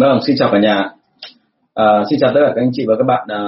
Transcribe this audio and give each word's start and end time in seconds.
Vâng, 0.00 0.18
xin 0.26 0.36
chào 0.38 0.48
cả 0.52 0.58
nhà. 0.58 0.90
À, 1.74 2.04
xin 2.10 2.18
chào 2.20 2.30
tất 2.34 2.40
cả 2.46 2.52
các 2.56 2.62
anh 2.62 2.70
chị 2.72 2.84
và 2.88 2.94
các 2.98 3.04
bạn 3.04 3.26
à, 3.28 3.40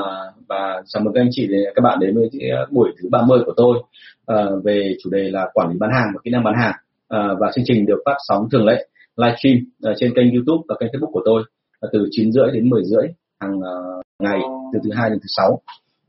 và 0.48 0.82
chào 0.86 1.02
mừng 1.02 1.14
các 1.14 1.20
anh 1.20 1.28
chị 1.30 1.48
các 1.74 1.82
bạn 1.82 1.98
đến 2.00 2.14
với 2.14 2.30
à, 2.50 2.66
buổi 2.70 2.90
thứ 3.02 3.08
30 3.10 3.40
của 3.46 3.52
tôi 3.56 3.78
à, 4.26 4.36
về 4.64 4.94
chủ 5.02 5.10
đề 5.10 5.30
là 5.30 5.48
quản 5.54 5.70
lý 5.70 5.78
bán 5.78 5.90
hàng 5.92 6.06
và 6.14 6.20
kỹ 6.24 6.30
năng 6.30 6.44
bán 6.44 6.54
hàng. 6.54 6.74
À, 7.08 7.28
và 7.40 7.50
chương 7.54 7.64
trình 7.66 7.86
được 7.86 7.98
phát 8.04 8.16
sóng 8.28 8.48
thường 8.52 8.64
lệ 8.64 8.86
livestream 9.16 9.56
à, 9.82 9.92
trên 9.96 10.14
kênh 10.14 10.34
YouTube 10.34 10.62
và 10.68 10.74
kênh 10.80 10.88
Facebook 10.88 11.10
của 11.12 11.22
tôi 11.24 11.42
à, 11.80 11.88
từ 11.92 12.08
9 12.10 12.32
rưỡi 12.32 12.50
đến 12.52 12.70
10 12.70 12.82
rưỡi 12.84 13.08
hàng 13.40 13.60
à, 13.64 13.74
ngày 14.18 14.38
từ 14.72 14.78
thứ 14.84 14.90
hai 14.94 15.10
đến 15.10 15.18
thứ 15.18 15.28
sáu. 15.36 15.60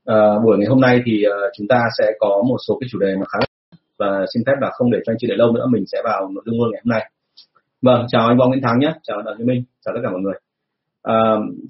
À, 0.06 0.16
buổi 0.46 0.58
ngày 0.58 0.68
hôm 0.68 0.82
nay 0.82 1.02
thì 1.06 1.24
à, 1.24 1.38
chúng 1.58 1.68
ta 1.68 1.82
sẽ 1.98 2.12
có 2.20 2.44
một 2.48 2.58
số 2.68 2.78
cái 2.82 2.88
chủ 2.92 3.00
đề 3.00 3.16
mà 3.16 3.26
khá 3.26 3.40
là 3.40 3.46
và 4.00 4.26
xin 4.34 4.44
phép 4.46 4.56
là 4.62 4.70
không 4.74 4.92
để 4.92 5.00
cho 5.06 5.14
anh 5.14 5.18
chị 5.20 5.28
đợi 5.28 5.38
lâu 5.38 5.52
nữa 5.52 5.66
mình 5.70 5.84
sẽ 5.92 5.98
vào 6.04 6.30
nội 6.36 6.44
dung 6.46 6.62
luôn 6.62 6.72
ngày 6.72 6.82
hôm 6.86 6.92
nay. 6.92 7.12
Vâng, 7.82 8.06
chào 8.10 8.28
anh 8.28 8.38
Võ 8.38 8.48
Nguyễn 8.48 8.62
Thắng 8.62 8.80
nhé, 8.80 8.94
chào 9.04 9.22
Đặng 9.22 9.38
như 9.38 9.46
Minh, 9.46 9.64
chào 9.86 9.94
tất 9.96 10.02
cả 10.04 10.10
mọi 10.12 10.22
người. 10.22 10.34
À, 11.04 11.14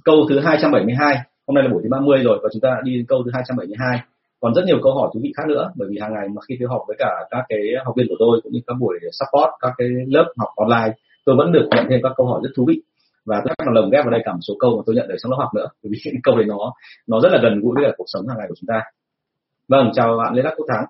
câu 0.06 0.26
thứ 0.30 0.40
272, 0.40 1.16
hôm 1.48 1.56
nay 1.56 1.64
là 1.64 1.70
buổi 1.74 1.82
thứ 1.84 1.90
30 1.92 2.24
rồi 2.24 2.40
và 2.44 2.50
chúng 2.54 2.62
ta 2.62 2.70
đã 2.70 2.82
đi 2.84 2.96
đến 2.96 3.06
câu 3.08 3.24
thứ 3.26 3.32
272. 3.34 4.00
Còn 4.40 4.54
rất 4.54 4.62
nhiều 4.66 4.80
câu 4.84 4.94
hỏi 4.96 5.10
thú 5.14 5.20
vị 5.24 5.34
khác 5.38 5.44
nữa 5.48 5.72
bởi 5.76 5.88
vì 5.92 5.98
hàng 6.02 6.14
ngày 6.14 6.28
mà 6.36 6.42
khi 6.48 6.58
tôi 6.60 6.70
học 6.70 6.82
với 6.88 6.96
cả 7.00 7.12
các 7.30 7.44
cái 7.50 7.60
học 7.86 7.94
viên 7.98 8.08
của 8.10 8.16
tôi 8.20 8.40
cũng 8.44 8.54
như 8.54 8.60
các 8.68 8.74
buổi 8.80 9.00
support 9.02 9.50
các 9.60 9.72
cái 9.78 9.88
lớp 10.08 10.34
học 10.38 10.50
online, 10.56 10.94
tôi 11.26 11.36
vẫn 11.36 11.52
được 11.52 11.68
nhận 11.72 11.86
thêm 11.90 12.00
các 12.04 12.12
câu 12.18 12.28
hỏi 12.28 12.40
rất 12.44 12.50
thú 12.56 12.66
vị 12.68 12.82
và 13.26 13.42
tôi 13.46 13.56
là 13.66 13.72
lồng 13.74 13.90
ghép 13.90 14.06
vào 14.06 14.12
đây 14.12 14.22
cả 14.26 14.32
một 14.34 14.44
số 14.48 14.54
câu 14.60 14.78
mà 14.78 14.84
tôi 14.86 14.96
nhận 14.96 15.08
được 15.08 15.16
trong 15.24 15.32
lớp 15.32 15.38
học 15.40 15.50
nữa 15.56 15.68
bởi 15.84 15.90
vì 15.92 16.00
những 16.14 16.22
câu 16.24 16.36
đấy 16.36 16.46
nó 16.46 16.74
nó 17.08 17.20
rất 17.24 17.30
là 17.32 17.40
gần 17.44 17.60
gũi 17.62 17.74
với 17.76 17.84
cả 17.86 17.92
cuộc 17.98 18.08
sống 18.08 18.28
hàng 18.28 18.38
ngày 18.38 18.48
của 18.50 18.56
chúng 18.60 18.68
ta. 18.68 18.82
Vâng, 19.68 19.92
chào 19.94 20.18
bạn 20.18 20.34
Lê 20.34 20.42
Đắc 20.42 20.54
Quốc 20.58 20.68
Thắng. 20.70 20.86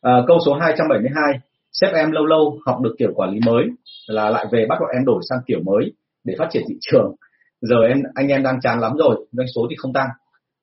À, 0.00 0.12
câu 0.26 0.38
số 0.46 0.54
272 0.54 1.40
sếp 1.80 1.92
em 1.94 2.10
lâu 2.10 2.26
lâu 2.26 2.58
học 2.66 2.80
được 2.80 2.94
kiểu 2.98 3.12
quản 3.14 3.30
lý 3.30 3.40
mới 3.46 3.64
là 4.06 4.30
lại 4.30 4.46
về 4.52 4.66
bắt 4.68 4.76
bọn 4.80 4.90
em 4.94 5.04
đổi 5.04 5.22
sang 5.28 5.38
kiểu 5.46 5.58
mới 5.64 5.92
để 6.24 6.34
phát 6.38 6.48
triển 6.50 6.62
thị 6.68 6.74
trường. 6.80 7.14
Giờ 7.60 7.76
em 7.88 8.02
anh 8.14 8.28
em 8.28 8.42
đang 8.42 8.60
chán 8.60 8.80
lắm 8.80 8.92
rồi 8.98 9.26
doanh 9.32 9.46
số 9.54 9.66
thì 9.70 9.76
không 9.78 9.92
tăng. 9.92 10.08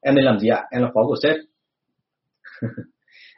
Em 0.01 0.15
nên 0.15 0.25
làm 0.25 0.39
gì 0.39 0.49
ạ? 0.49 0.63
Em 0.71 0.81
là 0.81 0.89
phó 0.93 1.03
của 1.03 1.15
sếp. 1.23 1.35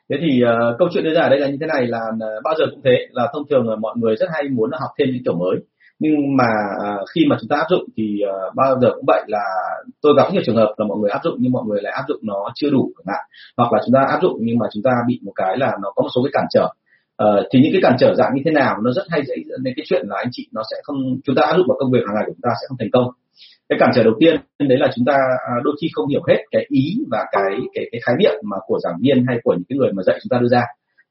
Thế 0.09 0.17
thì 0.22 0.42
uh, 0.44 0.75
câu 0.80 0.88
chuyện 0.94 1.03
đưa 1.03 1.14
ra 1.14 1.22
ở 1.22 1.30
đây 1.30 1.39
là 1.39 1.47
như 1.47 1.58
thế 1.62 1.67
này 1.67 1.88
là 1.88 2.00
uh, 2.14 2.44
bao 2.44 2.53
giờ 2.59 2.66
cũng 2.72 2.81
thế 2.84 3.08
là 3.12 3.30
thông 3.34 3.44
thường 3.50 3.70
là 3.70 3.75
mọi 3.75 3.94
người 3.97 4.16
rất 4.16 4.28
hay 4.34 4.50
muốn 4.50 4.72
học 4.72 4.89
thêm 5.00 5.08
những 5.14 5.23
kiểu 5.25 5.36
mới. 5.36 5.58
Nhưng 6.00 6.16
mà 6.38 6.50
uh, 6.78 7.09
khi 7.16 7.22
mà 7.30 7.38
chúng 7.40 7.50
ta 7.50 7.56
áp 7.56 7.66
dụng 7.69 7.84
thì 7.97 8.19
uh, 8.23 8.56
bao 8.56 8.80
giờ 8.81 8.90
cũng 8.95 9.06
vậy 9.08 9.23
là 9.28 9.44
tôi 10.02 10.14
gặp 10.17 10.28
nhiều 10.31 10.42
trường 10.45 10.56
hợp 10.56 10.73
là 10.78 10.86
mọi 10.86 10.97
người 10.97 11.09
áp 11.09 11.19
dụng 11.23 11.36
nhưng 11.40 11.52
mọi 11.52 11.64
người 11.67 11.81
lại 11.81 11.94
áp 11.94 12.03
dụng 12.08 12.19
nó 12.23 12.52
chưa 12.56 12.69
đủ 12.69 12.92
chẳng 12.97 13.16
hạn. 13.16 13.25
Hoặc 13.58 13.73
là 13.73 13.80
chúng 13.86 13.94
ta 13.94 14.06
áp 14.09 14.19
dụng 14.22 14.38
nhưng 14.42 14.58
mà 14.58 14.66
chúng 14.73 14.84
ta 14.84 14.92
bị 15.08 15.19
một 15.23 15.34
cái 15.36 15.58
là 15.58 15.72
nó 15.81 15.92
có 15.95 16.02
một 16.02 16.09
số 16.16 16.22
cái 16.23 16.31
cản 16.34 16.45
trở. 16.50 16.67
Uh, 17.23 17.45
thì 17.52 17.59
những 17.59 17.71
cái 17.71 17.81
cản 17.81 17.95
trở 17.99 18.16
dạng 18.16 18.31
như 18.35 18.41
thế 18.45 18.52
nào 18.52 18.75
nó 18.83 18.91
rất 18.91 19.03
hay 19.09 19.21
dễ 19.27 19.35
dẫn 19.49 19.63
đến 19.63 19.73
cái 19.77 19.85
chuyện 19.89 20.05
là 20.08 20.16
anh 20.17 20.27
chị 20.31 20.47
nó 20.53 20.61
sẽ 20.71 20.77
không 20.83 20.97
chúng 21.23 21.35
ta 21.35 21.44
áp 21.44 21.57
dụng 21.57 21.67
vào 21.67 21.77
công 21.80 21.91
việc 21.91 22.03
hàng 22.07 22.16
ngày 22.16 22.23
của 22.27 22.33
chúng 22.35 22.41
ta 22.41 22.49
sẽ 22.61 22.66
không 22.67 22.77
thành 22.77 22.89
công. 22.94 23.07
Cái 23.69 23.80
cản 23.80 23.91
trở 23.95 24.03
đầu 24.03 24.13
tiên 24.19 24.35
đấy 24.59 24.77
là 24.77 24.91
chúng 24.95 25.05
ta 25.05 25.13
à, 25.52 25.53
đôi 25.63 25.75
khi 25.81 25.88
không 25.94 26.07
hiểu 26.07 26.22
hết 26.27 26.39
cái 26.52 26.66
ý 26.69 26.85
và 27.11 27.25
cái 27.31 27.52
cái 27.73 27.85
cái 27.91 28.02
khái 28.05 28.16
niệm 28.19 28.33
mà 28.44 28.57
của 28.67 28.80
giảng 28.83 28.97
viên 29.02 29.25
hay 29.27 29.38
của 29.44 29.53
những 29.53 29.67
cái 29.69 29.77
người 29.77 29.91
mà 29.94 30.03
dạy 30.03 30.19
chúng 30.23 30.30
ta 30.30 30.38
đưa 30.41 30.47
ra. 30.47 30.63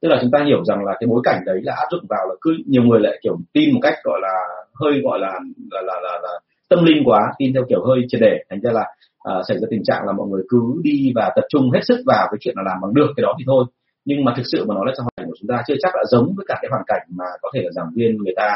Tức 0.02 0.08
là 0.08 0.18
chúng 0.20 0.30
ta 0.30 0.44
hiểu 0.46 0.64
rằng 0.64 0.84
là 0.84 0.92
cái 1.00 1.06
bối 1.06 1.20
cảnh 1.24 1.40
đấy 1.46 1.60
là 1.62 1.74
áp 1.76 1.86
dụng 1.90 2.04
vào 2.08 2.24
là 2.28 2.34
cứ 2.40 2.50
nhiều 2.66 2.82
người 2.82 3.00
lại 3.00 3.18
kiểu 3.22 3.36
tin 3.52 3.74
một 3.74 3.80
cách 3.82 3.94
gọi 4.04 4.18
là 4.22 4.34
hơi 4.80 5.00
gọi 5.04 5.18
là 5.18 5.32
là 5.70 5.80
là, 5.82 6.00
là, 6.02 6.20
là 6.22 6.32
tâm 6.68 6.84
linh 6.84 7.02
quá 7.04 7.20
tin 7.38 7.52
theo 7.52 7.62
kiểu 7.68 7.84
hơi 7.86 7.98
triệt 8.08 8.20
để. 8.20 8.38
Thành 8.50 8.60
ra 8.60 8.70
là 8.72 8.84
uh, 9.30 9.44
xảy 9.48 9.58
ra 9.58 9.66
tình 9.70 9.82
trạng 9.84 10.06
là 10.06 10.12
mọi 10.12 10.28
người 10.28 10.42
cứ 10.48 10.60
đi 10.82 11.12
và 11.14 11.32
tập 11.36 11.44
trung 11.48 11.70
hết 11.70 11.80
sức 11.84 12.02
vào 12.06 12.28
cái 12.30 12.38
chuyện 12.40 12.54
là 12.56 12.62
làm 12.66 12.78
bằng 12.82 12.94
được 12.94 13.08
cái 13.16 13.22
đó 13.22 13.34
thì 13.38 13.44
thôi 13.46 13.64
nhưng 14.04 14.24
mà 14.24 14.34
thực 14.36 14.42
sự 14.52 14.64
mà 14.68 14.74
nói 14.74 14.84
là 14.86 14.92
trong 14.96 15.04
hoàn 15.04 15.14
cảnh 15.16 15.26
của 15.26 15.36
chúng 15.40 15.48
ta 15.48 15.62
chưa 15.66 15.74
chắc 15.82 15.92
đã 15.94 16.02
giống 16.10 16.34
với 16.36 16.46
cả 16.48 16.58
cái 16.62 16.68
hoàn 16.70 16.82
cảnh 16.86 17.02
mà 17.08 17.24
có 17.42 17.50
thể 17.54 17.60
là 17.64 17.70
giảng 17.70 17.90
viên 17.94 18.16
người 18.16 18.34
ta 18.36 18.54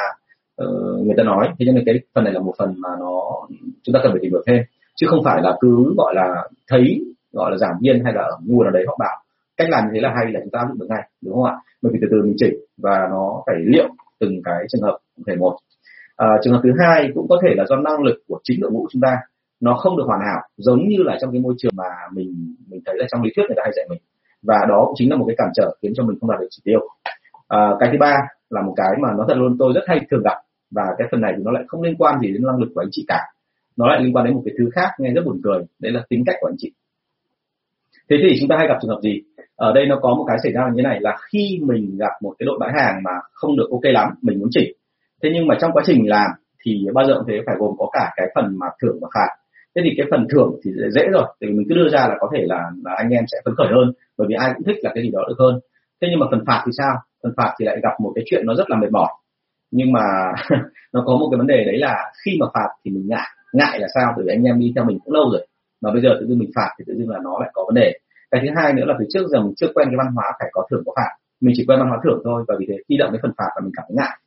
uh, 0.63 1.07
người 1.07 1.15
ta 1.17 1.23
nói. 1.23 1.49
Thế 1.59 1.67
nên 1.67 1.83
cái 1.87 2.01
phần 2.15 2.25
này 2.25 2.33
là 2.33 2.41
một 2.41 2.55
phần 2.59 2.75
mà 2.79 2.89
nó 3.01 3.23
chúng 3.83 3.93
ta 3.93 4.01
cần 4.03 4.13
phải 4.13 4.21
tìm 4.23 4.31
hiểu 4.31 4.43
thêm. 4.47 4.63
Chứ 4.97 5.07
không 5.11 5.25
phải 5.25 5.43
là 5.43 5.57
cứ 5.61 5.95
gọi 5.97 6.15
là 6.15 6.49
thấy 6.69 7.01
gọi 7.33 7.51
là 7.51 7.57
giảng 7.57 7.79
viên 7.83 8.05
hay 8.05 8.13
là 8.13 8.23
ở 8.23 8.37
nguồn 8.47 8.65
nào 8.65 8.73
đấy 8.73 8.85
họ 8.87 8.97
bảo 9.01 9.17
cách 9.57 9.69
làm 9.71 9.85
như 9.85 9.91
thế 9.95 10.01
là 10.01 10.13
hay 10.17 10.33
là 10.33 10.41
chúng 10.43 10.51
ta 10.51 10.59
áp 10.59 10.69
dụng 10.69 10.79
được 10.79 10.87
ngay 10.89 11.03
đúng 11.25 11.35
không 11.35 11.45
ạ? 11.45 11.55
Mình 11.83 11.93
phải 11.93 11.99
từ 12.03 12.09
từ 12.11 12.23
mình 12.23 12.35
chỉnh 12.37 12.55
và 12.77 13.09
nó 13.11 13.43
phải 13.47 13.57
liệu 13.59 13.89
từng 14.21 14.41
cái 14.45 14.65
trường 14.69 14.83
hợp 14.83 14.99
cụ 15.17 15.23
thể 15.27 15.37
một. 15.37 15.57
À, 16.17 16.27
trường 16.43 16.53
hợp 16.53 16.61
thứ 16.63 16.71
hai 16.79 17.11
cũng 17.15 17.27
có 17.29 17.39
thể 17.43 17.55
là 17.57 17.65
do 17.69 17.77
năng 17.77 18.03
lực 18.03 18.17
của 18.29 18.41
chính 18.45 18.61
đội 18.61 18.71
ngũ 18.71 18.87
chúng 18.93 19.03
ta 19.03 19.17
nó 19.61 19.75
không 19.75 19.97
được 19.97 20.05
hoàn 20.07 20.21
hảo 20.21 20.41
giống 20.57 20.89
như 20.89 20.97
là 20.99 21.19
trong 21.21 21.33
cái 21.33 21.41
môi 21.41 21.55
trường 21.59 21.73
mà 21.77 21.85
mình 22.13 22.55
mình 22.69 22.81
thấy 22.87 22.95
là 22.99 23.07
trong 23.11 23.23
lý 23.23 23.31
thuyết 23.37 23.45
người 23.49 23.57
ta 23.57 23.63
hay 23.65 23.73
dạy 23.77 23.87
mình 23.91 24.03
và 24.43 24.59
đó 24.69 24.85
cũng 24.87 24.95
chính 24.97 25.11
là 25.11 25.17
một 25.17 25.25
cái 25.29 25.37
cản 25.39 25.49
trở 25.55 25.77
khiến 25.83 25.93
cho 25.95 26.05
mình 26.05 26.19
không 26.21 26.31
đạt 26.31 26.41
được 26.41 26.47
chỉ 26.51 26.63
tiêu. 26.65 26.81
À, 27.49 27.71
cái 27.81 27.89
thứ 27.93 27.99
ba 28.01 28.17
là 28.51 28.63
một 28.63 28.75
cái 28.77 28.91
mà 29.03 29.09
nó 29.19 29.25
thật 29.29 29.37
luôn 29.37 29.57
tôi 29.59 29.73
rất 29.75 29.85
hay 29.87 30.01
thường 30.11 30.23
gặp 30.25 30.37
và 30.71 30.83
cái 30.99 31.09
phần 31.11 31.21
này 31.21 31.33
thì 31.37 31.43
nó 31.45 31.51
lại 31.51 31.65
không 31.69 31.83
liên 31.83 31.97
quan 31.99 32.21
gì 32.21 32.33
đến 32.33 32.43
năng 32.47 32.59
lực 32.59 32.69
của 32.75 32.81
anh 32.81 32.89
chị 32.91 33.05
cả. 33.09 33.21
Nó 33.77 33.87
lại 33.87 34.01
liên 34.03 34.17
quan 34.17 34.25
đến 34.25 34.35
một 34.35 34.43
cái 34.45 34.55
thứ 34.59 34.71
khác 34.75 34.91
nghe 34.99 35.11
rất 35.13 35.23
buồn 35.25 35.41
cười 35.45 35.59
đấy 35.79 35.93
là 35.93 36.03
tính 36.09 36.23
cách 36.27 36.37
của 36.41 36.49
anh 36.49 36.57
chị. 36.59 36.73
Thế 38.11 38.17
thì 38.23 38.37
chúng 38.41 38.49
ta 38.49 38.57
hay 38.59 38.69
gặp 38.69 38.79
trường 38.83 38.91
hợp 38.91 39.01
gì? 39.03 39.23
Ở 39.57 39.73
đây 39.73 39.87
nó 39.87 39.99
có 40.03 40.15
một 40.15 40.25
cái 40.29 40.37
xảy 40.43 40.53
ra 40.53 40.63
như 40.69 40.75
thế 40.77 40.83
này 40.83 41.01
là 41.01 41.17
khi 41.33 41.61
mình 41.63 41.97
gặp 41.99 42.13
một 42.23 42.35
cái 42.39 42.47
đội 42.47 42.59
bán 42.61 42.71
hàng 42.75 43.03
mà 43.03 43.11
không 43.33 43.57
được 43.57 43.69
ok 43.71 43.85
lắm 43.85 44.09
mình 44.23 44.39
muốn 44.39 44.49
chỉnh. 44.51 44.73
Thế 45.23 45.31
nhưng 45.35 45.47
mà 45.47 45.55
trong 45.61 45.73
quá 45.73 45.83
trình 45.87 46.09
làm 46.09 46.31
thì 46.65 46.87
bao 46.95 47.07
giờ 47.07 47.15
cũng 47.15 47.25
thế 47.29 47.41
phải 47.47 47.55
gồm 47.59 47.75
có 47.79 47.89
cả 47.93 48.13
cái 48.17 48.27
phần 48.35 48.59
mà 48.59 48.67
thưởng 48.83 48.99
và 49.03 49.09
phạt 49.15 49.37
thế 49.75 49.83
thì 49.85 49.91
cái 49.97 50.07
phần 50.11 50.27
thưởng 50.31 50.51
thì 50.65 50.71
dễ 50.95 51.03
rồi 51.13 51.27
thì 51.41 51.47
mình 51.47 51.67
cứ 51.69 51.75
đưa 51.75 51.89
ra 51.89 52.01
là 52.09 52.17
có 52.21 52.29
thể 52.35 52.43
là, 52.47 52.71
là 52.85 52.95
anh 52.97 53.11
em 53.11 53.25
sẽ 53.33 53.39
phấn 53.45 53.55
khởi 53.59 53.67
hơn 53.67 53.93
bởi 54.19 54.27
vì 54.29 54.35
ai 54.35 54.53
cũng 54.55 54.65
thích 54.67 54.77
là 54.83 54.91
cái 54.95 55.05
gì 55.05 55.11
đó 55.11 55.21
được 55.29 55.35
hơn. 55.39 55.61
Thế 56.01 56.09
nhưng 56.11 56.21
mà 56.21 56.27
phần 56.31 56.45
phạt 56.47 56.63
thì 56.67 56.73
sao? 56.79 56.95
Phần 57.23 57.33
phạt 57.37 57.55
thì 57.59 57.65
lại 57.67 57.77
gặp 57.83 57.95
một 58.01 58.13
cái 58.15 58.25
chuyện 58.27 58.47
nó 58.47 58.55
rất 58.55 58.71
là 58.71 58.77
mệt 58.77 58.91
mỏi. 58.93 59.09
Nhưng 59.71 59.93
mà 59.93 60.05
nó 60.93 61.03
có 61.07 61.13
một 61.17 61.29
cái 61.31 61.39
vấn 61.39 61.47
đề 61.47 61.65
đấy 61.65 61.79
là 61.79 61.95
khi 62.25 62.33
mà 62.41 62.47
phạt 62.55 62.69
thì 62.85 62.91
mình 62.91 63.07
ngại. 63.09 63.29
Ngại 63.53 63.79
là 63.81 63.89
sao? 63.95 64.13
Bởi 64.17 64.25
vì 64.27 64.33
anh 64.33 64.43
em 64.43 64.59
đi 64.59 64.73
theo 64.75 64.85
mình 64.85 64.99
cũng 65.05 65.15
lâu 65.15 65.31
rồi. 65.33 65.47
Mà 65.83 65.93
bây 65.93 66.03
giờ 66.03 66.09
tự 66.21 66.27
dưng 66.27 66.39
mình 66.39 66.51
phạt 66.57 66.71
thì 66.79 66.85
tự 66.87 66.95
dưng 66.99 67.11
là 67.11 67.19
nó 67.23 67.39
lại 67.41 67.51
có 67.53 67.65
vấn 67.67 67.75
đề. 67.75 67.93
Cái 68.31 68.41
thứ 68.45 68.49
hai 68.57 68.73
nữa 68.73 68.85
là 68.87 68.95
từ 68.99 69.05
trước 69.09 69.27
giờ 69.29 69.41
mình 69.41 69.55
chưa 69.57 69.67
quen 69.75 69.89
cái 69.91 69.97
văn 69.99 70.13
hóa 70.15 70.25
phải 70.39 70.49
có 70.53 70.67
thưởng 70.71 70.83
có 70.87 70.93
phạt. 70.97 71.11
Mình 71.41 71.55
chỉ 71.57 71.65
quen 71.69 71.79
văn 71.79 71.89
hóa 71.89 71.99
thưởng 72.05 72.21
thôi 72.25 72.45
và 72.49 72.55
vì 72.59 72.67
thế 72.69 72.77
khi 72.89 72.97
động 72.97 73.13
đến 73.13 73.21
phần 73.23 73.33
phạt 73.39 73.51
là 73.57 73.61
mình 73.63 73.73
cảm 73.77 73.85
thấy 73.89 73.97
ngại. 73.97 74.19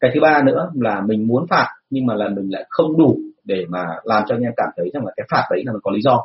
Cái 0.00 0.10
thứ 0.14 0.20
ba 0.20 0.42
nữa 0.42 0.70
là 0.74 1.00
mình 1.00 1.26
muốn 1.26 1.46
phạt 1.50 1.68
nhưng 1.90 2.06
mà 2.06 2.14
là 2.14 2.28
mình 2.28 2.48
lại 2.50 2.64
không 2.68 2.98
đủ 2.98 3.18
để 3.44 3.64
mà 3.68 3.84
làm 4.04 4.22
cho 4.28 4.34
anh 4.34 4.42
em 4.42 4.52
cảm 4.56 4.68
thấy 4.76 4.90
rằng 4.94 5.06
là 5.06 5.12
cái 5.16 5.26
phạt 5.30 5.44
đấy 5.50 5.62
là 5.66 5.72
nó 5.72 5.78
có 5.82 5.90
lý 5.90 6.00
do. 6.00 6.22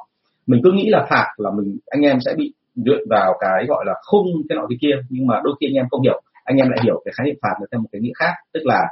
Mình 0.47 0.61
cứ 0.63 0.71
nghĩ 0.71 0.89
là 0.89 1.07
phạt 1.09 1.27
là 1.37 1.49
mình, 1.57 1.77
anh 1.85 2.01
em 2.01 2.17
sẽ 2.25 2.33
bị 2.37 2.53
dựa 2.75 2.99
vào 3.09 3.33
cái 3.39 3.65
gọi 3.67 3.85
là 3.85 3.93
khung 4.05 4.27
cái 4.49 4.55
nọ 4.55 4.65
cái 4.69 4.77
kia, 4.81 4.95
nhưng 5.09 5.27
mà 5.27 5.41
đôi 5.43 5.53
khi 5.59 5.67
anh 5.67 5.73
em 5.73 5.85
không 5.91 6.01
hiểu. 6.01 6.21
Anh 6.43 6.57
em 6.57 6.69
lại 6.69 6.79
hiểu 6.83 7.01
cái 7.05 7.13
khái 7.17 7.25
niệm 7.25 7.35
phạt 7.41 7.65
theo 7.71 7.81
một 7.81 7.87
cái 7.91 8.01
nghĩa 8.01 8.13
khác, 8.19 8.33
tức 8.53 8.61
là 8.63 8.87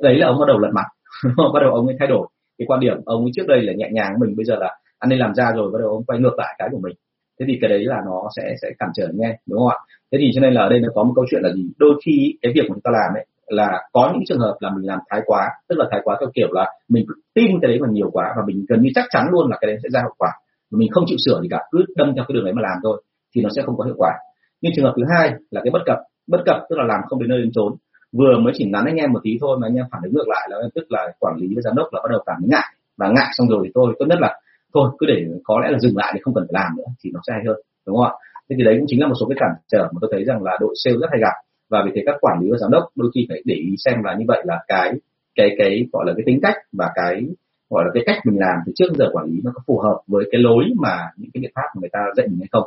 đấy 0.00 0.18
là 0.18 0.26
ông 0.26 0.38
bắt 0.40 0.44
đầu 0.48 0.58
lật 0.58 0.70
mặt, 0.74 0.86
bắt 1.54 1.60
đầu 1.60 1.70
ông 1.74 1.86
ấy 1.86 1.96
thay 1.98 2.08
đổi. 2.08 2.28
Cái 2.58 2.66
quan 2.66 2.80
điểm 2.80 2.96
ông 3.04 3.22
ấy 3.22 3.30
trước 3.34 3.46
đây 3.48 3.62
là 3.62 3.72
nhẹ 3.76 3.88
nhàng 3.92 4.12
mình, 4.20 4.36
bây 4.36 4.44
giờ 4.44 4.56
là 4.56 4.66
à, 4.66 4.76
anh 4.98 5.12
ấy 5.12 5.18
làm 5.18 5.34
ra 5.34 5.52
rồi, 5.54 5.70
bắt 5.72 5.78
đầu 5.80 5.90
ông 5.90 6.04
quay 6.04 6.20
ngược 6.20 6.38
lại 6.38 6.54
cái 6.58 6.68
của 6.72 6.80
mình. 6.82 6.96
Thế 7.40 7.46
thì 7.48 7.58
cái 7.60 7.70
đấy 7.70 7.84
là 7.84 7.96
nó 8.06 8.22
sẽ 8.36 8.54
sẽ 8.62 8.68
cản 8.78 8.88
trở 8.96 9.08
nghe 9.14 9.38
đúng 9.46 9.58
không 9.58 9.68
ạ? 9.68 9.78
Thế 10.12 10.18
thì 10.20 10.30
cho 10.34 10.40
nên 10.40 10.52
là 10.52 10.62
ở 10.62 10.68
đây 10.68 10.80
nó 10.80 10.88
có 10.94 11.04
một 11.04 11.12
câu 11.16 11.24
chuyện 11.30 11.42
là 11.42 11.52
gì? 11.52 11.64
Đôi 11.78 12.00
khi 12.04 12.34
cái 12.42 12.52
việc 12.54 12.62
mà 12.68 12.74
chúng 12.74 12.80
ta 12.80 12.90
làm 12.90 13.14
ấy 13.14 13.26
là 13.46 13.82
có 13.92 14.10
những 14.12 14.22
trường 14.26 14.38
hợp 14.38 14.56
là 14.60 14.70
mình 14.70 14.86
làm 14.86 14.98
thái 15.10 15.20
quá, 15.26 15.48
tức 15.68 15.78
là 15.78 15.86
thái 15.90 16.00
quá 16.04 16.16
theo 16.20 16.30
kiểu 16.34 16.48
là 16.52 16.72
mình 16.88 17.06
tin 17.34 17.60
cái 17.62 17.70
đấy 17.70 17.78
mà 17.80 17.88
nhiều 17.90 18.10
quá 18.10 18.34
và 18.36 18.42
mình 18.46 18.64
gần 18.68 18.82
như 18.82 18.90
chắc 18.94 19.04
chắn 19.10 19.26
luôn 19.30 19.50
là 19.50 19.56
cái 19.60 19.66
đấy 19.70 19.78
sẽ 19.82 19.88
ra 19.92 20.00
hậu 20.00 20.14
quả. 20.18 20.30
Mình 20.70 20.88
không 20.92 21.04
chịu 21.06 21.16
sửa 21.26 21.40
gì 21.42 21.48
cả, 21.50 21.60
cứ 21.70 21.84
đâm 21.96 22.12
theo 22.14 22.24
cái 22.28 22.34
đường 22.34 22.44
đấy 22.44 22.54
mà 22.54 22.62
làm 22.62 22.78
thôi 22.82 23.02
thì 23.34 23.42
nó 23.42 23.48
sẽ 23.56 23.62
không 23.66 23.76
có 23.76 23.84
hiệu 23.84 23.94
quả. 23.98 24.12
Nhưng 24.60 24.72
trường 24.76 24.84
hợp 24.84 24.94
thứ 24.96 25.02
hai 25.14 25.30
là 25.50 25.60
cái 25.64 25.70
bất 25.70 25.82
cập 25.86 25.98
bất 26.26 26.42
cập 26.44 26.56
tức 26.70 26.76
là 26.78 26.84
làm 26.84 27.00
không 27.08 27.18
đến 27.20 27.28
nơi 27.28 27.38
đến 27.38 27.50
chốn. 27.52 27.72
Vừa 28.12 28.38
mới 28.38 28.52
chỉ 28.56 28.64
nắn 28.70 28.84
anh 28.84 28.96
em 28.96 29.12
một 29.12 29.20
tí 29.22 29.38
thôi 29.40 29.58
mà 29.60 29.66
anh 29.66 29.74
em 29.74 29.86
phản 29.92 30.02
ứng 30.02 30.12
ngược 30.14 30.28
lại 30.28 30.48
là 30.50 30.56
tức 30.74 30.84
là 30.88 31.08
quản 31.18 31.36
lý 31.36 31.54
với 31.54 31.62
giám 31.62 31.74
đốc 31.76 31.88
là 31.92 32.00
bắt 32.02 32.10
đầu 32.10 32.22
cảm 32.26 32.36
thấy 32.40 32.48
ngại. 32.48 32.68
Và 32.96 33.08
ngại 33.08 33.28
xong 33.32 33.48
rồi 33.48 33.60
thì 33.64 33.70
tôi 33.74 33.94
tốt 33.98 34.06
nhất 34.08 34.18
là 34.20 34.40
thôi, 34.74 34.90
cứ 34.98 35.06
để 35.06 35.24
có 35.44 35.60
lẽ 35.62 35.70
là 35.70 35.78
dừng 35.78 35.96
lại 35.96 36.10
thì 36.14 36.20
không 36.22 36.34
cần 36.34 36.44
phải 36.48 36.62
làm 36.62 36.76
nữa 36.76 36.88
thì 37.00 37.10
nó 37.14 37.20
sẽ 37.26 37.32
hay 37.32 37.42
hơn, 37.46 37.56
đúng 37.86 37.96
không 37.96 38.06
ạ? 38.06 38.12
Thế 38.48 38.56
thì 38.58 38.64
đấy 38.64 38.74
cũng 38.78 38.86
chính 38.88 39.00
là 39.00 39.06
một 39.06 39.14
số 39.20 39.26
cái 39.28 39.36
cản 39.40 39.50
trở 39.72 39.82
mà 39.92 39.98
tôi 40.00 40.10
thấy 40.12 40.24
rằng 40.24 40.42
là 40.42 40.52
đội 40.60 40.74
sale 40.84 40.96
rất 41.00 41.06
hay 41.10 41.20
gặp 41.20 41.36
và 41.70 41.82
vì 41.84 41.90
thế 41.94 42.02
các 42.06 42.16
quản 42.20 42.40
lý 42.40 42.50
và 42.50 42.58
giám 42.58 42.70
đốc 42.70 42.84
đôi 42.94 43.10
khi 43.14 43.26
phải 43.28 43.42
để 43.44 43.54
ý 43.54 43.74
xem 43.84 44.02
là 44.04 44.14
như 44.18 44.24
vậy 44.28 44.42
là 44.44 44.64
cái 44.68 44.92
cái 45.34 45.48
cái 45.58 45.86
gọi 45.92 46.04
là 46.06 46.12
cái 46.16 46.22
tính 46.26 46.38
cách 46.42 46.56
và 46.72 46.90
cái 46.94 47.22
gọi 47.70 47.84
là 47.84 47.90
cái 47.94 48.02
cách 48.06 48.18
mình 48.24 48.40
làm 48.40 48.56
từ 48.66 48.72
trước 48.76 48.88
giờ 48.94 49.10
quản 49.12 49.26
lý 49.26 49.40
nó 49.44 49.50
có 49.54 49.62
phù 49.66 49.78
hợp 49.78 49.98
với 50.06 50.24
cái 50.32 50.40
lối 50.40 50.64
mà 50.76 50.98
những 51.16 51.30
cái 51.34 51.40
biện 51.40 51.52
pháp 51.54 51.66
mà 51.74 51.80
người 51.80 51.90
ta 51.92 52.00
dạy 52.16 52.26
mình 52.28 52.38
hay 52.38 52.48
không. 52.52 52.66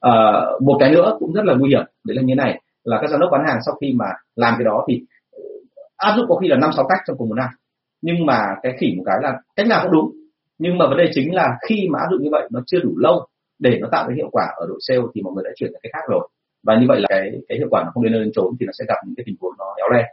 À, 0.00 0.12
một 0.60 0.76
cái 0.80 0.90
nữa 0.90 1.16
cũng 1.18 1.32
rất 1.32 1.44
là 1.44 1.54
nguy 1.54 1.70
hiểm 1.70 1.84
đấy 2.04 2.16
là 2.16 2.22
như 2.22 2.34
này 2.34 2.60
là 2.84 2.98
các 3.00 3.10
giám 3.10 3.20
đốc 3.20 3.30
bán 3.32 3.44
hàng 3.46 3.58
sau 3.66 3.74
khi 3.80 3.92
mà 3.92 4.06
làm 4.36 4.54
cái 4.58 4.64
đó 4.64 4.84
thì 4.88 5.00
ờ, 5.32 5.42
áp 5.96 6.14
dụng 6.16 6.26
có 6.28 6.36
khi 6.36 6.48
là 6.48 6.56
năm 6.56 6.70
sáu 6.76 6.86
cách 6.88 6.98
trong 7.06 7.16
cùng 7.18 7.28
một 7.28 7.34
năm. 7.34 7.48
Nhưng 8.02 8.26
mà 8.26 8.38
cái 8.62 8.76
khỉ 8.80 8.94
một 8.96 9.02
cái 9.06 9.16
là 9.22 9.38
cách 9.56 9.66
nào 9.66 9.80
cũng 9.82 9.92
đúng. 9.92 10.12
Nhưng 10.58 10.78
mà 10.78 10.86
vấn 10.88 10.96
đề 10.98 11.10
chính 11.14 11.34
là 11.34 11.48
khi 11.68 11.88
mà 11.90 11.98
áp 11.98 12.06
dụng 12.10 12.22
như 12.22 12.28
vậy 12.32 12.48
nó 12.52 12.60
chưa 12.66 12.78
đủ 12.80 12.92
lâu 12.96 13.26
để 13.58 13.78
nó 13.80 13.88
tạo 13.92 14.04
cái 14.08 14.16
hiệu 14.16 14.28
quả 14.32 14.44
ở 14.56 14.66
đội 14.68 14.78
sale 14.80 15.00
thì 15.14 15.22
mọi 15.22 15.32
người 15.34 15.44
đã 15.44 15.50
chuyển 15.56 15.70
sang 15.72 15.80
cái 15.82 15.90
khác 15.92 16.04
rồi 16.08 16.28
và 16.66 16.74
như 16.80 16.86
vậy 16.88 17.00
là 17.00 17.06
cái 17.08 17.30
cái 17.48 17.58
hiệu 17.58 17.68
quả 17.70 17.82
nó 17.84 17.90
không 17.94 18.02
đến 18.04 18.12
nơi 18.12 18.22
đến 18.24 18.32
trốn 18.34 18.48
thì 18.60 18.66
nó 18.66 18.72
sẽ 18.78 18.84
gặp 18.88 18.98
những 19.06 19.14
cái 19.16 19.24
tình 19.26 19.36
huống 19.40 19.52
nó 19.58 19.64
éo 19.76 19.88
le. 19.94 20.04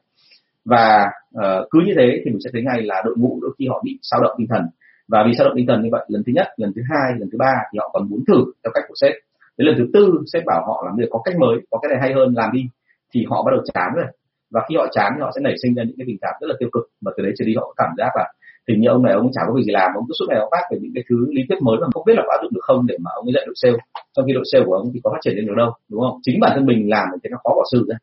Và 0.65 1.05
uh, 1.38 1.67
cứ 1.71 1.79
như 1.85 1.94
thế 1.97 2.21
thì 2.21 2.31
mình 2.31 2.41
sẽ 2.44 2.50
thấy 2.53 2.61
ngay 2.61 2.81
là 2.81 3.01
đội 3.05 3.15
ngũ 3.17 3.39
đôi 3.41 3.51
khi 3.59 3.67
họ 3.67 3.81
bị 3.83 4.00
sao 4.01 4.19
động 4.23 4.35
tinh 4.38 4.47
thần. 4.50 4.63
Và 5.07 5.23
vì 5.27 5.33
sao 5.38 5.47
động 5.47 5.57
tinh 5.57 5.67
thần 5.67 5.81
như 5.81 5.89
vậy 5.91 6.05
lần 6.07 6.23
thứ 6.25 6.31
nhất 6.35 6.47
lần 6.57 6.71
thứ 6.75 6.81
hai 6.91 7.19
lần 7.19 7.29
thứ 7.31 7.38
ba 7.38 7.53
thì 7.71 7.79
họ 7.79 7.89
còn 7.94 8.09
muốn 8.09 8.19
thử 8.27 8.39
theo 8.63 8.71
cách 8.73 8.83
của 8.88 8.97
sếp. 9.01 9.13
Đến 9.57 9.67
lần 9.67 9.75
thứ 9.77 9.85
tư 9.94 10.03
sếp 10.33 10.44
bảo 10.45 10.61
họ 10.67 10.83
làm 10.85 10.95
việc 10.97 11.09
có 11.11 11.19
cách 11.25 11.35
mới 11.38 11.55
có 11.71 11.77
cái 11.81 11.89
này 11.91 12.00
hay 12.01 12.13
hơn 12.13 12.33
làm 12.35 12.50
đi. 12.53 12.63
Thì 13.13 13.25
họ 13.29 13.44
bắt 13.45 13.51
đầu 13.56 13.63
chán 13.73 13.89
rồi. 13.95 14.06
Và 14.53 14.61
khi 14.69 14.75
họ 14.75 14.88
chán 14.91 15.09
thì 15.15 15.21
họ 15.21 15.31
sẽ 15.35 15.41
nảy 15.44 15.56
sinh 15.61 15.73
ra 15.75 15.83
những 15.83 15.97
cái 15.97 16.06
tình 16.07 16.17
cảm 16.21 16.33
rất 16.41 16.47
là 16.49 16.56
tiêu 16.59 16.69
cực. 16.71 16.85
Và 17.01 17.11
từ 17.17 17.23
đấy 17.23 17.33
trở 17.38 17.45
đi 17.45 17.53
họ 17.56 17.73
cảm 17.77 17.91
giác 17.97 18.11
là 18.15 18.25
thì 18.68 18.74
như 18.80 18.88
ông 18.95 19.04
này 19.04 19.13
ông 19.13 19.31
chả 19.36 19.42
có 19.48 19.54
việc 19.57 19.65
gì 19.68 19.71
làm 19.80 19.89
ông 19.95 20.06
cứ 20.07 20.13
suốt 20.19 20.25
ngày 20.30 20.39
ông 20.39 20.51
phát 20.51 20.63
về 20.71 20.77
những 20.81 20.92
cái 20.95 21.04
thứ 21.10 21.15
lý 21.36 21.42
thuyết 21.48 21.60
mới 21.62 21.77
mà 21.81 21.88
không 21.94 22.06
biết 22.07 22.18
là 22.18 22.24
có 22.25 22.31
áp 22.36 22.42
dụng 22.44 22.54
được 22.56 22.65
không 22.68 22.81
để 22.89 22.95
mà 23.04 23.12
ông 23.15 23.25
ấy 23.27 23.33
dạy 23.36 23.44
đội 23.45 23.56
sale. 23.62 23.77
Trong 24.13 24.25
khi 24.25 24.33
đội 24.33 24.44
sale 24.51 24.65
của 24.65 24.75
ông 24.80 24.88
thì 24.94 25.00
có 25.04 25.10
phát 25.13 25.21
triển 25.21 25.36
lên 25.36 25.45
được 25.48 25.57
đâu 25.57 25.71
đúng 25.92 26.01
không? 26.01 26.15
Chính 26.24 26.39
bản 26.44 26.51
thân 26.56 26.65
mình 26.65 26.89
làm 26.89 27.07
thì 27.24 27.27
nó 27.31 27.38
khó 27.44 27.50
bỏ 27.57 27.63
sự 27.71 27.86
ra. 27.89 27.98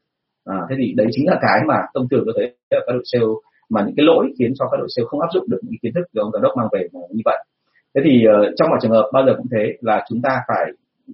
À, 0.44 0.56
thế 0.68 0.74
thì 0.78 0.86
đấy 0.96 1.06
chính 1.10 1.26
là 1.30 1.36
cái 1.42 1.58
mà 1.68 1.76
thông 1.94 2.08
thường 2.08 2.22
tôi 2.26 2.34
thấy 2.36 2.46
là 2.70 2.80
các 2.86 2.92
đội 2.92 3.02
sale 3.12 3.32
mà 3.72 3.80
những 3.86 3.96
cái 3.96 4.04
lỗi 4.10 4.24
khiến 4.38 4.52
cho 4.58 4.64
các 4.70 4.76
đội 4.80 4.88
sale 4.94 5.06
không 5.08 5.20
áp 5.20 5.30
dụng 5.34 5.44
được 5.50 5.60
những 5.62 5.80
kiến 5.82 5.92
thức 5.94 6.04
của 6.12 6.20
ông 6.20 6.32
giám 6.32 6.42
đốc 6.42 6.52
mang 6.56 6.68
về 6.72 6.82
mà 6.92 7.00
như 7.10 7.22
vậy. 7.24 7.38
Thế 7.94 8.00
thì 8.04 8.24
uh, 8.28 8.54
trong 8.56 8.68
mọi 8.70 8.78
trường 8.82 8.96
hợp 8.96 9.10
bao 9.12 9.22
giờ 9.26 9.32
cũng 9.36 9.46
thế 9.52 9.62
là 9.80 10.04
chúng 10.08 10.22
ta 10.22 10.32
phải 10.48 10.64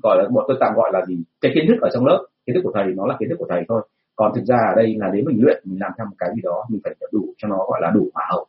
gọi 0.03 0.17
là 0.19 0.29
bọn 0.35 0.45
tôi 0.49 0.57
tạm 0.61 0.75
gọi 0.75 0.91
là 0.93 1.01
gì? 1.07 1.17
Cái 1.41 1.53
kiến 1.55 1.65
thức 1.69 1.79
ở 1.81 1.89
trong 1.95 2.07
lớp 2.07 2.27
kiến 2.47 2.55
thức 2.55 2.61
của 2.65 2.73
thầy 2.75 2.85
nó 2.97 3.07
là 3.07 3.17
kiến 3.19 3.29
thức 3.29 3.37
của 3.39 3.47
thầy 3.49 3.63
thôi. 3.69 3.83
Còn 4.17 4.33
thực 4.35 4.45
ra 4.45 4.57
ở 4.57 4.75
đây 4.77 4.97
là 4.99 5.11
đến 5.13 5.25
mình 5.25 5.39
luyện 5.43 5.63
mình 5.65 5.79
làm 5.81 5.93
theo 5.99 6.07
một 6.07 6.17
cái 6.19 6.29
gì 6.35 6.41
đó 6.45 6.65
mình 6.71 6.81
phải 6.85 6.95
đủ 7.13 7.25
cho 7.39 7.49
nó 7.49 7.57
gọi 7.57 7.81
là 7.83 7.91
đủ 7.95 8.11
hỏa 8.15 8.25
hậu 8.31 8.47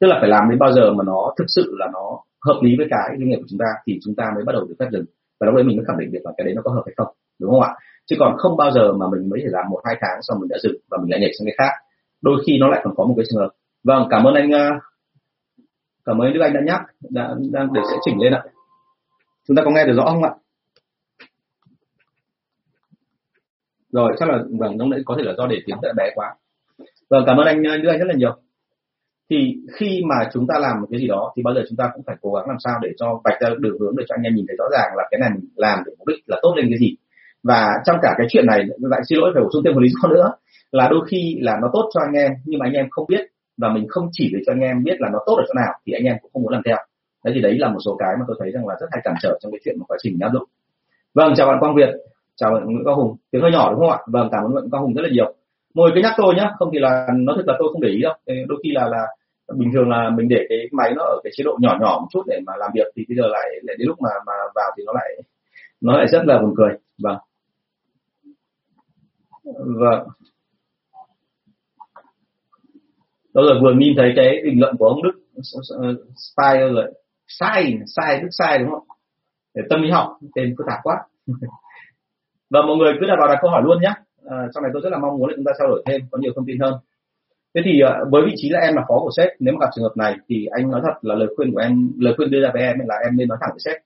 tức 0.00 0.06
là 0.06 0.16
phải 0.20 0.28
làm 0.28 0.50
đến 0.50 0.58
bao 0.58 0.72
giờ 0.72 0.92
mà 0.92 1.04
nó 1.04 1.34
thực 1.38 1.46
sự 1.48 1.74
là 1.78 1.86
nó 1.92 2.20
hợp 2.46 2.60
lý 2.62 2.76
với 2.78 2.86
cái 2.90 3.16
doanh 3.18 3.28
nghiệp 3.28 3.36
của 3.36 3.46
chúng 3.50 3.58
ta 3.58 3.66
thì 3.86 3.98
chúng 4.04 4.14
ta 4.14 4.24
mới 4.34 4.44
bắt 4.44 4.52
đầu 4.52 4.64
được 4.64 4.74
phép 4.78 4.88
dừng. 4.92 5.04
Và 5.40 5.44
lúc 5.46 5.54
đấy 5.54 5.64
mình 5.64 5.76
mới 5.76 5.84
khẳng 5.88 5.98
định 5.98 6.12
được 6.12 6.20
là 6.24 6.32
cái 6.36 6.44
đấy 6.44 6.54
nó 6.54 6.62
có 6.64 6.70
hợp 6.70 6.82
hay 6.86 6.94
không 6.96 7.14
đúng 7.40 7.50
không 7.50 7.62
ạ? 7.62 7.74
Chứ 8.06 8.16
còn 8.18 8.36
không 8.38 8.56
bao 8.56 8.70
giờ 8.70 8.92
mà 8.92 9.06
mình 9.12 9.28
mới 9.30 9.40
chỉ 9.42 9.48
làm 9.50 9.64
một 9.70 9.80
hai 9.84 9.96
tháng 10.00 10.18
xong 10.22 10.40
mình 10.40 10.48
đã 10.48 10.56
dừng 10.62 10.76
và 10.90 10.98
mình 11.00 11.10
lại 11.10 11.20
nhảy 11.20 11.30
sang 11.38 11.46
cái 11.46 11.54
khác. 11.58 11.72
Đôi 12.22 12.42
khi 12.46 12.58
nó 12.60 12.68
lại 12.68 12.80
còn 12.84 12.94
có 12.96 13.04
một 13.04 13.14
cái 13.16 13.26
trường 13.30 13.40
hợp. 13.40 13.50
Vâng 13.84 14.06
cảm 14.10 14.24
ơn 14.24 14.34
anh 14.34 14.54
à, 14.54 14.80
cảm 16.04 16.18
ơn 16.18 16.32
đức 16.32 16.40
anh 16.40 16.52
đã 16.54 16.60
nhắc 16.66 16.80
đã, 17.10 17.34
đang 17.52 17.72
để 17.72 17.80
sẽ 17.90 17.96
chỉnh 18.04 18.18
lên 18.20 18.32
ạ. 18.32 18.42
Chúng 19.48 19.56
ta 19.56 19.62
có 19.64 19.70
nghe 19.70 19.86
được 19.86 19.94
rõ 19.96 20.04
không 20.04 20.22
ạ? 20.22 20.30
Rồi 23.92 24.12
chắc 24.18 24.28
là 24.28 24.38
vâng 24.58 24.78
lúc 24.78 24.88
nãy 24.88 25.00
có 25.04 25.14
thể 25.18 25.22
là 25.24 25.32
do 25.36 25.46
để 25.46 25.56
tiếng 25.66 25.76
tại 25.82 25.92
bé 25.96 26.10
quá. 26.14 26.34
Vâng 27.10 27.22
cảm 27.26 27.36
ơn 27.36 27.46
anh 27.46 27.66
à, 27.66 27.76
đức 27.76 27.88
anh 27.88 27.98
rất 27.98 28.08
là 28.08 28.14
nhiều 28.14 28.36
thì 29.30 29.56
khi 29.76 30.02
mà 30.08 30.16
chúng 30.32 30.46
ta 30.46 30.54
làm 30.58 30.80
một 30.80 30.86
cái 30.90 31.00
gì 31.00 31.06
đó, 31.06 31.32
thì 31.36 31.42
bao 31.42 31.54
giờ 31.54 31.60
chúng 31.68 31.76
ta 31.76 31.90
cũng 31.94 32.02
phải 32.06 32.16
cố 32.20 32.32
gắng 32.32 32.48
làm 32.48 32.56
sao 32.64 32.78
để 32.82 32.88
cho 32.96 33.20
vạch 33.24 33.40
ra 33.40 33.48
đường 33.58 33.78
hướng 33.80 33.96
để 33.96 34.04
cho 34.08 34.14
anh 34.18 34.22
em 34.22 34.34
nhìn 34.34 34.44
thấy 34.48 34.56
rõ 34.58 34.64
ràng 34.72 34.96
là 34.96 35.04
cái 35.10 35.20
này 35.20 35.30
mình 35.34 35.48
làm 35.56 35.78
để 35.86 35.92
mục 35.98 36.06
đích 36.08 36.20
là 36.26 36.36
tốt 36.42 36.54
lên 36.56 36.66
cái 36.70 36.78
gì. 36.78 36.96
Và 37.42 37.72
trong 37.84 37.96
cả 38.02 38.14
cái 38.18 38.26
chuyện 38.30 38.46
này, 38.46 38.60
lại 38.78 39.00
xin 39.08 39.18
lỗi 39.18 39.30
phải 39.34 39.42
bổ 39.42 39.48
sung 39.52 39.62
thêm 39.64 39.74
một 39.74 39.80
lý 39.80 39.88
do 40.02 40.08
nữa, 40.08 40.32
là 40.72 40.88
đôi 40.90 41.00
khi 41.10 41.36
là 41.40 41.58
nó 41.62 41.68
tốt 41.72 41.90
cho 41.94 42.00
anh 42.00 42.12
em, 42.12 42.32
nhưng 42.44 42.58
mà 42.58 42.66
anh 42.66 42.72
em 42.72 42.86
không 42.90 43.06
biết 43.08 43.20
và 43.56 43.68
mình 43.74 43.86
không 43.88 44.08
chỉ 44.12 44.30
để 44.32 44.38
cho 44.46 44.52
anh 44.52 44.60
em 44.60 44.82
biết 44.84 44.96
là 45.00 45.08
nó 45.12 45.18
tốt 45.26 45.34
ở 45.36 45.44
chỗ 45.48 45.54
nào, 45.56 45.72
thì 45.86 45.92
anh 45.92 46.04
em 46.04 46.16
cũng 46.22 46.30
không 46.32 46.42
muốn 46.42 46.52
làm 46.52 46.62
theo. 46.66 46.76
Đấy, 47.24 47.32
thì 47.34 47.40
đấy 47.40 47.58
là 47.58 47.68
một 47.68 47.78
số 47.84 47.96
cái 47.98 48.14
mà 48.18 48.24
tôi 48.28 48.36
thấy 48.40 48.50
rằng 48.50 48.66
là 48.66 48.74
rất 48.80 48.86
hay 48.92 49.00
cản 49.04 49.14
trở 49.22 49.38
trong 49.40 49.52
cái 49.52 49.60
chuyện 49.64 49.76
mà 49.78 49.84
quá 49.88 49.96
trình 50.02 50.18
áp 50.20 50.30
dụng. 50.32 50.44
Vâng 51.14 51.32
chào 51.36 51.46
bạn 51.46 51.56
quang 51.60 51.74
việt, 51.74 51.88
chào 52.36 52.50
bạn 52.54 52.64
nguyễn 52.64 52.84
cao 52.84 52.96
hùng. 52.96 53.16
Tiếng 53.30 53.42
hơi 53.42 53.52
nhỏ 53.52 53.70
đúng 53.70 53.80
không 53.80 53.90
ạ? 53.90 53.98
Vâng 54.06 54.28
cảm 54.32 54.44
ơn 54.44 54.52
nguyễn 54.52 54.70
cao 54.72 54.82
hùng 54.82 54.94
rất 54.94 55.02
là 55.02 55.08
nhiều 55.12 55.34
mời 55.74 55.90
cứ 55.94 56.00
nhắc 56.00 56.14
tôi 56.16 56.34
nhé 56.34 56.50
không 56.58 56.68
thì 56.72 56.78
là 56.78 57.06
nói 57.16 57.36
thật 57.36 57.44
là 57.46 57.54
tôi 57.58 57.68
không 57.72 57.82
để 57.82 57.88
ý 57.88 58.02
đâu. 58.02 58.14
Đôi 58.48 58.60
khi 58.62 58.70
là 58.72 58.88
là 58.88 59.06
bình 59.56 59.70
thường 59.74 59.88
là 59.88 60.10
mình 60.16 60.28
để 60.28 60.46
cái 60.48 60.58
máy 60.72 60.92
nó 60.96 61.02
ở 61.02 61.20
cái 61.24 61.32
chế 61.36 61.44
độ 61.44 61.58
nhỏ 61.60 61.76
nhỏ 61.80 61.98
một 62.00 62.08
chút 62.10 62.22
để 62.26 62.40
mà 62.46 62.52
làm 62.56 62.70
việc 62.74 62.86
thì 62.96 63.04
bây 63.08 63.16
giờ 63.16 63.22
lại, 63.26 63.50
lại 63.62 63.76
đến 63.78 63.88
lúc 63.88 64.00
mà 64.00 64.10
mà 64.26 64.32
vào 64.54 64.70
thì 64.76 64.82
nó 64.86 64.92
lại 64.92 65.22
nó 65.80 65.96
lại 65.96 66.06
rất 66.08 66.22
là 66.24 66.38
buồn 66.42 66.54
cười. 66.56 66.72
Vâng. 66.98 67.18
Vâng. 69.54 70.08
Tôi 73.34 73.44
rồi 73.48 73.60
vừa 73.62 73.74
nhìn 73.74 73.94
thấy 73.96 74.12
cái 74.16 74.40
bình 74.44 74.60
luận 74.60 74.76
của 74.78 74.86
ông 74.86 75.02
Đức 75.02 75.42
Spy 76.16 76.58
rồi. 76.74 76.92
Sai 77.26 77.78
sai 77.86 78.20
Đức 78.20 78.28
sai 78.30 78.58
đúng 78.58 78.70
không? 78.70 78.86
Để 79.54 79.62
tâm 79.70 79.82
lý 79.82 79.90
học 79.90 80.18
tên 80.34 80.54
phức 80.58 80.66
tạp 80.66 80.78
quá. 80.82 80.96
Và 82.50 82.60
vâng, 82.60 82.66
mọi 82.66 82.76
người 82.76 82.92
cứ 83.00 83.06
đặt 83.06 83.16
vào 83.18 83.28
đặt 83.28 83.38
câu 83.42 83.50
hỏi 83.50 83.62
luôn 83.64 83.82
nhé 83.82 83.92
uh, 84.24 84.50
sau 84.54 84.62
này 84.62 84.70
tôi 84.72 84.82
rất 84.84 84.90
là 84.92 84.98
mong 84.98 85.18
muốn 85.18 85.28
là 85.28 85.34
chúng 85.36 85.44
ta 85.44 85.52
trao 85.58 85.68
đổi 85.68 85.82
thêm 85.86 86.00
có 86.10 86.18
nhiều 86.18 86.32
thông 86.36 86.46
tin 86.46 86.58
hơn. 86.60 86.74
Thế 87.54 87.60
thì 87.64 87.80
uh, 87.84 88.12
với 88.12 88.22
vị 88.26 88.32
trí 88.36 88.48
là 88.50 88.60
em 88.60 88.74
là 88.74 88.82
phó 88.88 88.96
của 89.00 89.10
sếp 89.16 89.28
nếu 89.40 89.54
mà 89.54 89.58
gặp 89.60 89.70
trường 89.74 89.82
hợp 89.82 89.96
này 89.96 90.16
thì 90.28 90.46
anh 90.46 90.70
nói 90.70 90.80
thật 90.84 90.96
là 91.02 91.14
lời 91.14 91.28
khuyên 91.36 91.52
của 91.52 91.60
em 91.60 91.92
lời 91.98 92.14
khuyên 92.16 92.30
đưa 92.30 92.42
ra 92.42 92.50
với 92.52 92.62
em 92.62 92.76
là 92.86 92.96
em 93.04 93.16
nên 93.16 93.28
nói 93.28 93.38
thẳng 93.40 93.50
với 93.52 93.60
sếp 93.64 93.76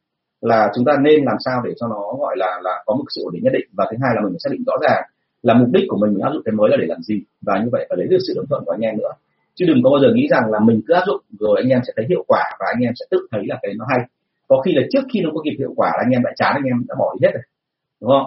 là 0.43 0.71
chúng 0.75 0.85
ta 0.85 0.93
nên 1.01 1.25
làm 1.25 1.37
sao 1.45 1.63
để 1.65 1.73
cho 1.81 1.87
nó 1.89 2.01
gọi 2.19 2.35
là 2.37 2.61
là 2.63 2.83
có 2.87 2.95
một 2.95 3.05
sự 3.15 3.21
ổn 3.25 3.33
định 3.33 3.45
nhất 3.45 3.53
định. 3.53 3.67
Và 3.73 3.85
thứ 3.91 3.97
hai 4.03 4.11
là 4.15 4.21
mình 4.21 4.39
xác 4.39 4.51
định 4.53 4.63
rõ 4.67 4.75
ràng 4.83 5.03
là 5.43 5.55
mục 5.55 5.69
đích 5.73 5.85
của 5.89 5.99
mình 6.01 6.13
mình 6.15 6.23
áp 6.23 6.31
dụng 6.35 6.43
cái 6.45 6.53
mới 6.53 6.71
là 6.71 6.77
để 6.81 6.87
làm 6.87 7.03
gì. 7.03 7.23
Và 7.47 7.55
như 7.63 7.69
vậy 7.73 7.87
phải 7.89 7.97
lấy 7.99 8.07
được 8.07 8.23
sự 8.27 8.33
đồng 8.37 8.47
thuận 8.49 8.65
của 8.65 8.73
anh 8.73 8.81
em 8.81 8.95
nữa. 8.99 9.13
Chứ 9.55 9.65
đừng 9.69 9.81
có 9.85 9.91
bao 9.91 10.01
giờ 10.01 10.09
nghĩ 10.15 10.29
rằng 10.31 10.51
là 10.51 10.59
mình 10.61 10.81
cứ 10.87 10.95
áp 10.95 11.05
dụng 11.07 11.21
rồi 11.41 11.61
anh 11.63 11.69
em 11.69 11.81
sẽ 11.87 11.93
thấy 11.97 12.07
hiệu 12.09 12.25
quả 12.29 12.45
và 12.61 12.67
anh 12.75 12.81
em 12.83 12.93
sẽ 12.99 13.05
tự 13.11 13.27
thấy 13.31 13.43
là 13.47 13.59
cái 13.63 13.73
nó 13.79 13.85
hay. 13.89 14.01
Có 14.49 14.61
khi 14.65 14.73
là 14.75 14.83
trước 14.93 15.05
khi 15.13 15.21
nó 15.21 15.31
có 15.35 15.41
kịp 15.45 15.57
hiệu 15.59 15.73
quả 15.77 15.91
anh 16.05 16.11
em 16.11 16.23
lại 16.25 16.35
chán 16.37 16.53
anh 16.55 16.65
em 16.65 16.85
đã 16.89 16.95
bỏ 16.99 17.15
đi 17.15 17.27
hết 17.27 17.33
rồi. 17.35 17.43
Đúng 18.01 18.11
không? 18.11 18.27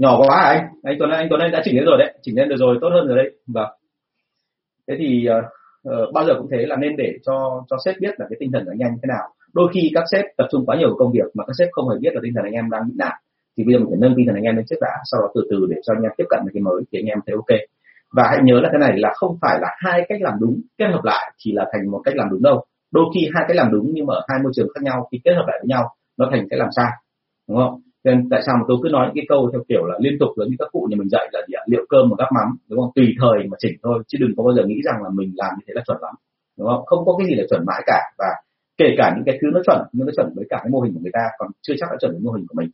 Nhỏ 0.00 0.12
quá 0.18 0.36
à 0.36 0.48
anh? 0.48 0.62
Anh 0.82 0.96
tuấn 0.98 1.10
anh 1.10 1.26
tuấn 1.30 1.40
anh 1.40 1.52
đã 1.52 1.60
chỉnh 1.64 1.76
lên 1.76 1.84
rồi 1.84 1.98
đấy. 1.98 2.10
Chỉnh 2.22 2.36
lên 2.38 2.48
được 2.48 2.56
rồi 2.58 2.78
tốt 2.80 2.90
hơn 2.94 3.06
rồi 3.08 3.16
đấy. 3.16 3.28
Vâng. 3.46 3.70
Thế 4.88 4.94
thì 4.98 5.28
uh, 5.28 6.14
bao 6.14 6.24
giờ 6.26 6.32
cũng 6.38 6.48
thế 6.50 6.66
là 6.66 6.76
nên 6.76 6.96
để 6.96 7.10
cho 7.26 7.64
cho 7.68 7.76
sếp 7.84 7.94
biết 8.00 8.14
là 8.18 8.26
cái 8.30 8.36
tinh 8.40 8.50
thần 8.52 8.64
của 8.64 8.72
anh 8.72 8.78
em 8.78 8.90
như 8.92 8.98
thế 9.02 9.06
nào. 9.14 9.26
Đôi 9.52 9.68
khi 9.74 9.90
các 9.94 10.04
sếp 10.12 10.24
tập 10.36 10.46
trung 10.50 10.66
quá 10.66 10.76
nhiều 10.76 10.94
công 10.98 11.12
việc 11.12 11.28
mà 11.34 11.44
các 11.46 11.52
sếp 11.58 11.68
không 11.72 11.88
hề 11.88 11.96
biết 12.00 12.14
là 12.14 12.20
tinh 12.22 12.32
thần 12.34 12.44
anh 12.44 12.52
em 12.52 12.70
đang 12.70 12.82
bị 12.88 12.94
nản 12.98 13.16
thì 13.56 13.64
bây 13.64 13.72
giờ 13.74 13.78
mình 13.78 13.88
phải 13.90 13.98
nâng 14.00 14.14
tinh 14.16 14.26
thần 14.26 14.34
anh 14.34 14.44
em 14.44 14.56
lên 14.56 14.64
trước 14.68 14.80
đã 14.80 14.92
sau 15.10 15.20
đó 15.20 15.28
từ 15.34 15.40
từ 15.50 15.66
để 15.70 15.76
cho 15.84 15.94
anh 15.96 16.02
em 16.02 16.12
tiếp 16.16 16.24
cận 16.28 16.40
với 16.44 16.52
cái 16.54 16.62
mới 16.62 16.82
thì 16.92 16.98
anh 16.98 17.06
em 17.06 17.18
thấy 17.26 17.34
ok. 17.42 17.52
Và 18.16 18.24
hãy 18.30 18.38
nhớ 18.42 18.56
là 18.62 18.68
cái 18.72 18.80
này 18.80 18.98
là 18.98 19.10
không 19.14 19.36
phải 19.42 19.58
là 19.60 19.68
hai 19.84 20.06
cách 20.08 20.22
làm 20.22 20.34
đúng 20.40 20.60
kết 20.78 20.88
hợp 20.92 21.04
lại 21.04 21.32
thì 21.44 21.52
là 21.52 21.64
thành 21.72 21.90
một 21.90 22.00
cách 22.04 22.16
làm 22.16 22.28
đúng 22.30 22.42
đâu. 22.42 22.64
Đôi 22.92 23.04
khi 23.14 23.20
hai 23.34 23.44
cách 23.48 23.56
làm 23.56 23.72
đúng 23.72 23.86
nhưng 23.94 24.06
mà 24.06 24.14
ở 24.14 24.22
hai 24.28 24.38
môi 24.42 24.52
trường 24.54 24.68
khác 24.74 24.82
nhau 24.82 25.08
khi 25.12 25.20
kết 25.24 25.34
hợp 25.34 25.44
lại 25.46 25.58
với 25.62 25.68
nhau 25.68 25.84
nó 26.18 26.28
thành 26.30 26.46
cái 26.50 26.58
làm 26.58 26.68
sai. 26.76 26.90
Đúng 27.48 27.58
không? 27.58 27.80
Nên 28.04 28.28
tại 28.30 28.40
sao 28.46 28.54
mà 28.58 28.64
tôi 28.68 28.78
cứ 28.82 28.88
nói 28.92 29.06
những 29.06 29.18
cái 29.18 29.26
câu 29.28 29.50
theo 29.52 29.62
kiểu 29.68 29.84
là 29.90 29.96
liên 30.00 30.16
tục 30.20 30.30
giống 30.36 30.48
như 30.50 30.56
các 30.58 30.68
cụ 30.72 30.86
nhà 30.90 30.96
mình 31.00 31.08
dạy 31.08 31.26
là 31.32 31.40
gì 31.48 31.52
ạ? 31.60 31.62
Liệu 31.66 31.84
cơm 31.88 32.04
mà 32.10 32.14
gắp 32.18 32.30
mắm, 32.36 32.48
đúng 32.68 32.80
không? 32.80 32.92
Tùy 32.94 33.06
thời 33.20 33.38
mà 33.50 33.56
chỉnh 33.62 33.76
thôi, 33.82 34.02
chứ 34.08 34.18
đừng 34.20 34.32
có 34.36 34.42
bao 34.46 34.54
giờ 34.56 34.62
nghĩ 34.66 34.78
rằng 34.84 34.98
là 35.04 35.10
mình 35.18 35.30
làm 35.36 35.52
như 35.56 35.64
thế 35.66 35.72
là 35.76 35.82
chuẩn 35.86 35.98
lắm, 36.02 36.14
đúng 36.58 36.68
không? 36.68 36.82
Không 36.86 37.04
có 37.06 37.12
cái 37.18 37.26
gì 37.28 37.34
là 37.40 37.44
chuẩn 37.50 37.66
mãi 37.66 37.82
cả. 37.86 38.00
Và 38.18 38.30
kể 38.80 38.88
cả 38.98 39.12
những 39.14 39.24
cái 39.26 39.38
thứ 39.40 39.48
nó 39.54 39.60
chuẩn, 39.66 39.80
nhưng 39.92 40.06
nó 40.06 40.12
chuẩn 40.16 40.28
với 40.36 40.46
cả 40.50 40.58
cái 40.62 40.70
mô 40.70 40.80
hình 40.80 40.92
của 40.94 41.00
người 41.02 41.14
ta, 41.18 41.24
còn 41.38 41.48
chưa 41.62 41.74
chắc 41.80 41.88
đã 41.90 41.96
chuẩn 42.00 42.12
với 42.12 42.20
mô 42.20 42.32
hình 42.32 42.46
của 42.48 42.56
mình. 42.60 42.70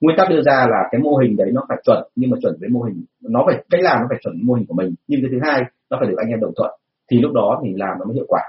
Nguyên 0.00 0.16
tắc 0.16 0.30
đưa 0.30 0.42
ra 0.42 0.66
là 0.70 0.80
cái 0.90 1.00
mô 1.00 1.16
hình 1.16 1.36
đấy 1.36 1.50
nó 1.52 1.62
phải 1.68 1.78
chuẩn, 1.86 2.00
nhưng 2.16 2.30
mà 2.30 2.36
chuẩn 2.42 2.54
với 2.60 2.68
mô 2.68 2.80
hình, 2.82 3.04
nó 3.22 3.42
phải, 3.46 3.64
cách 3.70 3.80
làm 3.82 3.96
nó 4.00 4.06
phải 4.08 4.18
chuẩn 4.22 4.34
với 4.34 4.44
mô 4.44 4.54
hình 4.54 4.66
của 4.68 4.74
mình. 4.74 4.94
Nhưng 5.08 5.20
cái 5.22 5.30
thứ 5.32 5.38
hai, 5.42 5.60
nó 5.90 5.96
phải 6.00 6.08
được 6.08 6.18
anh 6.18 6.28
em 6.28 6.40
đồng 6.40 6.52
thuận, 6.56 6.70
thì 7.10 7.18
lúc 7.18 7.32
đó 7.32 7.60
thì 7.64 7.74
làm 7.76 7.98
nó 7.98 8.04
mới 8.04 8.14
hiệu 8.14 8.26
quả. 8.28 8.42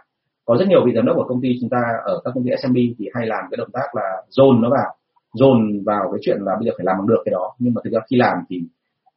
Có 0.45 0.57
rất 0.59 0.67
nhiều 0.67 0.85
vị 0.85 0.91
giám 0.95 1.05
đốc 1.05 1.15
của 1.15 1.27
công 1.27 1.41
ty 1.41 1.49
chúng 1.61 1.69
ta 1.69 1.81
ở 2.03 2.21
các 2.23 2.31
công 2.35 2.43
ty 2.43 2.51
SMB 2.61 2.77
thì 2.97 3.05
hay 3.13 3.27
làm 3.27 3.43
cái 3.51 3.57
động 3.57 3.71
tác 3.73 3.95
là 3.95 4.07
dồn 4.29 4.61
nó 4.61 4.69
vào 4.69 4.95
dồn 5.33 5.83
vào 5.85 6.01
cái 6.11 6.19
chuyện 6.21 6.37
là 6.41 6.55
bây 6.59 6.65
giờ 6.65 6.71
phải 6.77 6.85
làm 6.85 6.97
bằng 6.97 7.07
được 7.07 7.21
cái 7.25 7.31
đó. 7.31 7.55
Nhưng 7.59 7.73
mà 7.73 7.81
thực 7.83 7.93
ra 7.93 7.99
khi 8.11 8.17
làm 8.17 8.37
thì 8.49 8.61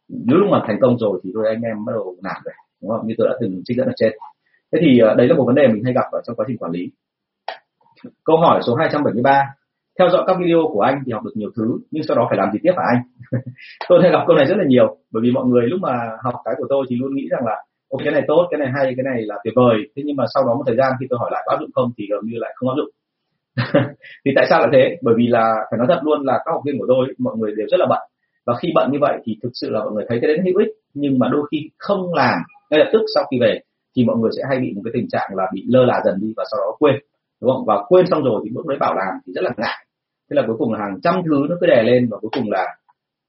nếu 0.09 0.39
lúc 0.39 0.49
mà 0.51 0.63
thành 0.67 0.79
công 0.81 0.99
rồi 0.99 1.21
thì 1.25 1.31
tôi 1.35 1.45
anh 1.49 1.63
em 1.63 1.85
bắt 1.87 1.93
đầu 1.93 2.17
nản 2.23 2.37
rồi, 2.45 2.55
đúng 2.83 2.91
không? 2.91 3.07
Như 3.07 3.15
tôi 3.19 3.29
đã 3.29 3.35
từng 3.41 3.63
trích 3.65 3.77
dẫn 3.77 3.87
ở 3.87 3.93
trên. 3.97 4.13
Thế 4.73 4.79
thì 4.83 4.99
ờ, 4.99 5.15
đấy 5.15 5.29
là 5.29 5.35
một 5.37 5.45
vấn 5.47 5.55
đề 5.55 5.69
mình 5.69 5.85
hay 5.85 5.93
gặp 5.95 6.09
ở 6.13 6.21
trong 6.27 6.37
quá 6.37 6.45
trình 6.49 6.59
quản 6.59 6.73
lý. 6.73 6.91
Câu 8.25 8.37
hỏi 8.37 8.61
số 8.67 8.75
273 8.75 9.55
theo 9.99 10.09
dõi 10.11 10.25
các 10.27 10.37
video 10.41 10.61
của 10.73 10.81
anh 10.81 11.03
thì 11.07 11.13
học 11.13 11.25
được 11.25 11.33
nhiều 11.35 11.51
thứ, 11.57 11.79
nhưng 11.91 12.03
sau 12.03 12.17
đó 12.17 12.27
phải 12.29 12.39
làm 12.39 12.53
gì 12.53 12.59
tiếp 12.63 12.73
hả 12.77 12.85
anh? 12.95 13.03
Tôi 13.89 13.99
hay 14.03 14.11
gặp 14.11 14.25
câu 14.27 14.37
này 14.37 14.47
rất 14.47 14.57
là 14.59 14.65
nhiều, 14.69 14.97
bởi 15.13 15.21
vì 15.25 15.31
mọi 15.31 15.45
người 15.47 15.63
lúc 15.67 15.81
mà 15.81 15.95
học 16.25 16.35
cái 16.45 16.55
của 16.59 16.67
tôi 16.69 16.87
thì 16.91 16.97
luôn 16.97 17.15
nghĩ 17.15 17.29
rằng 17.31 17.45
là 17.47 17.57
ok 17.93 18.01
cái 18.05 18.13
này 18.13 18.23
tốt, 18.27 18.49
cái 18.51 18.59
này 18.59 18.69
hay, 18.75 18.85
cái 18.97 19.05
này 19.11 19.23
là 19.23 19.37
tuyệt 19.45 19.55
vời. 19.57 19.77
Thế 19.97 20.03
nhưng 20.07 20.17
mà 20.17 20.25
sau 20.35 20.45
đó 20.47 20.55
một 20.55 20.65
thời 20.67 20.77
gian 20.77 20.93
khi 21.01 21.07
tôi 21.11 21.19
hỏi 21.19 21.31
lại 21.33 21.43
có 21.47 21.53
áp 21.53 21.61
dụng 21.61 21.71
không 21.75 21.91
thì 21.99 22.05
gần 22.11 22.21
như 22.25 22.37
lại 22.39 22.53
không 22.57 22.69
áp 22.69 22.75
dụng. 22.77 22.91
thì 24.25 24.31
tại 24.37 24.47
sao 24.51 24.61
lại 24.61 24.69
thế? 24.73 24.97
Bởi 25.03 25.15
vì 25.19 25.27
là, 25.27 25.55
phải 25.71 25.79
nói 25.79 25.87
thật 25.91 26.01
luôn 26.03 26.23
là 26.25 26.39
các 26.45 26.53
học 26.53 26.63
viên 26.67 26.79
của 26.79 26.87
tôi, 26.89 27.07
mọi 27.19 27.37
người 27.37 27.53
đều 27.57 27.67
rất 27.71 27.81
là 27.81 27.87
bận. 27.89 28.01
Và 28.47 28.55
khi 28.55 28.69
bận 28.75 28.93
như 28.93 28.99
vậy 29.01 29.19
thì 29.25 29.37
thực 29.43 29.51
sự 29.55 29.71
là 29.71 29.81
mọi 29.81 29.93
người 29.93 30.05
thấy 30.09 30.19
cái 30.23 30.29
đấy 30.29 30.39
hữu 30.45 30.59
ích, 30.59 30.69
nhưng 30.95 31.19
mà 31.19 31.29
đôi 31.33 31.43
khi 31.51 31.71
không 31.79 32.15
làm, 32.15 32.39
ngay 32.71 32.81
lập 32.81 32.91
tức 32.93 33.03
sau 33.15 33.25
khi 33.31 33.39
về 33.41 33.61
thì 33.97 34.05
mọi 34.05 34.17
người 34.17 34.31
sẽ 34.37 34.43
hay 34.49 34.59
bị 34.59 34.73
một 34.77 34.83
cái 34.85 34.91
tình 34.95 35.09
trạng 35.09 35.31
là 35.35 35.45
bị 35.55 35.63
lơ 35.69 35.85
là 35.85 36.01
dần 36.05 36.15
đi 36.21 36.33
và 36.37 36.45
sau 36.51 36.61
đó 36.61 36.77
quên, 36.79 36.95
đúng 37.41 37.51
không? 37.51 37.65
Và 37.67 37.85
quên 37.89 38.07
xong 38.07 38.23
rồi 38.25 38.41
thì 38.45 38.51
bước 38.55 38.67
đấy 38.67 38.79
bảo 38.81 38.95
làm 38.95 39.15
thì 39.27 39.33
rất 39.33 39.45
là 39.45 39.51
ngại. 39.57 39.87
Thế 40.31 40.35
là 40.35 40.43
cuối 40.47 40.57
cùng 40.59 40.73
là 40.73 40.79
hàng 40.79 41.01
trăm 41.03 41.15
thứ 41.25 41.47
nó 41.51 41.57
cứ 41.61 41.67
đè 41.67 41.83
lên 41.83 42.09
và 42.11 42.19
cuối 42.19 42.31
cùng 42.35 42.51
là 42.51 42.67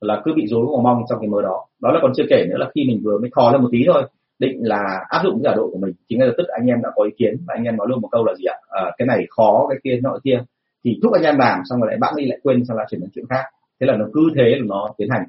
là 0.02 0.22
cứ 0.26 0.32
bị 0.36 0.48
rối 0.48 0.66
mong 0.66 0.84
mong 0.84 1.04
trong 1.10 1.20
cái 1.22 1.30
mơ 1.30 1.42
đó. 1.42 1.66
Đó 1.82 1.92
là 1.92 2.00
còn 2.02 2.12
chưa 2.16 2.24
kể 2.30 2.46
nữa 2.50 2.58
là 2.58 2.70
khi 2.76 2.84
mình 2.88 3.02
vừa 3.04 3.18
mới 3.18 3.30
thò 3.36 3.52
lên 3.52 3.62
một 3.62 3.70
tí 3.72 3.84
thôi 3.88 4.04
định 4.40 4.58
là 4.62 5.06
áp 5.10 5.22
dụng 5.24 5.34
cái 5.34 5.52
giả 5.52 5.56
độ 5.56 5.70
của 5.72 5.78
mình. 5.78 5.94
Thì 6.10 6.16
ngay 6.16 6.28
lập 6.28 6.34
tức 6.38 6.48
anh 6.48 6.66
em 6.68 6.82
đã 6.84 6.90
có 6.96 7.04
ý 7.04 7.12
kiến 7.18 7.34
và 7.48 7.54
anh 7.58 7.64
em 7.64 7.78
nói 7.78 7.88
luôn 7.90 8.02
một 8.02 8.10
câu 8.12 8.26
là 8.26 8.34
gì 8.34 8.46
ạ? 8.46 8.58
À, 8.70 8.84
cái 8.98 9.06
này 9.06 9.26
khó 9.30 9.68
cái 9.70 9.78
kia 9.84 10.00
nọ 10.04 10.20
kia. 10.24 10.40
Thì 10.84 11.00
thúc 11.04 11.14
anh 11.14 11.24
em 11.24 11.38
làm 11.38 11.60
xong 11.66 11.80
rồi 11.80 11.88
lại 11.88 11.98
bạn 12.02 12.14
đi 12.18 12.26
lại 12.26 12.40
quên 12.44 12.66
xong 12.66 12.78
là 12.78 12.86
chuyển 12.90 13.02
đến 13.02 13.10
chuyện 13.14 13.26
khác. 13.30 13.44
Thế 13.80 13.88
là 13.88 13.96
nó 13.98 14.06
cứ 14.14 14.22
thế 14.36 14.44
là 14.44 14.66
nó 14.66 14.90
tiến 14.98 15.08
hành. 15.12 15.24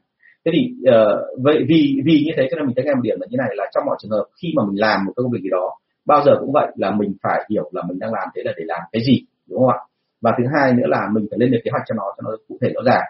Thế 0.44 0.52
thì 0.54 0.74
uh, 0.90 1.42
vậy 1.42 1.64
vì 1.68 2.00
vì 2.04 2.22
như 2.26 2.32
thế 2.36 2.48
cho 2.50 2.56
nên 2.56 2.66
mình 2.66 2.74
thấy 2.76 2.84
em 2.84 3.02
điểm 3.02 3.16
là 3.20 3.26
như 3.30 3.36
này 3.38 3.48
là 3.54 3.64
trong 3.74 3.84
mọi 3.86 3.96
trường 4.02 4.10
hợp 4.10 4.24
khi 4.42 4.52
mà 4.56 4.62
mình 4.68 4.80
làm 4.80 5.04
một 5.04 5.12
công 5.16 5.30
việc 5.30 5.40
gì 5.42 5.48
đó 5.50 5.78
bao 6.06 6.22
giờ 6.26 6.32
cũng 6.40 6.52
vậy 6.52 6.66
là 6.76 6.90
mình 6.90 7.14
phải 7.22 7.44
hiểu 7.50 7.70
là 7.72 7.82
mình 7.88 7.98
đang 7.98 8.12
làm 8.12 8.28
thế 8.36 8.42
là 8.44 8.52
để 8.56 8.64
làm 8.66 8.80
cái 8.92 9.02
gì 9.06 9.22
đúng 9.48 9.60
không 9.60 9.68
ạ? 9.68 9.78
Và 10.20 10.34
thứ 10.38 10.44
hai 10.54 10.72
nữa 10.72 10.86
là 10.86 11.08
mình 11.12 11.26
phải 11.30 11.38
lên 11.38 11.50
được 11.50 11.58
kế 11.64 11.70
hoạch 11.70 11.82
cho 11.86 11.94
nó 11.94 12.02
cho 12.16 12.22
nó 12.24 12.36
cụ 12.48 12.58
thể 12.62 12.68
rõ 12.74 12.80
ràng 12.86 13.04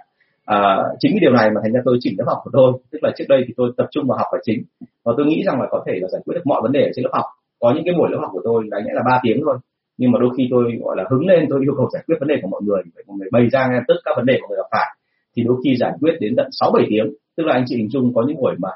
à, 0.46 0.58
chính 1.00 1.12
cái 1.12 1.20
điều 1.20 1.32
này 1.32 1.50
mà 1.54 1.60
thành 1.62 1.72
ra 1.72 1.80
tôi 1.84 1.96
chỉnh 2.00 2.14
lớp 2.18 2.24
học 2.26 2.38
của 2.44 2.50
tôi. 2.52 2.72
Tức 2.92 2.98
là 3.02 3.10
trước 3.16 3.24
đây 3.28 3.44
thì 3.46 3.54
tôi 3.56 3.72
tập 3.76 3.86
trung 3.90 4.04
vào 4.08 4.18
học 4.18 4.26
là 4.32 4.38
chính. 4.42 4.62
Và 5.04 5.12
tôi 5.16 5.26
nghĩ 5.26 5.42
rằng 5.46 5.60
là 5.60 5.66
có 5.70 5.84
thể 5.86 5.92
là 6.02 6.08
giải 6.08 6.22
quyết 6.24 6.34
được 6.34 6.46
mọi 6.46 6.60
vấn 6.62 6.72
đề 6.72 6.82
ở 6.82 6.90
trên 6.94 7.02
lớp 7.02 7.10
học. 7.12 7.24
Có 7.60 7.72
những 7.74 7.84
cái 7.84 7.94
buổi 7.98 8.08
lớp 8.10 8.18
học 8.20 8.30
của 8.32 8.40
tôi 8.44 8.64
đáng 8.70 8.82
nhẽ 8.84 8.92
là 8.94 9.02
3 9.06 9.20
tiếng 9.22 9.40
thôi. 9.44 9.56
Nhưng 9.98 10.12
mà 10.12 10.18
đôi 10.18 10.30
khi 10.36 10.48
tôi 10.50 10.64
gọi 10.84 10.96
là 10.96 11.04
hứng 11.10 11.26
lên 11.26 11.46
tôi 11.50 11.60
yêu 11.62 11.74
cầu 11.76 11.88
giải 11.92 12.02
quyết 12.06 12.16
vấn 12.20 12.28
đề 12.28 12.36
của 12.42 12.48
mọi 12.48 12.60
người 12.64 12.82
mọi 13.06 13.16
người 13.18 13.28
bày 13.32 13.48
ra 13.52 13.66
ngay 13.70 13.80
tức 13.88 13.96
các 14.04 14.12
vấn 14.16 14.26
đề 14.26 14.38
của 14.40 14.48
người 14.48 14.56
gặp 14.56 14.68
phải. 14.72 14.88
Thì 15.36 15.42
đôi 15.42 15.56
khi 15.64 15.76
giải 15.76 15.92
quyết 16.00 16.14
đến 16.20 16.34
tận 16.36 16.46
sáu 16.50 16.70
bảy 16.74 16.86
tiếng. 16.88 17.06
Tức 17.36 17.44
là 17.46 17.54
anh 17.54 17.64
chị 17.66 17.76
hình 17.76 17.88
dung 17.88 18.14
có 18.14 18.24
những 18.26 18.36
buổi 18.36 18.54
mà 18.58 18.68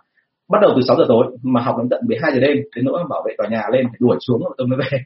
bắt 0.48 0.58
đầu 0.62 0.70
từ 0.76 0.82
6 0.88 0.96
giờ 0.96 1.04
tối 1.08 1.26
mà 1.42 1.60
học 1.60 1.76
đến 1.78 1.88
tận 1.88 2.00
12 2.06 2.32
giờ 2.32 2.40
đêm 2.40 2.56
đến 2.76 2.84
nỗi 2.84 3.02
bảo 3.10 3.22
vệ 3.26 3.34
tòa 3.38 3.48
nhà 3.48 3.62
lên 3.72 3.86
phải 3.86 3.98
đuổi 4.00 4.16
xuống 4.20 4.40
rồi 4.42 4.54
tôi 4.58 4.66
mới 4.66 4.78
về. 4.78 4.98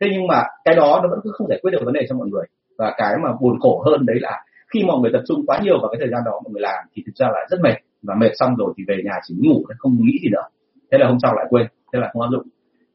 Thế 0.00 0.06
nhưng 0.12 0.26
mà 0.26 0.42
cái 0.64 0.74
đó 0.74 1.00
nó 1.02 1.08
vẫn 1.10 1.20
cứ 1.24 1.30
không 1.32 1.48
giải 1.48 1.58
quyết 1.62 1.70
được 1.70 1.84
vấn 1.84 1.94
đề 1.94 2.06
cho 2.08 2.16
mọi 2.16 2.28
người. 2.28 2.44
Và 2.78 2.94
cái 2.96 3.14
mà 3.24 3.30
buồn 3.40 3.60
khổ 3.60 3.82
hơn 3.86 4.06
đấy 4.06 4.16
là 4.20 4.44
khi 4.74 4.80
mọi 4.84 4.98
người 4.98 5.10
tập 5.12 5.22
trung 5.28 5.46
quá 5.46 5.60
nhiều 5.64 5.76
vào 5.82 5.88
cái 5.90 5.98
thời 6.00 6.10
gian 6.12 6.22
đó 6.24 6.32
mọi 6.44 6.50
người 6.52 6.64
làm 6.68 6.80
thì 6.92 7.02
thực 7.06 7.16
ra 7.20 7.26
lại 7.34 7.44
rất 7.50 7.58
mệt. 7.62 7.78
Và 8.02 8.14
mệt 8.20 8.32
xong 8.40 8.56
rồi 8.56 8.70
thì 8.76 8.84
về 8.88 8.96
nhà 9.04 9.16
chỉ 9.26 9.34
ngủ 9.38 9.56
không 9.78 9.92
nghĩ 10.06 10.16
gì 10.22 10.28
nữa. 10.32 10.46
Thế 10.90 10.98
là 10.98 11.06
hôm 11.08 11.18
sau 11.22 11.34
lại 11.34 11.46
quên, 11.50 11.66
thế 11.92 11.98
là 12.02 12.08
không 12.12 12.22
áp 12.22 12.28
dụng. 12.32 12.46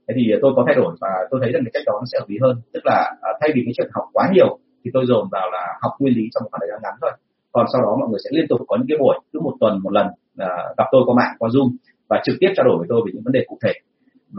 Thế 0.07 0.13
thì 0.17 0.23
tôi 0.41 0.51
có 0.55 0.63
thay 0.67 0.75
đổi 0.75 0.91
và 1.01 1.11
tôi 1.29 1.39
thấy 1.43 1.51
rằng 1.51 1.63
cái 1.65 1.71
cách 1.73 1.83
đó 1.85 1.93
nó 2.01 2.05
sẽ 2.11 2.15
hợp 2.19 2.29
lý 2.29 2.37
hơn. 2.43 2.55
Tức 2.73 2.83
là 2.89 2.97
à, 3.21 3.29
thay 3.39 3.49
vì 3.55 3.61
cái 3.65 3.73
chuyện 3.77 3.89
học 3.93 4.05
quá 4.13 4.25
nhiều 4.33 4.49
thì 4.81 4.91
tôi 4.93 5.03
dồn 5.09 5.23
vào 5.31 5.47
là 5.55 5.63
học 5.81 5.93
nguyên 5.99 6.13
lý 6.17 6.25
trong 6.31 6.43
một 6.43 6.49
khoảng 6.51 6.61
thời 6.61 6.69
gian 6.71 6.79
ngắn 6.83 6.95
thôi. 7.01 7.11
Còn 7.51 7.65
sau 7.73 7.81
đó 7.81 7.91
mọi 7.99 8.09
người 8.09 8.21
sẽ 8.23 8.29
liên 8.37 8.47
tục 8.49 8.59
có 8.67 8.77
những 8.77 8.89
cái 8.89 8.97
buổi, 9.01 9.15
cứ 9.31 9.39
một 9.39 9.55
tuần, 9.59 9.73
một 9.83 9.93
lần 9.97 10.07
à, 10.37 10.49
gặp 10.77 10.87
tôi 10.91 11.01
qua 11.05 11.15
mạng, 11.19 11.33
qua 11.39 11.49
zoom 11.53 11.69
và 12.09 12.21
trực 12.25 12.35
tiếp 12.39 12.51
trao 12.55 12.65
đổi 12.67 12.77
với 12.77 12.87
tôi 12.89 12.99
về 13.05 13.09
những 13.13 13.23
vấn 13.23 13.33
đề 13.37 13.43
cụ 13.47 13.57
thể. 13.63 13.73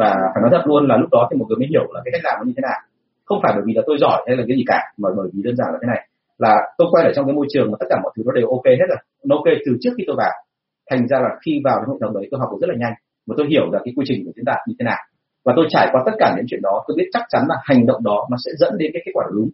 Và 0.00 0.10
phải 0.32 0.40
nói 0.42 0.50
thật 0.52 0.64
luôn 0.68 0.88
là 0.88 0.96
lúc 0.96 1.10
đó 1.12 1.28
thì 1.30 1.34
mọi 1.38 1.46
người 1.48 1.58
mới 1.60 1.68
hiểu 1.72 1.84
là 1.94 2.00
cái 2.04 2.12
cách 2.14 2.24
làm 2.24 2.34
nó 2.38 2.44
như 2.46 2.54
thế 2.56 2.62
nào. 2.68 2.80
Không 3.24 3.38
phải 3.42 3.52
bởi 3.56 3.64
vì 3.66 3.72
là 3.78 3.82
tôi 3.86 3.96
giỏi 4.00 4.18
hay 4.26 4.36
là 4.36 4.44
cái 4.48 4.56
gì 4.56 4.64
cả, 4.66 4.80
mà 4.96 5.08
bởi 5.16 5.28
vì 5.32 5.42
đơn 5.42 5.56
giản 5.56 5.68
là 5.72 5.78
thế 5.82 5.86
này 5.92 6.00
là 6.40 6.54
tôi 6.78 6.88
quay 6.90 7.04
ở 7.04 7.12
trong 7.14 7.26
cái 7.26 7.34
môi 7.34 7.46
trường 7.52 7.70
mà 7.70 7.76
tất 7.80 7.86
cả 7.90 7.96
mọi 8.02 8.12
thứ 8.16 8.22
nó 8.26 8.32
đều 8.32 8.48
ok 8.56 8.66
hết 8.80 8.88
rồi. 8.88 9.00
Nó 9.28 9.36
ok 9.36 9.48
từ 9.66 9.72
trước 9.80 9.90
khi 9.96 10.04
tôi 10.06 10.16
vào. 10.18 10.34
Thành 10.90 11.02
ra 11.08 11.18
là 11.20 11.30
khi 11.44 11.52
vào 11.64 11.76
cái 11.76 11.86
hội 11.88 11.98
đồng 12.00 12.14
đấy, 12.14 12.28
tôi 12.30 12.40
học 12.40 12.48
được 12.52 12.58
rất 12.60 12.70
là 12.72 12.76
nhanh. 12.78 12.94
Và 13.26 13.34
tôi 13.38 13.46
hiểu 13.50 13.64
là 13.72 13.80
cái 13.84 13.92
quy 13.96 14.04
trình 14.08 14.24
của 14.24 14.32
diễn 14.36 14.44
đạt 14.44 14.60
như 14.66 14.74
thế 14.78 14.84
nào. 14.84 15.00
Và 15.44 15.52
tôi 15.56 15.66
trải 15.68 15.88
qua 15.92 16.02
tất 16.06 16.12
cả 16.18 16.34
những 16.36 16.46
chuyện 16.48 16.62
đó, 16.62 16.84
tôi 16.86 16.94
biết 16.98 17.08
chắc 17.12 17.22
chắn 17.28 17.42
là 17.48 17.56
hành 17.62 17.86
động 17.86 18.02
đó 18.02 18.26
nó 18.30 18.36
sẽ 18.44 18.50
dẫn 18.58 18.78
đến 18.78 18.90
cái 18.94 19.02
kết 19.04 19.12
quả 19.14 19.24
đúng. 19.34 19.50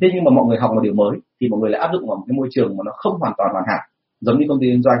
Thế 0.00 0.08
nhưng 0.14 0.24
mà 0.24 0.30
mọi 0.30 0.44
người 0.46 0.58
học 0.58 0.70
một 0.74 0.80
điều 0.82 0.94
mới, 0.94 1.14
thì 1.40 1.48
mọi 1.48 1.60
người 1.60 1.70
lại 1.70 1.80
áp 1.80 1.90
dụng 1.92 2.08
vào 2.08 2.16
một 2.16 2.24
cái 2.28 2.34
môi 2.36 2.48
trường 2.50 2.76
mà 2.76 2.82
nó 2.86 2.92
không 2.96 3.18
hoàn 3.20 3.32
toàn 3.38 3.50
hoàn 3.52 3.64
hảo, 3.68 3.82
giống 4.20 4.38
như 4.38 4.46
công 4.48 4.60
ty 4.60 4.66
kinh 4.66 4.82
doanh. 4.82 4.98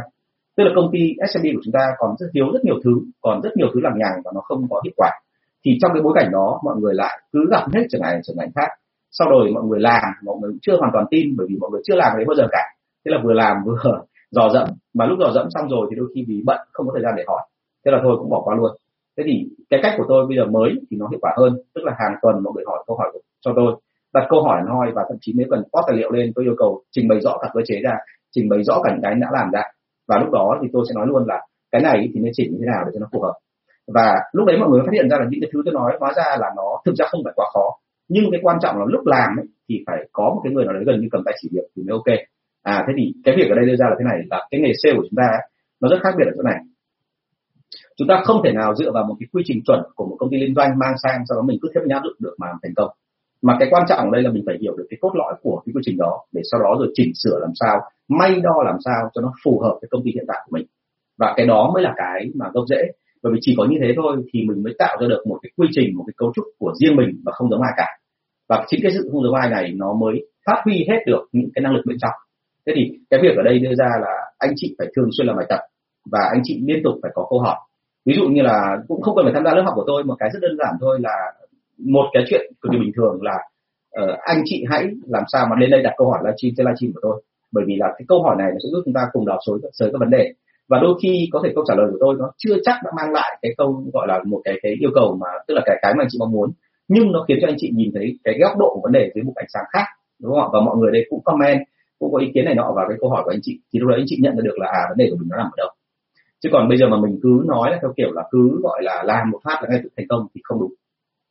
Tức 0.56 0.64
là 0.64 0.70
công 0.76 0.90
ty 0.92 0.98
SMB 1.30 1.44
của 1.54 1.62
chúng 1.64 1.72
ta 1.72 1.84
còn 1.98 2.10
rất 2.18 2.26
thiếu 2.34 2.46
rất 2.52 2.64
nhiều 2.64 2.78
thứ, 2.84 2.90
còn 3.20 3.40
rất 3.42 3.50
nhiều 3.56 3.68
thứ 3.74 3.80
làm 3.80 3.92
nhàng 3.98 4.16
và 4.24 4.30
nó 4.34 4.40
không 4.40 4.66
có 4.70 4.80
hiệu 4.84 4.92
quả. 4.96 5.10
Thì 5.64 5.78
trong 5.80 5.90
cái 5.94 6.02
bối 6.02 6.12
cảnh 6.16 6.28
đó, 6.32 6.60
mọi 6.64 6.76
người 6.80 6.94
lại 6.94 7.20
cứ 7.32 7.40
gặp 7.50 7.64
hết 7.74 7.84
trở 7.90 7.98
ngại 7.98 8.20
trở 8.26 8.34
ngại 8.36 8.48
khác 8.54 8.68
sau 9.12 9.28
rồi 9.30 9.50
mọi 9.54 9.64
người 9.64 9.80
làm, 9.80 10.02
mọi 10.24 10.36
người 10.40 10.52
chưa 10.62 10.76
hoàn 10.78 10.90
toàn 10.92 11.04
tin, 11.10 11.36
bởi 11.36 11.46
vì 11.50 11.56
mọi 11.60 11.70
người 11.70 11.80
chưa 11.84 11.94
làm 11.94 12.16
đấy 12.16 12.24
bao 12.28 12.34
giờ 12.34 12.46
cả. 12.52 12.64
Thế 13.04 13.10
là 13.12 13.18
vừa 13.24 13.32
làm 13.32 13.56
vừa 13.66 13.76
dò 14.30 14.48
dẫm. 14.54 14.68
Mà 14.94 15.06
lúc 15.06 15.18
dò 15.20 15.30
dẫm 15.34 15.46
xong 15.50 15.68
rồi 15.68 15.86
thì 15.90 15.96
đôi 15.96 16.08
khi 16.14 16.24
vì 16.28 16.42
bận, 16.44 16.60
không 16.72 16.86
có 16.86 16.92
thời 16.94 17.02
gian 17.02 17.14
để 17.16 17.24
hỏi. 17.26 17.42
Thế 17.84 17.92
là 17.92 17.98
thôi 18.02 18.16
cũng 18.18 18.30
bỏ 18.30 18.40
qua 18.44 18.54
luôn. 18.56 18.70
Thế 19.16 19.24
thì 19.26 19.34
cái 19.70 19.80
cách 19.82 19.94
của 19.98 20.04
tôi 20.08 20.26
bây 20.26 20.36
giờ 20.36 20.44
mới 20.46 20.70
thì 20.90 20.96
nó 21.00 21.08
hiệu 21.08 21.18
quả 21.22 21.32
hơn. 21.36 21.52
Tức 21.74 21.82
là 21.84 21.92
hàng 21.98 22.14
tuần 22.22 22.42
mọi 22.42 22.52
người 22.54 22.64
hỏi 22.66 22.84
câu 22.86 22.96
hỏi 22.96 23.08
cho 23.40 23.52
tôi. 23.56 23.74
Đặt 24.14 24.26
câu 24.28 24.42
hỏi 24.42 24.60
hoi 24.68 24.92
và 24.94 25.02
thậm 25.08 25.18
chí 25.20 25.32
nếu 25.36 25.46
cần 25.50 25.62
post 25.62 25.86
tài 25.86 25.96
liệu 25.96 26.10
lên, 26.10 26.32
tôi 26.34 26.44
yêu 26.44 26.54
cầu 26.58 26.82
trình 26.90 27.08
bày 27.08 27.20
rõ 27.20 27.38
cả 27.42 27.48
cơ 27.54 27.60
chế 27.64 27.80
ra, 27.84 27.94
trình 28.34 28.48
bày 28.48 28.62
rõ 28.62 28.80
cả 28.82 28.90
những 28.92 29.02
cái 29.02 29.14
đã 29.14 29.28
làm 29.32 29.50
ra. 29.52 29.62
Và 30.08 30.18
lúc 30.18 30.30
đó 30.30 30.58
thì 30.62 30.68
tôi 30.72 30.84
sẽ 30.88 30.92
nói 30.96 31.06
luôn 31.06 31.24
là 31.26 31.40
cái 31.72 31.82
này 31.82 32.08
thì 32.14 32.20
nên 32.20 32.32
chỉnh 32.34 32.50
như 32.52 32.58
thế 32.60 32.66
nào 32.72 32.82
để 32.84 32.90
cho 32.94 33.00
nó 33.00 33.06
phù 33.12 33.20
hợp. 33.20 33.34
Và 33.94 34.14
lúc 34.32 34.46
đấy 34.46 34.56
mọi 34.60 34.68
người 34.68 34.80
phát 34.80 34.92
hiện 34.92 35.08
ra 35.10 35.16
là 35.18 35.26
những 35.30 35.40
cái 35.40 35.50
thứ 35.52 35.62
tôi 35.64 35.74
nói, 35.74 35.96
hóa 36.00 36.12
ra 36.16 36.36
là 36.40 36.50
nó 36.56 36.80
thực 36.84 36.94
ra 36.98 37.06
không 37.10 37.20
phải 37.24 37.32
quá 37.36 37.46
khó 37.52 37.66
nhưng 38.14 38.26
cái 38.32 38.40
quan 38.42 38.58
trọng 38.62 38.74
là 38.78 38.84
lúc 38.88 39.06
làm 39.06 39.30
ấy, 39.40 39.46
thì 39.68 39.74
phải 39.86 39.98
có 40.12 40.24
một 40.34 40.40
cái 40.44 40.52
người 40.52 40.64
nào 40.64 40.74
đấy 40.74 40.84
gần 40.86 41.00
như 41.00 41.08
cầm 41.10 41.22
tay 41.24 41.34
chỉ 41.40 41.48
việc 41.52 41.66
thì 41.76 41.82
mới 41.86 41.92
ok. 41.98 42.10
À 42.62 42.84
thế 42.86 42.92
thì 42.96 43.04
cái 43.24 43.34
việc 43.38 43.48
ở 43.52 43.54
đây 43.54 43.66
đưa 43.66 43.76
ra 43.76 43.86
là 43.90 43.96
thế 43.98 44.04
này 44.10 44.18
là 44.30 44.38
cái 44.50 44.60
nghề 44.60 44.72
sale 44.82 44.96
của 44.96 45.06
chúng 45.08 45.18
ta 45.20 45.26
ấy, 45.38 45.44
nó 45.80 45.88
rất 45.88 45.98
khác 46.02 46.14
biệt 46.18 46.26
ở 46.30 46.32
chỗ 46.36 46.42
này. 46.42 46.58
Chúng 47.96 48.08
ta 48.08 48.22
không 48.24 48.40
thể 48.44 48.52
nào 48.52 48.74
dựa 48.74 48.90
vào 48.96 49.04
một 49.08 49.16
cái 49.20 49.26
quy 49.32 49.42
trình 49.46 49.60
chuẩn 49.66 49.80
của 49.96 50.06
một 50.06 50.16
công 50.18 50.30
ty 50.30 50.36
liên 50.36 50.54
doanh 50.54 50.78
mang 50.78 50.94
sang 51.02 51.18
sau 51.28 51.36
đó 51.36 51.42
mình 51.42 51.58
cứ 51.62 51.68
tiếp 51.74 51.80
nhau 51.86 52.00
được 52.04 52.16
được 52.18 52.34
mà 52.38 52.46
thành 52.62 52.74
công. 52.76 52.90
Mà 53.42 53.56
cái 53.60 53.68
quan 53.70 53.84
trọng 53.88 53.98
ở 53.98 54.10
đây 54.12 54.22
là 54.22 54.30
mình 54.30 54.42
phải 54.46 54.56
hiểu 54.60 54.76
được 54.76 54.86
cái 54.90 54.98
cốt 55.00 55.12
lõi 55.14 55.34
của 55.42 55.62
cái 55.66 55.72
quy 55.74 55.82
trình 55.84 55.96
đó 55.98 56.12
để 56.32 56.42
sau 56.50 56.60
đó 56.60 56.76
rồi 56.78 56.88
chỉnh 56.94 57.12
sửa 57.22 57.38
làm 57.40 57.50
sao 57.54 57.80
may 58.08 58.40
đo 58.40 58.62
làm 58.64 58.76
sao 58.84 59.10
cho 59.14 59.20
nó 59.20 59.32
phù 59.44 59.60
hợp 59.60 59.78
với 59.80 59.88
công 59.90 60.02
ty 60.04 60.10
hiện 60.14 60.24
tại 60.28 60.38
của 60.44 60.56
mình. 60.56 60.66
Và 61.18 61.34
cái 61.36 61.46
đó 61.46 61.70
mới 61.74 61.82
là 61.82 61.92
cái 61.96 62.30
mà 62.34 62.46
gốc 62.54 62.64
rễ. 62.68 62.82
Bởi 63.22 63.32
vì 63.32 63.38
chỉ 63.42 63.54
có 63.58 63.66
như 63.70 63.76
thế 63.80 63.92
thôi 63.96 64.16
thì 64.32 64.40
mình 64.48 64.62
mới 64.62 64.74
tạo 64.78 64.96
ra 65.00 65.06
được 65.08 65.22
một 65.28 65.38
cái 65.42 65.50
quy 65.56 65.68
trình 65.70 65.96
một 65.96 66.04
cái 66.06 66.14
cấu 66.16 66.32
trúc 66.34 66.44
của 66.58 66.72
riêng 66.80 66.96
mình 66.96 67.10
và 67.24 67.32
không 67.32 67.50
giống 67.50 67.62
ai 67.62 67.72
cả 67.76 67.86
và 68.52 68.64
chính 68.68 68.80
cái 68.82 68.92
sự 68.94 69.08
không 69.12 69.22
giống 69.22 69.34
ai 69.34 69.50
này 69.50 69.72
nó 69.76 69.94
mới 69.94 70.14
phát 70.46 70.62
huy 70.64 70.86
hết 70.88 70.98
được 71.06 71.22
những 71.32 71.50
cái 71.54 71.62
năng 71.62 71.74
lực 71.74 71.82
bên 71.86 71.96
trong. 72.00 72.10
Thế 72.66 72.72
thì 72.76 72.82
cái 73.10 73.20
việc 73.22 73.36
ở 73.36 73.42
đây 73.42 73.58
đưa 73.58 73.74
ra 73.74 73.90
là 74.00 74.12
anh 74.38 74.52
chị 74.56 74.74
phải 74.78 74.86
thường 74.96 75.08
xuyên 75.16 75.26
làm 75.26 75.36
bài 75.36 75.46
tập 75.48 75.60
và 76.10 76.18
anh 76.32 76.40
chị 76.44 76.60
liên 76.66 76.80
tục 76.84 76.94
phải 77.02 77.10
có 77.14 77.26
câu 77.30 77.40
hỏi. 77.40 77.56
Ví 78.06 78.14
dụ 78.16 78.24
như 78.28 78.42
là 78.42 78.76
cũng 78.88 79.02
không 79.02 79.16
cần 79.16 79.24
phải 79.24 79.34
tham 79.34 79.44
gia 79.44 79.54
lớp 79.54 79.62
học 79.62 79.74
của 79.76 79.84
tôi 79.86 80.04
một 80.04 80.16
cái 80.18 80.28
rất 80.32 80.38
đơn 80.42 80.56
giản 80.58 80.74
thôi 80.80 80.98
là 81.00 81.16
một 81.78 82.06
cái 82.12 82.24
chuyện 82.28 82.52
cực 82.60 82.72
kỳ 82.72 82.78
bình 82.78 82.92
thường 82.96 83.22
là 83.22 83.36
uh, 84.02 84.18
anh 84.20 84.42
chị 84.44 84.64
hãy 84.70 84.82
làm 85.08 85.22
sao 85.32 85.46
mà 85.50 85.56
lên 85.60 85.70
đây 85.70 85.82
đặt 85.82 85.94
câu 85.96 86.10
hỏi 86.10 86.20
livestream 86.24 86.52
trên 86.56 86.66
livestream 86.66 86.92
của 86.94 87.00
tôi. 87.02 87.22
Bởi 87.52 87.64
vì 87.66 87.76
là 87.78 87.86
cái 87.98 88.04
câu 88.08 88.22
hỏi 88.22 88.36
này 88.38 88.48
nó 88.52 88.58
sẽ 88.62 88.68
giúp 88.72 88.82
chúng 88.84 88.94
ta 88.94 89.00
cùng 89.12 89.26
đào 89.26 89.38
sới 89.46 89.70
sới 89.72 89.88
các 89.92 89.98
vấn 90.00 90.10
đề. 90.10 90.32
Và 90.68 90.78
đôi 90.82 90.94
khi 91.02 91.28
có 91.32 91.40
thể 91.44 91.52
câu 91.54 91.64
trả 91.68 91.74
lời 91.74 91.86
của 91.90 91.98
tôi 92.00 92.14
nó 92.18 92.30
chưa 92.38 92.56
chắc 92.64 92.76
đã 92.84 92.90
mang 92.96 93.12
lại 93.12 93.38
cái 93.42 93.54
câu 93.58 93.84
gọi 93.92 94.06
là 94.08 94.20
một 94.26 94.40
cái 94.44 94.54
cái 94.62 94.72
yêu 94.80 94.90
cầu 94.94 95.16
mà 95.20 95.26
tức 95.46 95.54
là 95.54 95.62
cái 95.66 95.76
cái 95.82 95.92
mà 95.94 96.02
anh 96.04 96.08
chị 96.10 96.18
mong 96.20 96.32
muốn 96.32 96.50
nhưng 96.88 97.12
nó 97.12 97.24
khiến 97.28 97.38
cho 97.40 97.48
anh 97.48 97.56
chị 97.58 97.70
nhìn 97.74 97.90
thấy 97.94 98.18
cái 98.24 98.38
góc 98.40 98.58
độ 98.58 98.70
của 98.74 98.80
vấn 98.82 98.92
đề 98.92 99.10
dưới 99.14 99.24
một 99.24 99.32
ánh 99.34 99.48
sáng 99.54 99.64
khác, 99.72 99.86
đúng 100.22 100.32
không 100.32 100.40
ạ? 100.40 100.48
Và 100.52 100.60
mọi 100.60 100.76
người 100.76 100.90
đây 100.92 101.06
cũng 101.10 101.22
comment, 101.24 101.58
cũng 101.98 102.12
có 102.12 102.18
ý 102.18 102.30
kiến 102.34 102.44
này 102.44 102.54
nọ 102.54 102.72
vào 102.76 102.86
cái 102.88 102.98
câu 103.00 103.10
hỏi 103.10 103.22
của 103.24 103.30
anh 103.30 103.42
chị. 103.42 103.60
Thì 103.72 103.78
lúc 103.80 103.88
đấy 103.88 103.98
anh 103.98 104.06
chị 104.08 104.16
nhận 104.20 104.36
ra 104.36 104.42
được 104.44 104.58
là 104.58 104.66
à 104.66 104.82
vấn 104.88 104.98
đề 104.98 105.06
của 105.10 105.16
mình 105.20 105.28
nó 105.30 105.36
nằm 105.36 105.46
ở 105.46 105.56
đâu. 105.56 105.68
Chứ 106.42 106.48
còn 106.52 106.68
bây 106.68 106.78
giờ 106.78 106.88
mà 106.88 106.96
mình 107.04 107.18
cứ 107.22 107.42
nói 107.46 107.70
là 107.70 107.78
theo 107.82 107.92
kiểu 107.96 108.10
là 108.12 108.22
cứ, 108.30 108.60
gọi 108.62 108.82
là, 108.82 109.02
làm 109.06 109.30
một 109.30 109.40
phát 109.44 109.58
là 109.62 109.68
ngay 109.70 109.80
tự 109.82 109.88
thành 109.96 110.06
công 110.08 110.26
thì 110.34 110.40
không 110.44 110.60
đúng. 110.60 110.72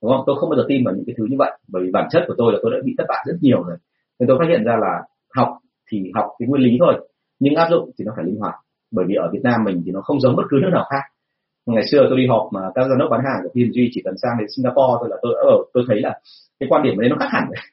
Đúng 0.01 0.11
không? 0.11 0.23
Tôi 0.27 0.35
không 0.39 0.49
bao 0.49 0.57
giờ 0.57 0.65
tin 0.67 0.85
vào 0.85 0.93
những 0.95 1.05
cái 1.07 1.15
thứ 1.17 1.25
như 1.29 1.35
vậy, 1.39 1.51
bởi 1.67 1.83
vì 1.83 1.91
bản 1.91 2.07
chất 2.11 2.23
của 2.27 2.33
tôi 2.37 2.53
là 2.53 2.59
tôi 2.61 2.71
đã 2.71 2.77
bị 2.85 2.95
thất 2.97 3.05
bại 3.09 3.25
rất 3.27 3.37
nhiều 3.41 3.63
rồi. 3.63 3.77
Nên 4.19 4.27
tôi 4.27 4.37
phát 4.39 4.45
hiện 4.49 4.63
ra 4.63 4.75
là 4.81 4.93
học 5.35 5.49
thì 5.91 6.11
học 6.15 6.27
cái 6.39 6.47
nguyên 6.47 6.61
lý 6.61 6.77
thôi, 6.79 7.07
nhưng 7.39 7.55
áp 7.55 7.67
dụng 7.71 7.91
thì 7.97 8.05
nó 8.05 8.11
phải 8.15 8.25
linh 8.25 8.39
hoạt. 8.39 8.55
Bởi 8.91 9.05
vì 9.07 9.15
ở 9.15 9.29
Việt 9.33 9.39
Nam 9.43 9.63
mình 9.63 9.81
thì 9.85 9.91
nó 9.91 10.01
không 10.01 10.19
giống 10.19 10.35
bất 10.35 10.43
cứ 10.49 10.57
nước 10.61 10.69
nào 10.73 10.85
khác 10.89 11.03
ngày 11.65 11.83
xưa 11.91 12.05
tôi 12.09 12.17
đi 12.17 12.27
họp 12.27 12.49
mà 12.51 12.61
các 12.75 12.85
giám 12.89 12.97
đốc 12.99 13.09
bán 13.11 13.21
hàng 13.25 13.39
của 13.43 13.49
P&G 13.49 13.77
chỉ 13.93 14.01
cần 14.05 14.13
sang 14.21 14.35
đến 14.39 14.47
Singapore 14.55 14.93
thôi 14.99 15.07
là 15.11 15.17
tôi 15.21 15.33
ở 15.35 15.51
ờ, 15.51 15.57
tôi 15.73 15.83
thấy 15.87 16.01
là 16.01 16.19
cái 16.59 16.67
quan 16.69 16.83
điểm 16.83 16.99
đấy 16.99 17.09
nó 17.09 17.15
khác 17.19 17.29
hẳn 17.31 17.43
rồi. 17.45 17.61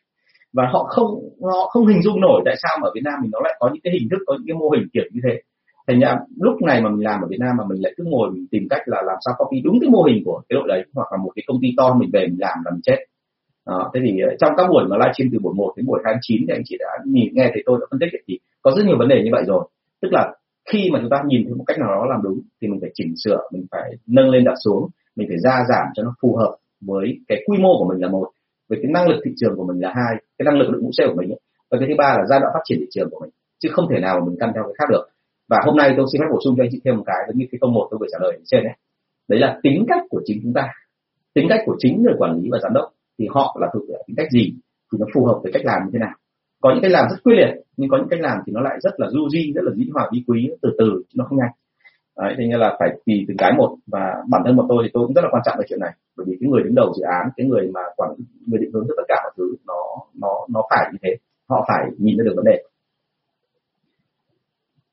Và 0.53 0.65
họ 0.73 0.85
không 0.85 1.11
họ 1.43 1.69
không 1.73 1.87
hình 1.87 2.03
dung 2.03 2.21
nổi 2.21 2.43
tại 2.45 2.55
sao 2.63 2.79
mà 2.81 2.89
ở 2.89 2.93
Việt 2.95 3.01
Nam 3.05 3.15
mình 3.23 3.31
nó 3.33 3.41
lại 3.45 3.55
có 3.59 3.71
những 3.73 3.83
cái 3.85 3.93
hình 3.93 4.09
thức 4.11 4.19
có 4.27 4.35
những 4.35 4.47
cái 4.47 4.57
mô 4.61 4.69
hình 4.71 4.89
kiểu 4.93 5.05
như 5.13 5.21
thế. 5.25 5.35
Thành 5.87 6.01
ra 6.01 6.19
lúc 6.41 6.63
này 6.63 6.83
mà 6.83 6.91
mình 6.91 7.05
làm 7.05 7.21
ở 7.21 7.27
Việt 7.31 7.41
Nam 7.41 7.57
mà 7.59 7.65
mình 7.71 7.83
lại 7.83 7.93
cứ 7.97 8.05
ngồi 8.07 8.31
mình 8.31 8.47
tìm 8.51 8.67
cách 8.71 8.83
là 8.87 9.03
làm 9.07 9.17
sao 9.25 9.35
copy 9.39 9.61
đúng 9.61 9.81
cái 9.81 9.91
mô 9.91 10.03
hình 10.03 10.23
của 10.25 10.43
cái 10.49 10.55
đội 10.59 10.69
đấy 10.69 10.85
hoặc 10.95 11.09
là 11.13 11.19
một 11.25 11.31
cái 11.37 11.43
công 11.47 11.59
ty 11.63 11.69
to 11.77 11.95
mình 12.01 12.11
về 12.13 12.27
mình 12.27 12.41
làm 12.41 12.59
là 12.65 12.71
mình 12.71 12.81
chết. 12.83 12.99
À, 13.65 13.77
thế 13.95 14.01
thì 14.05 14.21
ờ, 14.21 14.37
trong 14.41 14.53
các 14.57 14.67
buổi 14.71 14.85
mà 14.89 14.97
livestream 14.97 15.29
từ 15.33 15.39
buổi 15.39 15.55
1 15.55 15.73
đến 15.77 15.87
buổi 15.87 16.01
29 16.05 16.45
thì 16.47 16.55
anh 16.55 16.63
chị 16.65 16.77
đã 16.79 16.91
nhìn 17.07 17.29
nghe 17.33 17.51
thấy 17.53 17.63
tôi 17.67 17.79
đã 17.81 17.87
phân 17.91 18.01
tích 18.01 18.21
thì 18.29 18.39
có 18.63 18.71
rất 18.77 18.83
nhiều 18.87 18.99
vấn 18.99 19.09
đề 19.09 19.23
như 19.25 19.31
vậy 19.33 19.43
rồi. 19.47 19.69
Tức 20.03 20.09
là 20.13 20.33
khi 20.73 20.91
mà 20.93 20.99
chúng 21.03 21.11
ta 21.11 21.17
nhìn 21.27 21.45
thấy 21.45 21.55
một 21.55 21.65
cách 21.67 21.79
nào 21.79 21.89
đó 21.89 22.07
làm 22.11 22.21
đúng 22.23 22.41
thì 22.61 22.69
mình 22.69 22.81
phải 22.81 22.91
chỉnh 22.95 23.13
sửa, 23.25 23.39
mình 23.53 23.67
phải 23.71 23.91
nâng 24.07 24.31
lên 24.31 24.45
đặt 24.45 24.55
xuống, 24.65 24.89
mình 25.17 25.29
phải 25.29 25.39
gia 25.39 25.57
giảm 25.71 25.87
cho 25.95 26.03
nó 26.03 26.15
phù 26.23 26.37
hợp 26.37 26.57
với 26.81 27.19
cái 27.29 27.39
quy 27.47 27.59
mô 27.59 27.79
của 27.79 27.89
mình 27.93 28.03
là 28.03 28.09
một, 28.09 28.29
với 28.69 28.79
cái 28.83 28.91
năng 28.95 29.09
lực 29.09 29.21
thị 29.25 29.31
trường 29.37 29.57
của 29.57 29.65
mình 29.65 29.83
là 29.83 29.93
hai, 29.97 30.15
cái 30.39 30.45
năng 30.45 30.59
lực 30.59 30.69
đội 30.73 30.81
ngũ 30.83 30.91
sale 30.93 31.11
của 31.11 31.21
mình 31.21 31.31
ấy. 31.31 31.41
và 31.71 31.79
cái 31.81 31.89
thứ 31.89 31.95
ba 31.99 32.09
là 32.19 32.25
giai 32.31 32.41
đoạn 32.41 32.51
phát 32.55 32.65
triển 32.65 32.79
thị 32.81 32.87
trường 32.91 33.09
của 33.11 33.21
mình, 33.21 33.31
chứ 33.59 33.69
không 33.73 33.87
thể 33.91 34.01
nào 34.01 34.21
mà 34.21 34.27
mình 34.27 34.37
căn 34.41 34.51
theo 34.55 34.63
cái 34.65 34.75
khác 34.79 34.89
được 34.91 35.05
và 35.49 35.59
hôm 35.67 35.77
nay 35.77 35.95
tôi 35.97 36.07
xin 36.13 36.21
phép 36.21 36.29
bổ 36.33 36.39
sung 36.45 36.55
cho 36.57 36.63
anh 36.65 36.71
chị 36.73 36.81
thêm 36.85 36.97
một 36.97 37.03
cái, 37.07 37.17
giống 37.29 37.39
như 37.39 37.47
cái 37.51 37.59
câu 37.61 37.71
một 37.71 37.89
tôi 37.91 37.99
vừa 38.01 38.07
trả 38.13 38.19
lời 38.21 38.39
trên 38.45 38.65
đấy 38.65 38.77
đấy 39.29 39.41
là 39.41 39.59
tính 39.63 39.85
cách 39.89 40.03
của 40.11 40.21
chính 40.25 40.41
chúng 40.43 40.53
ta, 40.53 40.69
tính 41.35 41.47
cách 41.49 41.61
của 41.67 41.77
chính 41.79 42.03
người 42.03 42.15
quản 42.19 42.33
lý 42.37 42.49
và 42.53 42.59
giám 42.63 42.73
đốc, 42.75 42.93
thì 43.19 43.27
họ 43.31 43.57
là 43.61 43.69
thuộc 43.73 43.83
tính 44.07 44.17
cách 44.17 44.31
gì, 44.31 44.53
thì 44.93 44.99
nó 45.01 45.07
phù 45.15 45.25
hợp 45.25 45.41
với 45.43 45.53
cách 45.53 45.65
làm 45.65 45.81
như 45.85 45.91
thế 45.93 45.99
nào 45.99 46.15
có 46.61 46.71
những 46.71 46.83
cách 46.83 46.91
làm 46.91 47.07
rất 47.11 47.17
quyết 47.25 47.35
liệt 47.37 47.55
nhưng 47.77 47.91
có 47.91 47.97
những 47.97 48.09
cách 48.11 48.21
làm 48.21 48.39
thì 48.47 48.53
nó 48.53 48.61
lại 48.61 48.77
rất 48.81 48.95
là 48.97 49.09
du 49.11 49.29
di 49.29 49.53
rất 49.55 49.63
là 49.65 49.73
dĩ 49.75 49.91
hòa 49.95 50.09
vi 50.13 50.25
quý 50.27 50.51
từ 50.63 50.71
từ 50.79 51.03
nó 51.15 51.25
không 51.25 51.39
nhanh. 51.39 51.51
Đấy, 52.17 52.35
thế 52.39 52.47
nên 52.47 52.61
là 52.61 52.77
phải 52.79 52.89
tùy 53.07 53.25
từng 53.29 53.37
cái 53.37 53.53
một 53.53 53.77
và 53.87 54.15
bản 54.31 54.43
thân 54.45 54.57
một 54.57 54.67
tôi 54.69 54.83
thì 54.85 54.91
tôi 54.95 55.07
cũng 55.07 55.15
rất 55.15 55.23
là 55.23 55.29
quan 55.31 55.43
trọng 55.47 55.57
về 55.59 55.65
chuyện 55.69 55.81
này. 55.81 55.91
Bởi 56.17 56.27
vì 56.29 56.37
cái 56.41 56.51
người 56.51 56.63
đứng 56.63 56.75
đầu 56.75 56.93
dự 56.97 57.03
án 57.03 57.29
cái 57.37 57.47
người 57.47 57.71
mà 57.75 57.81
quản 57.97 58.11
người 58.47 58.61
định 58.61 58.71
hướng 58.75 58.85
cho 58.89 58.95
tất 58.97 59.03
cả 59.09 59.15
mọi 59.25 59.33
thứ 59.37 59.55
nó 59.67 59.83
nó 60.21 60.47
nó 60.55 60.63
phải 60.71 60.89
như 60.93 60.99
thế. 61.03 61.17
Họ 61.49 61.65
phải 61.69 61.85
nhìn 61.99 62.17
ra 62.19 62.25
được 62.25 62.33
vấn 62.37 62.45
đề. 62.45 62.63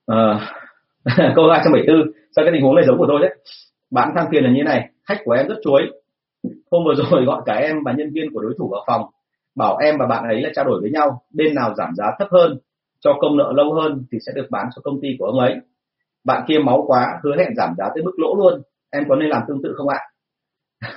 À, 0.05 0.39
câu 1.35 1.45
274 1.51 2.11
sao 2.35 2.45
cái 2.45 2.51
tình 2.53 2.63
huống 2.63 2.75
này 2.75 2.85
giống 2.87 2.97
của 2.97 3.07
tôi 3.07 3.19
đấy 3.21 3.35
bạn 3.91 4.11
thăng 4.15 4.27
tiền 4.31 4.43
là 4.43 4.49
như 4.49 4.57
thế 4.57 4.63
này 4.63 4.89
khách 5.03 5.17
của 5.23 5.31
em 5.31 5.47
rất 5.47 5.55
chuối. 5.63 5.81
Hôm 6.71 6.83
vừa 6.85 6.93
rồi 6.95 7.25
gọi 7.25 7.41
cả 7.45 7.53
em 7.53 7.75
và 7.85 7.91
nhân 7.97 8.11
viên 8.13 8.33
của 8.33 8.41
đối 8.41 8.53
thủ 8.57 8.69
vào 8.71 8.83
phòng 8.87 9.01
bảo 9.55 9.77
em 9.77 9.95
và 9.99 10.07
bạn 10.07 10.23
ấy 10.23 10.41
là 10.41 10.49
trao 10.55 10.65
đổi 10.65 10.81
với 10.81 10.91
nhau 10.91 11.21
bên 11.33 11.55
nào 11.55 11.73
giảm 11.77 11.95
giá 11.95 12.05
thấp 12.19 12.27
hơn 12.31 12.57
cho 12.99 13.13
công 13.21 13.37
nợ 13.37 13.53
lâu 13.55 13.73
hơn 13.73 14.05
thì 14.11 14.17
sẽ 14.25 14.31
được 14.35 14.47
bán 14.51 14.65
cho 14.75 14.81
công 14.83 15.01
ty 15.01 15.07
của 15.19 15.25
ông 15.25 15.39
ấy. 15.39 15.55
Bạn 16.23 16.43
kia 16.47 16.59
máu 16.59 16.83
quá 16.87 17.19
hứa 17.23 17.35
hẹn 17.37 17.55
giảm 17.57 17.73
giá 17.77 17.85
tới 17.95 18.03
mức 18.03 18.13
lỗ 18.17 18.35
luôn. 18.35 18.61
Em 18.91 19.03
có 19.09 19.15
nên 19.15 19.29
làm 19.29 19.41
tương 19.47 19.61
tự 19.63 19.73
không 19.77 19.87
ạ? 19.89 19.99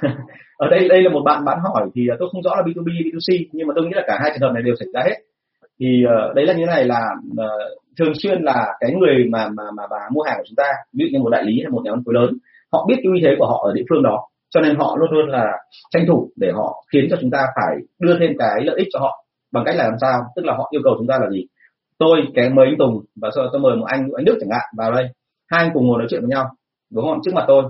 Ở 0.57 0.69
đây 0.71 0.89
đây 0.89 1.03
là 1.03 1.11
một 1.11 1.23
bạn 1.25 1.45
bán 1.45 1.59
hỏi 1.63 1.89
thì 1.95 2.09
tôi 2.19 2.29
không 2.33 2.43
rõ 2.43 2.57
là 2.57 2.63
B2B 2.63 2.85
B2C 2.85 3.47
nhưng 3.53 3.67
mà 3.67 3.73
tôi 3.77 3.85
nghĩ 3.85 3.93
là 3.95 4.03
cả 4.07 4.19
hai 4.23 4.31
trường 4.31 4.49
hợp 4.49 4.55
này 4.55 4.63
đều 4.63 4.75
xảy 4.81 4.89
ra 4.95 5.01
hết. 5.05 5.17
Thì 5.81 6.05
uh, 6.05 6.35
đấy 6.35 6.47
là 6.47 6.53
như 6.53 6.65
thế 6.67 6.73
này 6.73 6.85
là 6.85 7.01
uh, 7.33 7.79
thường 7.99 8.13
xuyên 8.23 8.43
là 8.43 8.67
cái 8.81 8.95
người 8.95 9.25
mà 9.33 9.49
mà 9.57 9.63
mà, 9.77 9.83
bà 9.91 9.97
mua 10.13 10.23
hàng 10.23 10.37
của 10.39 10.45
chúng 10.49 10.57
ta 10.57 10.73
ví 10.93 11.05
dụ 11.05 11.09
như 11.13 11.23
một 11.23 11.31
đại 11.31 11.45
lý 11.45 11.61
hay 11.63 11.71
một 11.71 11.83
nhà 11.85 11.91
phân 11.91 12.03
phối 12.05 12.15
lớn 12.15 12.39
họ 12.73 12.87
biết 12.89 12.95
cái 12.97 13.13
uy 13.13 13.21
thế 13.25 13.31
của 13.39 13.47
họ 13.47 13.63
ở 13.69 13.73
địa 13.75 13.85
phương 13.91 14.03
đó 14.03 14.29
cho 14.51 14.61
nên 14.61 14.77
họ 14.77 14.97
luôn 14.99 15.11
luôn 15.13 15.29
là 15.29 15.45
tranh 15.91 16.05
thủ 16.09 16.31
để 16.37 16.51
họ 16.55 16.85
khiến 16.93 17.07
cho 17.11 17.17
chúng 17.21 17.31
ta 17.31 17.47
phải 17.57 17.77
đưa 18.01 18.19
thêm 18.19 18.31
cái 18.39 18.65
lợi 18.65 18.77
ích 18.79 18.89
cho 18.93 18.99
họ. 18.99 19.25
Bằng 19.53 19.65
cách 19.67 19.77
là 19.77 19.85
làm 19.85 19.99
sao? 20.01 20.21
Tức 20.37 20.45
là 20.45 20.55
họ 20.55 20.69
yêu 20.71 20.81
cầu 20.85 20.95
chúng 20.99 21.07
ta 21.07 21.19
là 21.21 21.31
gì? 21.31 21.47
Tôi, 21.99 22.19
cái 22.35 22.51
mời 22.51 22.67
anh 22.67 22.79
Tùng 22.79 23.05
và 23.21 23.31
sau 23.35 23.45
đó 23.45 23.51
tôi 23.53 23.61
mời 23.61 23.77
một 23.77 23.85
anh 23.85 24.09
anh 24.17 24.25
Đức 24.25 24.37
chẳng 24.41 24.51
hạn, 24.51 24.67
vào 24.77 24.93
đây. 24.93 25.09
Hai 25.51 25.65
anh 25.65 25.71
cùng 25.75 25.87
ngồi 25.87 25.99
nói 25.99 26.07
chuyện 26.11 26.21
với 26.21 26.31
nhau, 26.31 26.45
đúng 26.93 27.05
không? 27.05 27.19
Trước 27.25 27.35
mặt 27.35 27.45
tôi. 27.49 27.63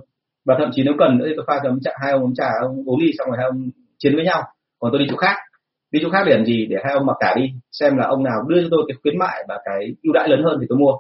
Và 0.47 0.55
thậm 0.59 0.71
chí 0.73 0.83
nếu 0.85 0.95
cần 0.99 1.19
nữa 1.19 1.25
thì 1.29 1.33
tôi 1.37 1.45
pha 1.49 1.61
cho 1.63 1.69
ông 1.69 1.79
trà 1.81 1.91
hai 2.03 2.13
ông 2.13 2.23
uống 2.23 2.35
trà 2.35 2.49
ông 2.63 2.83
uống 2.87 3.01
đi, 3.01 3.11
xong 3.19 3.29
rồi 3.29 3.37
hai 3.39 3.47
ông 3.47 3.71
chiến 3.99 4.17
với 4.17 4.25
nhau. 4.25 4.43
Còn 4.79 4.93
tôi 4.93 4.99
đi 4.99 5.07
chỗ 5.11 5.17
khác. 5.17 5.37
Đi 5.93 6.01
chỗ 6.03 6.11
khác 6.11 6.23
để 6.27 6.37
làm 6.37 6.45
gì? 6.45 6.67
Để 6.67 6.77
hai 6.85 6.95
ông 6.95 7.07
mặc 7.07 7.17
cả 7.21 7.35
đi, 7.37 7.53
xem 7.73 7.97
là 7.97 8.07
ông 8.07 8.23
nào 8.25 8.43
đưa 8.49 8.63
cho 8.63 8.69
tôi 8.71 8.85
cái 8.89 8.97
khuyến 9.03 9.19
mại 9.19 9.45
và 9.49 9.59
cái 9.65 9.95
ưu 10.03 10.13
đãi 10.13 10.29
lớn 10.29 10.43
hơn 10.45 10.59
thì 10.61 10.67
tôi 10.69 10.79
mua. 10.79 10.93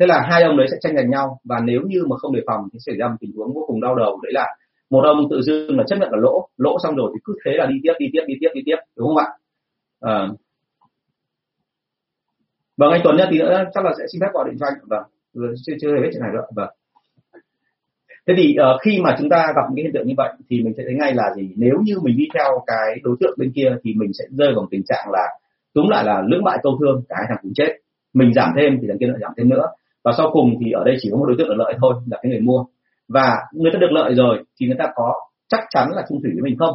Thế 0.00 0.06
là 0.06 0.20
hai 0.30 0.42
ông 0.42 0.56
đấy 0.56 0.66
sẽ 0.70 0.76
tranh 0.80 0.96
giành 0.96 1.10
nhau, 1.10 1.38
và 1.44 1.60
nếu 1.64 1.80
như 1.86 2.04
mà 2.10 2.16
không 2.16 2.34
đề 2.34 2.42
phòng 2.46 2.60
thì 2.72 2.78
xảy 2.86 2.96
ra 2.96 3.08
một 3.08 3.16
tình 3.20 3.32
huống 3.36 3.54
vô 3.54 3.64
cùng 3.66 3.80
đau 3.80 3.94
đầu. 3.94 4.20
Đấy 4.22 4.32
là 4.32 4.46
một 4.90 5.02
ông 5.04 5.28
tự 5.30 5.40
dưng 5.42 5.78
là 5.78 5.84
chấp 5.88 5.96
nhận 5.96 6.12
là 6.12 6.18
lỗ 6.20 6.48
lỗ 6.56 6.76
xong 6.82 6.96
rồi 6.96 7.10
thì 7.14 7.20
cứ 7.24 7.34
thế 7.44 7.52
là 7.54 7.66
đi 7.66 7.76
tiếp 7.82 7.92
đi 7.98 8.06
tiếp 8.12 8.22
đi 8.26 8.34
tiếp 8.40 8.48
đi 8.54 8.60
tiếp 8.66 8.76
đúng 8.96 9.08
không 9.08 9.16
ạ? 9.16 9.26
Ờ. 10.00 10.14
À. 10.14 10.28
vâng 12.76 12.90
anh 12.90 13.00
Tuấn 13.04 13.16
nhá 13.16 13.26
tí 13.30 13.38
nữa 13.38 13.64
chắc 13.74 13.84
là 13.84 13.92
sẽ 13.98 14.04
xin 14.12 14.20
phép 14.20 14.28
gọi 14.32 14.44
điện 14.50 14.56
cho 14.60 14.66
anh. 14.66 14.74
Vâng 14.88 15.02
chưa 15.66 15.72
chưa 15.80 15.94
hề 15.94 16.00
biết 16.02 16.08
chuyện 16.12 16.22
này 16.22 16.30
nữa 16.34 16.46
vâng. 16.56 16.68
Thế 18.26 18.34
thì 18.36 18.56
uh, 18.60 18.80
khi 18.82 19.00
mà 19.02 19.16
chúng 19.18 19.28
ta 19.28 19.52
gặp 19.56 19.62
những 19.68 19.76
cái 19.76 19.82
hiện 19.82 19.92
tượng 19.94 20.06
như 20.06 20.14
vậy 20.16 20.32
thì 20.50 20.62
mình 20.62 20.72
sẽ 20.76 20.82
thấy 20.86 20.94
ngay 20.94 21.14
là 21.14 21.34
gì? 21.36 21.50
Nếu 21.56 21.74
như 21.84 21.94
mình 22.02 22.16
đi 22.16 22.24
theo 22.34 22.62
cái 22.66 23.00
đối 23.02 23.16
tượng 23.20 23.34
bên 23.38 23.52
kia 23.54 23.76
thì 23.84 23.94
mình 23.96 24.12
sẽ 24.12 24.24
rơi 24.30 24.52
vào 24.56 24.68
tình 24.70 24.82
trạng 24.88 25.10
là 25.10 25.26
đúng 25.74 25.88
lại 25.88 26.04
là 26.04 26.22
lưỡng 26.26 26.44
bại 26.44 26.58
câu 26.62 26.78
thương 26.80 27.02
cả 27.08 27.14
hai 27.18 27.26
thằng 27.28 27.38
cùng 27.42 27.52
chết. 27.54 27.76
Mình 28.14 28.34
giảm 28.34 28.52
thêm 28.56 28.78
thì 28.80 28.88
thằng 28.88 28.98
kia 29.00 29.06
lại 29.06 29.18
giảm 29.20 29.32
thêm 29.36 29.48
nữa. 29.48 29.66
Và 30.04 30.12
sau 30.16 30.30
cùng 30.32 30.54
thì 30.64 30.70
ở 30.72 30.84
đây 30.84 30.96
chỉ 31.00 31.08
có 31.12 31.18
một 31.18 31.26
đối 31.26 31.36
tượng 31.38 31.48
ở 31.48 31.54
lợi 31.54 31.74
thôi 31.80 31.94
là 32.10 32.18
cái 32.22 32.30
người 32.30 32.40
mua 32.40 32.64
và 33.14 33.36
người 33.52 33.70
ta 33.72 33.78
được 33.78 33.90
lợi 33.90 34.14
rồi 34.14 34.44
thì 34.60 34.66
người 34.66 34.76
ta 34.78 34.92
có, 34.94 35.14
chắc 35.48 35.60
chắn 35.70 35.88
là 35.92 36.02
chung 36.08 36.18
thủy 36.22 36.30
với 36.34 36.42
mình 36.42 36.56
không? 36.58 36.74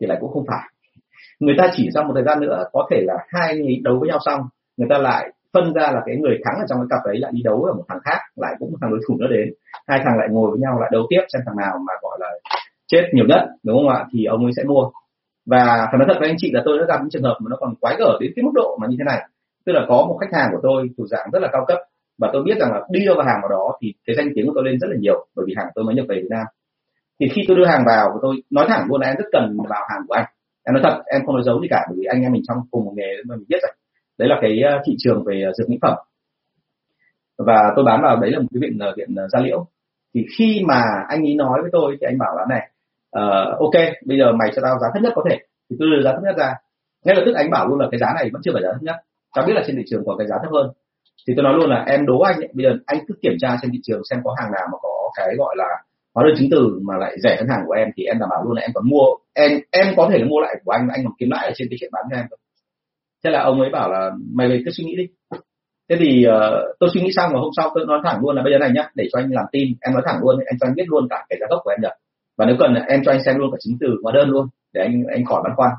Thì 0.00 0.06
lại 0.06 0.18
cũng 0.20 0.32
không 0.32 0.44
phải. 0.48 0.68
Người 1.40 1.54
ta 1.58 1.70
chỉ 1.76 1.88
sau 1.94 2.04
một 2.04 2.12
thời 2.14 2.24
gian 2.24 2.40
nữa, 2.40 2.64
có 2.72 2.88
thể 2.90 3.02
là 3.06 3.14
hai 3.28 3.58
người 3.58 3.80
đấu 3.82 3.98
với 4.00 4.08
nhau 4.08 4.18
xong, 4.26 4.40
người 4.76 4.88
ta 4.90 4.98
lại 4.98 5.32
phân 5.52 5.72
ra 5.74 5.82
là 5.82 6.00
cái 6.06 6.16
người 6.16 6.38
thắng 6.44 6.54
ở 6.58 6.64
trong 6.68 6.78
cái 6.78 6.86
cặp 6.90 7.06
đấy 7.06 7.16
lại 7.18 7.32
đi 7.34 7.42
đấu 7.44 7.62
ở 7.62 7.72
một 7.72 7.84
thằng 7.88 7.98
khác, 8.04 8.18
lại 8.36 8.54
cũng 8.58 8.70
một 8.70 8.78
thằng 8.80 8.90
đối 8.90 9.00
thủ 9.08 9.16
nữa 9.20 9.26
đến. 9.30 9.48
Hai 9.86 10.00
thằng 10.04 10.18
lại 10.18 10.28
ngồi 10.30 10.50
với 10.50 10.60
nhau, 10.60 10.80
lại 10.80 10.90
đấu 10.92 11.02
tiếp 11.10 11.22
xem 11.32 11.42
thằng 11.46 11.56
nào 11.56 11.78
mà, 11.86 11.92
gọi 12.02 12.18
là, 12.20 12.28
chết 12.86 13.02
nhiều 13.12 13.24
nhất, 13.28 13.40
đúng 13.62 13.76
không 13.76 13.88
ạ? 13.88 14.04
Thì 14.12 14.24
ông 14.24 14.44
ấy 14.44 14.52
sẽ 14.56 14.62
mua. 14.64 14.90
Và 15.46 15.88
phải 15.90 15.98
nói 15.98 16.06
thật 16.08 16.16
với 16.20 16.28
anh 16.28 16.36
chị 16.38 16.50
là 16.52 16.62
tôi 16.64 16.78
đã 16.78 16.84
gặp 16.88 17.00
những 17.00 17.10
trường 17.10 17.22
hợp 17.22 17.36
mà 17.40 17.48
nó 17.50 17.56
còn 17.60 17.74
quái 17.80 17.96
gở 17.98 18.18
đến 18.20 18.32
cái 18.36 18.42
mức 18.42 18.50
độ 18.54 18.78
mà 18.80 18.86
như 18.90 18.96
thế 18.98 19.04
này. 19.04 19.20
Tức 19.66 19.72
là 19.72 19.82
có 19.88 19.96
một 20.08 20.18
khách 20.20 20.36
hàng 20.38 20.48
của 20.52 20.60
tôi 20.62 20.90
thuộc 20.96 21.06
dạng 21.08 21.30
rất 21.32 21.42
là 21.42 21.48
cao 21.52 21.64
cấp 21.68 21.78
và 22.22 22.30
tôi 22.32 22.42
biết 22.42 22.58
rằng 22.60 22.72
là 22.72 22.80
đi 22.90 23.04
đâu 23.06 23.14
vào 23.16 23.26
hàng 23.26 23.40
vào 23.42 23.48
đó 23.48 23.78
thì 23.80 23.94
cái 24.06 24.16
danh 24.16 24.28
tiếng 24.34 24.46
của 24.46 24.52
tôi 24.54 24.64
lên 24.64 24.78
rất 24.80 24.88
là 24.90 24.96
nhiều 25.00 25.26
bởi 25.36 25.44
vì 25.48 25.54
hàng 25.56 25.66
tôi 25.74 25.84
mới 25.84 25.94
nhập 25.94 26.06
về 26.08 26.16
Việt 26.16 26.30
Nam. 26.30 26.46
Thì 27.20 27.28
khi 27.34 27.42
tôi 27.48 27.56
đưa 27.56 27.66
hàng 27.66 27.84
vào 27.86 28.10
và 28.12 28.18
tôi 28.22 28.36
nói 28.50 28.66
thẳng 28.68 28.86
luôn 28.88 29.00
là 29.00 29.06
em 29.06 29.16
rất 29.16 29.24
cần 29.32 29.56
vào 29.68 29.82
hàng 29.90 30.02
của 30.08 30.14
anh. 30.14 30.24
Em 30.64 30.74
nói 30.74 30.82
thật 30.84 31.02
em 31.06 31.20
không 31.26 31.34
nói 31.34 31.44
giấu 31.46 31.60
gì 31.60 31.68
cả 31.70 31.80
bởi 31.88 31.96
vì 31.98 32.04
anh 32.04 32.22
em 32.22 32.32
mình 32.32 32.42
trong 32.48 32.58
cùng 32.70 32.84
một 32.84 32.92
nghề 32.96 33.10
mà 33.28 33.36
mình 33.36 33.46
biết 33.48 33.58
rồi. 33.62 33.72
Đấy 34.18 34.28
là 34.28 34.38
cái 34.42 34.60
ờ, 34.62 34.82
thị 34.86 34.94
trường 34.98 35.24
về 35.24 35.42
ờ, 35.46 35.52
dược 35.52 35.70
mỹ 35.70 35.78
phẩm. 35.82 35.94
Và 37.38 37.72
tôi 37.76 37.84
bán 37.84 38.02
vào 38.02 38.16
đấy 38.16 38.30
là 38.30 38.38
một 38.38 38.46
cái 38.54 38.60
viện 38.60 38.78
ờ, 38.78 38.94
viện 38.96 39.08
gia 39.32 39.40
liễu. 39.40 39.66
Thì 40.14 40.26
khi 40.38 40.62
mà 40.68 40.82
anh 41.08 41.22
ấy 41.22 41.34
nói 41.34 41.58
với 41.62 41.70
tôi 41.72 41.96
thì 42.00 42.06
anh 42.06 42.18
bảo 42.18 42.36
là 42.36 42.44
này 42.48 42.70
uh, 43.18 43.58
ok 43.58 43.76
bây 44.06 44.18
giờ 44.18 44.32
mày 44.32 44.48
cho 44.54 44.62
tao 44.62 44.78
giá 44.78 44.88
thấp 44.94 45.02
nhất 45.02 45.12
có 45.16 45.22
thể. 45.30 45.38
Thì 45.70 45.76
tôi 45.78 45.88
đưa 45.90 46.02
giá 46.04 46.12
thấp 46.12 46.22
nhất 46.24 46.36
ra. 46.38 46.54
Ngay 47.04 47.14
lập 47.16 47.22
tức 47.26 47.34
anh 47.34 47.50
bảo 47.50 47.68
luôn 47.68 47.80
là 47.80 47.88
cái 47.90 48.00
giá 48.00 48.06
này 48.14 48.30
vẫn 48.32 48.42
chưa 48.44 48.52
phải 48.54 48.62
giá 48.62 48.68
thấp 48.72 48.82
nhất. 48.82 48.96
Tao 49.34 49.46
biết 49.46 49.52
là 49.56 49.62
trên 49.66 49.76
thị 49.76 49.82
trường 49.86 50.02
có 50.06 50.16
cái 50.18 50.26
giá 50.26 50.36
thấp 50.42 50.52
hơn 50.52 50.70
thì 51.26 51.34
tôi 51.36 51.44
nói 51.44 51.54
luôn 51.54 51.70
là 51.70 51.84
em 51.86 52.06
đố 52.06 52.20
anh 52.20 52.36
ấy, 52.36 52.48
bây 52.54 52.64
giờ 52.64 52.78
anh 52.86 52.98
cứ 53.08 53.14
kiểm 53.22 53.32
tra 53.40 53.56
trên 53.62 53.70
thị 53.72 53.78
trường 53.82 54.00
xem 54.10 54.20
có 54.24 54.34
hàng 54.38 54.52
nào 54.52 54.62
mà 54.72 54.78
có 54.82 55.10
cái 55.16 55.34
gọi 55.38 55.54
là 55.58 55.64
hóa 56.14 56.24
đơn 56.26 56.34
chứng 56.38 56.48
từ 56.50 56.80
mà 56.82 56.94
lại 56.96 57.16
rẻ 57.22 57.36
hơn 57.36 57.48
hàng 57.48 57.62
của 57.66 57.72
em 57.72 57.88
thì 57.96 58.04
em 58.04 58.18
đảm 58.18 58.28
bảo 58.30 58.44
luôn 58.44 58.54
là 58.56 58.62
em 58.62 58.70
còn 58.74 58.88
mua 58.88 59.06
em 59.34 59.50
em 59.70 59.86
có 59.96 60.08
thể 60.12 60.18
là 60.18 60.24
mua 60.24 60.40
lại 60.40 60.54
của 60.64 60.72
anh 60.72 60.88
anh 60.88 61.04
còn 61.04 61.12
kiếm 61.18 61.30
lãi 61.30 61.46
ở 61.46 61.52
trên 61.56 61.68
cái 61.70 61.76
chuyện 61.80 61.90
bán 61.92 62.04
cho 62.10 62.16
em 62.16 62.26
thế 63.24 63.30
là 63.30 63.42
ông 63.42 63.60
ấy 63.60 63.70
bảo 63.70 63.92
là 63.92 64.10
mày 64.34 64.48
về 64.48 64.62
cứ 64.64 64.70
suy 64.70 64.84
nghĩ 64.84 64.96
đi. 64.96 65.06
Thế 65.88 65.96
thì 66.00 66.26
uh, 66.28 66.76
tôi 66.80 66.90
suy 66.94 67.00
nghĩ 67.00 67.10
xong 67.12 67.30
và 67.34 67.40
hôm 67.40 67.50
sau 67.56 67.70
tôi 67.74 67.86
nói 67.86 68.00
thẳng 68.04 68.20
luôn 68.22 68.36
là 68.36 68.42
bây 68.42 68.52
giờ 68.52 68.58
này 68.58 68.70
nhá 68.74 68.88
để 68.94 69.04
cho 69.12 69.18
anh 69.18 69.30
làm 69.30 69.44
tin 69.52 69.68
em 69.80 69.94
nói 69.94 70.02
thẳng 70.06 70.20
luôn 70.22 70.38
anh 70.46 70.58
cho 70.60 70.66
anh 70.66 70.74
biết 70.74 70.84
luôn 70.88 71.06
cả 71.10 71.26
cái 71.28 71.38
giá 71.40 71.46
gốc 71.50 71.60
của 71.64 71.70
em 71.70 71.80
được. 71.80 71.96
Và 72.38 72.46
nếu 72.46 72.56
cần 72.58 72.74
em 72.88 73.00
cho 73.04 73.12
anh 73.12 73.24
xem 73.24 73.38
luôn 73.38 73.50
cả 73.52 73.56
chứng 73.60 73.76
từ 73.80 73.86
hóa 74.02 74.12
đơn 74.12 74.28
luôn 74.28 74.46
để 74.72 74.80
anh 74.82 75.02
anh 75.14 75.24
khỏi 75.24 75.40
băn 75.44 75.52
khoăn. 75.56 75.70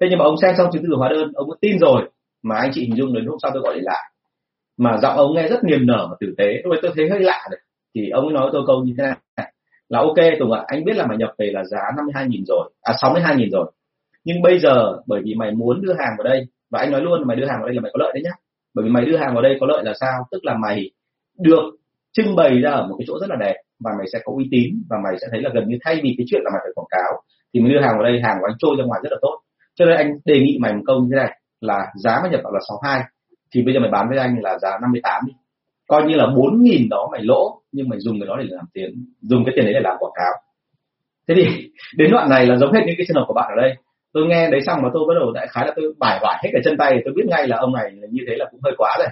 Thế 0.00 0.06
nhưng 0.10 0.18
mà 0.18 0.24
ông 0.24 0.36
xem 0.42 0.54
xong 0.58 0.70
chứng 0.72 0.82
từ 0.82 0.96
hóa 0.96 1.08
đơn 1.08 1.32
ông 1.34 1.48
có 1.48 1.56
tin 1.60 1.78
rồi 1.78 2.10
mà 2.42 2.56
anh 2.56 2.70
chị 2.74 2.80
hình 2.80 2.96
dung 2.96 3.14
đến 3.14 3.26
hôm 3.26 3.38
sau 3.42 3.50
tôi 3.54 3.62
gọi 3.62 3.74
điện 3.74 3.84
lại 3.84 4.12
mà 4.76 4.96
giọng 5.02 5.16
ông 5.16 5.34
nghe 5.34 5.48
rất 5.48 5.64
niềm 5.64 5.86
nở 5.86 6.06
và 6.10 6.16
tử 6.20 6.34
tế. 6.38 6.60
Tôi 6.64 6.78
tôi 6.82 6.92
thấy 6.96 7.08
hơi 7.10 7.20
lạ 7.20 7.48
đấy, 7.50 7.60
thì 7.94 8.08
ông 8.10 8.24
ấy 8.24 8.34
nói 8.34 8.50
tôi 8.52 8.62
câu 8.66 8.82
như 8.84 8.94
thế 8.98 9.04
này. 9.04 9.52
Là 9.88 9.98
ok 9.98 10.38
Tùng 10.38 10.52
ạ 10.52 10.62
anh 10.66 10.84
biết 10.84 10.96
là 10.96 11.06
mày 11.06 11.16
nhập 11.18 11.30
về 11.38 11.50
là 11.52 11.64
giá 11.64 11.78
52 11.96 12.26
nghìn 12.28 12.44
rồi 12.46 12.70
à 12.82 12.94
62 13.02 13.36
nghìn 13.36 13.50
rồi. 13.50 13.72
Nhưng 14.24 14.42
bây 14.42 14.58
giờ 14.58 14.96
bởi 15.06 15.20
vì 15.24 15.34
mày 15.34 15.50
muốn 15.50 15.80
đưa 15.82 15.92
hàng 15.92 16.14
vào 16.18 16.24
đây 16.24 16.46
và 16.70 16.80
anh 16.80 16.92
nói 16.92 17.00
luôn 17.00 17.26
mày 17.26 17.36
đưa 17.36 17.46
hàng 17.46 17.58
vào 17.60 17.66
đây 17.66 17.74
là 17.74 17.80
mày 17.80 17.90
có 17.94 17.98
lợi 18.04 18.10
đấy 18.14 18.22
nhá. 18.22 18.30
Bởi 18.74 18.84
vì 18.84 18.90
mày 18.90 19.04
đưa 19.04 19.16
hàng 19.16 19.34
vào 19.34 19.42
đây 19.42 19.56
có 19.60 19.66
lợi 19.66 19.84
là 19.84 19.92
sao? 20.00 20.26
Tức 20.30 20.44
là 20.44 20.54
mày 20.54 20.90
được 21.38 21.64
trưng 22.12 22.36
bày 22.36 22.60
ra 22.60 22.70
ở 22.70 22.86
một 22.86 22.94
cái 22.98 23.04
chỗ 23.08 23.18
rất 23.20 23.30
là 23.30 23.36
đẹp 23.40 23.54
và 23.84 23.90
mày 23.98 24.06
sẽ 24.12 24.18
có 24.24 24.32
uy 24.36 24.48
tín 24.50 24.82
và 24.90 24.96
mày 25.04 25.18
sẽ 25.20 25.26
thấy 25.30 25.40
là 25.42 25.50
gần 25.54 25.68
như 25.68 25.76
thay 25.84 26.00
vì 26.02 26.14
cái 26.18 26.24
chuyện 26.30 26.40
là 26.44 26.50
mày 26.50 26.60
phải 26.64 26.72
quảng 26.74 26.90
cáo 26.90 27.22
thì 27.54 27.60
mày 27.60 27.72
đưa 27.72 27.80
hàng 27.80 27.94
vào 27.94 28.02
đây 28.02 28.20
hàng 28.24 28.36
của 28.40 28.46
anh 28.50 28.56
trôi 28.58 28.76
ra 28.78 28.84
ngoài 28.84 29.00
rất 29.04 29.12
là 29.12 29.18
tốt. 29.22 29.40
Cho 29.74 29.84
nên 29.84 29.96
anh 29.96 30.10
đề 30.24 30.40
nghị 30.40 30.58
mày 30.60 30.72
một 30.72 30.82
câu 30.86 31.00
như 31.00 31.08
thế 31.10 31.16
này 31.16 31.40
là 31.60 31.92
giá 32.04 32.20
mà 32.22 32.28
nhập 32.30 32.40
vào 32.44 32.52
là 32.52 32.60
62 32.68 33.00
thì 33.54 33.62
bây 33.62 33.74
giờ 33.74 33.80
mày 33.80 33.90
bán 33.90 34.08
với 34.08 34.18
anh 34.18 34.36
là 34.42 34.58
giá 34.58 34.70
58 34.82 35.22
đi. 35.26 35.32
Coi 35.88 36.02
như 36.04 36.14
là 36.14 36.26
4 36.36 36.62
nghìn 36.62 36.88
đó 36.88 37.08
mày 37.12 37.22
lỗ 37.24 37.60
nhưng 37.72 37.88
mày 37.88 38.00
dùng 38.00 38.20
cái 38.20 38.26
đó 38.26 38.36
để 38.38 38.44
làm 38.48 38.64
tiền 38.72 38.90
dùng 39.20 39.44
cái 39.44 39.52
tiền 39.56 39.64
đấy 39.64 39.74
để 39.74 39.80
làm 39.80 39.96
quảng 39.98 40.12
cáo. 40.14 40.32
Thế 41.28 41.34
thì 41.34 41.70
đến 41.96 42.10
đoạn 42.12 42.28
này 42.30 42.46
là 42.46 42.56
giống 42.56 42.72
hết 42.72 42.80
những 42.86 42.94
cái 42.98 43.06
trường 43.08 43.16
hợp 43.16 43.24
của 43.28 43.34
bạn 43.34 43.52
ở 43.56 43.62
đây. 43.62 43.74
Tôi 44.12 44.26
nghe 44.26 44.50
đấy 44.50 44.60
xong 44.66 44.82
mà 44.82 44.88
tôi 44.94 45.04
bắt 45.08 45.14
đầu 45.20 45.32
đại 45.32 45.46
khái 45.50 45.66
là 45.66 45.72
tôi 45.76 45.94
bài 45.98 46.18
hoài 46.22 46.40
hết 46.44 46.50
cả 46.52 46.58
chân 46.64 46.76
tay 46.78 47.02
tôi 47.04 47.14
biết 47.16 47.24
ngay 47.26 47.48
là 47.48 47.56
ông 47.56 47.72
này 47.72 47.92
như 48.10 48.22
thế 48.28 48.34
là 48.36 48.46
cũng 48.50 48.60
hơi 48.64 48.74
quá 48.78 48.96
rồi. 48.98 49.08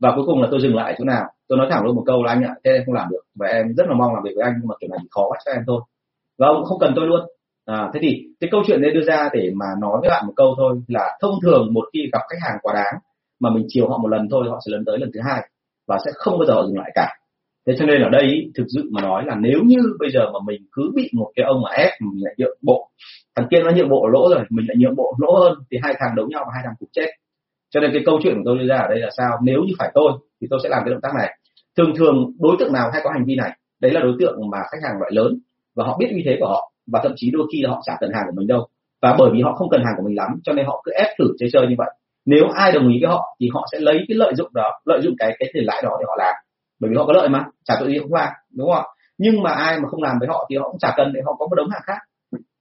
Và 0.00 0.12
cuối 0.16 0.24
cùng 0.26 0.42
là 0.42 0.48
tôi 0.50 0.60
dừng 0.60 0.76
lại 0.76 0.94
chỗ 0.98 1.04
nào. 1.04 1.24
Tôi 1.48 1.58
nói 1.58 1.66
thẳng 1.70 1.84
luôn 1.84 1.96
một 1.96 2.02
câu 2.06 2.24
là 2.24 2.32
anh 2.32 2.42
ạ 2.42 2.54
thế 2.64 2.70
em 2.72 2.82
không 2.86 2.94
làm 2.94 3.08
được. 3.10 3.22
Và 3.38 3.46
em 3.46 3.66
rất 3.76 3.86
là 3.88 3.94
mong 3.94 4.14
làm 4.14 4.22
việc 4.22 4.32
với 4.36 4.44
anh 4.44 4.54
nhưng 4.60 4.68
mà 4.68 4.74
kiểu 4.80 4.90
này 4.90 4.98
thì 5.02 5.08
khó 5.10 5.28
quá 5.28 5.38
cho 5.44 5.52
em 5.52 5.62
thôi. 5.66 5.80
Và 6.38 6.46
ông 6.46 6.64
không 6.64 6.78
cần 6.78 6.92
tôi 6.96 7.06
luôn. 7.06 7.20
À, 7.66 7.90
thế 7.94 8.00
thì 8.02 8.22
cái 8.40 8.50
câu 8.52 8.62
chuyện 8.66 8.82
đấy 8.82 8.90
đưa 8.94 9.02
ra 9.02 9.28
để 9.32 9.50
mà 9.54 9.66
nói 9.80 9.98
với 10.00 10.10
bạn 10.10 10.26
một 10.26 10.32
câu 10.36 10.54
thôi 10.56 10.82
là 10.88 11.18
thông 11.20 11.34
thường 11.42 11.74
một 11.74 11.84
khi 11.92 12.00
gặp 12.12 12.20
khách 12.28 12.38
hàng 12.42 12.58
quá 12.62 12.74
đáng 12.74 13.00
mà 13.40 13.50
mình 13.50 13.64
chiều 13.68 13.88
họ 13.88 13.98
một 13.98 14.08
lần 14.08 14.28
thôi, 14.30 14.46
họ 14.50 14.58
sẽ 14.66 14.70
lần 14.72 14.84
tới 14.84 14.98
lần 14.98 15.10
thứ 15.14 15.20
hai 15.24 15.40
và 15.88 15.98
sẽ 16.04 16.10
không 16.14 16.38
bao 16.38 16.46
giờ 16.46 16.54
họ 16.54 16.66
dừng 16.66 16.78
lại 16.78 16.90
cả. 16.94 17.08
Thế 17.66 17.74
cho 17.78 17.86
nên 17.86 18.02
ở 18.02 18.08
đây, 18.08 18.50
thực 18.56 18.64
sự 18.74 18.88
mà 18.92 19.02
nói 19.02 19.24
là 19.26 19.34
nếu 19.40 19.60
như 19.64 19.78
bây 19.98 20.10
giờ 20.10 20.20
mà 20.32 20.38
mình 20.46 20.62
cứ 20.72 20.90
bị 20.94 21.10
một 21.12 21.30
cái 21.36 21.46
ông 21.46 21.62
mà 21.62 21.70
ép 21.70 21.90
mình 22.00 22.24
lại 22.24 22.34
nhượng 22.38 22.58
bộ, 22.62 22.90
thằng 23.36 23.46
kia 23.50 23.62
nó 23.64 23.70
nhượng 23.70 23.88
bộ 23.88 24.08
lỗ 24.08 24.28
rồi, 24.30 24.44
mình 24.50 24.66
lại 24.68 24.76
nhượng 24.78 24.96
bộ 24.96 25.14
lỗ 25.18 25.38
hơn, 25.38 25.58
thì 25.70 25.78
hai 25.82 25.94
thằng 25.98 26.16
đấu 26.16 26.26
nhau 26.28 26.42
và 26.46 26.52
hai 26.54 26.62
thằng 26.64 26.74
cùng 26.78 26.88
chết. 26.92 27.06
Cho 27.70 27.80
nên 27.80 27.90
cái 27.92 28.02
câu 28.06 28.18
chuyện 28.22 28.34
của 28.34 28.42
tôi 28.44 28.58
đưa 28.58 28.66
ra 28.66 28.76
ở 28.76 28.88
đây 28.88 28.98
là 28.98 29.08
sao? 29.16 29.38
Nếu 29.42 29.60
như 29.66 29.72
phải 29.78 29.90
tôi, 29.94 30.12
thì 30.40 30.46
tôi 30.50 30.60
sẽ 30.62 30.68
làm 30.68 30.82
cái 30.84 30.90
động 30.92 31.00
tác 31.02 31.12
này. 31.18 31.38
Thường 31.76 31.92
thường 31.96 32.32
đối 32.38 32.56
tượng 32.58 32.72
nào 32.72 32.90
hay 32.92 33.00
có 33.04 33.10
hành 33.10 33.24
vi 33.26 33.36
này, 33.36 33.50
đấy 33.80 33.92
là 33.92 34.00
đối 34.00 34.14
tượng 34.20 34.50
mà 34.50 34.58
khách 34.70 34.78
hàng 34.82 34.98
loại 35.00 35.10
lớn 35.14 35.38
và 35.76 35.84
họ 35.84 35.96
biết 35.98 36.08
uy 36.12 36.22
thế 36.24 36.36
của 36.40 36.46
họ 36.46 36.72
và 36.92 37.00
thậm 37.02 37.12
chí 37.16 37.30
đôi 37.30 37.46
khi 37.52 37.62
là 37.62 37.70
họ 37.70 37.82
trả 37.86 37.92
cần 38.00 38.10
hàng 38.14 38.24
của 38.26 38.36
mình 38.36 38.46
đâu. 38.46 38.66
Và 39.02 39.16
bởi 39.18 39.30
vì 39.32 39.42
họ 39.42 39.52
không 39.54 39.68
cần 39.70 39.80
hàng 39.84 39.94
của 39.96 40.02
mình 40.06 40.16
lắm, 40.16 40.30
cho 40.44 40.52
nên 40.52 40.66
họ 40.66 40.82
cứ 40.84 40.92
ép 40.92 41.06
thử 41.18 41.24
chơi 41.38 41.48
chơi 41.52 41.66
như 41.66 41.74
vậy 41.78 41.90
nếu 42.26 42.48
ai 42.54 42.72
đồng 42.72 42.88
ý 42.88 42.98
với 43.02 43.10
họ 43.10 43.36
thì 43.40 43.48
họ 43.54 43.66
sẽ 43.72 43.78
lấy 43.80 44.04
cái 44.08 44.16
lợi 44.16 44.34
dụng 44.34 44.48
đó, 44.54 44.80
lợi 44.84 45.00
dụng 45.02 45.14
cái 45.18 45.36
cái 45.38 45.50
tiền 45.54 45.64
lãi 45.64 45.82
đó 45.82 45.96
để 46.00 46.04
họ 46.08 46.16
làm. 46.18 46.34
Bởi 46.80 46.90
vì 46.90 46.96
họ 46.96 47.06
có 47.06 47.12
lợi 47.12 47.28
mà, 47.28 47.44
trả 47.64 47.74
tội 47.80 47.88
gì 47.88 47.98
cũng 47.98 48.14
làm 48.14 48.28
đúng 48.56 48.70
không 48.72 48.84
ạ? 48.84 48.84
Nhưng 49.18 49.42
mà 49.42 49.50
ai 49.50 49.80
mà 49.80 49.88
không 49.88 50.02
làm 50.02 50.16
với 50.20 50.28
họ 50.28 50.46
thì 50.50 50.56
họ 50.56 50.68
cũng 50.70 50.78
chả 50.78 50.94
cần, 50.96 51.12
để 51.14 51.20
họ 51.26 51.36
có 51.38 51.46
một 51.46 51.54
đống 51.54 51.70
hàng 51.70 51.82
khác. 51.84 51.98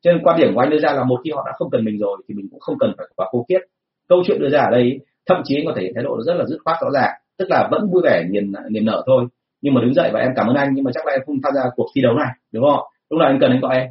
Cho 0.02 0.12
nên 0.12 0.24
quan 0.24 0.38
điểm 0.39 0.54
của 0.54 0.60
anh 0.60 0.69
đưa 0.69 0.80
ra 0.80 0.93
là 0.93 1.04
một 1.04 1.22
khi 1.24 1.32
họ 1.32 1.43
đã 1.45 1.52
không 1.58 1.69
cần 1.72 1.86
mình 1.86 1.98
rồi 2.00 2.17
thì 2.28 2.36
mình 2.36 2.48
cũng 2.52 2.60
không 2.60 2.76
cần 2.80 2.93
phải 2.98 3.08
quá 3.15 3.28
cố 3.32 3.45
kiết 3.50 3.62
câu 4.10 4.24
chuyện 4.26 4.39
đưa 4.39 4.50
ra 4.50 4.60
ở 4.60 4.72
đây, 4.72 5.00
thậm 5.30 5.41
chí 5.43 5.56
anh 5.56 5.65
có 5.65 5.74
thể 5.76 5.91
thái 5.95 6.04
độ 6.04 6.22
rất 6.26 6.34
là 6.34 6.45
dứt 6.45 6.58
khoát, 6.65 6.78
rõ 6.82 6.89
ràng. 6.93 7.12
Tức 7.38 7.48
là 7.50 7.67
vẫn 7.72 7.82
vui 7.91 8.02
vẻ 8.06 8.24
niềm 8.30 8.52
niềm 8.69 8.86
nở 8.86 9.04
thôi. 9.06 9.26
Nhưng 9.62 9.74
mà 9.74 9.82
đứng 9.82 9.93
dậy 9.93 10.10
và 10.13 10.19
em 10.19 10.32
cảm 10.36 10.48
ơn 10.48 10.56
anh, 10.56 10.69
nhưng 10.74 10.84
mà 10.84 10.91
chắc 10.93 11.06
là 11.06 11.13
em 11.13 11.22
không 11.26 11.36
tham 11.43 11.54
gia 11.56 11.62
cuộc 11.76 11.88
thi 11.95 12.02
đấu 12.02 12.13
này, 12.13 12.28
đúng 12.54 12.63
không 12.63 12.80
lúc 13.10 13.19
nào 13.19 13.30
anh 13.30 13.38
cần 13.41 13.52
anh 13.52 13.62
gọi 13.62 13.76
em? 13.76 13.88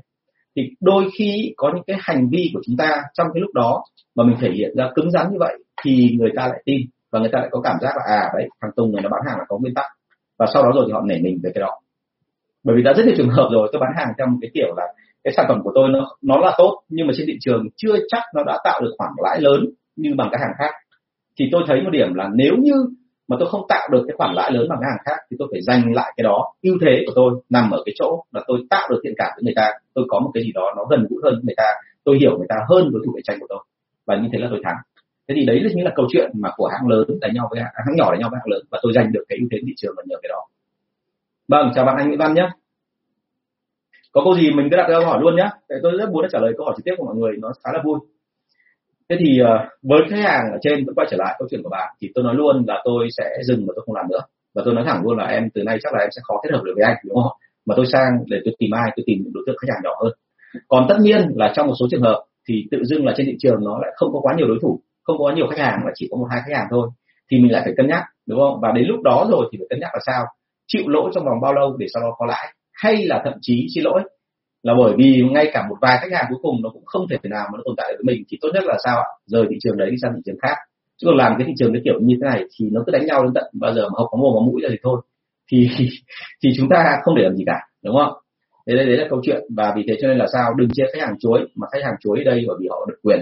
Thì 0.59 0.71
đôi 0.81 1.05
khi 1.19 1.55
có 1.57 1.73
những 1.75 1.85
cái 1.87 1.97
hành 2.01 2.29
vi 2.31 2.51
của 2.55 2.61
chúng 2.67 2.77
ta 2.77 3.03
trong 3.15 3.27
cái 3.35 3.41
lúc 3.41 3.51
đó 3.55 3.83
mà 4.17 4.25
mình 4.25 4.37
thể 4.41 4.51
hiện 4.51 4.71
ra 4.77 4.91
cứng 4.95 5.11
rắn 5.11 5.27
như 5.33 5.37
vậy 5.41 5.55
thì 5.85 6.17
người 6.19 6.31
ta 6.37 6.47
lại 6.47 6.63
tin 6.65 6.81
và 7.13 7.21
người 7.21 7.29
ta 7.33 7.39
lại 7.39 7.49
có 7.53 7.61
cảm 7.61 7.77
giác 7.81 7.93
là 7.97 8.03
à 8.07 8.31
đấy, 8.39 8.49
thằng 8.63 8.71
Tùng 8.77 8.95
này 8.95 9.03
nó 9.03 9.09
bán 9.09 9.21
hàng 9.29 9.39
là 9.39 9.45
có 9.49 9.59
nguyên 9.59 9.75
tắc 9.75 9.85
và 10.39 10.47
sau 10.55 10.63
đó 10.63 10.71
rồi 10.75 10.85
thì 10.87 10.93
họ 10.93 11.03
nể 11.07 11.19
mình 11.23 11.41
về 11.43 11.51
cái 11.55 11.61
đó. 11.61 11.81
Bởi 12.65 12.77
vì 12.77 12.83
đã 12.83 12.93
rất 12.93 13.07
nhiều 13.07 13.15
trường 13.17 13.31
hợp 13.31 13.49
rồi, 13.53 13.69
tôi 13.73 13.81
bán 13.81 13.91
hàng 13.97 14.09
theo 14.19 14.27
một 14.27 14.39
cái 14.41 14.51
kiểu 14.55 14.75
là 14.77 14.85
cái 15.25 15.33
sản 15.37 15.47
phẩm 15.49 15.61
của 15.65 15.73
tôi 15.75 15.89
nó 15.89 16.09
nó 16.23 16.39
là 16.39 16.55
tốt 16.59 16.83
nhưng 16.89 17.07
mà 17.07 17.13
trên 17.17 17.27
thị 17.27 17.39
trường 17.41 17.67
chưa 17.77 17.97
chắc 18.09 18.23
nó 18.35 18.43
đã 18.45 18.59
tạo 18.65 18.81
được 18.81 18.95
khoản 18.99 19.11
lãi 19.25 19.41
lớn 19.41 19.65
như 19.97 20.15
bằng 20.17 20.29
các 20.33 20.41
hàng 20.41 20.55
khác. 20.59 20.75
Thì 21.39 21.49
tôi 21.53 21.63
thấy 21.67 21.83
một 21.83 21.91
điểm 21.91 22.15
là 22.15 22.29
nếu 22.35 22.55
như 22.63 22.75
mà 23.29 23.37
tôi 23.41 23.49
không 23.49 23.67
tạo 23.69 23.89
được 23.93 24.05
cái 24.09 24.15
khoản 24.17 24.35
lãi 24.35 24.53
lớn 24.53 24.67
bằng 24.69 24.79
các 24.83 24.89
hàng 24.89 25.03
khác 25.05 25.27
thì 25.31 25.37
tôi 25.39 25.49
phải 25.53 25.61
dành 25.63 25.93
lại 25.95 26.13
cái 26.17 26.25
đó. 26.25 26.53
Ưu 26.63 26.75
thế 26.81 27.03
của 27.07 27.13
tôi 27.15 27.33
nằm 27.51 27.71
ở 27.71 27.83
cái 27.87 27.95
chỗ 27.99 28.25
là 28.33 28.41
tôi 28.47 28.59
tạo 28.71 28.89
được 28.91 29.01
thiện 29.05 29.15
cảm 29.17 29.31
với 29.37 29.45
người 29.45 29.55
ta. 29.57 29.71
Tôi 29.95 30.05
có 30.09 30.21
một 30.21 30.31
cái 30.35 30.43
gì 30.43 30.53
đó 30.55 30.75
nó 30.77 30.85
gần 30.91 31.07
gũi 31.11 31.21
hơn 31.25 31.35
với 31.35 31.43
người 31.45 31.55
ta. 31.57 31.69
Tôi 32.05 32.19
hiểu 32.21 32.39
người 32.39 32.47
ta 32.49 32.57
hơn 32.69 32.91
đối 32.93 33.03
thủ 33.07 33.13
cạnh 33.17 33.23
tranh 33.25 33.37
của 33.41 33.47
tôi. 33.49 33.59
Và 34.07 34.17
như 34.17 34.29
thế 34.33 34.39
là 34.39 34.49
tôi 34.51 34.61
thắng. 34.65 34.77
Thế 35.29 35.35
thì 35.39 35.47
đấy 35.47 35.61
là 35.61 35.71
chính 35.75 35.85
là 35.85 35.93
câu 35.95 36.07
chuyện 36.13 36.31
mà 36.35 36.51
của 36.57 36.67
hãng 36.67 36.89
lớn 36.89 37.07
đánh 37.21 37.35
nhau 37.35 37.49
với 37.51 37.61
hãng, 37.61 37.73
hãng 37.87 37.97
nhỏ 37.97 38.11
đánh 38.13 38.21
nhau 38.21 38.29
với 38.31 38.39
hãng 38.41 38.53
lớn. 38.53 38.63
Và 38.71 38.79
tôi 38.83 38.93
giành 38.95 39.13
được 39.13 39.25
cái 39.29 39.39
ưu 39.39 39.49
thế 39.53 39.59
thị 39.67 39.73
trường 39.77 39.95
và 39.97 40.03
nhờ 40.07 40.17
cái 40.23 40.29
đó. 40.29 40.41
Vâng 41.49 41.73
chào 41.75 41.85
bạn 41.85 41.97
anh 41.97 42.07
Nguyễn 42.09 42.19
Văn 42.19 42.35
nhé. 42.35 42.49
Có 44.13 44.21
câu 44.25 44.35
gì 44.35 44.51
mình 44.51 44.69
cứ 44.71 44.77
đặt 44.77 44.87
câu 44.89 45.05
hỏi 45.05 45.19
luôn 45.21 45.37
nhé. 45.37 45.49
Tôi 45.83 45.93
rất 45.99 46.11
muốn 46.11 46.25
trả 46.33 46.39
lời 46.39 46.53
câu 46.57 46.67
hỏi 46.67 46.75
trực 46.77 46.85
tiếp 46.85 46.95
của 46.99 47.05
mọi 47.05 47.15
người. 47.17 47.33
Nó 47.39 47.53
khá 47.65 47.71
là 47.75 47.83
vui 47.85 47.99
thế 49.11 49.17
thì 49.21 49.39
ờ, 49.39 49.69
với 49.83 50.01
khách 50.11 50.23
hàng 50.23 50.45
ở 50.53 50.59
trên 50.63 50.85
vẫn 50.87 50.95
quay 50.95 51.07
trở 51.11 51.17
lại 51.17 51.37
câu 51.39 51.49
chuyện 51.51 51.63
của 51.63 51.69
bạn, 51.69 51.95
thì 52.01 52.11
tôi 52.15 52.25
nói 52.25 52.35
luôn 52.35 52.65
là 52.67 52.83
tôi 52.85 53.09
sẽ 53.17 53.25
dừng 53.43 53.67
và 53.67 53.73
tôi 53.77 53.83
không 53.87 53.95
làm 53.95 54.07
nữa. 54.11 54.21
Và 54.55 54.63
tôi 54.65 54.75
nói 54.75 54.85
thẳng 54.87 55.03
luôn 55.05 55.19
là 55.19 55.25
em 55.25 55.51
từ 55.55 55.63
nay 55.63 55.79
chắc 55.83 55.93
là 55.95 56.01
em 56.01 56.11
sẽ 56.17 56.21
khó 56.25 56.41
kết 56.43 56.51
hợp 56.53 56.63
được 56.65 56.73
với 56.77 56.85
anh, 56.85 56.97
đúng 57.05 57.23
không? 57.23 57.33
Mà 57.67 57.75
tôi 57.77 57.87
sang 57.93 58.11
để 58.27 58.39
tôi 58.45 58.55
tìm 58.59 58.71
ai, 58.75 58.93
tôi 58.97 59.05
tìm 59.07 59.19
những 59.25 59.33
đối 59.33 59.45
tượng 59.47 59.57
khách 59.61 59.73
hàng 59.73 59.83
nhỏ 59.85 59.91
hơn. 60.03 60.13
Còn 60.69 60.87
tất 60.89 60.97
nhiên 61.01 61.21
là 61.35 61.53
trong 61.57 61.67
một 61.67 61.75
số 61.81 61.87
trường 61.91 62.03
hợp 62.03 62.25
thì 62.49 62.65
tự 62.71 62.85
dưng 62.85 63.07
là 63.07 63.13
trên 63.17 63.27
thị 63.27 63.37
trường 63.39 63.65
nó 63.65 63.79
lại 63.79 63.91
không 63.97 64.13
có 64.13 64.21
quá 64.21 64.35
nhiều 64.37 64.49
đối 64.49 64.59
thủ, 64.63 64.81
không 65.03 65.19
có 65.19 65.33
nhiều 65.37 65.47
khách 65.47 65.59
hàng, 65.59 65.81
mà 65.85 65.91
chỉ 65.95 66.09
có 66.11 66.17
một 66.17 66.27
hai 66.31 66.41
khách 66.47 66.57
hàng 66.57 66.67
thôi, 66.71 66.89
thì 67.31 67.39
mình 67.39 67.53
lại 67.53 67.63
phải 67.65 67.75
cân 67.77 67.87
nhắc, 67.87 68.03
đúng 68.27 68.39
không? 68.39 68.61
Và 68.61 68.73
đến 68.73 68.85
lúc 68.89 69.03
đó 69.03 69.27
rồi 69.31 69.49
thì 69.53 69.59
phải 69.59 69.67
cân 69.71 69.81
nhắc 69.81 69.91
là 69.95 70.01
sao? 70.07 70.25
Chịu 70.67 70.83
lỗ 70.87 71.11
trong 71.15 71.25
vòng 71.25 71.41
bao 71.43 71.55
lâu 71.55 71.77
để 71.79 71.87
sau 71.95 72.03
đó 72.03 72.15
có 72.19 72.27
lãi? 72.27 72.55
Hay 72.73 73.05
là 73.05 73.23
thậm 73.25 73.35
chí 73.41 73.67
xin 73.75 73.85
lỗi? 73.85 74.03
Là 74.69 74.75
bởi 74.79 74.95
vì 74.99 75.23
ngay 75.33 75.51
cả 75.53 75.67
một 75.69 75.77
vài 75.81 75.99
khách 76.01 76.13
hàng 76.13 76.27
cuối 76.29 76.39
cùng 76.43 76.63
nó 76.63 76.71
cũng 76.71 76.85
không 76.87 77.07
thể 77.11 77.17
nào 77.23 77.47
mà 77.53 77.57
nó 77.57 77.63
tồn 77.65 77.75
tại 77.77 77.87
được 77.91 77.97
với 77.99 78.15
mình 78.15 78.25
thì 78.29 78.39
tốt 78.41 78.49
nhất 78.55 78.65
là 78.67 78.77
sao 78.85 78.97
ạ? 78.97 79.09
Rời 79.27 79.45
thị 79.51 79.57
trường 79.63 79.77
đấy 79.77 79.91
đi 79.91 79.97
sang 80.03 80.13
thị 80.17 80.23
trường 80.25 80.39
khác. 80.43 80.57
Chứ 80.97 81.05
còn 81.07 81.17
làm 81.17 81.35
cái 81.39 81.47
thị 81.47 81.53
trường 81.59 81.73
cái 81.73 81.83
kiểu 81.85 82.01
như 82.01 82.15
thế 82.21 82.27
này 82.31 82.45
thì 82.55 82.69
nó 82.73 82.83
cứ 82.87 82.93
đánh 82.93 83.07
nhau 83.07 83.23
đến 83.25 83.33
tận 83.35 83.45
bao 83.61 83.75
giờ 83.75 83.83
mà 83.83 83.97
không 83.97 84.07
có 84.11 84.19
mồm 84.19 84.33
có 84.35 84.41
mũi 84.41 84.61
ra 84.63 84.69
thì 84.73 84.77
thôi. 84.83 85.01
Thì 85.51 85.69
thì 86.43 86.51
chúng 86.57 86.69
ta 86.69 86.99
không 87.03 87.15
để 87.17 87.23
làm 87.23 87.35
gì 87.37 87.45
cả 87.47 87.59
đúng 87.85 87.97
không? 87.97 88.13
Thế 88.67 88.75
đấy, 88.77 88.87
đấy 88.87 88.97
là 88.97 89.07
câu 89.11 89.21
chuyện. 89.23 89.41
Và 89.57 89.73
vì 89.77 89.83
thế 89.89 89.95
cho 90.01 90.09
nên 90.09 90.19
là 90.19 90.27
sao? 90.33 90.55
Đừng 90.59 90.69
chia 90.73 90.85
khách 90.93 91.03
hàng 91.07 91.19
chuối 91.19 91.41
mà 91.55 91.67
khách 91.73 91.85
hàng 91.85 91.95
chuối 92.01 92.25
đây 92.25 92.45
bởi 92.49 92.57
vì 92.61 92.69
họ 92.71 92.87
được 92.89 92.99
quyền. 93.03 93.21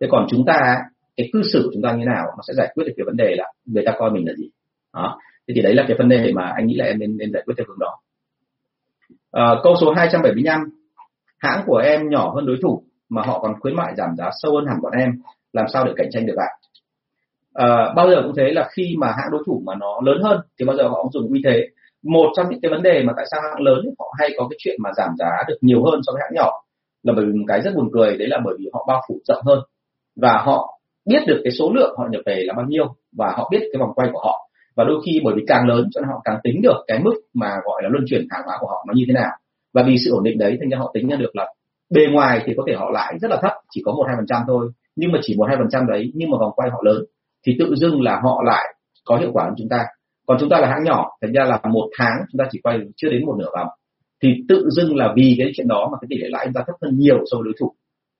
Thế 0.00 0.06
còn 0.10 0.26
chúng 0.30 0.44
ta 0.46 0.76
cái 1.16 1.30
cư 1.32 1.42
xử 1.52 1.60
của 1.64 1.70
chúng 1.74 1.82
ta 1.82 1.92
như 1.92 2.04
nào 2.04 2.24
nó 2.36 2.42
sẽ 2.48 2.54
giải 2.56 2.72
quyết 2.74 2.84
được 2.86 2.92
cái 2.96 3.04
vấn 3.04 3.16
đề 3.16 3.34
là 3.38 3.44
người 3.66 3.82
ta 3.86 3.92
coi 3.98 4.10
mình 4.10 4.26
là 4.26 4.32
gì. 4.34 4.48
Đó. 4.94 5.18
Thế 5.48 5.52
thì 5.56 5.62
đấy 5.62 5.74
là 5.74 5.84
cái 5.88 5.96
vấn 5.98 6.08
đề 6.08 6.32
mà 6.34 6.52
anh 6.56 6.66
nghĩ 6.66 6.74
là 6.74 6.84
em 6.84 6.98
nên, 6.98 7.16
nên 7.16 7.32
giải 7.32 7.42
quyết 7.46 7.54
theo 7.56 7.64
hướng 7.68 7.78
đó. 7.78 7.98
À, 9.32 9.54
câu 9.62 9.74
số 9.80 9.92
275 9.92 10.60
hãng 11.38 11.62
của 11.66 11.76
em 11.76 12.08
nhỏ 12.08 12.32
hơn 12.34 12.46
đối 12.46 12.56
thủ 12.62 12.82
mà 13.08 13.22
họ 13.22 13.38
còn 13.38 13.60
khuyến 13.60 13.76
mại 13.76 13.94
giảm 13.96 14.16
giá 14.16 14.30
sâu 14.42 14.54
hơn 14.54 14.66
hẳn 14.66 14.76
bọn 14.82 14.92
em. 14.98 15.10
Làm 15.52 15.66
sao 15.72 15.84
để 15.84 15.92
cạnh 15.96 16.08
tranh 16.10 16.26
được 16.26 16.36
ạ? 16.36 16.50
À, 17.54 17.92
bao 17.96 18.10
giờ 18.10 18.22
cũng 18.22 18.32
thế 18.36 18.50
là 18.52 18.68
khi 18.72 18.94
mà 18.98 19.06
hãng 19.06 19.30
đối 19.30 19.42
thủ 19.46 19.62
mà 19.66 19.74
nó 19.74 20.00
lớn 20.04 20.22
hơn 20.22 20.40
thì 20.58 20.66
bao 20.66 20.76
giờ 20.76 20.88
họ 20.88 21.02
cũng 21.02 21.12
dùng 21.12 21.30
uy 21.30 21.42
thế. 21.44 21.68
Một 22.02 22.26
trong 22.36 22.46
những 22.50 22.60
cái 22.60 22.70
vấn 22.70 22.82
đề 22.82 23.02
mà 23.02 23.12
tại 23.16 23.26
sao 23.30 23.40
hãng 23.40 23.60
lớn 23.60 23.84
họ 23.98 24.14
hay 24.18 24.30
có 24.38 24.46
cái 24.50 24.56
chuyện 24.58 24.76
mà 24.82 24.90
giảm 24.96 25.10
giá 25.18 25.30
được 25.48 25.56
nhiều 25.60 25.84
hơn 25.84 26.00
so 26.06 26.12
với 26.12 26.20
hãng 26.22 26.34
nhỏ 26.34 26.50
là 27.02 27.12
bởi 27.16 27.24
vì 27.26 27.32
một 27.32 27.44
cái 27.48 27.60
rất 27.60 27.70
buồn 27.76 27.88
cười 27.92 28.16
đấy 28.16 28.28
là 28.28 28.38
bởi 28.44 28.54
vì 28.58 28.66
họ 28.72 28.84
bao 28.88 29.00
phủ 29.08 29.18
rộng 29.28 29.42
hơn. 29.46 29.58
Và 30.16 30.42
họ 30.44 30.78
biết 31.06 31.22
được 31.26 31.40
cái 31.44 31.52
số 31.58 31.72
lượng 31.74 31.94
họ 31.98 32.04
nhập 32.10 32.22
về 32.26 32.42
là 32.46 32.54
bao 32.56 32.66
nhiêu 32.66 32.94
và 33.16 33.32
họ 33.36 33.48
biết 33.50 33.60
cái 33.72 33.80
vòng 33.80 33.94
quay 33.94 34.08
của 34.12 34.20
họ. 34.20 34.48
Và 34.76 34.84
đôi 34.84 35.00
khi 35.06 35.20
bởi 35.24 35.34
vì 35.36 35.44
càng 35.46 35.68
lớn 35.68 35.88
cho 35.92 36.00
nên 36.00 36.08
họ 36.08 36.20
càng 36.24 36.38
tính 36.42 36.62
được 36.62 36.84
cái 36.86 36.98
mức 36.98 37.14
mà 37.34 37.50
gọi 37.64 37.82
là 37.82 37.88
luân 37.88 38.04
chuyển 38.10 38.26
hàng 38.30 38.42
hóa 38.46 38.56
của 38.60 38.66
họ 38.66 38.84
nó 38.88 38.94
như 38.96 39.04
thế 39.08 39.12
nào 39.12 39.30
và 39.74 39.82
vì 39.86 39.96
sự 40.04 40.10
ổn 40.10 40.24
định 40.24 40.38
đấy, 40.38 40.56
thành 40.60 40.68
ra 40.68 40.78
họ 40.78 40.90
tính 40.94 41.08
ra 41.08 41.16
được 41.16 41.36
là 41.36 41.52
bề 41.94 42.06
ngoài 42.12 42.42
thì 42.44 42.52
có 42.56 42.62
thể 42.66 42.74
họ 42.74 42.90
lãi 42.90 43.14
rất 43.20 43.30
là 43.30 43.38
thấp, 43.42 43.52
chỉ 43.70 43.82
có 43.84 43.92
một 43.92 44.04
hai 44.06 44.16
phần 44.16 44.26
trăm 44.26 44.42
thôi. 44.46 44.68
Nhưng 44.96 45.12
mà 45.12 45.18
chỉ 45.22 45.34
một 45.38 45.44
hai 45.48 45.56
phần 45.56 45.68
trăm 45.70 45.86
đấy, 45.86 46.12
nhưng 46.14 46.30
mà 46.30 46.36
vòng 46.40 46.52
quay 46.56 46.70
họ 46.70 46.78
lớn, 46.84 47.04
thì 47.46 47.56
tự 47.58 47.74
dưng 47.74 48.02
là 48.02 48.20
họ 48.22 48.42
lại 48.46 48.74
có 49.04 49.16
hiệu 49.16 49.30
quả 49.32 49.44
hơn 49.44 49.54
chúng 49.58 49.68
ta. 49.68 49.84
Còn 50.26 50.36
chúng 50.40 50.48
ta 50.48 50.58
là 50.58 50.68
hãng 50.68 50.84
nhỏ, 50.84 51.08
thành 51.22 51.32
ra 51.32 51.44
là 51.44 51.60
một 51.70 51.88
tháng 51.98 52.16
chúng 52.32 52.38
ta 52.38 52.44
chỉ 52.50 52.60
quay 52.62 52.78
chưa 52.96 53.08
đến 53.08 53.26
một 53.26 53.36
nửa 53.38 53.50
vòng. 53.56 53.68
Thì 54.22 54.28
tự 54.48 54.68
dưng 54.70 54.96
là 54.96 55.12
vì 55.16 55.34
cái 55.38 55.52
chuyện 55.56 55.68
đó 55.68 55.88
mà 55.92 55.98
cái 56.00 56.06
tỷ 56.10 56.16
lệ 56.18 56.28
lãi 56.30 56.46
chúng 56.46 56.54
ta 56.54 56.62
thấp 56.66 56.76
hơn 56.82 56.98
nhiều 56.98 57.16
so 57.30 57.36
với 57.38 57.44
đối 57.44 57.54
thủ. 57.60 57.72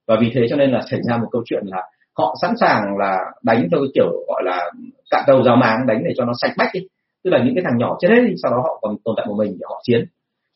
Và 0.09 0.17
vì 0.21 0.31
thế 0.35 0.47
cho 0.51 0.57
nên 0.57 0.71
là 0.71 0.81
xảy 0.91 1.01
ra 1.09 1.17
một 1.17 1.29
câu 1.33 1.43
chuyện 1.45 1.63
là 1.67 1.83
họ 2.19 2.35
sẵn 2.43 2.55
sàng 2.61 2.83
là 2.99 3.19
đánh 3.43 3.69
theo 3.71 3.81
cái 3.81 3.91
kiểu 3.95 4.11
gọi 4.29 4.43
là 4.45 4.71
cạn 5.11 5.25
đầu 5.27 5.43
rào 5.43 5.57
máng 5.57 5.87
đánh 5.87 6.03
để 6.05 6.13
cho 6.17 6.25
nó 6.25 6.33
sạch 6.41 6.53
bách 6.59 6.71
đi. 6.73 6.81
Tức 7.25 7.31
là 7.31 7.45
những 7.45 7.55
cái 7.55 7.65
thằng 7.65 7.79
nhỏ 7.79 7.97
chết 8.01 8.09
hết 8.11 8.23
đi, 8.27 8.35
sau 8.43 8.53
đó 8.53 8.57
họ 8.57 8.79
còn 8.83 8.97
tồn 9.05 9.15
tại 9.17 9.27
một 9.27 9.35
mình 9.39 9.57
để 9.61 9.65
họ 9.69 9.81
chiến 9.83 10.05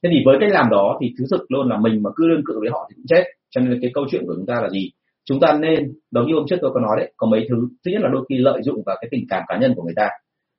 thế 0.03 0.11
thì 0.12 0.23
với 0.27 0.37
cách 0.41 0.51
làm 0.53 0.71
đó 0.71 0.99
thì 1.01 1.15
thứ 1.19 1.25
thực 1.31 1.53
luôn 1.53 1.69
là 1.69 1.77
mình 1.77 2.03
mà 2.03 2.11
cứ 2.17 2.29
đương 2.29 2.43
cự 2.47 2.61
với 2.61 2.71
họ 2.71 2.87
thì 2.91 2.95
cũng 2.97 3.07
chết. 3.09 3.25
Cho 3.51 3.61
nên 3.61 3.79
cái 3.83 3.91
câu 3.95 4.05
chuyện 4.11 4.23
của 4.27 4.35
chúng 4.37 4.47
ta 4.47 4.61
là 4.61 4.69
gì? 4.71 4.91
Chúng 5.25 5.41
ta 5.41 5.59
nên 5.61 5.93
giống 6.11 6.27
như 6.27 6.35
hôm 6.35 6.47
trước 6.49 6.57
tôi 6.61 6.71
có 6.75 6.81
nói 6.81 6.97
đấy, 6.99 7.12
có 7.17 7.27
mấy 7.27 7.47
thứ 7.49 7.57
thứ 7.85 7.91
nhất 7.93 8.01
là 8.03 8.09
đôi 8.12 8.25
khi 8.29 8.38
lợi 8.38 8.62
dụng 8.62 8.83
vào 8.87 8.97
cái 9.01 9.09
tình 9.11 9.25
cảm 9.29 9.43
cá 9.49 9.59
nhân 9.59 9.73
của 9.77 9.83
người 9.83 9.95
ta. 9.97 10.09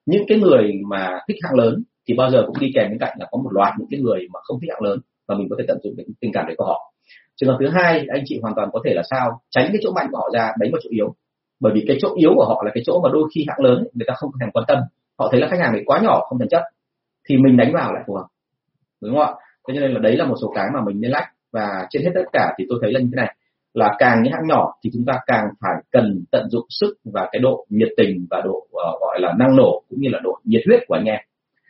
Những 0.05 0.23
cái 0.27 0.37
người 0.39 0.71
mà 0.89 1.19
thích 1.27 1.37
hạng 1.43 1.59
lớn 1.59 1.83
thì 2.07 2.13
bao 2.13 2.31
giờ 2.31 2.43
cũng 2.47 2.59
đi 2.59 2.71
kèm 2.75 2.89
bên 2.89 2.99
cạnh 2.99 3.17
là 3.19 3.27
có 3.31 3.37
một 3.43 3.49
loạt 3.53 3.73
những 3.79 3.87
cái 3.91 3.99
người 3.99 4.19
mà 4.33 4.39
không 4.43 4.59
thích 4.61 4.69
hạng 4.71 4.83
lớn 4.83 4.99
và 5.27 5.35
mình 5.35 5.47
có 5.49 5.55
thể 5.59 5.65
tận 5.67 5.77
dụng 5.83 5.93
cái 5.97 6.05
tình 6.21 6.31
cảm 6.33 6.45
đấy 6.45 6.55
của 6.57 6.65
họ. 6.65 6.93
Trường 7.35 7.49
hợp 7.49 7.57
thứ 7.59 7.67
hai, 7.67 8.05
anh 8.13 8.23
chị 8.25 8.39
hoàn 8.41 8.55
toàn 8.55 8.69
có 8.73 8.79
thể 8.85 8.93
là 8.93 9.01
sao? 9.09 9.41
Tránh 9.51 9.65
cái 9.67 9.77
chỗ 9.83 9.91
mạnh 9.95 10.07
của 10.11 10.17
họ 10.17 10.29
ra, 10.33 10.51
đánh 10.59 10.71
vào 10.71 10.79
chỗ 10.83 10.89
yếu. 10.93 11.15
Bởi 11.59 11.73
vì 11.75 11.83
cái 11.87 11.97
chỗ 12.01 12.15
yếu 12.17 12.31
của 12.35 12.45
họ 12.45 12.63
là 12.65 12.71
cái 12.73 12.83
chỗ 12.85 13.01
mà 13.03 13.09
đôi 13.13 13.23
khi 13.35 13.45
hạng 13.47 13.65
lớn 13.65 13.87
người 13.93 14.05
ta 14.07 14.13
không 14.17 14.31
thèm 14.39 14.51
quan 14.51 14.65
tâm. 14.67 14.77
Họ 15.19 15.27
thấy 15.31 15.41
là 15.41 15.47
khách 15.47 15.59
hàng 15.59 15.73
này 15.73 15.81
quá 15.85 15.99
nhỏ, 16.03 16.21
không 16.29 16.39
thèm 16.39 16.47
chấp. 16.49 16.61
Thì 17.29 17.37
mình 17.37 17.57
đánh 17.57 17.71
vào 17.73 17.93
lại 17.93 18.03
phù 18.07 18.13
hợp 18.15 18.25
đúng 19.09 19.17
không 19.17 19.27
ạ? 19.27 19.33
Thế 19.67 19.73
cho 19.75 19.81
nên 19.81 19.91
là 19.91 19.99
đấy 19.99 20.17
là 20.17 20.25
một 20.25 20.35
số 20.41 20.51
cái 20.55 20.65
mà 20.73 20.79
mình 20.85 21.01
nên 21.01 21.11
lách. 21.11 21.29
Và 21.51 21.87
trên 21.89 22.03
hết 22.03 22.11
tất 22.15 22.25
cả 22.33 22.53
thì 22.57 22.65
tôi 22.69 22.79
thấy 22.81 22.93
là 22.93 22.99
như 22.99 23.09
thế 23.11 23.15
này. 23.15 23.35
Là 23.73 23.95
càng 23.99 24.23
những 24.23 24.33
hãng 24.33 24.47
nhỏ 24.47 24.73
thì 24.83 24.89
chúng 24.93 25.05
ta 25.05 25.13
càng 25.27 25.45
phải 25.61 25.83
cần 25.91 26.23
tận 26.31 26.49
dụng 26.49 26.65
sức 26.69 26.93
và 27.05 27.29
cái 27.31 27.39
độ 27.39 27.65
nhiệt 27.69 27.89
tình 27.97 28.27
và 28.29 28.41
độ 28.45 28.57
uh, 28.57 29.01
gọi 29.01 29.19
là 29.19 29.33
năng 29.39 29.55
nổ 29.55 29.83
cũng 29.89 29.99
như 30.01 30.09
là 30.09 30.19
độ 30.23 30.39
nhiệt 30.43 30.61
huyết 30.67 30.79
của 30.87 30.95
anh 30.95 31.05
em. 31.05 31.19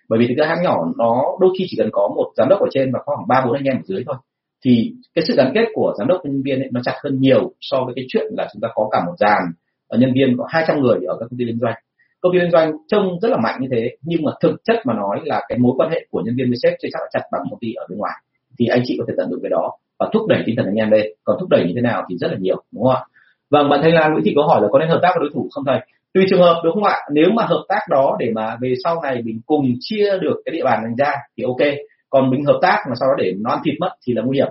Bởi 0.10 0.20
vì 0.20 0.28
thực 0.28 0.34
ra 0.38 0.46
hãng 0.46 0.64
nhỏ 0.64 0.78
nó 0.98 1.24
đôi 1.40 1.50
khi 1.60 1.66
chỉ 1.70 1.78
cần 1.78 1.90
có 1.92 2.10
một 2.16 2.32
giám 2.38 2.50
đốc 2.50 2.60
ở 2.60 2.68
trên 2.72 2.92
và 2.92 3.00
khoảng 3.06 3.28
ba 3.28 3.44
bốn 3.46 3.54
anh 3.54 3.64
em 3.64 3.76
ở 3.76 3.84
dưới 3.86 4.04
thôi. 4.06 4.16
Thì 4.66 4.94
cái 5.16 5.26
sự 5.28 5.36
gắn 5.38 5.52
kết 5.56 5.66
của 5.74 5.94
giám 6.00 6.08
đốc 6.08 6.22
và 6.24 6.30
nhân 6.30 6.42
viên 6.46 6.60
ấy, 6.60 6.70
nó 6.72 6.82
chặt 6.84 6.96
hơn 7.04 7.20
nhiều 7.20 7.52
so 7.62 7.78
với 7.86 7.94
cái 7.96 8.06
chuyện 8.08 8.26
là 8.38 8.48
chúng 8.54 8.62
ta 8.62 8.68
có 8.76 8.90
cả 8.92 9.04
một 9.06 9.14
dàn 9.18 9.42
ở 9.88 9.98
nhân 9.98 10.14
viên 10.14 10.38
có 10.38 10.46
200 10.50 10.80
người 10.80 11.00
ở 11.08 11.18
các 11.20 11.26
công 11.30 11.38
ty 11.40 11.46
liên 11.46 11.60
doanh 11.60 11.76
công 12.24 12.34
ty 12.34 12.40
liên 12.40 12.52
doanh 12.52 12.72
trông 12.88 13.20
rất 13.22 13.30
là 13.32 13.38
mạnh 13.38 13.58
như 13.62 13.68
thế, 13.72 13.90
nhưng 14.02 14.24
mà 14.24 14.32
thực 14.42 14.56
chất 14.64 14.76
mà 14.86 14.94
nói 14.94 15.20
là 15.24 15.42
cái 15.50 15.58
mối 15.58 15.74
quan 15.78 15.90
hệ 15.90 16.06
của 16.12 16.22
nhân 16.26 16.36
viên 16.38 16.48
với 16.48 16.58
sếp 16.64 16.74
chưa 16.82 16.88
chắc 16.92 17.00
là 17.02 17.08
chặt 17.14 17.22
bằng 17.32 17.42
công 17.50 17.60
ty 17.60 17.74
ở 17.74 17.86
bên 17.90 17.98
ngoài. 17.98 18.14
Thì 18.60 18.68
anh 18.68 18.82
chị 18.86 18.96
có 19.00 19.06
thể 19.08 19.14
tận 19.18 19.30
dụng 19.30 19.40
cái 19.44 19.50
đó 19.50 19.72
và 20.00 20.10
thúc 20.14 20.28
đẩy 20.28 20.44
tinh 20.46 20.56
thần 20.56 20.66
anh 20.66 20.76
em 20.76 20.90
đây. 20.90 21.16
Còn 21.24 21.38
thúc 21.40 21.50
đẩy 21.50 21.64
như 21.68 21.74
thế 21.76 21.82
nào 21.82 22.04
thì 22.10 22.18
rất 22.18 22.28
là 22.32 22.38
nhiều, 22.40 22.64
đúng 22.72 22.84
không 22.84 22.96
ạ? 22.96 23.02
Vâng 23.50 23.70
bạn 23.70 23.80
thanh 23.84 23.94
lan, 23.94 24.12
nguyễn 24.12 24.24
thị 24.26 24.34
có 24.36 24.46
hỏi 24.48 24.62
là 24.62 24.68
có 24.72 24.80
nên 24.80 24.90
hợp 24.90 25.00
tác 25.02 25.10
với 25.16 25.20
đối 25.20 25.30
thủ 25.34 25.48
không 25.52 25.64
thầy? 25.66 25.80
Tùy 26.14 26.26
trường 26.30 26.42
hợp, 26.42 26.62
đúng 26.64 26.74
không 26.74 26.84
ạ? 26.84 26.98
Nếu 27.12 27.30
mà 27.36 27.46
hợp 27.46 27.64
tác 27.70 27.80
đó 27.90 28.16
để 28.20 28.32
mà 28.36 28.58
về 28.62 28.74
sau 28.84 29.02
này 29.04 29.22
mình 29.26 29.42
cùng 29.46 29.66
chia 29.80 30.18
được 30.22 30.42
cái 30.46 30.54
địa 30.54 30.64
bàn 30.64 30.84
này 30.84 30.92
ra 30.98 31.14
thì 31.38 31.44
ok. 31.44 31.78
Còn 32.10 32.30
mình 32.30 32.46
hợp 32.46 32.60
tác 32.62 32.78
mà 32.90 32.96
sau 33.00 33.10
đó 33.10 33.16
để 33.18 33.34
nó 33.42 33.50
ăn 33.50 33.60
thịt 33.66 33.76
mất 33.80 33.90
thì 34.08 34.14
là 34.14 34.22
nguy 34.26 34.38
hiểm. 34.38 34.48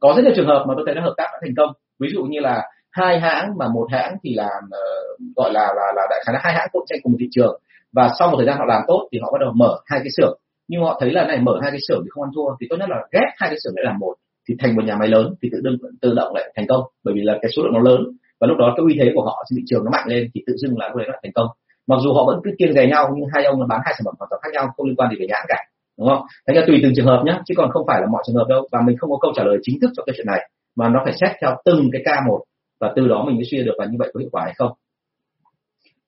Có 0.00 0.14
rất 0.16 0.22
nhiều 0.24 0.32
trường 0.36 0.46
hợp 0.46 0.64
mà 0.68 0.74
tôi 0.76 0.84
thấy 0.86 0.94
nó 0.94 1.02
hợp 1.02 1.14
tác 1.16 1.24
đã 1.32 1.38
thành 1.42 1.54
công. 1.56 1.70
Ví 2.00 2.08
dụ 2.12 2.24
như 2.24 2.40
là 2.40 2.62
hai 2.92 3.20
hãng 3.20 3.58
mà 3.58 3.68
một 3.68 3.86
hãng 3.92 4.16
thì 4.22 4.34
làm 4.34 4.62
uh, 4.64 5.36
gọi 5.36 5.52
là 5.52 5.66
là 5.76 5.92
là 5.96 6.02
đại 6.10 6.22
khái 6.26 6.32
là 6.34 6.40
hai 6.42 6.54
hãng 6.54 6.68
cạnh 6.72 6.82
tranh 6.86 6.98
cùng 7.02 7.16
thị 7.20 7.28
trường. 7.30 7.60
Và 7.92 8.10
sau 8.18 8.28
một 8.28 8.36
thời 8.36 8.46
gian 8.46 8.58
họ 8.58 8.64
làm 8.64 8.82
tốt 8.86 9.08
thì 9.12 9.18
họ 9.22 9.32
bắt 9.32 9.38
đầu 9.40 9.52
mở 9.54 9.78
hai 9.86 10.00
cái 10.00 10.10
xưởng. 10.16 10.38
Nhưng 10.68 10.82
họ 10.82 10.98
thấy 11.00 11.10
là 11.10 11.26
này 11.26 11.38
mở 11.38 11.58
hai 11.62 11.70
cái 11.70 11.80
xưởng 11.88 12.00
thì 12.04 12.08
không 12.10 12.24
ăn 12.24 12.30
thua. 12.34 12.56
Thì 12.60 12.66
tốt 12.70 12.76
nhất 12.80 12.88
là 12.88 12.96
ghép 13.12 13.28
hai 13.36 13.50
cái 13.50 13.58
xưởng 13.64 13.72
lại 13.76 13.84
làm 13.84 13.98
một 13.98 14.14
thì 14.48 14.54
thành 14.58 14.76
một 14.76 14.84
nhà 14.84 14.96
máy 15.00 15.08
lớn 15.08 15.34
thì 15.42 15.48
tự 15.52 15.60
đương 15.62 15.76
tự 16.02 16.14
động 16.14 16.34
lại 16.34 16.52
thành 16.56 16.66
công. 16.68 16.82
Bởi 17.04 17.14
vì 17.14 17.20
là 17.22 17.38
cái 17.42 17.50
số 17.56 17.62
lượng 17.62 17.72
nó 17.72 17.80
lớn 17.90 18.00
và 18.40 18.46
lúc 18.46 18.56
đó 18.58 18.74
cái 18.76 18.84
uy 18.86 18.96
thế 19.00 19.12
của 19.14 19.24
họ 19.24 19.44
trên 19.46 19.56
thị 19.56 19.64
trường 19.66 19.84
nó 19.84 19.90
mạnh 19.90 20.06
lên 20.08 20.30
thì 20.34 20.40
tự 20.46 20.52
dưng 20.56 20.78
là 20.78 20.88
lúc 20.88 20.96
đấy 20.96 21.06
nó 21.10 21.14
thành 21.22 21.32
công. 21.34 21.46
Mặc 21.86 21.98
dù 22.02 22.12
họ 22.12 22.24
vẫn 22.26 22.40
cứ 22.44 22.50
kiêng 22.58 22.72
rẻ 22.72 22.86
nhau 22.86 23.10
nhưng 23.16 23.28
hai 23.34 23.44
ông 23.44 23.60
là 23.60 23.66
bán 23.70 23.80
hai 23.84 23.94
sản 23.96 24.04
phẩm 24.04 24.14
hoàn 24.18 24.28
toàn 24.30 24.40
khác 24.42 24.50
nhau 24.52 24.64
không 24.76 24.86
liên 24.86 24.96
quan 24.96 25.10
gì 25.10 25.16
về 25.20 25.26
nhãn 25.28 25.44
cả 25.48 25.56
đúng 25.98 26.08
không? 26.08 26.22
Thành 26.46 26.56
ra 26.56 26.62
tùy 26.66 26.80
từng 26.82 26.92
trường 26.96 27.06
hợp 27.06 27.22
nhé 27.26 27.34
chứ 27.46 27.54
còn 27.56 27.70
không 27.70 27.86
phải 27.86 28.00
là 28.00 28.06
mọi 28.12 28.22
trường 28.26 28.36
hợp 28.36 28.46
đâu. 28.48 28.68
Và 28.72 28.80
mình 28.86 28.96
không 28.98 29.10
có 29.10 29.18
câu 29.20 29.32
trả 29.36 29.44
lời 29.44 29.58
chính 29.62 29.76
thức 29.80 29.90
cho 29.96 30.02
cái 30.06 30.14
chuyện 30.16 30.26
này 30.26 30.50
mà 30.76 30.88
nó 30.88 31.00
phải 31.04 31.12
xét 31.20 31.30
theo 31.40 31.50
từng 31.64 31.90
cái 31.92 32.02
ca 32.04 32.20
một 32.28 32.40
và 32.82 32.92
từ 32.96 33.08
đó 33.08 33.24
mình 33.26 33.36
mới 33.36 33.44
suy 33.50 33.62
được 33.62 33.74
là 33.78 33.86
như 33.86 33.96
vậy 33.98 34.10
có 34.14 34.20
hiệu 34.20 34.28
quả 34.32 34.42
hay 34.44 34.54
không. 34.58 34.72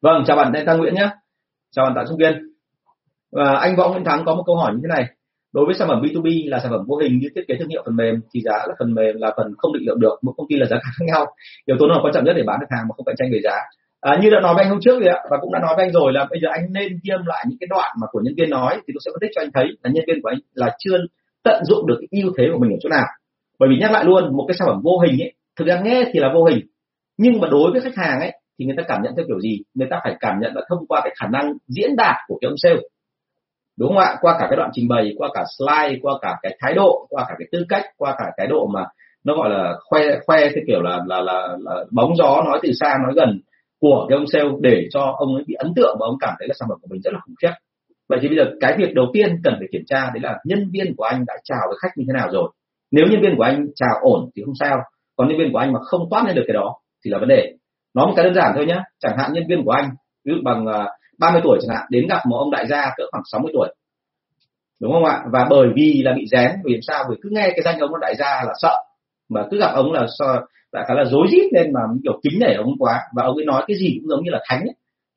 Vâng 0.02 0.24
chào 0.26 0.36
bạn 0.36 0.52
Thanh 0.54 0.66
Tăng 0.66 0.78
Nguyễn 0.78 0.94
nhé. 0.94 1.08
Chào 1.74 1.84
bạn 1.84 1.94
Tạ 1.96 2.04
Trung 2.08 2.18
Kiên. 2.18 2.34
Và 3.32 3.56
anh 3.60 3.76
Võ 3.76 3.88
Nguyễn 3.88 4.04
Thắng 4.04 4.24
có 4.24 4.34
một 4.34 4.42
câu 4.46 4.56
hỏi 4.56 4.72
như 4.74 4.80
thế 4.82 4.88
này. 4.88 5.04
Đối 5.52 5.64
với 5.66 5.74
sản 5.74 5.88
phẩm 5.88 6.02
B2B 6.02 6.50
là 6.50 6.58
sản 6.58 6.70
phẩm 6.70 6.84
vô 6.88 6.96
hình 6.96 7.18
như 7.18 7.28
thiết 7.34 7.44
kế 7.48 7.54
thương 7.58 7.68
hiệu 7.68 7.82
phần 7.86 7.96
mềm 7.96 8.14
thì 8.34 8.40
giá 8.40 8.52
là 8.52 8.74
phần 8.78 8.94
mềm 8.94 9.14
là 9.18 9.32
phần 9.36 9.54
không 9.58 9.72
định 9.72 9.86
lượng 9.86 10.00
được. 10.00 10.16
Một 10.22 10.34
công 10.36 10.46
ty 10.48 10.56
là 10.56 10.66
giá 10.66 10.76
khác 10.82 11.04
nhau. 11.06 11.26
Yếu 11.66 11.76
tố 11.80 11.86
nào 11.88 11.98
quan 12.02 12.14
trọng 12.14 12.24
nhất 12.24 12.34
để 12.36 12.42
bán 12.46 12.60
được 12.60 12.66
hàng 12.70 12.84
mà 12.88 12.92
không 12.96 13.06
cạnh 13.06 13.16
tranh 13.18 13.28
về 13.32 13.40
giá? 13.44 13.56
À, 14.00 14.18
như 14.22 14.30
đã 14.30 14.40
nói 14.40 14.54
với 14.54 14.64
anh 14.64 14.70
hôm 14.70 14.80
trước 14.80 15.00
rồi 15.00 15.08
ạ 15.08 15.20
và 15.30 15.36
cũng 15.40 15.52
đã 15.52 15.58
nói 15.58 15.72
với 15.76 15.84
anh 15.84 15.92
rồi 15.92 16.12
là 16.12 16.26
bây 16.30 16.38
giờ 16.42 16.48
anh 16.52 16.72
nên 16.72 16.88
ghi 17.04 17.12
lại 17.26 17.44
những 17.48 17.58
cái 17.60 17.68
đoạn 17.70 17.90
mà 18.00 18.06
của 18.10 18.20
nhân 18.24 18.34
viên 18.36 18.50
nói 18.50 18.74
thì 18.74 18.92
tôi 18.94 19.00
sẽ 19.04 19.10
phân 19.12 19.20
tích 19.20 19.30
cho 19.34 19.42
anh 19.42 19.50
thấy 19.54 19.64
là 19.82 19.90
nhân 19.94 20.04
viên 20.06 20.22
của 20.22 20.28
anh 20.28 20.38
là 20.54 20.76
chưa 20.78 20.96
tận 21.44 21.64
dụng 21.64 21.86
được 21.86 21.98
cái 22.00 22.22
ưu 22.22 22.32
thế 22.38 22.44
của 22.52 22.58
mình 22.58 22.70
ở 22.70 22.78
chỗ 22.82 22.88
nào. 22.88 23.06
Bởi 23.58 23.68
vì 23.70 23.76
nhắc 23.80 23.92
lại 23.92 24.04
luôn 24.04 24.36
một 24.36 24.44
cái 24.48 24.54
sản 24.58 24.68
phẩm 24.68 24.80
vô 24.84 24.98
hình 24.98 25.22
ấy 25.22 25.32
thực 25.58 25.68
ra 25.68 25.80
nghe 25.84 26.04
thì 26.12 26.20
là 26.20 26.30
vô 26.34 26.44
hình 26.44 26.66
nhưng 27.16 27.40
mà 27.40 27.48
đối 27.50 27.72
với 27.72 27.80
khách 27.80 27.96
hàng 27.96 28.20
ấy 28.20 28.32
thì 28.58 28.64
người 28.64 28.74
ta 28.76 28.82
cảm 28.88 29.02
nhận 29.02 29.12
theo 29.16 29.24
kiểu 29.28 29.40
gì? 29.40 29.62
Người 29.74 29.88
ta 29.90 30.00
phải 30.04 30.16
cảm 30.20 30.40
nhận 30.40 30.54
là 30.54 30.62
thông 30.68 30.86
qua 30.86 31.00
cái 31.04 31.14
khả 31.20 31.26
năng 31.28 31.52
diễn 31.68 31.96
đạt 31.96 32.16
của 32.26 32.38
cái 32.40 32.48
ông 32.48 32.56
sale. 32.56 32.80
Đúng 33.78 33.88
không 33.88 33.98
ạ? 33.98 34.16
Qua 34.20 34.36
cả 34.38 34.46
cái 34.50 34.56
đoạn 34.56 34.70
trình 34.72 34.88
bày 34.88 35.14
qua 35.18 35.28
cả 35.34 35.44
slide 35.58 35.98
qua 36.02 36.14
cả 36.22 36.36
cái 36.42 36.56
thái 36.60 36.74
độ 36.74 37.06
qua 37.10 37.24
cả 37.28 37.34
cái 37.38 37.48
tư 37.52 37.64
cách 37.68 37.84
qua 37.96 38.14
cả 38.18 38.24
cái 38.36 38.46
độ 38.46 38.66
mà 38.66 38.84
nó 39.24 39.36
gọi 39.36 39.50
là 39.50 39.74
khoe 39.84 40.02
khoe 40.26 40.40
theo 40.40 40.64
kiểu 40.66 40.82
là 40.82 41.00
là, 41.06 41.20
là 41.20 41.56
là 41.60 41.84
bóng 41.90 42.16
gió 42.16 42.42
nói 42.46 42.60
từ 42.62 42.72
xa 42.80 42.98
nói 43.02 43.12
gần 43.16 43.40
của 43.80 44.06
cái 44.08 44.18
ông 44.18 44.26
sale 44.26 44.48
để 44.60 44.88
cho 44.90 45.14
ông 45.18 45.34
ấy 45.34 45.44
bị 45.46 45.54
ấn 45.54 45.72
tượng 45.76 45.96
và 46.00 46.06
ông 46.06 46.16
cảm 46.20 46.34
thấy 46.38 46.48
là 46.48 46.54
sản 46.60 46.68
phẩm 46.68 46.78
của 46.82 46.88
mình 46.90 47.00
rất 47.04 47.12
là 47.12 47.20
khủng 47.26 47.34
khiếp. 47.42 47.52
Vậy 48.08 48.18
thì 48.22 48.28
bây 48.28 48.36
giờ 48.36 48.44
cái 48.60 48.74
việc 48.78 48.94
đầu 48.94 49.06
tiên 49.12 49.40
cần 49.44 49.54
phải 49.58 49.68
kiểm 49.72 49.82
tra 49.86 50.10
đấy 50.14 50.20
là 50.22 50.38
nhân 50.44 50.70
viên 50.72 50.94
của 50.96 51.04
anh 51.04 51.24
đã 51.26 51.34
chào 51.44 51.60
với 51.68 51.76
khách 51.80 51.90
như 51.96 52.04
thế 52.06 52.12
nào 52.12 52.28
rồi. 52.32 52.50
Nếu 52.90 53.04
nhân 53.10 53.20
viên 53.22 53.36
của 53.36 53.42
anh 53.42 53.66
chào 53.74 53.94
ổn 54.00 54.30
thì 54.36 54.42
không 54.44 54.54
sao 54.60 54.78
còn 55.16 55.28
nhân 55.28 55.38
viên 55.38 55.52
của 55.52 55.58
anh 55.58 55.72
mà 55.72 55.80
không 55.80 56.08
toát 56.10 56.24
lên 56.26 56.36
được 56.36 56.44
cái 56.46 56.54
đó 56.54 56.74
thì 57.04 57.10
là 57.10 57.18
vấn 57.18 57.28
đề. 57.28 57.52
Nói 57.94 58.06
một 58.06 58.12
cái 58.16 58.24
đơn 58.24 58.34
giản 58.34 58.52
thôi 58.54 58.66
nhé 58.66 58.82
chẳng 59.00 59.16
hạn 59.18 59.32
nhân 59.32 59.44
viên 59.48 59.64
của 59.64 59.70
anh, 59.70 59.90
ví 60.24 60.32
dụ 60.34 60.40
bằng 60.44 60.66
à, 60.66 60.88
30 61.18 61.40
tuổi 61.44 61.58
chẳng 61.62 61.76
hạn, 61.76 61.86
đến 61.90 62.06
gặp 62.08 62.20
một 62.26 62.36
ông 62.36 62.50
đại 62.50 62.66
gia 62.66 62.90
cỡ 62.96 63.04
khoảng 63.12 63.22
60 63.32 63.50
tuổi. 63.54 63.68
Đúng 64.80 64.92
không 64.92 65.04
ạ? 65.04 65.22
Và 65.32 65.46
bởi 65.50 65.68
vì 65.76 66.02
là 66.04 66.12
bị 66.16 66.26
rén, 66.26 66.50
vì 66.64 66.80
sao? 66.82 67.04
Vì 67.10 67.16
cứ 67.22 67.28
nghe 67.32 67.42
cái 67.50 67.62
danh 67.64 67.78
ông 67.78 67.90
đại 68.00 68.14
gia 68.18 68.26
là 68.26 68.52
sợ. 68.62 68.76
Mà 69.28 69.42
cứ 69.50 69.58
gặp 69.60 69.70
ông 69.74 69.92
là 69.92 70.06
sợ 70.18 70.40
đại 70.72 70.84
khái 70.88 70.96
là 70.96 71.04
rối 71.04 71.26
rít 71.30 71.52
lên 71.52 71.72
mà 71.72 71.80
kiểu 72.02 72.20
kính 72.22 72.38
nể 72.40 72.54
ông 72.54 72.74
quá. 72.78 73.00
Và 73.16 73.22
ông 73.22 73.36
ấy 73.36 73.44
nói 73.44 73.64
cái 73.66 73.76
gì 73.76 73.98
cũng 74.00 74.08
giống 74.08 74.24
như 74.24 74.30
là 74.30 74.40
thánh 74.48 74.60
ấy. 74.60 74.74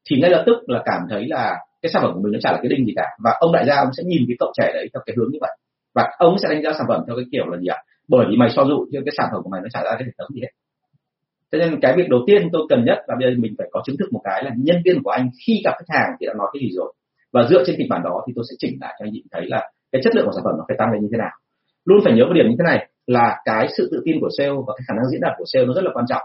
thì 0.09 0.17
ngay 0.21 0.29
lập 0.29 0.43
tức 0.45 0.57
là 0.67 0.81
cảm 0.85 1.01
thấy 1.09 1.27
là 1.27 1.57
cái 1.81 1.89
sản 1.93 2.01
phẩm 2.01 2.13
của 2.13 2.21
mình 2.23 2.31
nó 2.33 2.39
chả 2.41 2.51
là 2.51 2.57
cái 2.61 2.69
đinh 2.69 2.85
gì 2.85 2.93
cả. 2.95 3.05
Và 3.23 3.31
ông 3.39 3.51
đại 3.51 3.65
gia 3.65 3.75
ông 3.75 3.89
sẽ 3.97 4.03
nhìn 4.03 4.23
cái 4.27 4.35
cậu 4.39 4.51
trẻ 4.57 4.71
đấy 4.73 4.89
theo 4.93 5.01
cái 5.05 5.15
hướng 5.17 5.31
như 5.31 5.37
vậy. 5.41 5.57
Và 5.95 6.09
ông 6.17 6.39
sẽ 6.39 6.49
đánh 6.49 6.63
giá 6.63 6.71
sản 6.77 6.85
phẩm 6.87 7.03
theo 7.07 7.15
cái 7.15 7.25
kiểu 7.31 7.45
là 7.47 7.57
gì 7.57 7.67
ạ? 7.67 7.77
Bởi 8.09 8.25
vì 8.29 8.35
mày 8.37 8.49
so 8.49 8.63
dụ 8.65 8.85
nhưng 8.89 9.05
cái 9.05 9.13
sản 9.17 9.27
phẩm 9.31 9.41
của 9.43 9.49
mày 9.49 9.61
nó 9.61 9.67
chả 9.73 9.83
ra 9.83 9.91
cái 9.97 10.05
hệ 10.05 10.11
thống 10.17 10.29
gì 10.35 10.41
hết. 10.41 10.53
Cho 11.51 11.57
nên 11.57 11.79
cái 11.81 11.93
việc 11.97 12.09
đầu 12.09 12.19
tiên 12.27 12.49
tôi 12.53 12.61
cần 12.69 12.85
nhất 12.85 12.97
là 13.07 13.15
bây 13.19 13.31
giờ 13.31 13.39
mình 13.39 13.53
phải 13.57 13.67
có 13.71 13.81
chứng 13.85 13.97
thực 13.99 14.13
một 14.13 14.21
cái 14.23 14.43
là 14.43 14.51
nhân 14.57 14.77
viên 14.85 15.03
của 15.03 15.09
anh 15.09 15.29
khi 15.47 15.61
gặp 15.65 15.71
khách 15.77 15.95
hàng 15.97 16.09
thì 16.19 16.25
đã 16.27 16.33
nói 16.37 16.47
cái 16.53 16.59
gì 16.61 16.69
rồi. 16.77 16.93
Và 17.33 17.47
dựa 17.49 17.63
trên 17.65 17.75
kịch 17.77 17.87
bản 17.89 18.01
đó 18.03 18.23
thì 18.27 18.33
tôi 18.35 18.45
sẽ 18.49 18.55
chỉnh 18.59 18.77
lại 18.81 18.95
cho 18.99 19.05
anh 19.05 19.11
chị 19.13 19.23
thấy 19.31 19.45
là 19.45 19.71
cái 19.91 20.01
chất 20.03 20.15
lượng 20.15 20.25
của 20.25 20.31
sản 20.35 20.43
phẩm 20.45 20.53
nó 20.57 20.63
phải 20.67 20.77
tăng 20.79 20.91
lên 20.91 21.01
như 21.01 21.09
thế 21.11 21.17
nào. 21.17 21.33
Luôn 21.85 21.99
phải 22.03 22.13
nhớ 22.13 22.23
một 22.25 22.33
điểm 22.33 22.45
như 22.49 22.55
thế 22.59 22.65
này 22.71 22.89
là 23.07 23.41
cái 23.45 23.67
sự 23.77 23.89
tự 23.91 24.01
tin 24.05 24.15
của 24.21 24.29
sale 24.37 24.49
và 24.67 24.73
cái 24.77 24.83
khả 24.87 24.93
năng 24.93 25.09
diễn 25.11 25.21
đạt 25.21 25.33
của 25.37 25.45
sale 25.53 25.65
nó 25.65 25.73
rất 25.73 25.83
là 25.83 25.91
quan 25.93 26.05
trọng. 26.09 26.21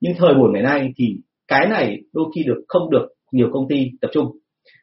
Nhưng 0.00 0.14
thời 0.18 0.34
buổi 0.34 0.50
ngày 0.52 0.62
nay 0.62 0.92
thì 0.96 1.06
cái 1.48 1.66
này 1.68 2.02
đôi 2.12 2.26
khi 2.34 2.42
được 2.46 2.64
không 2.68 2.90
được 2.90 3.06
nhiều 3.32 3.48
công 3.52 3.68
ty 3.68 3.90
tập 4.00 4.10
trung. 4.12 4.26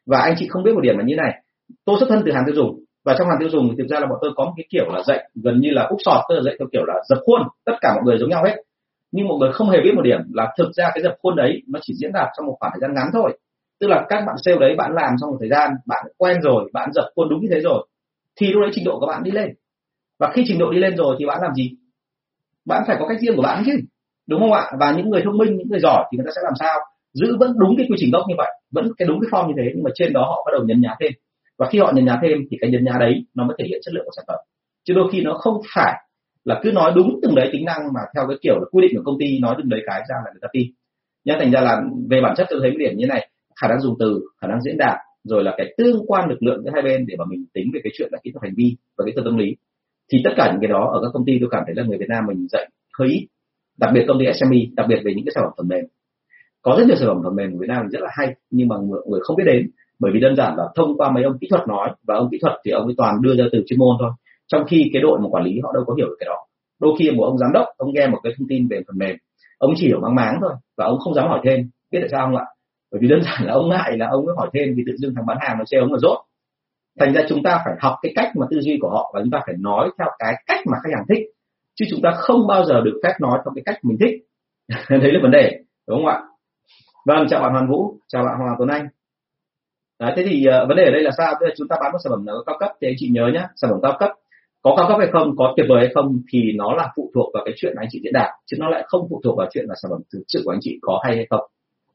Và 0.06 0.20
anh 0.20 0.36
chị 0.40 0.48
không 0.48 0.64
biết 0.64 0.72
một 0.76 0.82
điểm 0.82 0.98
là 0.98 1.04
như 1.04 1.16
này. 1.16 1.44
Tôi 1.86 1.98
xuất 2.00 2.10
thân 2.10 2.24
từ 2.26 2.32
hàng 2.32 2.44
tiêu 2.46 2.56
dùng 2.56 2.83
và 3.06 3.16
trong 3.18 3.28
hàng 3.28 3.38
tiêu 3.40 3.50
dùng 3.50 3.70
thì 3.70 3.76
thực 3.78 3.88
ra 3.90 4.00
là 4.00 4.08
bọn 4.08 4.18
tôi 4.22 4.32
có 4.36 4.46
một 4.46 4.54
cái 4.58 4.66
kiểu 4.70 4.86
là 4.90 5.02
dạy 5.08 5.30
gần 5.44 5.60
như 5.60 5.70
là 5.72 5.84
úp 5.84 6.00
sọt, 6.06 6.22
tức 6.30 6.36
là 6.36 6.42
dạy 6.42 6.56
theo 6.60 6.68
kiểu 6.72 6.86
là 6.86 6.94
dập 7.10 7.20
khuôn, 7.26 7.42
tất 7.66 7.74
cả 7.82 7.94
mọi 7.96 8.04
người 8.06 8.18
giống 8.18 8.30
nhau 8.30 8.44
hết. 8.44 8.56
Nhưng 9.12 9.28
mọi 9.28 9.38
người 9.40 9.52
không 9.54 9.70
hề 9.70 9.78
biết 9.84 9.92
một 9.96 10.02
điểm 10.02 10.20
là 10.34 10.54
thực 10.58 10.70
ra 10.74 10.92
cái 10.94 11.04
dập 11.04 11.16
khuôn 11.22 11.36
đấy 11.36 11.62
nó 11.68 11.80
chỉ 11.84 11.94
diễn 12.02 12.12
đạt 12.14 12.28
trong 12.38 12.46
một 12.46 12.58
khoảng 12.60 12.72
thời 12.74 12.80
gian 12.82 12.94
ngắn 12.96 13.08
thôi. 13.14 13.38
Tức 13.80 13.88
là 13.88 14.06
các 14.10 14.24
bạn 14.28 14.36
sale 14.46 14.58
đấy 14.60 14.76
bạn 14.78 14.92
làm 14.94 15.12
trong 15.22 15.32
một 15.32 15.38
thời 15.40 15.50
gian, 15.50 15.72
bạn 15.86 16.06
quen 16.18 16.42
rồi, 16.42 16.70
bạn 16.74 16.90
dập 16.94 17.06
khuôn 17.16 17.30
đúng 17.30 17.42
như 17.42 17.48
thế 17.52 17.60
rồi, 17.60 17.88
thì 18.40 18.48
lúc 18.48 18.62
đấy 18.62 18.72
trình 18.74 18.86
độ 18.86 19.00
của 19.00 19.08
bạn 19.08 19.24
đi 19.24 19.32
lên. 19.32 19.50
Và 20.20 20.32
khi 20.34 20.44
trình 20.48 20.60
độ 20.60 20.72
đi 20.72 20.80
lên 20.80 20.96
rồi 20.98 21.16
thì 21.20 21.26
bạn 21.26 21.40
làm 21.42 21.54
gì? 21.54 21.72
Bạn 22.66 22.84
phải 22.88 22.98
có 23.00 23.08
cách 23.08 23.20
riêng 23.20 23.36
của 23.36 23.42
bạn 23.42 23.64
chứ, 23.66 23.72
đúng 24.28 24.40
không 24.40 24.54
ạ? 24.54 24.72
Và 24.80 24.92
những 24.92 25.10
người 25.10 25.22
thông 25.26 25.38
minh, 25.38 25.58
những 25.58 25.68
người 25.70 25.80
giỏi 25.80 26.04
thì 26.12 26.18
người 26.18 26.26
ta 26.26 26.32
sẽ 26.36 26.42
làm 26.44 26.54
sao? 26.60 26.80
Giữ 27.14 27.38
vẫn 27.40 27.54
đúng 27.58 27.78
cái 27.78 27.86
quy 27.90 27.96
trình 28.00 28.12
gốc 28.12 28.24
như 28.28 28.36
vậy, 28.38 28.52
vẫn 28.72 28.92
cái 28.98 29.08
đúng 29.08 29.20
cái 29.22 29.30
form 29.32 29.48
như 29.48 29.54
thế, 29.58 29.72
nhưng 29.76 29.84
mà 29.84 29.92
trên 29.96 30.14
đó 30.14 30.22
họ 30.22 30.44
bắt 30.46 30.52
đầu 30.58 30.66
nhấn 30.66 30.82
nhá 30.82 30.96
thêm 31.00 31.12
và 31.58 31.70
khi 31.72 31.80
họ 31.80 31.92
nhấn 31.96 32.06
nhá 32.06 32.20
thêm 32.22 32.38
thì 32.52 32.58
cái 32.62 32.70
nhấn 32.72 32.86
nhá 32.86 32.94
đấy 33.00 33.26
nó 33.36 33.44
mới 33.48 33.56
thể 33.60 33.66
hiện 33.68 33.80
chất 33.84 33.94
lượng 33.94 34.06
của 34.06 34.12
sản 34.16 34.26
phẩm. 34.28 34.40
Chứ 34.86 34.94
đôi 34.94 35.10
khi 35.12 35.22
nó 35.22 35.34
không 35.34 35.62
phải 35.76 35.94
là 36.46 36.60
cứ 36.64 36.72
nói 36.72 36.92
đúng 36.96 37.20
từng 37.22 37.36
đấy 37.36 37.50
tính 37.52 37.66
năng 37.66 37.94
mà 37.94 38.02
theo 38.16 38.28
cái 38.28 38.38
kiểu 38.42 38.56
là 38.60 38.66
quy 38.72 38.82
định 38.82 38.92
của 38.96 39.04
công 39.06 39.20
ty 39.20 39.40
nói 39.40 39.56
từng 39.58 39.70
đấy 39.70 39.82
cái 39.86 40.02
ra 40.10 40.16
là 40.26 40.32
người 40.32 40.40
ta 40.42 40.48
tin. 40.54 40.68
Nhưng 41.26 41.36
thành 41.40 41.52
ra 41.52 41.62
là 41.62 41.82
về 42.10 42.22
bản 42.22 42.34
chất 42.38 42.48
tôi 42.50 42.60
thấy 42.62 42.72
cái 42.72 42.88
điểm 42.88 42.98
như 42.98 43.08
này, 43.08 43.30
khả 43.62 43.68
năng 43.68 43.80
dùng 43.80 43.96
từ, 44.00 44.22
khả 44.42 44.48
năng 44.48 44.62
diễn 44.62 44.78
đạt, 44.78 44.98
rồi 45.24 45.44
là 45.44 45.54
cái 45.58 45.74
tương 45.78 46.06
quan 46.08 46.30
lực 46.30 46.44
lượng 46.44 46.64
giữa 46.64 46.72
hai 46.74 46.82
bên 46.82 47.06
để 47.08 47.16
mà 47.18 47.26
mình 47.26 47.46
tính 47.54 47.72
về 47.74 47.80
cái 47.84 47.92
chuyện 47.98 48.10
là 48.12 48.20
kỹ 48.24 48.32
thuật 48.32 48.44
hành 48.44 48.54
vi 48.58 48.76
và 48.98 49.06
kỹ 49.06 49.12
thuật 49.16 49.26
tâm 49.26 49.38
lý. 49.38 49.56
Thì 50.12 50.22
tất 50.24 50.32
cả 50.38 50.50
những 50.52 50.62
cái 50.62 50.68
đó 50.68 50.92
ở 50.94 51.00
các 51.02 51.10
công 51.14 51.26
ty 51.26 51.38
tôi 51.40 51.50
cảm 51.52 51.64
thấy 51.66 51.76
là 51.76 51.84
người 51.84 51.98
Việt 51.98 52.10
Nam 52.10 52.24
mình 52.28 52.48
dạy 52.50 52.70
hơi 53.00 53.10
ít, 53.10 53.28
đặc 53.78 53.92
biệt 53.94 54.06
công 54.08 54.20
ty 54.20 54.26
SME 54.34 54.58
đặc 54.76 54.86
biệt 54.90 55.02
về 55.06 55.14
những 55.16 55.26
cái 55.26 55.32
sản 55.36 55.44
phẩm 55.44 55.54
phần 55.58 55.68
mềm. 55.68 55.86
Có 56.62 56.76
rất 56.78 56.88
nhiều 56.88 56.96
sản 56.96 57.08
phẩm 57.08 57.22
phần 57.24 57.36
mềm 57.36 57.52
của 57.52 57.58
Việt 57.58 57.68
Nam 57.70 57.88
rất 57.90 58.02
là 58.02 58.10
hay 58.12 58.36
nhưng 58.50 58.68
mà 58.68 58.76
người 59.06 59.20
không 59.24 59.36
biết 59.38 59.44
đến 59.46 59.70
bởi 60.04 60.12
vì 60.14 60.20
đơn 60.20 60.36
giản 60.36 60.56
là 60.58 60.64
thông 60.76 60.98
qua 60.98 61.12
mấy 61.12 61.24
ông 61.24 61.38
kỹ 61.42 61.48
thuật 61.50 61.68
nói 61.68 61.90
và 62.08 62.16
ông 62.16 62.28
kỹ 62.32 62.38
thuật 62.42 62.54
thì 62.66 62.72
ông 62.72 62.86
ấy 62.86 62.94
toàn 62.98 63.22
đưa 63.22 63.36
ra 63.36 63.44
từ 63.52 63.64
chuyên 63.68 63.80
môn 63.80 63.96
thôi. 64.00 64.12
Trong 64.48 64.64
khi 64.68 64.90
cái 64.94 65.02
đội 65.02 65.20
mà 65.20 65.28
quản 65.30 65.44
lý 65.44 65.60
họ 65.64 65.72
đâu 65.74 65.84
có 65.88 65.94
hiểu 65.98 66.08
được 66.08 66.16
cái 66.20 66.28
đó. 66.30 66.38
Đôi 66.82 66.94
khi 67.00 67.12
một 67.12 67.24
ông 67.24 67.38
giám 67.38 67.52
đốc, 67.54 67.68
ông 67.78 67.94
nghe 67.94 68.08
một 68.08 68.18
cái 68.24 68.34
thông 68.38 68.48
tin 68.48 68.68
về 68.68 68.82
phần 68.88 68.98
mềm, 68.98 69.16
ông 69.58 69.74
chỉ 69.76 69.88
hiểu 69.88 70.00
mang 70.00 70.16
máng 70.16 70.38
thôi 70.42 70.52
và 70.78 70.86
ông 70.86 71.00
không 71.00 71.14
dám 71.14 71.28
hỏi 71.28 71.40
thêm. 71.44 71.70
Biết 71.92 72.00
tại 72.02 72.10
sao 72.12 72.26
không 72.26 72.36
ạ? 72.36 72.46
Bởi 72.92 73.00
vì 73.02 73.08
đơn 73.08 73.22
giản 73.24 73.48
là 73.48 73.54
ông 73.54 73.70
ngại 73.70 73.98
là 73.98 74.08
ông 74.12 74.26
cứ 74.26 74.34
hỏi 74.38 74.50
thêm 74.54 74.74
thì 74.78 74.84
tự 74.88 74.94
dưng 74.98 75.14
thằng 75.16 75.26
bán 75.26 75.38
hàng 75.42 75.58
nó 75.60 75.66
chê 75.66 75.78
ông 75.78 75.94
là 75.94 76.00
rốt. 76.00 76.18
Thành 77.00 77.14
ra 77.14 77.22
chúng 77.30 77.44
ta 77.44 77.62
phải 77.66 77.74
học 77.80 77.96
cái 78.02 78.12
cách 78.16 78.32
mà 78.36 78.46
tư 78.52 78.62
duy 78.62 78.78
của 78.82 78.90
họ 78.90 79.12
và 79.14 79.20
chúng 79.22 79.32
ta 79.32 79.40
phải 79.46 79.56
nói 79.60 79.90
theo 80.00 80.08
cái 80.20 80.34
cách 80.48 80.60
mà 80.72 80.78
khách 80.84 80.92
hàng 80.96 81.06
thích. 81.10 81.24
Chứ 81.76 81.86
chúng 81.90 82.02
ta 82.04 82.12
không 82.16 82.48
bao 82.48 82.66
giờ 82.66 82.82
được 82.82 83.00
phép 83.04 83.14
nói 83.22 83.40
theo 83.46 83.54
cái 83.56 83.64
cách 83.66 83.78
mình 83.84 83.98
thích. 84.00 84.16
Đấy 84.90 85.12
là 85.14 85.20
vấn 85.22 85.32
đề, 85.32 85.60
đúng 85.88 85.98
không 85.98 86.08
ạ? 86.08 86.22
Vâng 87.06 87.28
chào 87.30 87.42
bạn 87.42 87.52
Hoàn 87.52 87.70
Vũ, 87.70 87.98
chào 88.08 88.24
bạn 88.24 88.36
Hoàng 88.40 88.56
Tuấn 88.58 88.70
Anh 88.70 88.88
đấy, 90.06 90.14
thế 90.16 90.24
thì 90.30 90.46
uh, 90.48 90.68
vấn 90.68 90.78
đề 90.78 90.84
ở 90.84 90.92
đây 90.92 91.04
là 91.04 91.12
sao? 91.18 91.34
Tức 91.40 91.46
là 91.46 91.54
chúng 91.58 91.68
ta 91.68 91.76
bán 91.82 91.92
một 91.92 91.98
sản 92.04 92.12
phẩm 92.12 92.26
nào 92.26 92.36
cao 92.46 92.58
cấp 92.60 92.70
thì 92.82 92.88
anh 92.88 92.96
chị 92.98 93.10
nhớ 93.12 93.30
nhé 93.34 93.44
sản 93.56 93.72
phẩm 93.72 93.80
cao 93.84 93.98
cấp 94.00 94.12
có 94.64 94.76
cao 94.78 94.86
cấp 94.88 94.98
hay 95.00 95.08
không 95.12 95.36
có 95.38 95.54
tuyệt 95.58 95.66
vời 95.70 95.80
hay 95.80 95.90
không 95.94 96.22
thì 96.32 96.52
nó 96.56 96.74
là 96.74 96.90
phụ 96.96 97.12
thuộc 97.16 97.30
vào 97.34 97.44
cái 97.46 97.54
chuyện 97.58 97.74
anh 97.78 97.88
chị 97.92 98.00
diễn 98.04 98.14
đạt 98.14 98.30
chứ 98.46 98.58
nó 98.60 98.70
lại 98.70 98.84
không 98.88 99.08
phụ 99.10 99.22
thuộc 99.24 99.38
vào 99.38 99.48
chuyện 99.54 99.66
là 99.68 99.76
sản 99.82 99.92
phẩm 99.92 100.02
thực 100.14 100.24
sự 100.28 100.42
của 100.46 100.52
anh 100.52 100.60
chị 100.62 100.80
có 100.82 101.00
hay 101.04 101.16
hay 101.16 101.28
không. 101.30 101.42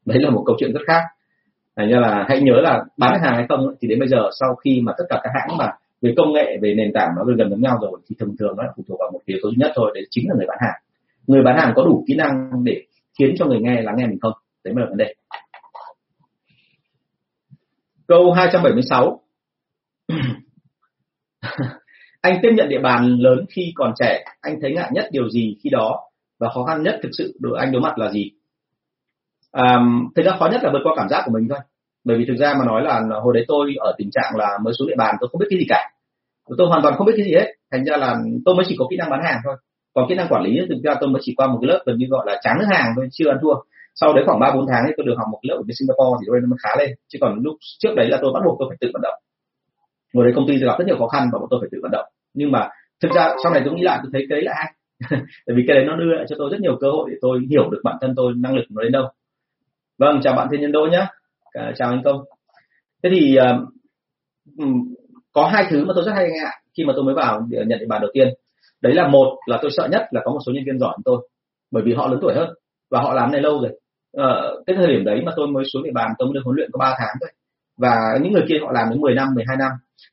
Đấy 0.07 0.19
là 0.21 0.31
một 0.31 0.43
câu 0.47 0.57
chuyện 0.59 0.73
rất 0.73 0.81
khác. 0.87 1.03
Thành 1.77 1.91
ra 1.91 2.01
là 2.01 2.27
hãy 2.29 2.41
nhớ 2.41 2.61
là 2.63 2.85
bán 2.97 3.21
hàng 3.23 3.35
hay 3.35 3.47
không 3.49 3.75
thì 3.81 3.89
đến 3.89 3.99
bây 3.99 4.09
giờ 4.09 4.31
sau 4.41 4.55
khi 4.55 4.81
mà 4.81 4.93
tất 4.99 5.05
cả 5.09 5.21
các 5.25 5.31
hãng 5.35 5.57
mà 5.59 5.73
về 6.03 6.15
công 6.17 6.33
nghệ 6.33 6.59
về 6.63 6.75
nền 6.75 6.93
tảng 6.95 7.09
nó 7.17 7.25
gần 7.25 7.37
gần 7.37 7.51
giống 7.51 7.61
nhau 7.61 7.79
rồi 7.81 8.01
thì 8.11 8.17
thường 8.19 8.37
thường 8.39 8.57
nó 8.57 8.65
phụ 8.77 8.83
thuộc 8.89 8.99
vào 9.01 9.11
một 9.13 9.21
yếu 9.25 9.39
tố 9.43 9.49
duy 9.49 9.57
nhất 9.59 9.73
thôi 9.75 9.91
đấy 9.95 10.07
chính 10.11 10.25
là 10.29 10.35
người 10.37 10.47
bán 10.49 10.59
hàng. 10.61 10.81
Người 11.27 11.43
bán 11.43 11.59
hàng 11.59 11.73
có 11.77 11.85
đủ 11.85 12.05
kỹ 12.09 12.15
năng 12.15 12.51
để 12.65 12.83
khiến 13.19 13.35
cho 13.39 13.47
người 13.47 13.61
nghe 13.61 13.83
lắng 13.83 13.95
nghe 13.99 14.07
mình 14.07 14.19
không? 14.21 14.33
Đấy 14.65 14.75
mới 14.75 14.85
là 14.85 14.89
vấn 14.89 14.99
đề 14.99 15.15
câu 18.09 18.33
276 18.33 19.21
anh 22.21 22.39
tiếp 22.43 22.51
nhận 22.57 22.69
địa 22.69 22.79
bàn 22.83 23.17
lớn 23.19 23.45
khi 23.51 23.73
còn 23.75 23.93
trẻ. 23.99 24.25
Anh 24.41 24.59
thấy 24.63 24.73
ngại 24.73 24.91
nhất 24.93 25.09
điều 25.13 25.29
gì 25.29 25.57
khi 25.63 25.71
đó? 25.71 26.01
Và 26.41 26.49
khó 26.55 26.65
khăn 26.65 26.83
nhất 26.83 27.01
thực 27.03 27.09
sự 27.19 27.37
đối 27.41 27.59
anh 27.59 27.73
đối 27.73 27.81
mặt 27.81 27.99
là 27.99 28.11
gì? 28.11 28.31
À, 29.53 29.79
thực 30.17 30.23
ra 30.23 30.33
khó 30.39 30.49
nhất 30.53 30.61
là 30.65 30.71
vượt 30.73 30.81
qua 30.85 30.93
cảm 30.97 31.09
giác 31.09 31.23
của 31.25 31.31
mình 31.35 31.49
thôi. 31.49 31.59
Bởi 32.05 32.19
vì 32.19 32.25
thực 32.29 32.37
ra 32.37 32.55
mà 32.59 32.65
nói 32.65 32.83
là 32.83 33.03
hồi 33.23 33.35
đấy 33.35 33.45
tôi 33.49 33.75
ở 33.79 33.95
tình 33.99 34.11
trạng 34.11 34.37
là 34.37 34.59
mới 34.65 34.75
xuống 34.75 34.89
địa 34.89 34.97
bàn 34.99 35.15
tôi 35.21 35.29
không 35.33 35.39
biết 35.39 35.47
cái 35.51 35.59
gì 35.59 35.67
cả. 35.69 35.91
Tôi 36.59 36.69
hoàn 36.69 36.83
toàn 36.83 36.95
không 36.97 37.07
biết 37.07 37.13
cái 37.17 37.25
gì 37.25 37.35
hết. 37.35 37.55
Thành 37.73 37.85
ra 37.85 37.97
là 37.97 38.17
tôi 38.45 38.55
mới 38.55 38.65
chỉ 38.69 38.77
có 38.79 38.87
kỹ 38.91 38.97
năng 38.97 39.11
bán 39.11 39.21
hàng 39.25 39.41
thôi. 39.45 39.57
Còn 39.95 40.07
kỹ 40.09 40.15
năng 40.15 40.29
quản 40.29 40.43
lý 40.43 40.61
thực 40.69 40.81
ra 40.85 40.95
tôi 41.01 41.11
mới 41.11 41.23
chỉ 41.25 41.35
qua 41.37 41.47
một 41.47 41.59
cái 41.63 41.69
lớp 41.69 41.83
gần 41.87 41.99
như 41.99 42.07
gọi 42.11 42.27
là 42.27 42.41
trắng 42.43 42.57
nước 42.59 42.67
hàng 42.71 42.93
thôi 42.97 43.09
chưa 43.13 43.31
ăn 43.31 43.39
thua 43.43 43.55
sau 44.01 44.15
đấy 44.15 44.25
khoảng 44.27 44.41
ba 44.41 44.53
bốn 44.55 44.67
tháng 44.71 44.83
thì 44.87 44.93
tôi 44.97 45.07
được 45.07 45.15
học 45.19 45.29
một 45.33 45.39
lớp 45.43 45.57
ở 45.57 45.63
bên 45.67 45.75
Singapore 45.79 46.15
thì 46.21 46.25
tôi 46.29 46.41
nó 46.43 46.49
mới 46.53 46.59
khá 46.63 46.71
lên. 46.79 46.91
Chứ 47.09 47.19
còn 47.21 47.41
lúc 47.45 47.57
trước 47.79 47.93
đấy 47.97 48.09
là 48.09 48.19
tôi 48.23 48.31
bắt 48.35 48.41
buộc 48.45 48.57
tôi 48.59 48.67
phải 48.71 48.79
tự 48.81 48.89
vận 48.95 49.03
động. 49.03 49.19
Ngồi 50.13 50.25
đấy 50.25 50.33
công 50.37 50.47
ty 50.49 50.59
gặp 50.59 50.77
rất 50.79 50.87
nhiều 50.87 50.99
khó 50.99 51.09
khăn 51.09 51.29
và 51.33 51.39
bọn 51.39 51.49
tôi 51.51 51.61
phải 51.63 51.69
tự 51.73 51.79
vận 51.83 51.91
động. 51.91 52.07
Nhưng 52.35 52.53
mà 52.53 52.69
thực 53.03 53.13
ra 53.13 53.29
sau 53.43 53.53
này 53.53 53.63
tôi 53.65 53.75
nghĩ 53.75 53.83
lại 53.83 53.99
tôi 54.03 54.11
thấy 54.13 54.27
cái 54.29 54.37
đấy 54.37 54.45
là 54.45 54.53
hay. 54.57 54.73
Tại 55.47 55.55
vì 55.57 55.65
cái 55.67 55.77
đấy 55.77 55.85
nó 55.87 55.97
đưa 55.97 56.13
lại 56.17 56.27
cho 56.29 56.37
tôi 56.39 56.49
rất 56.53 56.61
nhiều 56.61 56.77
cơ 56.81 56.91
hội 56.91 57.11
để 57.11 57.17
tôi 57.21 57.41
hiểu 57.51 57.71
được 57.71 57.81
bản 57.85 57.97
thân 58.01 58.15
tôi 58.17 58.33
năng 58.37 58.55
lực 58.55 58.65
nó 58.71 58.83
đến 58.83 58.93
đâu. 58.93 59.07
Vâng 59.99 60.21
chào 60.23 60.35
bạn 60.37 60.49
thiên 60.51 60.61
nhân 60.61 60.73
đỗ 60.73 60.87
nhé 60.91 61.07
chào 61.77 61.91
anh 61.91 62.03
công. 62.05 62.21
Thế 63.03 63.11
thì 63.13 63.39
uh, 63.39 63.69
có 65.33 65.47
hai 65.47 65.67
thứ 65.71 65.85
mà 65.85 65.93
tôi 65.95 66.05
rất 66.05 66.13
hay 66.15 66.29
ngại 66.31 66.63
khi 66.77 66.85
mà 66.85 66.93
tôi 66.97 67.05
mới 67.05 67.15
vào 67.15 67.37
ờ, 67.37 67.65
nhận 67.67 67.79
địa 67.79 67.87
bàn 67.89 68.01
đầu 68.01 68.11
tiên. 68.15 68.29
Đấy 68.83 68.95
là 68.95 69.09
một 69.09 69.37
là 69.47 69.59
tôi 69.63 69.71
sợ 69.77 69.89
nhất 69.91 70.03
là 70.11 70.21
có 70.25 70.31
một 70.31 70.39
số 70.47 70.53
nhân 70.53 70.65
viên 70.67 70.79
giỏi 70.79 70.91
hơn 70.91 71.03
tôi. 71.05 71.29
Bởi 71.71 71.83
vì 71.83 71.95
họ 71.95 72.09
lớn 72.09 72.19
tuổi 72.23 72.35
hơn 72.35 72.49
và 72.91 73.01
họ 73.01 73.15
làm 73.15 73.33
này 73.33 73.41
lâu 73.41 73.61
rồi 73.61 73.81
ờ, 74.17 74.63
cái 74.67 74.77
thời 74.77 74.87
điểm 74.87 75.05
đấy 75.05 75.23
mà 75.27 75.33
tôi 75.37 75.47
mới 75.47 75.65
xuống 75.73 75.83
địa 75.83 75.91
bàn 75.95 76.11
tôi 76.19 76.27
mới 76.29 76.35
được 76.35 76.41
huấn 76.45 76.57
luyện 76.57 76.71
có 76.73 76.79
3 76.79 76.95
tháng 76.99 77.17
thôi. 77.21 77.31
Và 77.79 78.19
những 78.23 78.33
người 78.33 78.45
kia 78.49 78.59
họ 78.63 78.73
làm 78.73 78.91
đến 78.91 79.01
10 79.01 79.15
năm 79.15 79.29
12 79.35 79.57
năm. 79.57 79.73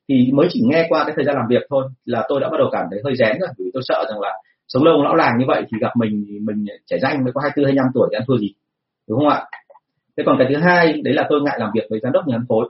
Thì 0.10 0.32
mới 0.34 0.48
chỉ 0.50 0.62
nghe 0.64 0.86
qua 0.90 1.04
cái 1.04 1.14
thời 1.16 1.26
gian 1.26 1.36
làm 1.36 1.46
việc 1.50 1.64
thôi 1.70 1.84
là 2.06 2.26
tôi 2.30 2.40
đã 2.42 2.50
bắt 2.50 2.58
đầu 2.58 2.70
cảm 2.72 2.86
thấy 2.92 3.00
hơi 3.04 3.14
rén 3.16 3.40
rồi. 3.40 3.50
Vì 3.58 3.66
tôi 3.74 3.84
sợ 3.86 4.06
rằng 4.10 4.20
là 4.20 4.32
sống 4.68 4.84
lâu 4.84 5.04
lão 5.04 5.16
làng 5.16 5.38
như 5.40 5.46
vậy 5.48 5.64
thì 5.72 5.78
gặp 5.82 5.92
mình 5.98 6.26
mình 6.46 6.66
trẻ 6.86 6.98
danh 7.02 7.24
mới 7.24 7.34
có 7.34 7.42
24 7.42 7.66
25 7.66 7.86
tuổi 7.94 8.08
thì 8.12 8.16
ăn 8.16 8.24
thua 8.28 8.38
gì 8.38 8.54
đúng 9.10 9.20
không 9.20 9.30
ạ? 9.30 9.46
Thế 10.18 10.24
còn 10.26 10.36
cái 10.40 10.48
thứ 10.50 10.60
hai 10.62 11.02
đấy 11.04 11.14
là 11.14 11.26
tôi 11.30 11.42
ngại 11.42 11.58
làm 11.60 11.70
việc 11.76 11.84
với 11.90 12.00
giám 12.04 12.12
đốc 12.12 12.28
nhà 12.28 12.38
phân 12.38 12.46
phối. 12.50 12.70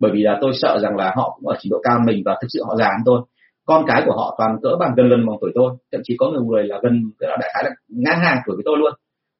Bởi 0.00 0.10
vì 0.14 0.22
là 0.22 0.38
tôi 0.40 0.52
sợ 0.54 0.78
rằng 0.82 0.96
là 0.96 1.12
họ 1.16 1.36
cũng 1.36 1.48
ở 1.48 1.56
trình 1.60 1.70
độ 1.70 1.78
cao 1.82 1.98
mình 2.06 2.22
và 2.24 2.38
thực 2.42 2.48
sự 2.50 2.62
họ 2.66 2.76
già 2.76 2.84
hơn 2.84 3.02
tôi. 3.04 3.20
Con 3.66 3.84
cái 3.86 4.02
của 4.06 4.12
họ 4.16 4.34
toàn 4.38 4.56
cỡ 4.62 4.76
bằng 4.80 4.94
gần 4.96 5.06
lần 5.08 5.26
bằng 5.26 5.36
tuổi 5.40 5.50
tôi. 5.54 5.72
Thậm 5.92 6.00
chí 6.04 6.16
có 6.18 6.30
nhiều 6.30 6.44
người 6.44 6.64
là 6.64 6.78
gần 6.82 7.02
đại 7.20 7.50
khái 7.54 7.64
là 7.64 7.70
ngang 7.88 8.20
hàng 8.20 8.38
tuổi 8.46 8.56
với 8.56 8.62
tôi 8.64 8.78
luôn 8.78 8.92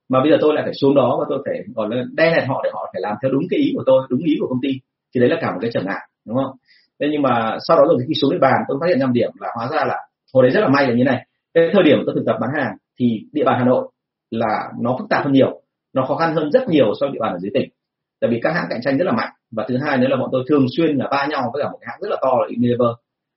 mà 0.09 0.21
bây 0.23 0.31
giờ 0.31 0.37
tôi 0.41 0.55
lại 0.55 0.65
phải 0.65 0.75
xuống 0.75 0.95
đó 0.95 1.17
và 1.21 1.27
tôi 1.29 1.43
phải 1.45 1.65
còn 1.77 1.91
đe 2.15 2.31
hẹn 2.31 2.49
họ 2.49 2.61
để 2.65 2.71
họ 2.73 2.91
phải 2.93 3.03
làm 3.03 3.17
theo 3.23 3.31
đúng 3.33 3.43
cái 3.51 3.61
ý 3.61 3.73
của 3.77 3.83
tôi, 3.87 4.07
đúng 4.11 4.21
ý 4.21 4.37
của 4.41 4.47
công 4.49 4.61
ty. 4.62 4.69
Thì 5.15 5.21
đấy 5.21 5.31
là 5.31 5.37
cả 5.41 5.51
một 5.53 5.59
cái 5.61 5.71
trở 5.75 5.81
ngại, 5.83 6.09
đúng 6.27 6.37
không? 6.37 6.57
Thế 7.01 7.07
nhưng 7.12 7.23
mà 7.23 7.57
sau 7.69 7.77
đó 7.77 7.85
rồi 7.88 7.99
khi 8.09 8.15
xuống 8.15 8.31
địa 8.33 8.38
bàn, 8.38 8.61
tôi 8.69 8.79
phát 8.81 8.87
hiện 8.88 8.99
năm 8.99 9.12
điểm 9.12 9.31
là 9.41 9.49
hóa 9.57 9.69
ra 9.73 9.85
là 9.85 9.97
hồi 10.35 10.43
đấy 10.43 10.51
rất 10.51 10.61
là 10.61 10.69
may 10.69 10.87
là 10.88 10.95
như 10.95 11.05
này. 11.05 11.27
Cái 11.55 11.71
thời 11.73 11.83
điểm 11.83 11.99
tôi 12.07 12.15
thực 12.15 12.25
tập 12.27 12.37
bán 12.41 12.51
hàng 12.57 12.73
thì 12.99 13.21
địa 13.33 13.45
bàn 13.45 13.59
hà 13.59 13.65
nội 13.65 13.88
là 14.31 14.69
nó 14.81 14.97
phức 14.99 15.09
tạp 15.09 15.25
hơn 15.25 15.33
nhiều, 15.33 15.61
nó 15.95 16.05
khó 16.09 16.17
khăn 16.17 16.35
hơn 16.35 16.51
rất 16.51 16.69
nhiều 16.69 16.93
so 17.01 17.07
với 17.07 17.12
địa 17.12 17.19
bàn 17.21 17.33
ở 17.33 17.38
dưới 17.38 17.51
tỉnh. 17.55 17.71
Tại 18.21 18.31
vì 18.31 18.41
các 18.43 18.55
hãng 18.55 18.67
cạnh 18.71 18.81
tranh 18.83 18.99
rất 18.99 19.05
là 19.05 19.12
mạnh 19.12 19.31
và 19.51 19.65
thứ 19.69 19.77
hai 19.87 19.99
nữa 19.99 20.07
là 20.11 20.17
bọn 20.17 20.29
tôi 20.33 20.45
thường 20.49 20.67
xuyên 20.77 20.97
là 20.97 21.09
va 21.11 21.27
nhau 21.31 21.51
với 21.53 21.62
cả 21.62 21.71
một 21.71 21.79
cái 21.81 21.88
hãng 21.91 22.01
rất 22.01 22.09
là 22.11 22.17
to 22.23 22.29
là 22.41 22.47
Unilever. 22.57 22.93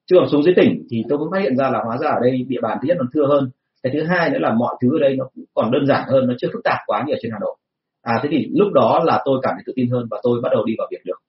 Chứ 0.07 0.15
còn 0.19 0.29
xuống 0.29 0.43
dưới 0.43 0.53
tỉnh 0.57 0.83
thì 0.89 1.03
tôi 1.09 1.17
cũng 1.17 1.31
phát 1.31 1.39
hiện 1.41 1.57
ra 1.57 1.69
là 1.69 1.79
hóa 1.85 1.97
ra 1.97 2.09
ở 2.09 2.19
đây 2.21 2.45
địa 2.47 2.61
bàn 2.61 2.77
thứ 2.81 2.87
nhất 2.87 2.97
nó 2.99 3.05
thưa 3.13 3.25
hơn 3.27 3.49
cái 3.85 3.93
thứ 3.93 4.03
hai 4.03 4.29
nữa 4.29 4.39
là 4.39 4.53
mọi 4.53 4.75
thứ 4.81 4.97
ở 4.97 4.99
đây 4.99 5.15
nó 5.15 5.25
cũng 5.35 5.43
còn 5.53 5.71
đơn 5.71 5.85
giản 5.87 6.03
hơn, 6.07 6.27
nó 6.27 6.33
chưa 6.37 6.47
phức 6.53 6.63
tạp 6.63 6.77
quá 6.85 7.03
như 7.07 7.13
ở 7.13 7.17
trên 7.21 7.31
hà 7.31 7.37
nội. 7.41 7.55
À 8.01 8.19
thế 8.23 8.29
thì 8.31 8.47
lúc 8.55 8.73
đó 8.73 9.03
là 9.05 9.21
tôi 9.25 9.39
cảm 9.43 9.53
thấy 9.55 9.63
tự 9.65 9.73
tin 9.75 9.89
hơn 9.91 10.07
và 10.11 10.19
tôi 10.23 10.39
bắt 10.43 10.49
đầu 10.51 10.65
đi 10.65 10.73
vào 10.77 10.87
việc 10.91 11.01
được. 11.05 11.19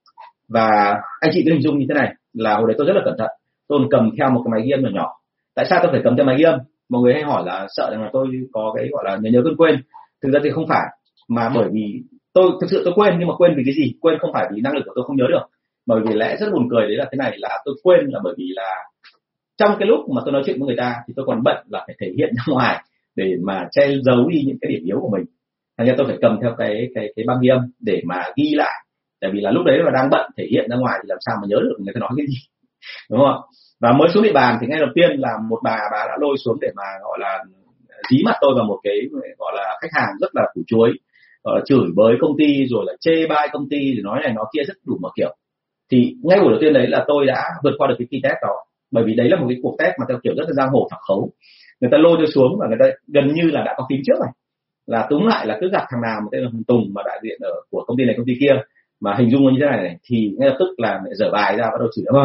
Và 0.48 0.94
anh 1.20 1.30
chị 1.34 1.42
cứ 1.44 1.52
hình 1.52 1.62
dung 1.62 1.78
như 1.78 1.86
thế 1.88 1.94
này, 1.94 2.14
là 2.32 2.54
hồi 2.54 2.64
đấy 2.68 2.74
tôi 2.78 2.86
rất 2.86 2.92
là 2.96 3.02
cẩn 3.04 3.14
thận. 3.18 3.30
Tôi 3.68 3.80
cầm 3.90 4.10
theo 4.18 4.30
một 4.30 4.42
cái 4.44 4.50
máy 4.52 4.62
ghi 4.66 4.70
âm 4.70 4.82
nhỏ 4.82 4.90
nhỏ. 4.92 5.12
Tại 5.54 5.66
sao 5.70 5.78
tôi 5.82 5.92
phải 5.92 6.00
cầm 6.04 6.16
theo 6.16 6.26
máy 6.26 6.36
ghi 6.38 6.44
âm? 6.44 6.58
Mọi 6.88 7.02
người 7.02 7.14
hay 7.14 7.22
hỏi 7.22 7.42
là 7.46 7.66
sợ 7.68 7.88
rằng 7.90 8.02
là 8.02 8.10
tôi 8.12 8.26
có 8.52 8.72
cái, 8.76 8.88
gọi 8.92 9.04
là, 9.06 9.16
nhớ 9.16 9.30
nhớ 9.30 9.40
quên 9.44 9.56
quên. 9.56 9.82
Thực 10.22 10.30
ra 10.32 10.40
thì 10.44 10.50
không 10.50 10.66
phải, 10.68 10.86
mà 11.28 11.50
bởi 11.54 11.68
vì 11.72 12.02
tôi, 12.34 12.50
thực 12.60 12.70
sự 12.70 12.82
tôi 12.84 12.94
quên, 12.96 13.14
nhưng 13.18 13.28
mà 13.28 13.34
quên 13.36 13.54
vì 13.56 13.62
cái 13.66 13.74
gì? 13.74 13.94
Quên 14.00 14.18
không 14.20 14.30
phải 14.32 14.46
vì 14.54 14.60
năng 14.60 14.74
lực 14.74 14.82
của 14.86 14.92
tôi 14.94 15.04
không 15.06 15.16
nhớ 15.16 15.24
được. 15.28 15.46
Bởi 15.86 16.00
vì 16.06 16.14
lẽ 16.14 16.36
rất 16.40 16.46
buồn 16.52 16.68
cười 16.70 16.82
đấy 16.82 16.96
là 16.96 17.06
thế 17.12 17.16
này, 17.16 17.34
là 17.38 17.62
tôi 17.64 17.74
quên 17.82 18.00
là 18.06 18.20
bởi 18.24 18.34
vì 18.38 18.44
là 18.56 18.70
trong 19.58 19.76
cái 19.78 19.88
lúc 19.88 20.00
mà 20.14 20.22
tôi 20.24 20.32
nói 20.32 20.42
chuyện 20.46 20.58
với 20.58 20.66
người 20.66 20.76
ta 20.76 20.94
thì 21.08 21.14
tôi 21.16 21.26
còn 21.26 21.42
bận 21.42 21.66
là 21.70 21.84
phải 21.86 21.96
thể 22.00 22.12
hiện 22.18 22.34
ra 22.36 22.42
ngoài 22.46 22.84
để 23.16 23.34
mà 23.42 23.68
che 23.70 23.88
giấu 24.04 24.28
đi 24.28 24.42
những 24.46 24.56
cái 24.60 24.70
điểm 24.72 24.84
yếu 24.84 24.98
của 25.00 25.10
mình. 25.16 25.24
Thành 25.78 25.86
ra 25.86 25.94
tôi 25.96 26.06
phải 26.06 26.18
cầm 26.20 26.38
theo 26.42 26.54
cái 26.58 26.88
cái 26.94 27.12
cái 27.16 27.24
băng 27.28 27.38
ghi 27.42 27.48
âm 27.48 27.60
để 27.80 28.02
mà 28.04 28.22
ghi 28.36 28.54
lại. 28.54 28.74
Tại 29.20 29.30
vì 29.34 29.40
là 29.40 29.50
lúc 29.50 29.64
đấy 29.66 29.78
là 29.84 29.90
đang 29.94 30.10
bận 30.10 30.30
thể 30.36 30.44
hiện 30.50 30.70
ra 30.70 30.76
ngoài 30.76 30.98
thì 31.02 31.06
làm 31.08 31.18
sao 31.26 31.36
mà 31.42 31.46
nhớ 31.48 31.56
được 31.62 31.76
người 31.78 31.94
ta 31.94 31.98
nói 32.00 32.10
cái 32.16 32.26
gì, 32.26 32.38
đúng 33.10 33.20
không 33.20 33.40
và 33.80 33.92
mới 33.92 34.08
xuống 34.08 34.22
địa 34.22 34.32
bàn 34.32 34.58
thì 34.60 34.66
ngay 34.66 34.78
đầu 34.78 34.88
tiên 34.94 35.10
là 35.18 35.30
một 35.48 35.60
bà 35.64 35.78
bà 35.92 35.98
đã 36.08 36.16
lôi 36.20 36.36
xuống 36.44 36.58
để 36.60 36.68
mà, 36.76 36.82
gọi 37.02 37.18
là, 37.20 37.44
dí 38.10 38.22
mặt 38.24 38.34
tôi 38.40 38.50
vào 38.56 38.64
một 38.64 38.80
cái, 38.82 39.00
gọi 39.38 39.52
là, 39.56 39.78
khách 39.82 39.92
hàng 39.92 40.08
rất 40.20 40.30
là 40.34 40.42
củ 40.54 40.62
chuối, 40.66 40.90
gọi 41.44 41.58
là, 41.58 41.64
chửi 41.66 41.86
bới 41.96 42.14
công 42.20 42.36
ty 42.38 42.66
rồi 42.70 42.84
là 42.86 42.92
chê 43.00 43.26
bai 43.26 43.48
công 43.52 43.68
ty 43.70 43.94
rồi 43.94 44.02
nói 44.02 44.20
này 44.22 44.32
nói 44.32 44.44
kia 44.54 44.62
rất 44.68 44.74
đủ 44.86 44.98
mọi 45.00 45.12
kiểu. 45.16 45.36
Thì 45.90 46.14
ngay 46.22 46.40
buổi 46.40 46.50
đầu 46.50 46.58
tiên 46.60 46.72
đấy 46.72 46.86
là 46.86 47.04
tôi 47.08 47.26
đã 47.26 47.44
vượt 47.64 47.72
qua 47.78 47.88
được 47.88 47.94
cái 47.98 48.06
kỳ 48.10 48.20
test 48.22 48.34
đó 48.42 48.65
bởi 48.90 49.04
vì 49.04 49.14
đấy 49.14 49.28
là 49.28 49.36
một 49.40 49.46
cái 49.48 49.58
cuộc 49.62 49.76
test 49.78 49.92
mà 50.00 50.06
theo 50.08 50.18
kiểu 50.22 50.34
rất 50.36 50.44
là 50.46 50.52
giang 50.56 50.68
hồ 50.68 50.88
thẳng 50.90 51.00
khấu. 51.08 51.30
Người 51.80 51.90
ta 51.92 51.98
lôi 51.98 52.16
tôi 52.18 52.26
xuống 52.26 52.58
và 52.60 52.66
người 52.68 52.78
ta 52.80 52.86
gần 53.06 53.34
như 53.34 53.42
là 53.50 53.62
đã 53.66 53.74
có 53.76 53.86
tính 53.88 54.00
trước 54.06 54.18
rồi. 54.18 54.28
Là 54.86 55.06
túm 55.10 55.26
lại 55.26 55.46
là 55.46 55.58
cứ 55.60 55.70
gặp 55.72 55.84
thằng 55.90 56.00
nào 56.02 56.20
một 56.20 56.28
tên 56.32 56.42
là 56.42 56.48
hùng 56.52 56.64
tùng 56.64 56.84
mà 56.94 57.02
đại 57.06 57.18
diện 57.22 57.38
ở 57.40 57.50
của 57.70 57.84
công 57.86 57.96
ty 57.96 58.04
này 58.04 58.14
công 58.18 58.26
ty 58.26 58.32
kia 58.40 58.52
mà 59.00 59.14
hình 59.18 59.30
dung 59.30 59.44
như 59.44 59.58
thế 59.60 59.66
này, 59.66 59.76
này 59.76 59.96
thì 60.04 60.34
ngay 60.38 60.48
lập 60.48 60.56
tức 60.58 60.68
là 60.76 61.00
dở 61.18 61.30
bài 61.32 61.56
ra 61.56 61.64
bắt 61.64 61.78
đầu 61.78 61.88
chửi. 61.94 62.04
Ờ. 62.08 62.22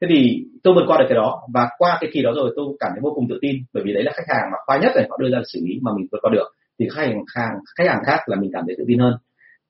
Thế 0.00 0.08
thì 0.10 0.44
tôi 0.62 0.74
vượt 0.74 0.84
qua 0.86 0.98
được 0.98 1.04
cái 1.08 1.16
đó 1.16 1.42
và 1.54 1.68
qua 1.78 1.98
cái 2.00 2.10
kỳ 2.12 2.22
đó 2.22 2.32
rồi 2.36 2.52
tôi 2.56 2.66
cảm 2.80 2.90
thấy 2.94 3.00
vô 3.02 3.12
cùng 3.14 3.26
tự 3.28 3.38
tin 3.42 3.56
bởi 3.72 3.82
vì 3.86 3.92
đấy 3.92 4.02
là 4.02 4.12
khách 4.14 4.34
hàng 4.34 4.50
mà 4.52 4.58
khoa 4.66 4.78
nhất 4.78 4.92
này 4.96 5.06
họ 5.10 5.16
đưa 5.20 5.30
ra 5.30 5.38
xử 5.52 5.60
lý 5.62 5.78
mà 5.82 5.90
mình 5.96 6.06
vượt 6.12 6.18
qua 6.22 6.30
được. 6.34 6.48
Thì 6.78 6.88
khách 6.94 7.06
hàng 7.34 7.54
khách 7.78 7.88
hàng 7.88 8.02
khác 8.06 8.18
là 8.26 8.36
mình 8.40 8.50
cảm 8.52 8.64
thấy 8.66 8.74
tự 8.78 8.84
tin 8.88 8.98
hơn 8.98 9.14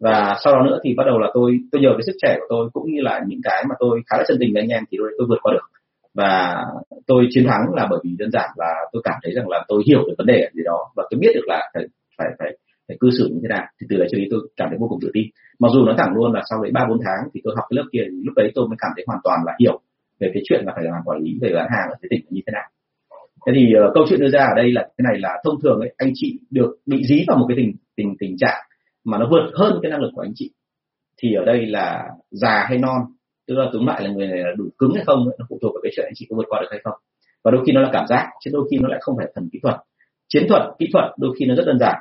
và 0.01 0.37
sau 0.45 0.55
đó 0.55 0.63
nữa 0.63 0.79
thì 0.85 0.95
bắt 0.97 1.05
đầu 1.07 1.19
là 1.19 1.29
tôi 1.35 1.59
tôi 1.73 1.83
nhờ 1.83 1.89
cái 1.93 2.03
sức 2.07 2.17
trẻ 2.23 2.37
của 2.39 2.47
tôi 2.49 2.71
cũng 2.73 2.93
như 2.93 3.01
là 3.01 3.21
những 3.27 3.41
cái 3.43 3.65
mà 3.69 3.75
tôi 3.79 4.01
khá 4.07 4.17
là 4.19 4.25
chân 4.29 4.37
tình 4.41 4.53
với 4.53 4.63
anh 4.63 4.69
em 4.69 4.83
thì 4.91 4.99
tôi, 5.01 5.13
tôi 5.19 5.27
vượt 5.31 5.39
qua 5.43 5.53
được. 5.53 5.67
Và 6.15 6.65
tôi 7.07 7.27
chiến 7.31 7.47
thắng 7.47 7.75
là 7.75 7.87
bởi 7.91 8.01
vì 8.05 8.11
đơn 8.19 8.31
giản 8.31 8.51
là 8.57 8.75
tôi 8.93 9.03
cảm 9.05 9.15
thấy 9.23 9.33
rằng 9.35 9.49
là 9.49 9.65
tôi 9.69 9.83
hiểu 9.87 10.01
được 10.07 10.15
vấn 10.19 10.27
đề 10.27 10.49
gì 10.55 10.63
đó 10.65 10.79
và 10.97 11.05
tôi 11.11 11.21
biết 11.21 11.33
được 11.35 11.47
là 11.47 11.71
phải 11.75 11.85
phải 12.19 12.29
phải 12.39 12.51
phải 12.89 12.97
cư 13.01 13.11
xử 13.19 13.29
như 13.33 13.39
thế 13.43 13.49
nào. 13.49 13.65
Thì 13.81 13.87
từ 13.91 13.97
đấy 13.97 14.09
cho 14.11 14.19
đi 14.19 14.25
tôi 14.31 14.41
cảm 14.57 14.69
thấy 14.69 14.79
vô 14.81 14.87
cùng 14.89 14.99
tự 15.03 15.11
tin. 15.13 15.27
Mặc 15.59 15.69
dù 15.75 15.85
nói 15.85 15.95
thẳng 15.99 16.15
luôn 16.15 16.33
là 16.33 16.43
sau 16.51 16.63
đấy 16.63 16.71
ba 16.75 16.87
bốn 16.89 16.99
tháng 17.05 17.29
thì 17.35 17.41
tôi 17.45 17.55
học 17.57 17.65
cái 17.71 17.77
lớp 17.77 17.87
kia 17.93 18.03
thì 18.11 18.17
lúc 18.25 18.35
đấy 18.37 18.53
tôi 18.55 18.69
mới 18.69 18.77
cảm 18.81 18.91
thấy 18.97 19.05
hoàn 19.07 19.21
toàn 19.25 19.39
là 19.47 19.53
hiểu 19.61 19.81
về 20.21 20.31
cái 20.35 20.43
chuyện 20.49 20.65
là 20.67 20.73
phải 20.77 20.85
làm 20.85 21.03
quản 21.05 21.19
lý 21.23 21.39
về 21.41 21.51
bán 21.55 21.69
hàng 21.71 21.89
ở 21.91 21.97
cái 22.03 22.09
tỉnh 22.11 22.25
như 22.31 22.41
thế 22.47 22.51
nào. 22.53 22.69
Thế 23.47 23.53
thì 23.57 23.65
uh, 23.87 23.95
câu 23.95 24.05
chuyện 24.09 24.21
đưa 24.21 24.31
ra 24.31 24.41
ở 24.41 24.55
đây 24.57 24.73
là 24.73 24.83
cái 24.83 25.05
này 25.11 25.21
là 25.21 25.33
thông 25.45 25.61
thường 25.63 25.81
ấy, 25.81 25.95
anh 25.97 26.11
chị 26.15 26.39
được 26.51 26.77
bị 26.87 27.03
dí 27.09 27.25
vào 27.29 27.37
một 27.37 27.47
cái 27.49 27.57
tình 27.57 27.73
tình 27.97 28.17
tình 28.21 28.37
trạng 28.39 28.61
mà 29.05 29.19
nó 29.19 29.29
vượt 29.31 29.51
hơn 29.55 29.79
cái 29.83 29.91
năng 29.91 30.01
lực 30.01 30.11
của 30.15 30.23
anh 30.23 30.33
chị, 30.35 30.51
thì 31.23 31.35
ở 31.35 31.45
đây 31.45 31.67
là 31.67 32.09
già 32.31 32.65
hay 32.69 32.79
non, 32.79 33.01
tức 33.49 33.55
là 33.55 33.67
túm 33.73 33.87
lại 33.87 34.03
là 34.03 34.11
người 34.11 34.27
này 34.27 34.39
là 34.39 34.51
đủ 34.57 34.65
cứng 34.79 34.91
hay 34.95 35.05
không 35.07 35.31
nó 35.39 35.47
phụ 35.49 35.59
thuộc 35.63 35.73
vào 35.75 35.81
cái 35.83 35.93
chuyện 35.97 36.07
anh 36.07 36.15
chị 36.17 36.27
có 36.31 36.37
vượt 36.37 36.47
qua 36.49 36.61
được 36.61 36.69
hay 36.71 36.81
không. 36.85 36.95
Và 37.45 37.51
đôi 37.51 37.63
khi 37.67 37.73
nó 37.73 37.81
là 37.81 37.91
cảm 37.93 38.07
giác, 38.07 38.31
chứ 38.41 38.51
đôi 38.55 38.69
khi 38.71 38.79
nó 38.79 38.89
lại 38.89 38.99
không 39.03 39.17
phải 39.17 39.27
thần 39.35 39.49
kỹ 39.53 39.59
thuật. 39.63 39.77
Chiến 40.29 40.47
thuật, 40.49 40.63
kỹ 40.79 40.87
thuật 40.93 41.05
đôi 41.19 41.35
khi 41.39 41.47
nó 41.47 41.55
rất 41.55 41.65
đơn 41.67 41.79
giản. 41.79 41.97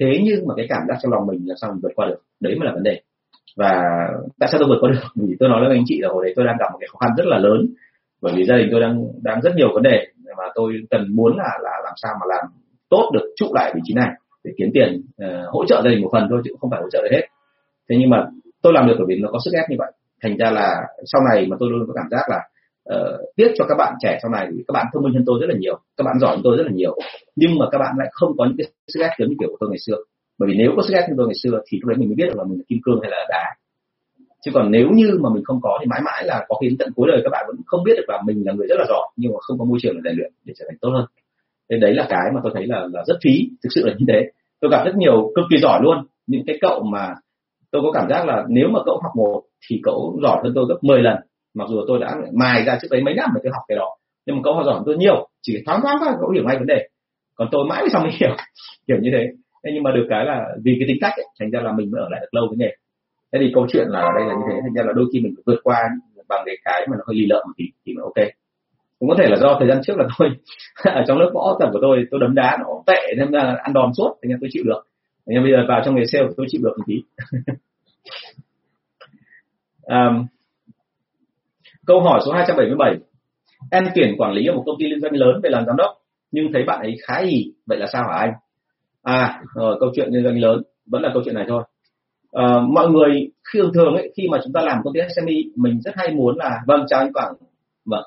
Thế 0.00 0.20
nhưng 0.24 0.46
mà 0.46 0.54
cái 0.56 0.66
cảm 0.68 0.82
giác 0.88 0.96
trong 1.02 1.12
lòng 1.12 1.26
mình 1.26 1.40
là 1.46 1.54
sao 1.60 1.70
mình 1.70 1.80
vượt 1.82 1.92
qua 1.96 2.06
được? 2.06 2.20
Đấy 2.40 2.54
mới 2.58 2.66
là 2.66 2.72
vấn 2.74 2.82
đề. 2.82 3.00
Và 3.56 3.82
tại 4.40 4.48
sao 4.52 4.58
tôi 4.58 4.68
vượt 4.68 4.78
qua 4.80 4.90
được? 4.90 5.00
Vì 5.28 5.36
tôi 5.40 5.48
nói 5.48 5.60
với 5.68 5.76
anh 5.76 5.84
chị 5.86 5.98
là 6.00 6.08
hồi 6.08 6.24
đấy 6.24 6.32
tôi 6.36 6.46
đang 6.46 6.56
gặp 6.58 6.66
một 6.72 6.78
cái 6.80 6.88
khó 6.92 6.98
khăn 6.98 7.10
rất 7.16 7.26
là 7.26 7.38
lớn. 7.38 7.66
Bởi 8.22 8.32
vì 8.36 8.44
gia 8.44 8.56
đình 8.56 8.68
tôi 8.70 8.80
đang 8.80 9.04
đang 9.22 9.40
rất 9.42 9.52
nhiều 9.56 9.68
vấn 9.74 9.82
đề, 9.82 10.06
mà 10.36 10.44
tôi 10.54 10.72
cần 10.90 11.16
muốn 11.16 11.36
là 11.36 11.58
là 11.62 11.70
làm 11.84 11.94
sao 11.96 12.12
mà 12.20 12.26
làm 12.28 12.44
tốt 12.88 13.10
được 13.14 13.32
trụ 13.36 13.46
lại 13.54 13.72
vị 13.74 13.80
trí 13.84 13.94
này 13.94 14.08
để 14.44 14.52
kiếm 14.58 14.70
tiền 14.74 15.02
uh, 15.24 15.48
hỗ 15.52 15.64
trợ 15.66 15.82
gia 15.84 15.90
đình 15.90 16.02
một 16.02 16.08
phần 16.12 16.26
thôi 16.30 16.40
chứ 16.44 16.50
không 16.60 16.70
phải 16.70 16.80
hỗ 16.82 16.90
trợ 16.90 17.08
hết. 17.12 17.22
Thế 17.88 17.96
nhưng 18.00 18.10
mà 18.10 18.26
tôi 18.62 18.72
làm 18.72 18.86
được 18.86 18.94
bởi 18.98 19.06
vì 19.08 19.16
nó 19.22 19.28
có 19.32 19.38
sức 19.44 19.50
ép 19.54 19.70
như 19.70 19.76
vậy. 19.78 19.92
Thành 20.22 20.36
ra 20.36 20.50
là 20.50 20.74
sau 21.04 21.20
này 21.30 21.46
mà 21.50 21.56
tôi 21.60 21.70
luôn 21.70 21.84
có 21.86 21.94
cảm 21.96 22.06
giác 22.10 22.24
là 22.28 22.40
uh, 22.94 23.20
tiếc 23.36 23.50
cho 23.58 23.64
các 23.68 23.74
bạn 23.78 23.94
trẻ 24.00 24.18
sau 24.22 24.30
này 24.30 24.48
vì 24.52 24.64
các 24.68 24.72
bạn 24.72 24.86
thông 24.92 25.02
minh 25.02 25.14
hơn 25.14 25.24
tôi 25.26 25.38
rất 25.40 25.46
là 25.48 25.54
nhiều 25.58 25.78
các 25.96 26.04
bạn 26.04 26.18
giỏi 26.20 26.30
hơn 26.34 26.40
tôi 26.44 26.56
rất 26.56 26.64
là 26.66 26.72
nhiều. 26.72 26.96
Nhưng 27.36 27.58
mà 27.58 27.66
các 27.72 27.78
bạn 27.78 27.94
lại 27.98 28.08
không 28.12 28.32
có 28.38 28.44
những 28.44 28.56
cái 28.58 28.66
sức 28.88 29.00
ép 29.00 29.10
giống 29.18 29.28
như 29.28 29.36
kiểu 29.40 29.48
của 29.50 29.56
tôi 29.60 29.70
ngày 29.70 29.82
xưa. 29.86 29.96
Bởi 30.38 30.46
vì 30.48 30.54
nếu 30.58 30.70
có 30.76 30.82
sức 30.82 30.94
ép 30.94 31.04
như 31.08 31.14
tôi 31.18 31.26
ngày 31.26 31.38
xưa 31.42 31.60
thì 31.66 31.78
lúc 31.80 31.88
đấy 31.88 31.96
mình 31.98 32.08
mới 32.08 32.16
biết 32.16 32.26
được 32.26 32.38
là 32.38 32.44
mình 32.44 32.58
là 32.58 32.64
kim 32.68 32.78
cương 32.84 33.00
hay 33.02 33.10
là 33.10 33.26
đá. 33.28 33.44
Chứ 34.44 34.50
còn 34.54 34.70
nếu 34.70 34.86
như 34.94 35.18
mà 35.22 35.28
mình 35.34 35.44
không 35.44 35.60
có 35.62 35.78
thì 35.80 35.86
mãi 35.86 36.00
mãi 36.04 36.24
là 36.26 36.44
có 36.48 36.56
khi 36.60 36.68
đến 36.68 36.76
tận 36.78 36.88
cuối 36.96 37.08
đời 37.10 37.20
các 37.24 37.30
bạn 37.30 37.44
vẫn 37.48 37.56
không 37.66 37.84
biết 37.84 37.92
được 37.96 38.08
là 38.08 38.22
mình 38.26 38.42
là 38.46 38.52
người 38.52 38.66
rất 38.70 38.76
là 38.78 38.84
giỏi 38.88 39.06
nhưng 39.16 39.32
mà 39.32 39.38
không 39.40 39.58
có 39.58 39.64
môi 39.64 39.78
trường 39.82 39.94
để 39.94 40.00
rèn 40.04 40.16
luyện 40.18 40.32
để 40.44 40.52
trở 40.58 40.64
thành 40.68 40.78
tốt 40.80 40.90
hơn 40.96 41.06
thế 41.70 41.78
đấy 41.78 41.94
là 41.94 42.06
cái 42.08 42.30
mà 42.34 42.40
tôi 42.42 42.52
thấy 42.54 42.66
là 42.66 42.86
là 42.92 43.02
rất 43.06 43.14
phí 43.24 43.48
thực 43.62 43.70
sự 43.74 43.86
là 43.86 43.94
như 43.98 44.04
thế. 44.08 44.30
Tôi 44.60 44.70
gặp 44.70 44.84
rất 44.84 44.96
nhiều 44.96 45.32
cực 45.34 45.44
kỳ 45.50 45.56
giỏi 45.62 45.80
luôn. 45.82 45.96
Những 46.26 46.42
cái 46.46 46.58
cậu 46.60 46.82
mà 46.82 47.14
tôi 47.70 47.82
có 47.82 47.92
cảm 47.92 48.08
giác 48.10 48.26
là 48.26 48.44
nếu 48.48 48.68
mà 48.68 48.80
cậu 48.86 49.00
học 49.02 49.12
một 49.16 49.42
thì 49.68 49.80
cậu 49.82 50.18
giỏi 50.22 50.40
hơn 50.44 50.52
tôi 50.54 50.64
gấp 50.68 50.78
10 50.82 51.02
lần. 51.02 51.16
Mặc 51.54 51.68
dù 51.68 51.84
tôi 51.88 51.98
đã 51.98 52.16
mài 52.32 52.64
ra 52.64 52.78
trước 52.82 52.88
đấy 52.90 53.02
mấy 53.02 53.14
năm 53.14 53.30
mà 53.34 53.40
tôi 53.44 53.52
học 53.52 53.62
cái 53.68 53.76
đó 53.76 53.96
nhưng 54.26 54.36
mà 54.36 54.42
cậu 54.44 54.54
học 54.54 54.64
giỏi 54.66 54.74
hơn 54.74 54.82
tôi 54.86 54.96
nhiều. 54.96 55.28
Chỉ 55.42 55.62
thoáng 55.66 55.80
thoáng 55.82 55.96
thôi 56.00 56.14
cậu 56.20 56.30
hiểu 56.30 56.44
ngay 56.46 56.56
vấn 56.58 56.66
đề. 56.66 56.88
Còn 57.34 57.48
tôi 57.52 57.64
mãi 57.68 57.84
sau 57.92 58.02
mới 58.02 58.12
hiểu. 58.20 58.36
Kiểu 58.86 58.96
như 59.00 59.10
thế. 59.12 59.26
Thế 59.64 59.70
nhưng 59.74 59.82
mà 59.82 59.90
được 59.92 60.06
cái 60.10 60.24
là 60.24 60.44
vì 60.64 60.76
cái 60.78 60.88
tính 60.88 60.96
cách 61.00 61.12
ấy, 61.16 61.26
thành 61.40 61.50
ra 61.50 61.60
là 61.60 61.72
mình 61.72 61.90
mới 61.90 62.00
ở 62.00 62.08
lại 62.10 62.20
được 62.20 62.34
lâu 62.34 62.46
với 62.48 62.56
nghề. 62.58 62.76
Thế 63.32 63.38
thì 63.42 63.50
câu 63.54 63.66
chuyện 63.72 63.86
là 63.88 64.00
ở 64.00 64.10
đây 64.18 64.24
là 64.28 64.34
như 64.34 64.44
thế. 64.50 64.56
Thành 64.62 64.74
ra 64.74 64.82
là 64.86 64.92
đôi 64.96 65.06
khi 65.12 65.20
mình 65.20 65.34
vượt 65.46 65.60
qua 65.62 65.78
bằng 66.28 66.42
cái 66.46 66.56
cái 66.64 66.86
mà 66.90 66.96
nó 66.96 67.04
hơi 67.06 67.16
lì 67.16 67.26
lợm 67.26 67.42
một 67.46 67.52
tí 67.56 67.64
thì 67.86 67.94
mới 67.94 68.02
ok 68.02 68.28
cũng 69.02 69.08
có 69.08 69.16
thể 69.18 69.26
là 69.28 69.36
do 69.36 69.56
thời 69.58 69.68
gian 69.68 69.80
trước 69.82 69.96
là 69.96 70.06
tôi 70.18 70.28
ở 70.84 71.04
trong 71.06 71.18
lớp 71.18 71.30
võ 71.34 71.56
tập 71.60 71.68
của 71.72 71.78
tôi 71.82 72.04
tôi 72.10 72.20
đấm 72.20 72.34
đá 72.34 72.58
nó 72.60 72.66
tệ 72.86 73.14
nên 73.18 73.30
là 73.30 73.56
ăn 73.62 73.72
đòn 73.72 73.90
suốt 73.96 74.16
nên 74.22 74.38
tôi 74.40 74.50
chịu 74.52 74.62
được. 74.66 74.86
Nhưng 75.26 75.42
bây 75.42 75.52
giờ 75.52 75.58
vào 75.68 75.82
trong 75.84 75.94
nghề 75.94 76.04
sale 76.04 76.24
tôi 76.36 76.46
chịu 76.50 76.60
được 76.64 76.72
một 76.78 76.84
tí. 76.86 76.94
Um, 79.82 80.26
câu 81.86 82.00
hỏi 82.00 82.20
số 82.26 82.32
277 82.32 82.96
em 83.70 83.84
tuyển 83.94 84.14
quản 84.18 84.32
lý 84.32 84.46
ở 84.46 84.54
một 84.54 84.62
công 84.66 84.76
ty 84.78 84.86
liên 84.88 85.00
doanh 85.00 85.12
lớn 85.12 85.40
về 85.42 85.50
làm 85.50 85.66
giám 85.66 85.76
đốc 85.76 85.90
nhưng 86.30 86.52
thấy 86.52 86.64
bạn 86.64 86.80
ấy 86.80 86.96
khá 87.02 87.18
ì 87.18 87.52
vậy 87.66 87.78
là 87.78 87.86
sao 87.92 88.02
hả 88.02 88.18
anh? 88.18 88.32
À 89.02 89.40
rồi 89.54 89.76
câu 89.80 89.90
chuyện 89.96 90.08
liên 90.10 90.24
doanh 90.24 90.38
lớn 90.38 90.62
vẫn 90.86 91.02
là 91.02 91.10
câu 91.14 91.22
chuyện 91.24 91.34
này 91.34 91.44
thôi. 91.48 91.62
À, 92.32 92.60
mọi 92.68 92.88
người 92.88 93.30
khi 93.52 93.58
thường 93.58 93.72
thường 93.74 93.94
ấy 93.94 94.12
khi 94.16 94.28
mà 94.28 94.38
chúng 94.44 94.52
ta 94.52 94.60
làm 94.60 94.78
công 94.84 94.94
ty 94.94 95.00
SME 95.16 95.34
mình 95.56 95.80
rất 95.80 95.92
hay 95.96 96.14
muốn 96.14 96.36
là 96.36 96.60
vâng 96.66 96.84
chào 96.88 97.00
anh 97.00 97.12
Quảng. 97.12 97.34
Vâng. 97.84 98.04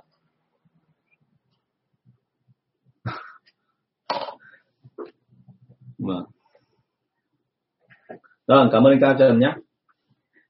Vâng. 6.07 6.25
Rồi 8.47 8.69
cảm 8.71 8.83
ơn 8.83 8.93
anh 8.93 9.01
Cao 9.01 9.15
Trần 9.19 9.39
nhé. 9.39 9.53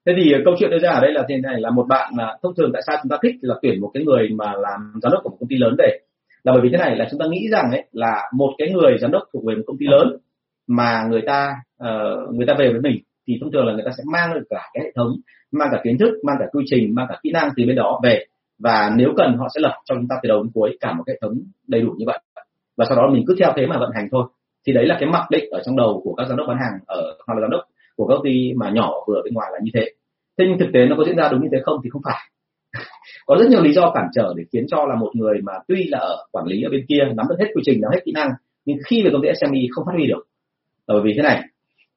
Thế 0.06 0.12
thì 0.16 0.32
ờ, 0.32 0.40
câu 0.44 0.54
chuyện 0.58 0.70
đưa 0.70 0.78
ra 0.78 0.90
ở 0.90 1.00
đây 1.00 1.12
là 1.12 1.24
thế 1.28 1.36
này 1.42 1.60
là 1.60 1.70
một 1.70 1.86
bạn 1.88 2.12
là 2.16 2.38
thông 2.42 2.54
thường 2.54 2.70
tại 2.72 2.82
sao 2.86 2.96
chúng 3.02 3.10
ta 3.10 3.16
thích 3.22 3.34
là 3.40 3.54
tuyển 3.62 3.80
một 3.80 3.90
cái 3.94 4.04
người 4.04 4.28
mà 4.28 4.52
làm 4.52 4.92
giám 5.02 5.12
đốc 5.12 5.22
của 5.22 5.30
một 5.30 5.36
công 5.40 5.48
ty 5.48 5.56
lớn 5.56 5.74
về? 5.78 5.98
Là 6.44 6.52
bởi 6.52 6.60
vì 6.62 6.68
thế 6.72 6.78
này 6.78 6.96
là 6.96 7.06
chúng 7.10 7.20
ta 7.20 7.26
nghĩ 7.26 7.48
rằng 7.50 7.70
ấy 7.70 7.84
là 7.92 8.30
một 8.32 8.52
cái 8.58 8.72
người 8.72 8.98
giám 9.00 9.10
đốc 9.10 9.22
thuộc 9.32 9.44
về 9.44 9.54
một 9.54 9.62
công 9.66 9.78
ty 9.78 9.86
lớn 9.86 10.16
mà 10.66 11.02
người 11.10 11.22
ta 11.26 11.54
uh, 11.82 12.34
người 12.34 12.46
ta 12.46 12.54
về 12.58 12.72
với 12.72 12.80
mình 12.80 13.02
thì 13.26 13.38
thông 13.40 13.52
thường 13.52 13.66
là 13.66 13.72
người 13.72 13.84
ta 13.84 13.90
sẽ 13.98 14.04
mang 14.12 14.34
được 14.34 14.44
cả 14.50 14.70
cái 14.74 14.84
hệ 14.84 14.92
thống 14.96 15.16
mang 15.52 15.68
cả 15.72 15.80
kiến 15.84 15.98
thức 15.98 16.10
mang 16.24 16.36
cả 16.38 16.46
quy 16.52 16.64
trình 16.66 16.94
mang 16.94 17.06
cả 17.08 17.18
kỹ 17.22 17.30
năng 17.32 17.48
từ 17.56 17.64
bên 17.66 17.76
đó 17.76 18.00
về. 18.02 18.24
Và 18.58 18.90
nếu 18.96 19.08
cần 19.16 19.36
họ 19.38 19.48
sẽ 19.54 19.60
lập 19.60 19.72
cho 19.84 19.94
chúng 19.94 20.08
ta 20.08 20.16
từ 20.22 20.28
đầu 20.28 20.42
đến 20.42 20.50
cuối 20.54 20.76
cả 20.80 20.92
một 20.92 21.04
hệ 21.08 21.18
thống 21.20 21.34
đầy 21.66 21.80
đủ 21.80 21.94
như 21.98 22.04
vậy. 22.06 22.18
Và 22.76 22.84
sau 22.88 22.96
đó 22.96 23.10
mình 23.12 23.24
cứ 23.26 23.34
theo 23.38 23.52
thế 23.56 23.66
mà 23.66 23.78
vận 23.78 23.90
hành 23.94 24.08
thôi 24.10 24.24
thì 24.66 24.72
đấy 24.72 24.86
là 24.86 24.96
cái 25.00 25.08
mặc 25.08 25.26
định 25.30 25.50
ở 25.50 25.62
trong 25.66 25.76
đầu 25.76 26.00
của 26.04 26.14
các 26.14 26.26
giám 26.28 26.36
đốc 26.36 26.48
bán 26.48 26.58
hàng, 26.58 26.78
ở 26.86 27.16
hoặc 27.26 27.34
là 27.34 27.40
giám 27.40 27.50
đốc 27.50 27.60
của 27.96 28.06
công 28.06 28.20
ty 28.24 28.52
mà 28.56 28.70
nhỏ 28.70 28.92
vừa 29.08 29.22
bên 29.24 29.34
ngoài 29.34 29.50
là 29.52 29.58
như 29.62 29.70
thế. 29.74 29.90
Thế 30.38 30.44
nhưng 30.48 30.58
thực 30.58 30.68
tế 30.74 30.86
nó 30.86 30.96
có 30.98 31.04
diễn 31.04 31.16
ra 31.16 31.28
đúng 31.32 31.42
như 31.42 31.48
thế 31.52 31.58
không 31.64 31.80
thì 31.84 31.90
không 31.90 32.02
phải. 32.04 32.30
Có 33.26 33.36
rất 33.38 33.50
nhiều 33.50 33.62
lý 33.62 33.72
do 33.72 33.90
cản 33.94 34.04
trở 34.14 34.34
để 34.36 34.44
khiến 34.52 34.64
cho 34.68 34.84
là 34.84 34.94
một 34.96 35.10
người 35.14 35.40
mà 35.42 35.52
tuy 35.68 35.84
là 35.88 35.98
ở 35.98 36.16
quản 36.32 36.46
lý 36.46 36.62
ở 36.62 36.70
bên 36.70 36.84
kia, 36.88 37.04
nắm 37.16 37.26
được 37.28 37.36
hết 37.38 37.46
quy 37.54 37.62
trình, 37.64 37.80
nắm 37.80 37.90
hết 37.92 38.00
kỹ 38.04 38.12
năng, 38.12 38.30
nhưng 38.64 38.78
khi 38.86 39.02
về 39.02 39.10
công 39.12 39.22
ty 39.22 39.28
SME 39.40 39.60
không 39.70 39.84
phát 39.86 39.92
huy 39.94 40.06
được. 40.06 40.22
Là 40.86 40.94
bởi 40.94 41.02
vì 41.04 41.12
thế 41.16 41.22
này, 41.22 41.42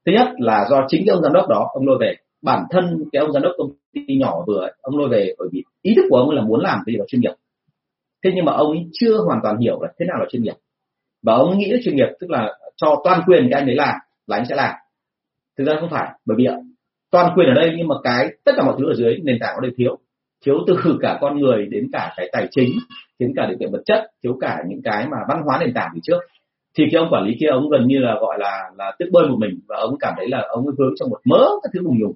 thứ 0.06 0.12
nhất 0.12 0.28
là 0.38 0.66
do 0.70 0.86
chính 0.88 1.04
cái 1.06 1.14
ông 1.14 1.24
giám 1.24 1.34
đốc 1.34 1.50
đó, 1.50 1.70
ông 1.74 1.88
lôi 1.88 1.98
về. 2.02 2.16
Bản 2.42 2.64
thân 2.70 3.04
cái 3.12 3.20
ông 3.20 3.32
giám 3.32 3.44
đốc 3.44 3.52
công 3.58 3.72
ty 3.94 4.16
nhỏ 4.16 4.44
vừa 4.48 4.68
ông 4.82 4.98
lôi 4.98 5.10
về 5.10 5.34
bởi 5.38 5.48
vì 5.52 5.64
ý 5.82 5.94
thức 5.96 6.06
của 6.10 6.18
ông 6.18 6.30
là 6.30 6.42
muốn 6.42 6.60
làm 6.62 6.80
cái 6.86 6.94
gì 6.94 6.98
đó 6.98 7.06
chuyên 7.08 7.22
nghiệp. 7.22 7.34
Thế 8.24 8.32
nhưng 8.36 8.46
mà 8.46 8.54
ông 8.54 8.72
ấy 8.72 8.86
chưa 8.94 9.18
hoàn 9.18 9.40
toàn 9.44 9.58
hiểu 9.58 9.82
là 9.82 9.90
thế 10.00 10.06
nào 10.06 10.18
là 10.20 10.26
chuyên 10.30 10.44
nghiệp. 10.44 10.56
Và 11.24 11.34
ông 11.34 11.58
nghĩ 11.58 11.72
là 11.72 11.78
chuyên 11.84 11.96
nghiệp, 11.96 12.08
tức 12.20 12.30
là 12.30 12.59
cho 12.82 13.02
toàn 13.04 13.22
quyền 13.28 13.48
cái 13.52 13.62
anh 13.62 13.70
ấy 13.70 13.76
làm 13.76 13.96
là 14.28 14.38
anh 14.38 14.46
sẽ 14.50 14.56
làm. 14.56 14.76
Thực 15.58 15.64
ra 15.68 15.74
không 15.80 15.90
phải, 15.90 16.10
bởi 16.26 16.36
vì 16.38 16.48
toàn 17.12 17.32
quyền 17.36 17.48
ở 17.48 17.54
đây 17.54 17.74
nhưng 17.78 17.88
mà 17.88 17.96
cái 18.04 18.30
tất 18.46 18.52
cả 18.58 18.64
mọi 18.64 18.76
thứ 18.80 18.86
ở 18.86 18.94
dưới, 18.94 19.18
nền 19.24 19.38
tảng 19.40 19.56
nó 19.56 19.62
đều 19.62 19.72
thiếu. 19.78 19.98
Thiếu 20.46 20.56
từ 20.68 20.98
cả 21.02 21.18
con 21.22 21.40
người 21.40 21.66
đến 21.72 21.88
cả 21.94 22.14
cái 22.18 22.30
tài 22.32 22.48
chính, 22.52 22.70
đến 23.20 23.34
cả 23.36 23.46
điều 23.50 23.58
kiện 23.60 23.72
vật 23.72 23.82
chất, 23.86 24.12
thiếu 24.24 24.38
cả 24.42 24.58
những 24.68 24.82
cái 24.84 25.08
mà 25.08 25.18
văn 25.28 25.42
hóa 25.46 25.58
nền 25.62 25.74
tảng 25.74 25.92
từ 25.94 26.00
trước. 26.04 26.20
Thì 26.78 26.84
cái 26.92 27.00
ông 27.02 27.10
quản 27.12 27.24
lý 27.24 27.38
kia, 27.40 27.48
ông 27.48 27.70
gần 27.70 27.88
như 27.88 28.00
là 28.00 28.16
gọi 28.22 28.38
là 28.40 28.70
là 28.78 28.96
tức 29.00 29.06
bơi 29.12 29.28
một 29.28 29.38
mình 29.40 29.60
và 29.68 29.78
ông 29.78 29.96
cảm 30.00 30.14
thấy 30.18 30.28
là 30.30 30.46
ông 30.50 30.66
hướng 30.66 30.94
trong 31.00 31.10
một 31.10 31.20
mớ 31.26 31.46
các 31.64 31.70
thứ 31.74 31.80
bùng 31.84 32.00
nhùng. 32.00 32.14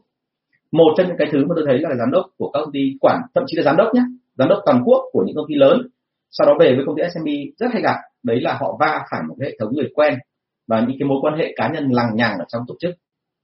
Một 0.71 0.93
trong 0.97 1.07
những 1.07 1.17
cái 1.17 1.27
thứ 1.31 1.45
mà 1.45 1.53
tôi 1.55 1.65
thấy 1.67 1.79
là 1.79 1.95
giám 1.95 2.11
đốc 2.11 2.25
của 2.37 2.49
các 2.49 2.59
công 2.59 2.71
ty 2.73 2.97
quản, 3.01 3.21
thậm 3.35 3.43
chí 3.47 3.57
là 3.57 3.63
giám 3.63 3.77
đốc 3.77 3.93
nhé 3.93 4.01
giám 4.37 4.49
đốc 4.49 4.59
toàn 4.65 4.81
quốc 4.85 5.01
của 5.11 5.23
những 5.25 5.35
công 5.35 5.45
ty 5.49 5.55
lớn, 5.55 5.87
sau 6.31 6.47
đó 6.47 6.53
về 6.59 6.75
với 6.75 6.85
công 6.85 6.95
ty 6.95 7.03
SME 7.13 7.33
rất 7.57 7.67
hay 7.73 7.81
gặp. 7.81 7.95
Đấy 8.23 8.41
là 8.41 8.57
họ 8.61 8.77
va 8.79 9.05
phải 9.11 9.21
một 9.27 9.35
hệ 9.41 9.57
thống 9.59 9.73
người 9.75 9.89
quen 9.95 10.13
và 10.67 10.79
những 10.79 10.97
cái 10.99 11.07
mối 11.07 11.17
quan 11.21 11.37
hệ 11.37 11.53
cá 11.55 11.67
nhân 11.67 11.87
lằng 11.91 12.15
nhằng 12.15 12.37
ở 12.39 12.45
trong 12.47 12.61
tổ 12.67 12.75
chức. 12.79 12.95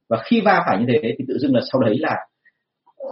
Và 0.09 0.21
khi 0.23 0.41
va 0.41 0.63
phải 0.65 0.77
như 0.79 0.85
thế 0.87 1.15
thì 1.17 1.25
tự 1.27 1.37
dưng 1.37 1.55
là 1.55 1.61
sau 1.71 1.81
đấy 1.81 1.97
là 1.99 2.15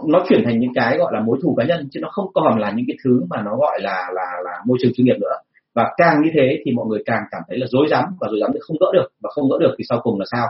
nó 0.08 0.24
chuyển 0.28 0.42
thành 0.44 0.58
những 0.58 0.72
cái 0.74 0.98
gọi 0.98 1.12
là 1.14 1.20
mối 1.20 1.38
thù 1.42 1.54
cá 1.58 1.64
nhân, 1.64 1.88
chứ 1.90 2.00
nó 2.00 2.08
không 2.12 2.26
còn 2.34 2.58
là 2.58 2.70
những 2.70 2.86
cái 2.88 2.96
thứ 3.04 3.20
mà 3.30 3.42
nó 3.42 3.56
gọi 3.56 3.78
là 3.80 4.08
là 4.14 4.32
là 4.44 4.52
môi 4.66 4.78
trường 4.80 4.92
chuyên 4.94 5.04
nghiệp 5.06 5.16
nữa. 5.20 5.36
Và 5.74 5.90
càng 5.96 6.22
như 6.22 6.30
thế 6.34 6.62
thì 6.64 6.72
mọi 6.72 6.86
người 6.86 7.02
càng 7.06 7.22
cảm 7.30 7.42
thấy 7.48 7.58
là 7.58 7.66
dối 7.70 7.86
rắm, 7.90 8.04
và 8.20 8.28
dối 8.30 8.38
rắm 8.40 8.50
thì 8.54 8.58
không 8.62 8.76
gỡ 8.80 8.86
được, 8.92 9.08
và 9.22 9.30
không 9.32 9.48
gỡ 9.50 9.56
được 9.60 9.74
thì 9.78 9.84
sau 9.88 10.00
cùng 10.02 10.18
là 10.18 10.24
sao? 10.30 10.46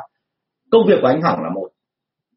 Công 0.70 0.86
việc 0.86 0.98
của 1.00 1.06
anh 1.06 1.22
hỏng 1.22 1.42
là 1.42 1.50
một. 1.54 1.68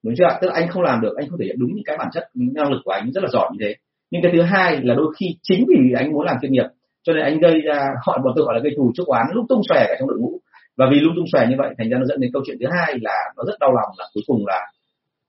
Đúng 0.03 0.13
chưa 0.17 0.37
tức 0.41 0.47
là 0.47 0.53
anh 0.53 0.69
không 0.69 0.83
làm 0.83 1.01
được, 1.01 1.13
anh 1.17 1.29
không 1.29 1.39
thể 1.39 1.45
hiện 1.45 1.55
đúng 1.59 1.69
những 1.75 1.85
cái 1.85 1.97
bản 1.97 2.09
chất, 2.13 2.23
những 2.33 2.53
năng 2.53 2.71
lực 2.71 2.81
của 2.85 2.91
anh 2.91 3.11
rất 3.11 3.23
là 3.23 3.29
giỏi 3.31 3.49
như 3.51 3.57
thế. 3.61 3.75
Nhưng 4.11 4.21
cái 4.21 4.31
thứ 4.35 4.41
hai 4.41 4.79
là 4.83 4.93
đôi 4.93 5.13
khi 5.19 5.25
chính 5.41 5.65
vì 5.67 5.93
anh 5.97 6.11
muốn 6.11 6.25
làm 6.25 6.35
chuyên 6.41 6.51
nghiệp, 6.51 6.65
cho 7.03 7.13
nên 7.13 7.23
anh 7.23 7.39
gây 7.39 7.61
ra, 7.61 7.87
họ, 8.05 8.17
bọn 8.23 8.33
tôi 8.35 8.45
gọi 8.45 8.55
là 8.55 8.61
gây 8.63 8.73
thù 8.77 8.91
chuốc 8.95 9.07
oán 9.07 9.25
lúc 9.33 9.45
tung 9.49 9.61
xòe 9.69 9.85
cả 9.87 9.95
trong 9.99 10.09
đội 10.09 10.19
ngũ 10.19 10.39
và 10.81 10.87
vì 10.91 10.99
lung 10.99 11.13
tung 11.15 11.25
xòe 11.31 11.47
như 11.49 11.55
vậy, 11.57 11.73
thành 11.77 11.89
ra 11.89 11.97
nó 11.97 12.05
dẫn 12.05 12.19
đến 12.19 12.31
câu 12.33 12.41
chuyện 12.45 12.57
thứ 12.59 12.65
hai 12.71 12.95
là 13.01 13.17
nó 13.37 13.43
rất 13.47 13.53
đau 13.59 13.71
lòng 13.73 13.89
là 13.97 14.05
cuối 14.13 14.23
cùng 14.27 14.45
là 14.47 14.59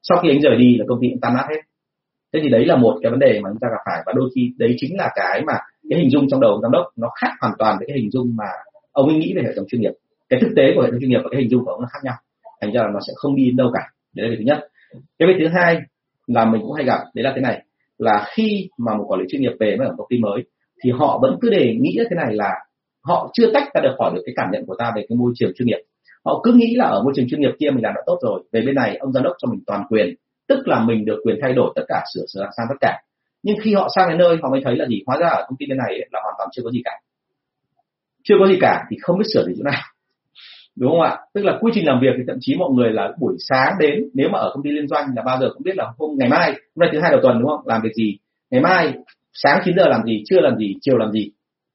sau 0.03 0.19
khi 0.23 0.29
anh 0.31 0.41
rời 0.41 0.57
đi 0.57 0.77
là 0.79 0.85
công 0.89 0.99
ty 1.01 1.09
cũng 1.09 1.21
tan 1.21 1.35
nát 1.35 1.47
hết. 1.51 1.61
Thế 2.33 2.41
thì 2.43 2.49
đấy 2.49 2.67
là 2.67 2.77
một 2.77 2.99
cái 3.03 3.11
vấn 3.11 3.19
đề 3.19 3.41
mà 3.43 3.51
chúng 3.51 3.59
ta 3.61 3.69
gặp 3.71 3.83
phải 3.87 4.03
và 4.07 4.13
đôi 4.17 4.31
khi 4.35 4.53
đấy 4.59 4.75
chính 4.79 4.97
là 4.97 5.11
cái 5.15 5.43
mà 5.47 5.53
cái 5.91 5.99
hình 5.99 6.11
dung 6.11 6.27
trong 6.31 6.41
đầu 6.41 6.61
giám 6.63 6.71
đốc 6.71 6.87
nó 6.97 7.09
khác 7.21 7.31
hoàn 7.41 7.55
toàn 7.59 7.77
với 7.79 7.87
cái 7.89 7.97
hình 7.99 8.11
dung 8.11 8.37
mà 8.37 8.49
ông 8.93 9.09
ấy 9.09 9.17
nghĩ 9.17 9.33
về 9.37 9.43
hệ 9.43 9.53
thống 9.57 9.65
chuyên 9.69 9.81
nghiệp. 9.81 9.93
Cái 10.29 10.41
thực 10.41 10.53
tế 10.57 10.63
của 10.75 10.83
hệ 10.83 10.91
thống 10.91 11.01
chuyên 11.01 11.11
nghiệp 11.11 11.21
và 11.25 11.29
cái 11.33 11.41
hình 11.41 11.51
dung 11.51 11.65
của 11.65 11.71
ông 11.71 11.81
nó 11.81 11.89
khác 11.93 12.01
nhau. 12.05 12.15
Thành 12.61 12.73
ra 12.73 12.83
là 12.83 12.89
nó 12.95 13.01
sẽ 13.07 13.13
không 13.17 13.37
đi 13.37 13.45
đến 13.45 13.57
đâu 13.57 13.71
cả. 13.75 13.81
Đấy 14.15 14.29
là 14.29 14.31
cái 14.31 14.37
thứ 14.39 14.45
nhất. 14.45 14.69
Cái 15.19 15.29
việc 15.29 15.35
thứ 15.39 15.49
hai 15.49 15.77
là 16.27 16.45
mình 16.45 16.61
cũng 16.61 16.73
hay 16.73 16.85
gặp, 16.85 16.99
đấy 17.15 17.23
là 17.23 17.33
thế 17.35 17.41
này, 17.41 17.63
là 17.99 18.27
khi 18.35 18.69
mà 18.79 18.95
một 18.95 19.05
quản 19.09 19.21
lý 19.21 19.27
chuyên 19.31 19.43
nghiệp 19.43 19.53
về 19.61 19.77
với 19.79 19.87
ở 19.87 19.95
công 19.99 20.07
ty 20.11 20.19
mới 20.19 20.43
thì 20.85 20.91
họ 20.91 21.19
vẫn 21.23 21.39
cứ 21.41 21.51
để 21.51 21.77
nghĩ 21.81 21.99
thế 22.11 22.17
này 22.17 22.35
là 22.35 22.51
họ 23.03 23.31
chưa 23.33 23.51
tách 23.55 23.69
ra 23.75 23.81
được 23.81 23.95
khỏi 23.99 24.13
được 24.15 24.23
cái 24.27 24.35
cảm 24.37 24.51
nhận 24.53 24.67
của 24.67 24.77
ta 24.79 24.93
về 24.97 25.07
cái 25.09 25.17
môi 25.17 25.33
trường 25.35 25.53
chuyên 25.55 25.67
nghiệp. 25.67 25.81
Họ 26.25 26.41
cứ 26.45 26.53
nghĩ 26.53 26.75
là 26.77 26.85
ở 26.85 27.03
môi 27.03 27.13
trường 27.17 27.29
chuyên 27.29 27.41
nghiệp 27.41 27.51
kia 27.59 27.71
mình 27.71 27.85
làm 27.85 27.95
đã 27.95 28.03
tốt 28.07 28.19
rồi, 28.23 28.43
về 28.53 28.61
bên 28.67 28.75
này 28.75 28.97
ông 28.97 29.13
giám 29.13 29.23
đốc 29.23 29.37
cho 29.39 29.49
mình 29.51 29.61
toàn 29.67 29.85
quyền, 29.89 30.15
tức 30.49 30.69
là 30.69 30.85
mình 30.85 31.05
được 31.05 31.21
quyền 31.25 31.37
thay 31.43 31.53
đổi 31.53 31.73
tất 31.77 31.83
cả 31.89 32.03
sửa 32.15 32.25
sửa 32.35 32.51
sang 32.57 32.67
tất 32.69 32.77
cả. 32.81 32.99
Nhưng 33.43 33.57
khi 33.63 33.75
họ 33.75 33.89
sang 33.97 34.09
đến 34.09 34.19
nơi, 34.19 34.37
họ 34.43 34.51
mới 34.51 34.61
thấy 34.65 34.77
là 34.77 34.87
gì? 34.87 35.03
Hóa 35.07 35.17
ra 35.21 35.29
ở 35.29 35.45
công 35.49 35.57
ty 35.57 35.67
bên 35.69 35.79
này 35.79 35.99
là 36.13 36.21
hoàn 36.23 36.35
toàn 36.39 36.49
chưa 36.53 36.63
có 36.65 36.71
gì 36.71 36.81
cả. 36.85 36.91
Chưa 38.25 38.35
có 38.39 38.47
gì 38.47 38.59
cả 38.61 38.85
thì 38.91 38.97
không 39.03 39.19
biết 39.19 39.25
sửa 39.35 39.45
gì 39.45 39.53
chỗ 39.59 39.65
nào. 39.65 39.83
Đúng 40.77 40.91
không 40.91 41.01
ạ? 41.01 41.19
Tức 41.35 41.45
là 41.45 41.59
quy 41.61 41.73
trình 41.75 41.87
làm 41.87 42.01
việc 42.03 42.15
thì 42.17 42.23
thậm 42.27 42.37
chí 42.41 42.55
mọi 42.59 42.71
người 42.71 42.91
là 42.91 43.13
buổi 43.21 43.37
sáng 43.39 43.75
đến, 43.81 44.09
nếu 44.15 44.29
mà 44.29 44.39
ở 44.39 44.51
công 44.55 44.63
ty 44.63 44.71
liên 44.71 44.89
doanh 44.89 45.07
là 45.17 45.23
bao 45.23 45.41
giờ 45.41 45.49
cũng 45.55 45.63
biết 45.63 45.77
là 45.77 45.93
hôm, 45.99 46.11
ngày 46.19 46.29
mai, 46.29 46.51
hôm 46.51 46.81
nay 46.81 46.89
thứ 46.93 47.01
hai 47.01 47.11
đầu 47.11 47.21
tuần 47.23 47.39
đúng 47.41 47.49
không? 47.49 47.67
Làm 47.67 47.83
việc 47.83 47.95
gì? 47.95 48.19
Ngày 48.51 48.61
mai, 48.61 48.95
sáng 49.33 49.61
9 49.65 49.77
giờ 49.77 49.89
làm 49.89 50.03
gì 50.07 50.23
Chưa 50.27 50.41
làm 50.41 50.57
gì, 50.57 50.75
chiều 50.81 50.97
làm 50.97 51.13
gì? 51.13 51.31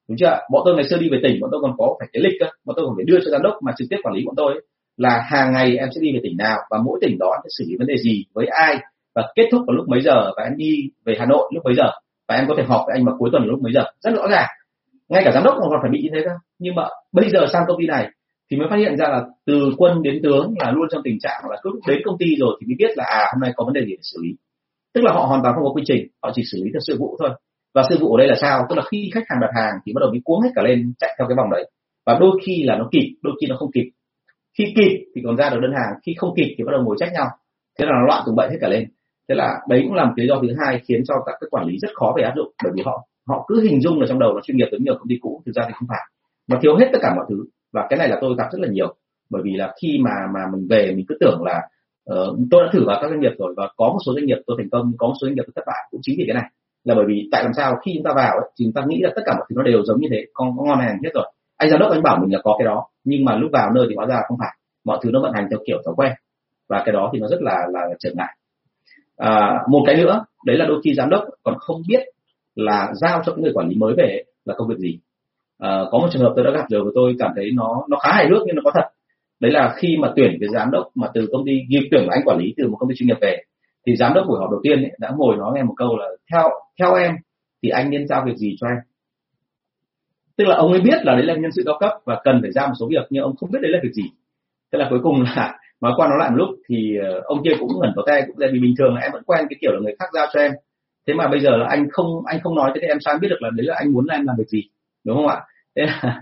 Đúng 0.09 0.17
chưa 0.17 0.39
bọn 0.51 0.61
tôi 0.65 0.75
ngày 0.75 0.89
xưa 0.89 0.97
đi 0.97 1.09
về 1.09 1.19
tỉnh 1.23 1.41
bọn 1.41 1.49
tôi 1.51 1.61
còn 1.63 1.73
có 1.77 1.95
phải 1.99 2.07
cái 2.13 2.23
lịch 2.23 2.33
cơ. 2.39 2.45
Bọn 2.65 2.75
tôi 2.75 2.85
còn 2.85 2.95
phải 2.97 3.05
đưa 3.05 3.19
cho 3.19 3.31
giám 3.31 3.41
đốc 3.41 3.53
mà 3.61 3.71
trực 3.77 3.87
tiếp 3.89 3.97
quản 4.03 4.15
lý 4.15 4.25
bọn 4.25 4.35
tôi 4.35 4.53
ấy, 4.53 4.61
là 4.97 5.21
hàng 5.31 5.53
ngày 5.53 5.77
em 5.77 5.89
sẽ 5.95 6.01
đi 6.01 6.11
về 6.13 6.19
tỉnh 6.23 6.37
nào 6.37 6.57
và 6.69 6.77
mỗi 6.85 6.99
tỉnh 7.01 7.17
đó 7.19 7.29
em 7.31 7.41
sẽ 7.43 7.49
xử 7.57 7.63
lý 7.67 7.75
vấn 7.79 7.87
đề 7.87 7.97
gì 7.97 8.25
với 8.33 8.45
ai 8.45 8.77
và 9.15 9.31
kết 9.35 9.49
thúc 9.51 9.61
vào 9.67 9.75
lúc 9.75 9.89
mấy 9.89 10.01
giờ 10.01 10.31
và 10.37 10.43
em 10.43 10.57
đi 10.57 10.89
về 11.05 11.15
Hà 11.19 11.25
Nội 11.25 11.51
lúc 11.53 11.65
mấy 11.65 11.75
giờ. 11.75 11.89
Và 12.27 12.35
em 12.35 12.45
có 12.47 12.53
thể 12.57 12.63
họp 12.63 12.81
với 12.85 12.93
anh 12.97 13.05
vào 13.05 13.15
cuối 13.19 13.29
tuần 13.31 13.43
lúc 13.45 13.61
mấy 13.61 13.73
giờ. 13.73 13.83
Rất 14.01 14.11
rõ 14.15 14.27
ràng. 14.27 14.47
Ngay 15.09 15.21
cả 15.25 15.31
giám 15.33 15.43
đốc 15.43 15.55
còn 15.59 15.79
phải 15.81 15.91
bị 15.91 16.01
như 16.01 16.09
thế 16.13 16.21
cơ. 16.25 16.31
Nhưng 16.59 16.75
mà 16.75 16.83
bây 17.11 17.29
giờ 17.29 17.45
sang 17.53 17.63
công 17.67 17.77
ty 17.79 17.87
này 17.87 18.07
thì 18.51 18.57
mới 18.57 18.67
phát 18.69 18.75
hiện 18.75 18.97
ra 18.97 19.07
là 19.07 19.21
từ 19.45 19.71
quân 19.77 20.01
đến 20.03 20.19
tướng 20.23 20.53
là 20.59 20.71
luôn 20.71 20.87
trong 20.91 21.01
tình 21.03 21.17
trạng 21.19 21.41
là 21.49 21.57
cứ 21.61 21.69
đến 21.87 21.97
công 22.05 22.17
ty 22.17 22.35
rồi 22.39 22.57
thì 22.61 22.67
mới 22.67 22.75
biết 22.77 22.97
là 22.97 23.03
à 23.03 23.25
hôm 23.33 23.41
nay 23.41 23.51
có 23.55 23.65
vấn 23.65 23.73
đề 23.73 23.81
gì 23.81 23.91
để 23.91 24.01
xử 24.01 24.19
lý. 24.23 24.29
Tức 24.93 25.01
là 25.03 25.11
họ 25.13 25.25
hoàn 25.25 25.41
toàn 25.43 25.55
không 25.55 25.63
có 25.63 25.71
quy 25.73 25.83
trình 25.85 26.07
họ 26.23 26.31
chỉ 26.35 26.41
xử 26.51 26.57
lý 26.63 26.69
theo 26.73 26.79
sự 26.87 26.97
vụ 26.99 27.17
thôi 27.19 27.29
và 27.77 27.83
sự 27.89 27.97
vụ 28.01 28.15
ở 28.15 28.17
đây 28.17 28.27
là 28.27 28.35
sao? 28.41 28.65
Tức 28.69 28.75
là 28.75 28.83
khi 28.91 29.09
khách 29.13 29.23
hàng 29.29 29.39
đặt 29.41 29.51
hàng 29.55 29.73
thì 29.85 29.93
bắt 29.93 29.99
đầu 29.99 30.09
mới 30.11 30.21
cuống 30.23 30.41
hết 30.41 30.49
cả 30.55 30.61
lên 30.67 30.93
chạy 30.99 31.15
theo 31.17 31.27
cái 31.27 31.35
vòng 31.35 31.49
đấy. 31.51 31.69
Và 32.05 32.17
đôi 32.19 32.31
khi 32.45 32.63
là 32.63 32.75
nó 32.75 32.89
kịp 32.91 33.15
đôi 33.21 33.33
khi 33.41 33.47
nó 33.47 33.55
không 33.59 33.71
kịp. 33.71 33.89
Khi 34.57 34.73
kịp 34.75 35.05
thì 35.15 35.21
còn 35.25 35.35
ra 35.37 35.49
được 35.49 35.59
đơn 35.61 35.71
hàng 35.71 35.93
khi 36.05 36.13
không 36.17 36.33
kịp 36.37 36.55
thì 36.57 36.63
bắt 36.63 36.71
đầu 36.71 36.81
ngồi 36.83 36.95
trách 36.99 37.09
nhau. 37.13 37.27
Thế 37.79 37.85
là 37.85 37.91
nó 37.99 38.05
loạn 38.07 38.23
tùng 38.25 38.35
bậy 38.35 38.49
hết 38.49 38.57
cả 38.61 38.67
lên. 38.67 38.83
Thế 39.29 39.35
là 39.35 39.59
đấy 39.69 39.81
cũng 39.83 39.93
là 39.93 40.05
một 40.05 40.13
lý 40.15 40.27
do 40.27 40.39
thứ 40.41 40.47
hai 40.59 40.81
khiến 40.87 41.01
cho 41.07 41.13
các 41.25 41.35
cái 41.41 41.47
quản 41.51 41.65
lý 41.65 41.77
rất 41.81 41.91
khó 41.95 42.13
về 42.17 42.23
áp 42.23 42.33
dụng 42.35 42.51
bởi 42.63 42.73
vì 42.75 42.81
họ 42.85 43.07
họ 43.27 43.45
cứ 43.47 43.61
hình 43.61 43.81
dung 43.81 43.99
là 43.99 44.07
trong 44.09 44.19
đầu 44.19 44.33
nó 44.33 44.41
chuyên 44.43 44.57
nghiệp 44.57 44.67
giống 44.71 44.83
như 44.83 44.91
ở 44.91 44.97
công 44.99 45.09
ty 45.09 45.15
cũ 45.21 45.41
thực 45.45 45.55
ra 45.55 45.63
thì 45.67 45.73
không 45.75 45.87
phải. 45.89 46.03
Nó 46.49 46.57
thiếu 46.61 46.75
hết 46.75 46.89
tất 46.93 46.99
cả 47.01 47.13
mọi 47.15 47.25
thứ. 47.29 47.45
Và 47.73 47.87
cái 47.89 47.99
này 47.99 48.07
là 48.09 48.17
tôi 48.21 48.35
gặp 48.37 48.47
rất 48.51 48.59
là 48.61 48.67
nhiều 48.71 48.95
bởi 49.29 49.41
vì 49.45 49.51
là 49.55 49.73
khi 49.81 49.97
mà 50.05 50.11
mà 50.33 50.39
mình 50.53 50.67
về 50.69 50.93
mình 50.95 51.05
cứ 51.09 51.17
tưởng 51.19 51.43
là 51.43 51.61
uh, 52.13 52.37
tôi 52.51 52.63
đã 52.65 52.69
thử 52.73 52.85
vào 52.87 52.97
các 53.01 53.07
doanh 53.09 53.19
nghiệp 53.19 53.33
rồi 53.39 53.53
và 53.57 53.69
có 53.77 53.85
một 53.89 53.99
số 54.05 54.13
doanh 54.13 54.25
nghiệp 54.25 54.37
tôi 54.47 54.57
thành 54.59 54.69
công 54.71 54.91
có 54.97 55.07
một 55.07 55.13
số 55.21 55.27
doanh 55.27 55.35
nghiệp 55.35 55.43
tôi 55.47 55.53
thất 55.55 55.63
bại 55.67 55.87
cũng 55.91 56.01
chính 56.03 56.15
vì 56.17 56.23
cái 56.27 56.33
này 56.33 56.51
là 56.83 56.95
bởi 56.95 57.05
vì 57.07 57.29
tại 57.31 57.43
làm 57.43 57.53
sao 57.53 57.75
khi 57.85 57.91
chúng 57.95 58.03
ta 58.03 58.11
vào 58.15 58.31
ấy, 58.31 58.49
thì 58.59 58.65
chúng 58.65 58.73
ta 58.73 58.81
nghĩ 58.87 58.99
là 59.01 59.09
tất 59.15 59.21
cả 59.25 59.33
mọi 59.37 59.45
thứ 59.49 59.55
nó 59.55 59.63
đều 59.63 59.83
giống 59.83 59.99
như 59.99 60.07
thế 60.11 60.25
con 60.33 60.57
có 60.57 60.63
ngon 60.63 60.79
hàng 60.79 60.97
hết 61.03 61.09
rồi. 61.13 61.31
Anh 61.57 61.69
giám 61.69 61.79
đốc 61.79 61.91
anh 61.91 62.03
bảo 62.03 62.17
mình 62.21 62.33
là 62.33 62.39
có 62.43 62.55
cái 62.59 62.65
đó 62.65 62.87
nhưng 63.03 63.25
mà 63.25 63.35
lúc 63.35 63.51
vào 63.53 63.71
nơi 63.75 63.85
thì 63.89 63.95
hóa 63.95 64.05
ra 64.05 64.21
không 64.27 64.37
phải. 64.39 64.57
Mọi 64.85 64.99
thứ 65.01 65.09
nó 65.13 65.21
vận 65.21 65.33
hành 65.33 65.47
theo 65.49 65.59
kiểu 65.67 65.81
thói 65.85 65.93
quen 65.97 66.11
và 66.69 66.83
cái 66.85 66.93
đó 66.93 67.09
thì 67.13 67.19
nó 67.19 67.27
rất 67.27 67.41
là 67.41 67.67
là 67.73 67.81
trở 67.99 68.09
ngại. 68.15 68.37
À, 69.17 69.61
một 69.69 69.83
cái 69.85 69.95
nữa 69.95 70.25
đấy 70.45 70.57
là 70.57 70.65
đôi 70.65 70.81
khi 70.83 70.93
giám 70.93 71.09
đốc 71.09 71.23
còn 71.43 71.55
không 71.59 71.81
biết 71.87 72.03
là 72.55 72.91
giao 73.01 73.21
cho 73.25 73.35
người 73.35 73.51
quản 73.53 73.69
lý 73.69 73.75
mới 73.75 73.93
về 73.97 74.23
là 74.45 74.53
công 74.57 74.67
việc 74.67 74.77
gì. 74.77 74.99
À, 75.59 75.81
có 75.91 75.99
một 75.99 76.07
trường 76.11 76.21
hợp 76.21 76.33
tôi 76.35 76.45
đã 76.45 76.51
gặp 76.51 76.65
rồi 76.69 76.81
và 76.85 76.91
tôi 76.95 77.15
cảm 77.19 77.31
thấy 77.35 77.51
nó 77.53 77.85
nó 77.89 77.97
khá 77.97 78.11
hài 78.11 78.27
hước 78.27 78.41
nhưng 78.45 78.55
nó 78.55 78.61
có 78.65 78.71
thật. 78.73 78.87
Đấy 79.39 79.51
là 79.51 79.73
khi 79.77 79.97
mà 79.99 80.13
tuyển 80.15 80.37
cái 80.39 80.49
giám 80.53 80.71
đốc 80.71 80.87
mà 80.95 81.07
từ 81.13 81.27
công 81.31 81.45
ty 81.45 81.51
ghi 81.69 81.87
tuyển 81.91 82.07
anh 82.11 82.21
quản 82.25 82.37
lý 82.37 82.53
từ 82.57 82.67
một 82.67 82.77
công 82.79 82.89
ty 82.89 82.95
chuyên 82.97 83.07
nghiệp 83.07 83.17
về 83.21 83.43
thì 83.87 83.95
giám 83.95 84.13
đốc 84.13 84.27
buổi 84.27 84.39
họp 84.39 84.51
đầu 84.51 84.59
tiên 84.63 84.83
ấy, 84.83 84.91
đã 84.99 85.11
ngồi 85.17 85.37
nói 85.37 85.53
em 85.55 85.67
một 85.67 85.73
câu 85.77 85.97
là 85.97 86.05
theo 86.31 86.49
theo 86.79 86.93
em 86.93 87.15
thì 87.63 87.69
anh 87.69 87.89
nên 87.89 88.07
giao 88.07 88.23
việc 88.25 88.35
gì 88.37 88.55
cho 88.59 88.67
em? 88.67 88.77
Tức 90.37 90.45
là 90.47 90.55
ông 90.55 90.71
ấy 90.71 90.81
biết 90.81 90.97
là 91.03 91.15
đấy 91.15 91.25
là 91.25 91.35
nhân 91.35 91.51
sự 91.51 91.63
cao 91.65 91.77
cấp 91.79 91.91
và 92.05 92.21
cần 92.23 92.39
phải 92.41 92.51
giao 92.51 92.67
một 92.67 92.73
số 92.79 92.87
việc 92.89 93.07
nhưng 93.09 93.23
ông 93.23 93.35
không 93.35 93.51
biết 93.51 93.59
đấy 93.61 93.71
là 93.71 93.79
việc 93.83 93.93
gì. 93.93 94.03
Thế 94.71 94.79
là 94.79 94.87
cuối 94.89 94.99
cùng 95.03 95.21
là 95.21 95.59
nói 95.81 95.93
qua 95.95 96.07
nói 96.07 96.17
lại 96.19 96.29
một 96.29 96.35
lúc 96.37 96.49
thì 96.69 96.97
ờ, 97.03 97.21
ông 97.23 97.43
kia 97.43 97.55
cũng 97.59 97.69
ngẩn 97.79 97.91
vào 97.95 98.05
tay 98.07 98.23
cũng 98.27 98.37
là 98.39 98.47
vì 98.53 98.59
bình 98.59 98.73
thường 98.77 98.95
là 98.95 99.01
em 99.01 99.11
vẫn 99.11 99.23
quen 99.23 99.45
cái 99.49 99.57
kiểu 99.61 99.71
là 99.73 99.79
người 99.83 99.95
khác 99.99 100.05
giao 100.13 100.27
cho 100.33 100.39
em. 100.39 100.51
Thế 101.07 101.13
mà 101.13 101.27
bây 101.27 101.39
giờ 101.39 101.57
là 101.57 101.67
anh 101.69 101.87
không 101.91 102.25
anh 102.25 102.39
không 102.43 102.55
nói 102.55 102.71
thế 102.75 102.81
thì 102.81 102.87
em 102.87 102.97
sao 102.99 103.13
em 103.13 103.19
biết 103.21 103.27
được 103.29 103.41
là 103.41 103.49
đấy 103.55 103.65
là 103.65 103.75
anh 103.77 103.93
muốn 103.93 104.05
là 104.05 104.15
em 104.15 104.25
làm 104.25 104.35
việc 104.37 104.47
gì 104.47 104.63
đúng 105.05 105.17
không 105.17 105.27
ạ? 105.27 105.41
Thế 105.75 105.83
là 105.85 106.01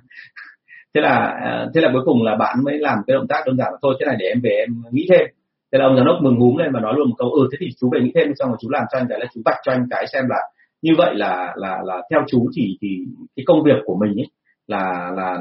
thế 0.93 1.01
là 1.01 1.39
ờ, 1.43 1.71
thế 1.75 1.81
là 1.81 1.89
cuối 1.93 2.01
cùng 2.05 2.23
là 2.23 2.35
bạn 2.35 2.63
mới 2.63 2.77
làm 2.79 2.97
cái 3.07 3.13
động 3.15 3.27
tác 3.27 3.43
đơn 3.47 3.57
giản 3.57 3.71
là 3.71 3.77
thôi 3.81 3.95
thế 3.99 4.05
này 4.05 4.15
để 4.19 4.25
em 4.25 4.41
về 4.41 4.49
em 4.49 4.69
nghĩ 4.91 5.07
thêm 5.09 5.27
thế 5.75 5.79
là 5.79 5.85
ông 5.85 5.95
giám 5.97 6.05
đốc 6.05 6.17
mừng 6.21 6.35
húm 6.35 6.55
lên 6.57 6.71
và 6.73 6.79
nói 6.79 6.93
luôn 6.97 7.09
một 7.09 7.15
câu 7.17 7.29
ừ 7.29 7.47
thế 7.51 7.57
thì 7.61 7.67
chú 7.79 7.89
về 7.93 7.99
nghĩ 8.01 8.11
thêm 8.15 8.27
xong 8.35 8.49
rồi 8.49 8.57
chú 8.61 8.69
làm 8.69 8.83
cho 8.91 8.97
anh 8.97 9.07
cái 9.09 9.19
là 9.19 9.25
chú 9.33 9.41
vạch 9.45 9.59
cho 9.63 9.71
anh 9.71 9.85
cái 9.89 10.07
xem 10.13 10.23
là 10.29 10.37
như 10.81 10.91
vậy 10.97 11.15
là 11.15 11.53
là 11.55 11.77
là 11.83 12.01
theo 12.09 12.21
chú 12.27 12.49
thì 12.55 12.77
thì 12.81 12.87
cái 13.35 13.43
công 13.47 13.63
việc 13.63 13.79
của 13.85 13.97
mình 14.01 14.19
ấy 14.19 14.27
là 14.67 15.11
là 15.15 15.37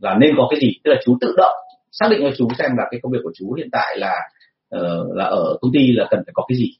là 0.00 0.16
nên 0.20 0.30
có 0.36 0.46
cái 0.50 0.60
gì? 0.60 0.72
Tức 0.84 0.90
là 0.90 1.00
chú 1.04 1.16
tự 1.20 1.34
động 1.36 1.56
xác 1.92 2.06
định 2.10 2.20
cho 2.22 2.30
chú 2.38 2.48
xem 2.58 2.70
là 2.76 2.84
cái 2.90 3.00
công 3.02 3.12
việc 3.12 3.18
của 3.22 3.32
chú 3.34 3.52
hiện 3.52 3.68
tại 3.72 3.98
là 3.98 4.14
uh, 4.76 5.16
là 5.16 5.24
ở 5.24 5.56
công 5.60 5.72
ty 5.72 5.92
là 5.92 6.06
cần 6.10 6.20
phải 6.26 6.32
có 6.34 6.44
cái 6.48 6.56
gì. 6.58 6.70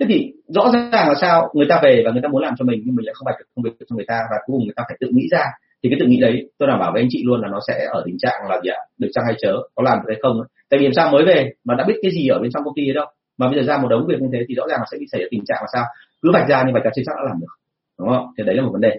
Thế 0.00 0.06
thì 0.08 0.32
rõ 0.48 0.70
ràng 0.72 1.08
là 1.08 1.14
sao? 1.20 1.50
Người 1.54 1.66
ta 1.68 1.80
về 1.82 2.02
và 2.04 2.10
người 2.10 2.22
ta 2.22 2.28
muốn 2.28 2.42
làm 2.42 2.54
cho 2.58 2.64
mình 2.64 2.82
nhưng 2.84 2.96
mình 2.96 3.06
lại 3.06 3.14
không 3.14 3.26
bạch 3.26 3.38
được 3.38 3.44
công 3.56 3.62
việc 3.62 3.86
cho 3.88 3.96
người 3.96 4.06
ta 4.08 4.18
và 4.30 4.36
cuối 4.46 4.54
cùng 4.58 4.64
người 4.64 4.74
ta 4.76 4.82
phải 4.88 4.96
tự 5.00 5.08
nghĩ 5.12 5.26
ra. 5.30 5.44
Thì 5.82 5.90
cái 5.90 5.98
tự 6.00 6.06
nghĩ 6.06 6.20
đấy 6.20 6.50
tôi 6.58 6.68
đảm 6.68 6.78
bảo 6.80 6.92
với 6.92 7.02
anh 7.02 7.08
chị 7.10 7.22
luôn 7.26 7.40
là 7.40 7.48
nó 7.48 7.58
sẽ 7.68 7.86
ở 7.90 8.02
tình 8.06 8.18
trạng 8.18 8.40
là 8.48 8.60
gì 8.64 8.70
ạ? 8.70 8.80
Được 8.98 9.08
chăng 9.14 9.24
hay 9.24 9.34
chớ? 9.38 9.52
Có 9.74 9.82
làm 9.82 9.98
được 9.98 10.08
hay 10.08 10.18
không 10.22 10.40
tại 10.70 10.78
vì 10.80 10.84
làm 10.86 10.92
sao 10.92 11.10
mới 11.12 11.24
về 11.24 11.52
mà 11.64 11.74
đã 11.74 11.84
biết 11.88 11.94
cái 12.02 12.10
gì 12.10 12.28
ở 12.28 12.38
bên 12.38 12.50
trong 12.50 12.64
công 12.64 12.74
ty 12.76 12.88
ấy 12.88 12.94
đâu. 12.94 13.06
Mà 13.38 13.48
bây 13.48 13.58
giờ 13.58 13.66
ra 13.66 13.78
một 13.82 13.88
đống 13.88 14.06
việc 14.08 14.20
như 14.20 14.28
thế 14.32 14.38
thì 14.48 14.54
rõ 14.54 14.64
ràng 14.68 14.78
là 14.80 14.86
sẽ 14.90 14.98
bị 15.00 15.06
xảy 15.12 15.20
ra 15.20 15.26
tình 15.30 15.44
trạng 15.44 15.58
là 15.60 15.66
sao? 15.72 15.84
Cứ 16.22 16.30
vạch 16.32 16.48
ra 16.48 16.62
nhưng 16.66 16.74
vạch 16.74 16.84
ra 16.84 16.90
chưa 16.94 17.02
chắc 17.06 17.16
đã 17.16 17.22
làm 17.28 17.40
được. 17.40 17.52
Đúng 17.98 18.08
không? 18.08 18.26
Thì 18.38 18.44
đấy 18.44 18.56
là 18.56 18.62
một 18.62 18.70
vấn 18.72 18.80
đề. 18.80 18.96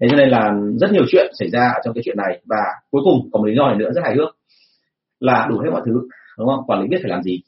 Thế 0.00 0.06
cho 0.10 0.16
nên 0.16 0.28
là 0.28 0.52
rất 0.80 0.92
nhiều 0.92 1.04
chuyện 1.08 1.26
xảy 1.38 1.48
ra 1.48 1.72
trong 1.84 1.94
cái 1.94 2.02
chuyện 2.04 2.16
này. 2.16 2.40
Và 2.46 2.62
cuối 2.90 3.02
cùng 3.04 3.28
còn 3.32 3.42
một 3.42 3.46
lý 3.46 3.54
do 3.56 3.66
này 3.68 3.76
nữa 3.76 3.90
rất 3.94 4.00
hài 4.04 4.14
hước 4.14 4.36
là 5.20 5.46
đủ 5.50 5.58
hết 5.58 5.70
mọi 5.72 5.82
thứ. 5.86 5.92
Đúng 6.38 6.48
không? 6.48 6.60
Quản 6.66 6.80
lý 6.80 6.88
biết 6.88 6.98
phải 7.02 7.10
làm 7.10 7.22
gì. 7.22 7.40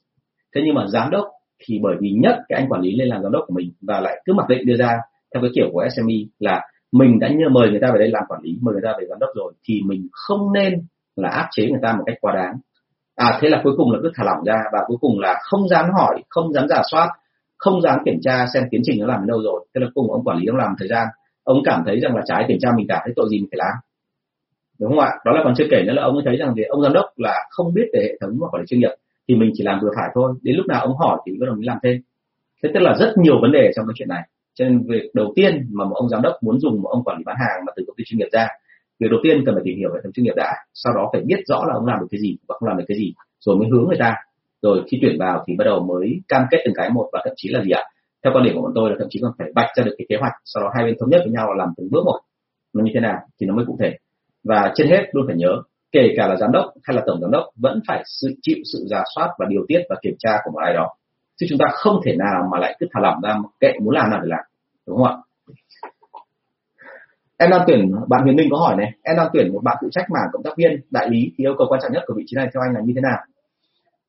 Thế 0.55 0.61
nhưng 0.65 0.75
mà 0.75 0.87
giám 0.87 1.11
đốc 1.11 1.25
thì 1.67 1.79
bởi 1.83 1.97
vì 2.01 2.11
nhất 2.11 2.37
cái 2.49 2.61
anh 2.61 2.69
quản 2.69 2.81
lý 2.81 2.97
lên 2.97 3.09
làm 3.09 3.23
giám 3.23 3.33
đốc 3.33 3.45
của 3.47 3.55
mình 3.55 3.73
và 3.81 4.01
lại 4.01 4.23
cứ 4.25 4.33
mặc 4.33 4.49
định 4.49 4.67
đưa 4.67 4.77
ra 4.77 4.99
theo 5.35 5.43
cái 5.43 5.51
kiểu 5.55 5.67
của 5.73 5.89
SME 5.97 6.15
là 6.39 6.61
mình 6.93 7.19
đã 7.19 7.29
nhờ 7.29 7.49
mời 7.49 7.71
người 7.71 7.81
ta 7.81 7.89
về 7.93 7.99
đây 7.99 8.11
làm 8.11 8.23
quản 8.29 8.43
lý, 8.43 8.59
mời 8.61 8.73
người 8.73 8.83
ta 8.85 8.93
về 9.01 9.07
giám 9.11 9.19
đốc 9.19 9.31
rồi 9.35 9.53
thì 9.65 9.81
mình 9.87 10.09
không 10.13 10.53
nên 10.53 10.75
là 11.17 11.29
áp 11.29 11.49
chế 11.51 11.69
người 11.71 11.81
ta 11.83 11.93
một 11.93 12.05
cách 12.07 12.17
quá 12.21 12.33
đáng 12.35 12.55
à 13.19 13.39
thế 13.41 13.49
là 13.49 13.61
cuối 13.65 13.75
cùng 13.77 13.93
là 13.93 13.99
cứ 14.03 14.11
thả 14.15 14.25
lỏng 14.25 14.45
ra 14.45 14.59
và 14.73 14.79
cuối 14.87 14.97
cùng 15.01 15.21
là 15.21 15.39
không 15.43 15.69
dám 15.69 15.85
hỏi, 15.97 16.23
không 16.29 16.53
dám 16.53 16.69
giả 16.69 16.83
soát, 16.91 17.09
không 17.57 17.83
dám 17.83 17.99
kiểm 18.05 18.19
tra 18.23 18.47
xem 18.55 18.63
tiến 18.71 18.81
trình 18.85 19.01
nó 19.01 19.07
làm 19.07 19.21
đến 19.21 19.27
đâu 19.27 19.43
rồi. 19.43 19.67
Thế 19.75 19.81
là 19.81 19.87
cùng 19.95 20.13
ông 20.13 20.25
quản 20.25 20.39
lý 20.39 20.47
ông 20.47 20.57
làm 20.57 20.75
thời 20.79 20.89
gian. 20.89 21.07
Ông 21.45 21.59
cảm 21.65 21.83
thấy 21.87 22.01
rằng 22.01 22.17
là 22.17 22.23
trái 22.27 22.45
kiểm 22.49 22.57
tra 22.61 22.69
mình 22.77 22.87
cả 22.89 23.01
thấy 23.05 23.13
tội 23.17 23.27
gì 23.31 23.39
mình 23.39 23.49
phải 23.51 23.59
làm? 23.59 23.75
Đúng 24.81 24.91
không 24.91 24.99
ạ? 24.99 25.11
Đó 25.25 25.33
là 25.33 25.41
còn 25.45 25.55
chưa 25.57 25.65
kể 25.71 25.83
nữa 25.87 25.93
là 25.93 26.03
ông 26.03 26.15
ấy 26.15 26.23
thấy 26.27 26.37
rằng 26.37 26.55
thì 26.57 26.63
ông 26.63 26.83
giám 26.83 26.93
đốc 26.93 27.07
là 27.17 27.35
không 27.51 27.75
biết 27.75 27.87
về 27.93 28.01
hệ 28.03 28.19
thống 28.21 28.31
và 28.41 28.49
quản 28.51 28.61
lý 28.61 28.67
chuyên 28.67 28.81
nghiệp 28.81 28.95
thì 29.29 29.35
mình 29.35 29.51
chỉ 29.55 29.65
làm 29.65 29.81
vừa 29.83 29.91
phải 29.97 30.09
thôi. 30.15 30.35
Đến 30.43 30.57
lúc 30.57 30.67
nào 30.67 30.81
ông 30.81 30.97
hỏi 30.97 31.19
thì 31.27 31.33
bắt 31.41 31.47
đầu 31.47 31.55
mới 31.55 31.67
làm 31.67 31.79
thêm. 31.83 31.97
Thế 32.63 32.71
tức 32.75 32.81
là 32.81 32.95
rất 33.01 33.13
nhiều 33.17 33.41
vấn 33.43 33.53
đề 33.53 33.71
trong 33.77 33.87
cái 33.87 33.95
chuyện 33.97 34.09
này. 34.09 34.23
Cho 34.55 34.65
nên 34.65 34.83
việc 34.89 35.11
đầu 35.15 35.33
tiên 35.37 35.69
mà 35.73 35.85
một 35.85 35.95
ông 35.95 36.09
giám 36.09 36.23
đốc 36.23 36.35
muốn 36.43 36.61
dùng 36.61 36.83
một 36.83 36.89
ông 36.89 37.05
quản 37.05 37.19
lý 37.19 37.25
bán 37.25 37.37
hàng 37.39 37.65
mà 37.67 37.73
từ 37.77 37.85
công 37.87 37.97
ty 37.97 38.05
chuyên 38.07 38.19
nghiệp 38.19 38.29
ra 38.33 38.49
việc 39.01 39.11
đầu 39.11 39.21
tiên 39.23 39.43
cần 39.47 39.55
phải 39.55 39.63
tìm 39.65 39.77
hiểu 39.77 39.91
hệ 39.95 40.01
thống 40.05 40.13
chuyên 40.13 40.25
nghiệp 40.25 40.35
đã, 40.37 40.53
sau 40.75 40.93
đó 40.95 41.11
phải 41.13 41.23
biết 41.27 41.41
rõ 41.47 41.65
là 41.69 41.75
ông 41.75 41.87
làm 41.87 42.01
được 42.01 42.07
cái 42.11 42.21
gì 42.21 42.37
và 42.49 42.55
không 42.59 42.69
làm 42.69 42.79
được 42.79 42.85
cái 42.89 42.99
gì, 42.99 43.15
rồi 43.41 43.57
mới 43.57 43.69
hướng 43.69 43.85
người 43.89 43.97
ta. 44.01 44.15
Rồi 44.63 44.83
khi 44.91 44.99
tuyển 45.03 45.17
vào 45.19 45.45
thì 45.47 45.55
bắt 45.59 45.65
đầu 45.65 45.81
mới 45.81 46.21
cam 46.29 46.43
kết 46.51 46.59
từng 46.65 46.75
cái 46.75 46.91
một 46.91 47.09
và 47.13 47.21
thậm 47.25 47.33
chí 47.37 47.49
là 47.49 47.63
gì 47.65 47.71
ạ? 47.71 47.83
Theo 48.25 48.33
quan 48.35 48.45
điểm 48.45 48.55
của 48.55 48.63
bọn 48.63 48.73
tôi 48.75 48.91
là 48.91 48.97
thậm 48.99 49.09
chí 49.11 49.19
còn 49.23 49.33
phải 49.39 49.49
vạch 49.55 49.71
ra 49.77 49.85
được 49.85 49.95
cái 49.99 50.07
kế 50.09 50.17
hoạch, 50.17 50.33
sau 50.45 50.63
đó 50.63 50.71
hai 50.77 50.85
bên 50.85 50.95
thống 51.01 51.11
nhất 51.11 51.21
với 51.25 51.33
nhau 51.33 51.47
là 51.49 51.55
làm 51.65 51.69
từng 51.77 51.89
bước 51.91 52.03
một. 52.05 52.21
Nó 52.75 52.85
như 52.85 52.91
thế 52.95 53.01
nào 53.01 53.19
thì 53.41 53.47
nó 53.47 53.55
mới 53.55 53.65
cụ 53.67 53.77
thể. 53.81 53.97
Và 54.45 54.73
trên 54.75 54.89
hết 54.89 55.07
luôn 55.13 55.27
phải 55.27 55.37
nhớ, 55.37 55.63
kể 55.93 56.15
cả 56.17 56.27
là 56.29 56.37
giám 56.37 56.53
đốc 56.53 56.67
hay 56.83 56.97
là 56.97 57.03
tổng 57.07 57.21
giám 57.21 57.31
đốc 57.31 57.45
vẫn 57.57 57.81
phải 57.89 58.03
sự 58.07 58.35
chịu 58.43 58.57
sự 58.73 58.87
giả 58.91 59.03
soát 59.15 59.29
và 59.39 59.47
điều 59.49 59.65
tiết 59.69 59.81
và 59.91 59.97
kiểm 60.03 60.15
tra 60.19 60.39
của 60.45 60.51
một 60.51 60.59
ai 60.65 60.75
đó. 60.75 60.89
Chứ 61.41 61.47
chúng 61.49 61.59
ta 61.59 61.67
không 61.73 62.01
thể 62.05 62.17
nào 62.17 62.49
mà 62.53 62.59
lại 62.59 62.77
cứ 62.81 62.87
thả 62.95 63.01
lỏng 63.01 63.21
ra 63.23 63.37
kệ 63.61 63.73
muốn 63.83 63.95
làm 63.95 64.11
nào 64.11 64.21
thì 64.23 64.29
làm, 64.31 64.45
đúng 64.87 64.97
không 64.97 65.07
ạ? 65.07 65.17
Em 67.39 67.51
đang 67.51 67.65
tuyển, 67.67 67.93
bạn 68.09 68.23
Huyền 68.23 68.37
Minh 68.37 68.49
có 68.51 68.57
hỏi 68.57 68.77
này, 68.77 68.93
em 69.03 69.17
đang 69.17 69.29
tuyển 69.33 69.53
một 69.53 69.61
bạn 69.65 69.77
phụ 69.81 69.89
trách 69.93 70.11
mảng 70.11 70.29
cộng 70.33 70.43
tác 70.43 70.51
viên, 70.57 70.81
đại 70.91 71.09
lý, 71.11 71.33
thì 71.39 71.45
yêu 71.45 71.55
cầu 71.59 71.67
quan 71.71 71.81
trọng 71.83 71.93
nhất 71.93 72.03
của 72.07 72.15
vị 72.17 72.25
trí 72.27 72.37
này 72.37 72.49
theo 72.55 72.63
anh 72.63 72.75
là 72.75 72.81
như 72.85 72.93
thế 72.97 73.01
nào? 73.01 73.19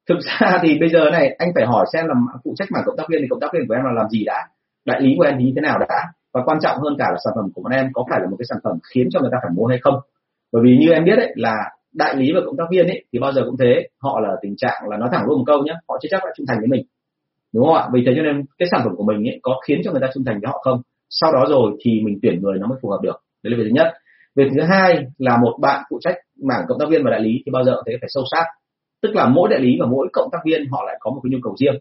Thực 0.09 0.19
ra 0.19 0.59
thì 0.63 0.79
bây 0.79 0.89
giờ 0.89 1.09
này, 1.11 1.35
anh 1.37 1.49
phải 1.55 1.65
hỏi 1.65 1.85
xem 1.93 2.07
là 2.07 2.15
phụ 2.43 2.53
trách 2.57 2.67
mảng 2.71 2.83
cộng 2.85 2.97
tác 2.97 3.03
viên 3.09 3.21
thì 3.21 3.27
cộng 3.29 3.39
tác 3.39 3.47
viên 3.53 3.67
của 3.67 3.73
em 3.73 3.83
là 3.85 3.91
làm 3.91 4.09
gì 4.09 4.23
đã, 4.25 4.47
đại 4.85 5.01
lý 5.01 5.13
của 5.17 5.23
em 5.23 5.35
thì 5.37 5.45
như 5.45 5.51
thế 5.55 5.61
nào 5.61 5.77
đã, 5.79 6.03
và 6.33 6.41
quan 6.45 6.57
trọng 6.61 6.77
hơn 6.77 6.95
cả 6.99 7.05
là 7.11 7.17
sản 7.25 7.33
phẩm 7.35 7.51
của 7.53 7.61
bọn 7.61 7.71
em 7.71 7.89
có 7.93 8.05
phải 8.09 8.19
là 8.19 8.27
một 8.29 8.35
cái 8.39 8.45
sản 8.49 8.59
phẩm 8.63 8.77
khiến 8.93 9.07
cho 9.11 9.19
người 9.19 9.29
ta 9.31 9.37
phải 9.41 9.51
mua 9.55 9.65
hay 9.65 9.79
không? 9.81 9.95
Bởi 10.51 10.61
vì 10.65 10.77
như 10.77 10.91
em 10.91 11.05
biết 11.05 11.15
đấy 11.17 11.33
là 11.35 11.55
đại 11.93 12.15
lý 12.15 12.31
và 12.35 12.41
cộng 12.45 12.57
tác 12.57 12.63
viên 12.71 12.87
ấy, 12.87 13.05
thì 13.13 13.19
bao 13.19 13.31
giờ 13.31 13.41
cũng 13.45 13.57
thế, 13.57 13.87
họ 13.97 14.19
là 14.19 14.29
tình 14.41 14.55
trạng 14.57 14.89
là 14.89 14.97
nói 14.97 15.09
thẳng 15.11 15.25
luôn 15.27 15.37
một 15.37 15.43
câu 15.47 15.63
nhé 15.63 15.73
họ 15.89 15.97
chưa 16.01 16.07
chắc 16.11 16.21
đã 16.25 16.31
trung 16.35 16.45
thành 16.47 16.57
với 16.59 16.67
mình. 16.67 16.85
Đúng 17.53 17.65
không 17.65 17.75
ạ? 17.75 17.87
Vì 17.93 18.03
thế 18.05 18.13
cho 18.15 18.21
nên 18.21 18.45
cái 18.57 18.67
sản 18.71 18.81
phẩm 18.83 18.95
của 18.95 19.03
mình 19.03 19.27
ấy, 19.27 19.39
có 19.41 19.59
khiến 19.67 19.81
cho 19.83 19.91
người 19.91 20.01
ta 20.01 20.07
trung 20.13 20.23
thành 20.25 20.39
với 20.41 20.47
họ 20.47 20.61
không? 20.63 20.81
Sau 21.09 21.31
đó 21.33 21.45
rồi 21.49 21.71
thì 21.85 22.01
mình 22.05 22.19
tuyển 22.21 22.41
người 22.41 22.59
nó 22.59 22.67
mới 22.67 22.77
phù 22.81 22.89
hợp 22.89 22.99
được. 23.03 23.15
Đấy 23.43 23.51
là 23.51 23.57
việc 23.57 23.63
thứ 23.63 23.73
nhất. 23.73 23.93
Việc 24.35 24.47
thứ 24.55 24.61
hai 24.61 25.05
là 25.17 25.37
một 25.37 25.57
bạn 25.61 25.83
phụ 25.89 25.99
trách 26.01 26.15
mảng 26.43 26.65
cộng 26.67 26.79
tác 26.79 26.85
viên 26.89 27.03
và 27.03 27.11
đại 27.11 27.21
lý 27.21 27.31
thì 27.45 27.51
bao 27.51 27.63
giờ 27.63 27.75
cũng 27.75 27.83
thế 27.87 27.97
phải 28.01 28.09
sâu 28.13 28.23
sát. 28.31 28.45
Tức 29.01 29.15
là 29.15 29.27
mỗi 29.27 29.49
đại 29.49 29.59
lý 29.59 29.77
và 29.79 29.85
mỗi 29.85 30.07
cộng 30.13 30.29
tác 30.31 30.39
viên 30.45 30.67
họ 30.71 30.83
lại 30.85 30.97
có 30.99 31.11
một 31.11 31.21
cái 31.23 31.29
nhu 31.31 31.39
cầu 31.43 31.55
riêng. 31.59 31.75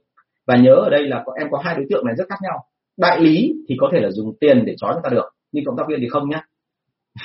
Và 0.46 0.56
nhớ 0.56 0.74
ở 0.74 0.90
đây 0.90 1.02
là 1.02 1.24
em 1.38 1.48
có 1.50 1.58
hai 1.64 1.74
đối 1.74 1.86
tượng 1.90 2.06
này 2.06 2.14
rất 2.18 2.24
khác 2.28 2.38
nhau. 2.42 2.58
Đại 2.98 3.20
lý 3.20 3.54
thì 3.68 3.74
có 3.78 3.88
thể 3.92 4.00
là 4.00 4.10
dùng 4.10 4.34
tiền 4.40 4.64
để 4.66 4.74
trói 4.76 4.92
người 4.92 5.02
ta 5.04 5.10
được, 5.10 5.28
nhưng 5.52 5.64
cộng 5.64 5.76
tác 5.76 5.84
viên 5.88 6.00
thì 6.00 6.08
không 6.08 6.28
nhá. 6.30 6.42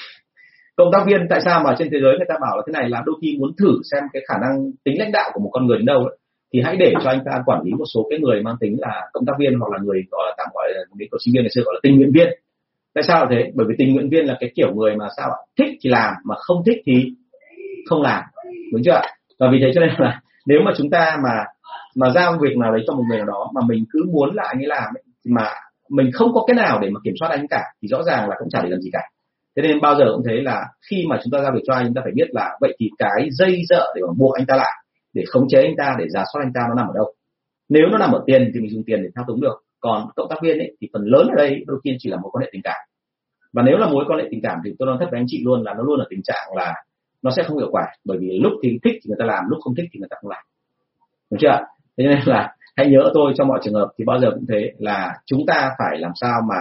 Cộng 0.76 0.91
tác 0.91 1.04
viên 1.08 1.28
tại 1.30 1.41
sao 1.45 1.64
mà 1.64 1.76
trên 1.80 1.89
thế 1.91 1.97
giới 2.01 2.18
người 2.18 2.26
ta 2.30 2.36
bảo 2.41 2.58
là 2.58 2.64
thế 2.68 2.72
này 2.72 2.89
là 2.89 3.04
đôi 3.06 3.16
khi 3.22 3.38
muốn 3.39 3.51
thử 3.60 3.72
xem 3.91 4.04
cái 4.14 4.24
khả 4.28 4.36
năng 4.41 4.72
tính 4.84 4.99
lãnh 4.99 5.12
đạo 5.12 5.32
của 5.34 5.39
một 5.39 5.49
con 5.54 5.68
người 5.68 5.78
đến 5.78 5.86
đâu 5.86 6.10
đấy 6.10 6.18
thì 6.54 6.62
hãy 6.64 6.76
để 6.78 6.93
cho 7.04 7.10
anh 7.10 7.20
ta 7.26 7.32
quản 7.45 7.62
lý 7.64 7.72
một 7.72 7.86
số 7.93 8.08
cái 8.10 8.20
người 8.20 8.41
mang 8.41 8.56
tính 8.60 8.76
là 8.80 9.01
cộng 9.14 9.26
tác 9.26 9.34
viên 9.39 9.60
hoặc 9.60 9.72
là 9.72 9.80
người 9.84 10.04
gọi 10.12 10.24
là 10.28 10.36
tạm 10.38 10.47
gọi 10.54 10.70
là 10.76 10.82
một 10.89 10.95
cái 10.99 11.08
sinh 11.26 11.34
viên 11.34 11.43
ngày 11.43 11.51
xưa 11.56 11.62
gọi 11.66 11.74
là 11.74 11.80
tình 11.84 11.95
nguyện 11.97 12.12
viên. 12.14 12.28
Tại 12.93 13.04
sao 13.08 13.28
thế? 13.30 13.51
Bởi 13.56 13.66
vì 13.70 13.76
tình 13.78 13.93
nguyện 13.93 14.10
viên 14.10 14.26
là 14.26 14.38
cái 14.39 14.51
kiểu 14.56 14.76
người 14.76 14.95
mà 14.95 15.08
sao 15.18 15.30
ạ? 15.30 15.39
Thích 15.60 15.78
thì 15.82 15.89
làm 15.89 16.14
mà 16.24 16.36
không 16.38 16.64
thích 16.66 16.78
thì 16.86 16.93
không 17.89 18.01
làm. 18.01 18.24
Đúng 18.72 18.82
chưa 18.86 19.01
và 19.39 19.47
vì 19.51 19.58
thế 19.62 19.72
cho 19.76 19.82
nên 19.82 19.89
là 19.97 20.22
nếu 20.45 20.60
mà 20.66 20.72
chúng 20.78 20.89
ta 20.89 21.18
mà 21.24 21.43
mà 21.95 22.10
giao 22.10 22.38
việc 22.41 22.58
nào 22.58 22.72
đấy 22.72 22.84
cho 22.88 22.93
một 22.93 23.04
người 23.10 23.18
nào 23.18 23.28
đó 23.28 23.51
mà 23.56 23.62
mình 23.68 23.86
cứ 23.91 23.99
muốn 24.12 24.36
là 24.36 24.43
anh 24.47 24.60
ấy 24.60 24.68
làm 24.68 24.93
ấy, 24.95 25.04
mà 25.26 25.49
mình 25.89 26.12
không 26.14 26.34
có 26.34 26.43
cái 26.47 26.56
nào 26.56 26.80
để 26.80 26.89
mà 26.89 26.99
kiểm 27.04 27.14
soát 27.20 27.30
anh 27.30 27.47
cả 27.49 27.64
thì 27.82 27.88
rõ 27.88 28.04
ràng 28.04 28.30
là 28.30 28.36
cũng 28.39 28.49
chả 28.49 28.62
để 28.64 28.70
làm 28.70 28.82
gì 28.82 28.89
cả. 28.93 28.99
Thế 29.56 29.62
nên 29.62 29.82
bao 29.82 29.95
giờ 29.95 30.06
cũng 30.16 30.24
thấy 30.26 30.41
là 30.41 30.66
khi 30.89 31.06
mà 31.10 31.20
chúng 31.24 31.32
ta 31.32 31.39
giao 31.41 31.51
việc 31.51 31.62
cho 31.68 31.74
anh 31.74 31.86
chúng 31.86 31.93
ta 31.93 32.01
phải 32.04 32.12
biết 32.16 32.28
là 32.32 32.58
vậy 32.62 32.76
thì 32.80 32.89
cái 32.97 33.30
dây 33.32 33.62
dợ 33.70 33.93
để 33.95 34.01
mà 34.08 34.14
buộc 34.18 34.34
anh 34.34 34.45
ta 34.45 34.56
lại 34.56 34.83
để 35.14 35.24
khống 35.32 35.47
chế 35.49 35.61
anh 35.61 35.76
ta, 35.78 35.95
để 35.99 36.05
giả 36.09 36.24
soát 36.34 36.41
anh 36.45 36.53
ta, 36.53 36.61
nó 36.70 36.76
nằm 36.76 36.88
ở 36.88 36.93
đâu? 36.95 37.14
Nếu 37.70 37.84
nó 37.91 37.97
nằm 37.97 38.11
ở 38.11 38.24
tiền 38.26 38.51
thì 38.53 38.59
mình 38.59 38.70
dùng 38.70 38.84
tiền 38.84 39.03
để 39.03 39.09
thao 39.16 39.26
túng 39.28 39.41
được. 39.41 39.55
Còn 39.80 40.07
cộng 40.16 40.30
tác 40.30 40.36
viên 40.41 40.57
ấy, 40.57 40.78
thì 40.82 40.89
phần 40.93 41.01
lớn 41.05 41.28
ở 41.28 41.36
đây 41.38 41.64
đôi 41.68 41.80
khi 41.84 41.95
chỉ 41.99 42.09
là 42.09 42.18
mối 42.18 42.32
quan 42.32 42.41
hệ 42.41 42.49
tình 42.53 42.61
cảm. 42.64 42.82
Và 43.53 43.64
nếu 43.64 43.78
là 43.78 43.88
mối 43.88 44.05
quan 44.07 44.20
hệ 44.20 44.28
tình 44.32 44.41
cảm 44.43 44.57
thì 44.66 44.72
tôi 44.80 44.86
nói 44.86 44.97
thật 44.99 45.07
với 45.11 45.20
anh 45.20 45.26
chị 45.28 45.41
luôn 45.45 45.64
là 45.64 45.74
nó 45.74 45.84
luôn 45.84 45.99
ở 45.99 46.05
tình 46.09 46.22
trạng 46.24 46.55
là 46.55 46.74
nó 47.22 47.32
sẽ 47.32 47.43
không 47.43 47.57
hiệu 47.57 47.70
quả. 47.72 47.88
Bởi 48.05 48.18
vì 48.22 48.39
lúc 48.43 48.53
thì 48.64 48.70
thích 48.84 48.93
thì 48.93 49.07
người 49.07 49.18
ta 49.20 49.26
làm, 49.26 49.43
lúc 49.49 49.59
không 49.64 49.76
thích 49.76 49.86
thì 49.93 49.99
người 49.99 50.09
ta 50.09 50.18
không 50.22 50.32
làm. 50.32 50.43
Đúng 51.32 51.39
chưa 51.39 51.66
thế 51.97 52.03
nên 52.07 52.20
là 52.26 52.55
hãy 52.78 52.88
nhớ 52.89 53.11
tôi 53.14 53.34
trong 53.36 53.47
mọi 53.47 53.59
trường 53.64 53.74
hợp 53.74 53.89
thì 53.97 54.05
bao 54.05 54.20
giờ 54.20 54.32
cũng 54.34 54.45
thế 54.49 54.72
là 54.78 55.14
chúng 55.26 55.45
ta 55.47 55.72
phải 55.80 55.99
làm 55.99 56.11
sao 56.16 56.41
mà 56.49 56.55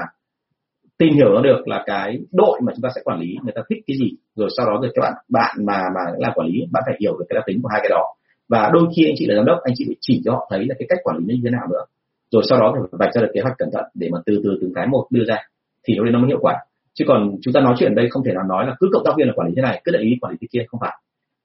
tìm 0.98 1.14
hiểu 1.14 1.28
nó 1.34 1.40
được 1.40 1.68
là 1.68 1.82
cái 1.86 2.18
đội 2.32 2.60
mà 2.62 2.72
chúng 2.76 2.82
ta 2.82 2.88
sẽ 2.94 3.00
quản 3.04 3.20
lý, 3.20 3.36
người 3.42 3.52
ta 3.56 3.62
thích 3.68 3.78
cái 3.86 3.96
gì, 3.96 4.10
rồi 4.36 4.48
sau 4.56 4.66
đó 4.66 4.78
rồi 4.82 4.90
các 4.94 5.00
bạn 5.02 5.12
bạn 5.28 5.56
mà 5.66 5.78
mà 5.94 6.00
làm 6.18 6.32
quản 6.34 6.48
lý, 6.48 6.60
bạn 6.72 6.82
phải 6.86 6.96
hiểu 7.00 7.12
được 7.18 7.24
cái 7.28 7.34
đặc 7.34 7.44
tính 7.46 7.62
của 7.62 7.68
hai 7.72 7.80
cái 7.82 7.90
đó 7.90 8.14
và 8.52 8.70
đôi 8.72 8.84
khi 8.96 9.02
anh 9.08 9.14
chị 9.16 9.26
là 9.26 9.34
giám 9.36 9.44
đốc, 9.44 9.58
anh 9.64 9.74
chị 9.76 9.84
phải 9.88 9.96
chỉ 10.00 10.22
cho 10.24 10.32
họ 10.32 10.48
thấy 10.50 10.64
là 10.68 10.74
cái 10.78 10.86
cách 10.88 10.98
quản 11.02 11.16
lý 11.26 11.34
như 11.34 11.40
thế 11.44 11.50
nào 11.50 11.66
nữa. 11.70 11.84
Rồi 12.32 12.42
sau 12.48 12.60
đó 12.60 12.74
thì 12.74 12.98
vạch 13.00 13.14
ra 13.14 13.20
được 13.22 13.30
kế 13.34 13.40
hoạch 13.40 13.58
cẩn 13.58 13.68
thận 13.72 13.84
để 13.94 14.08
mà 14.12 14.18
từ 14.26 14.40
từ 14.44 14.50
từng 14.60 14.72
cái 14.74 14.86
một 14.86 15.06
đưa 15.10 15.24
ra, 15.24 15.38
thì 15.84 15.94
lúc 15.94 16.04
đấy 16.04 16.12
nó 16.12 16.18
mới 16.18 16.28
hiệu 16.28 16.38
quả. 16.40 16.54
Chứ 16.94 17.04
còn 17.08 17.36
chúng 17.42 17.54
ta 17.54 17.60
nói 17.60 17.74
chuyện 17.78 17.94
đây 17.94 18.06
không 18.10 18.24
thể 18.24 18.32
nào 18.32 18.44
nói 18.48 18.66
là 18.66 18.74
cứ 18.80 18.88
cộng 18.92 19.04
tác 19.04 19.12
viên 19.16 19.26
là 19.26 19.32
quản 19.36 19.48
lý 19.48 19.54
thế 19.56 19.62
này, 19.62 19.80
cứ 19.84 19.92
đại 19.92 20.02
lý 20.04 20.10
quản 20.20 20.32
lý 20.32 20.38
thế 20.40 20.46
kia, 20.52 20.64
không 20.68 20.80
phải. 20.80 20.96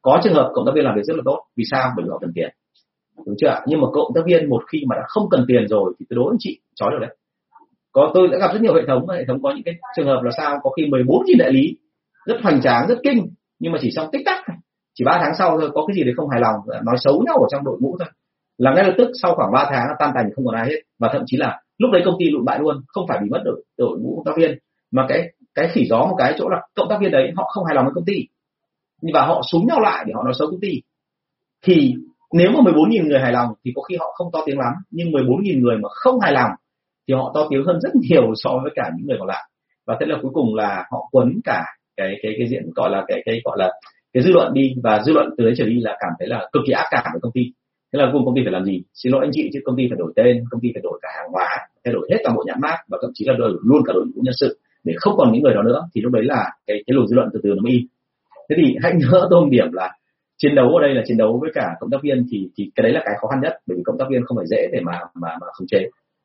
Có 0.02 0.20
trường 0.24 0.34
hợp 0.34 0.52
cộng 0.54 0.66
tác 0.66 0.72
viên 0.76 0.86
làm 0.86 0.96
việc 0.96 1.02
rất 1.04 1.16
là 1.18 1.22
tốt. 1.26 1.40
Vì 1.56 1.64
sao? 1.72 1.92
Bởi 1.96 2.04
vì 2.04 2.10
họ 2.10 2.18
cần 2.22 2.32
tiền. 2.36 2.50
Đúng 3.26 3.36
chưa 3.42 3.60
nhưng 3.68 3.82
mà 3.82 3.88
cộng 3.94 4.12
tác 4.16 4.22
viên 4.26 4.50
một 4.50 4.64
khi 4.72 4.80
mà 4.90 4.96
đã 4.96 5.04
không 5.08 5.30
cần 5.32 5.46
tiền 5.48 5.68
rồi 5.68 5.94
thì 6.00 6.06
tôi 6.10 6.16
đối 6.16 6.34
anh 6.34 6.38
chị 6.40 6.60
chói 6.76 6.90
được 6.92 6.98
đấy. 7.02 7.16
Có 7.92 8.12
tôi 8.14 8.28
đã 8.28 8.38
gặp 8.38 8.54
rất 8.54 8.62
nhiều 8.62 8.74
hệ 8.74 8.82
thống 8.88 9.10
hệ 9.10 9.26
thống 9.28 9.42
có 9.44 9.54
những 9.56 9.64
cái 9.64 9.76
trường 9.98 10.08
hợp 10.08 10.22
là 10.24 10.32
sao? 10.38 10.60
Có 10.64 10.70
khi 10.70 10.86
14 10.86 11.26
nghìn 11.26 11.38
đại 11.38 11.52
lý, 11.52 11.78
rất 12.26 12.38
hoành 12.44 12.62
tráng, 12.62 12.88
rất 12.88 12.98
kinh, 13.04 13.28
nhưng 13.60 13.72
mà 13.72 13.78
chỉ 13.82 13.90
xong 13.96 14.10
tích 14.12 14.22
tắc 14.26 14.44
chỉ 14.98 15.06
ba 15.06 15.18
tháng 15.22 15.36
sau 15.38 15.60
thôi, 15.60 15.70
có 15.74 15.86
cái 15.88 15.96
gì 15.96 16.04
đấy 16.04 16.14
không 16.18 16.30
hài 16.30 16.42
lòng 16.42 16.56
à, 16.74 16.82
nói 16.86 16.96
xấu 17.00 17.24
nhau 17.26 17.38
ở 17.38 17.48
trong 17.52 17.64
đội 17.64 17.78
ngũ 17.80 17.98
thôi. 18.00 18.08
Là 18.58 18.74
ngay 18.74 18.84
lập 18.84 18.94
tức 18.98 19.12
sau 19.22 19.36
khoảng 19.36 19.52
3 19.52 19.66
tháng 19.70 19.88
tan 20.00 20.12
tành, 20.16 20.30
không 20.36 20.46
còn 20.46 20.56
ai 20.56 20.68
hết. 20.68 20.80
Và 21.00 21.10
thậm 21.14 21.24
chí 21.26 21.38
là 21.38 21.62
lúc 21.78 21.92
đấy 21.94 22.02
công 22.06 22.16
ty 22.20 22.30
lụn 22.30 22.46
bại 22.46 22.60
luôn, 22.60 22.82
không 22.88 23.06
phải 23.08 23.20
bị 23.24 23.30
mất 23.30 23.42
đội 23.46 23.64
đội 23.78 23.98
ngũ 24.00 24.16
công 24.16 24.26
tác 24.26 24.42
viên. 24.42 24.58
Mà 24.92 25.06
cái 25.10 25.34
cái 25.56 25.70
khỉ 25.72 25.86
gió 25.90 25.98
một 25.98 26.16
cái 26.18 26.34
chỗ 26.38 26.50
là 26.50 26.62
cộng 26.76 26.90
tác 26.90 26.98
viên 27.02 27.12
đấy, 27.12 27.32
họ 27.36 27.50
không 27.54 27.66
hài 27.66 27.76
lòng 27.76 27.86
với 27.86 27.94
công 27.96 28.06
ty. 28.06 28.14
Và 29.14 29.26
họ 29.26 29.42
súng 29.52 29.68
nhau 29.68 29.80
lại 29.80 30.04
để 30.08 30.14
họ 30.16 30.24
nói 30.24 30.34
xấu 30.40 30.48
công 30.52 30.60
ty. 30.60 30.82
Thì 31.66 31.94
nếu 32.34 32.52
mà 32.52 32.72
14.000 32.72 33.08
người 33.08 33.20
hài 33.20 33.32
lòng 33.32 33.54
thì 33.66 33.72
có 33.76 33.82
khi 33.82 33.96
họ 34.00 34.14
không 34.16 34.28
to 34.34 34.40
tiếng 34.46 34.60
lắm. 34.60 34.74
Nhưng 34.92 35.08
14.000 35.08 35.62
người 35.62 35.78
mà 35.78 35.90
không 35.92 36.20
hài 36.20 36.34
lòng 36.34 36.52
thì 37.08 37.14
họ 37.14 37.32
to 37.36 37.48
tiếng 37.50 37.64
hơn 37.66 37.80
rất 37.82 37.96
nhiều 37.96 38.34
so 38.36 38.50
với 38.64 38.72
cả 38.76 38.92
những 38.98 39.08
người 39.08 39.18
còn 39.20 39.28
lại. 39.28 39.50
Và 39.88 39.98
thế 40.00 40.06
là 40.06 40.16
cuối 40.22 40.32
cùng 40.34 40.56
là 40.56 40.86
họ 40.92 41.10
quấn 41.12 41.40
cả 41.44 41.66
cái 41.98 42.16
cái 42.24 42.32
cái 42.38 42.48
diện 42.48 42.64
gọi 42.76 42.90
là, 42.90 43.06
cái 43.08 43.22
cái 43.26 43.42
gọi 43.46 43.58
là 43.60 43.72
cái 44.14 44.24
dư 44.24 44.32
luận 44.32 44.54
đi 44.54 44.76
và 44.84 45.04
dư 45.06 45.14
luận 45.14 45.30
từ 45.38 45.44
đấy 45.46 45.54
trở 45.58 45.66
đi 45.66 45.80
là 45.80 45.98
cảm 46.00 46.12
thấy 46.20 46.28
là 46.28 46.50
cực 46.52 46.64
kỳ 46.68 46.74
ác 46.74 46.88
cảm 46.92 47.04
với 47.14 47.20
công 47.22 47.32
ty. 47.32 47.42
Thế 47.94 48.00
là 48.00 48.10
cùng 48.14 48.26
công 48.26 48.36
ty 48.36 48.42
phải 48.44 48.52
làm 48.52 48.66
gì? 48.66 48.84
Xin 48.94 49.12
lỗi 49.12 49.22
anh 49.26 49.32
chị, 49.34 49.50
chứ 49.54 49.60
công 49.66 49.78
ty 49.78 49.84
phải 49.90 49.98
đổi 49.98 50.14
tên, 50.16 50.44
công 50.52 50.62
ty 50.62 50.70
phải 50.74 50.82
đổi 50.82 51.00
cả 51.02 51.10
hàng 51.18 51.32
hóa, 51.32 51.48
thay 51.86 51.94
đổi 51.94 52.08
hết 52.12 52.18
toàn 52.24 52.36
bộ 52.36 52.44
nhãn 52.48 52.58
mát 52.62 52.78
và 52.88 52.98
thậm 53.02 53.12
chí 53.14 53.26
là 53.28 53.34
đổi 53.38 53.52
luôn 53.64 53.82
cả 53.86 53.94
đội 53.94 54.06
ngũ 54.06 54.22
nhân 54.22 54.34
sự 54.40 54.60
để 54.84 54.94
không 54.98 55.14
còn 55.18 55.32
những 55.34 55.44
người 55.44 55.54
đó 55.54 55.64
nữa. 55.64 55.82
Thì 55.96 56.02
lúc 56.02 56.12
đấy 56.12 56.24
là 56.26 56.52
cái 56.68 56.84
cái 56.88 56.94
luồng 56.96 57.08
dư 57.08 57.16
luận 57.16 57.30
từ 57.34 57.40
từ 57.44 57.50
nó 57.50 57.62
mới 57.62 57.72
im. 57.72 57.82
Thế 58.50 58.56
thì 58.60 58.76
hãy 58.84 58.94
nhớ 58.96 59.28
tôi 59.30 59.42
một 59.42 59.50
điểm 59.52 59.72
là 59.72 59.92
chiến 60.38 60.56
đấu 60.56 60.68
ở 60.76 60.82
đây 60.82 60.96
là 60.96 61.02
chiến 61.06 61.18
đấu 61.18 61.40
với 61.42 61.52
cả 61.54 61.66
cộng 61.80 61.90
tác 61.92 61.98
viên 62.04 62.26
thì 62.32 62.50
thì 62.58 62.72
cái 62.76 62.84
đấy 62.84 62.92
là 62.92 63.02
cái 63.06 63.16
khó 63.22 63.28
khăn 63.28 63.40
nhất, 63.44 63.54
bởi 63.68 63.78
vì 63.78 63.84
cộng 63.86 63.98
tác 63.98 64.06
viên 64.10 64.26
không 64.26 64.38
phải 64.38 64.48
dễ 64.48 64.68
để 64.72 64.80
mà 64.84 65.00
mà 65.22 65.30
mà 65.42 65.48
khống 65.54 65.68
chế. 65.68 65.80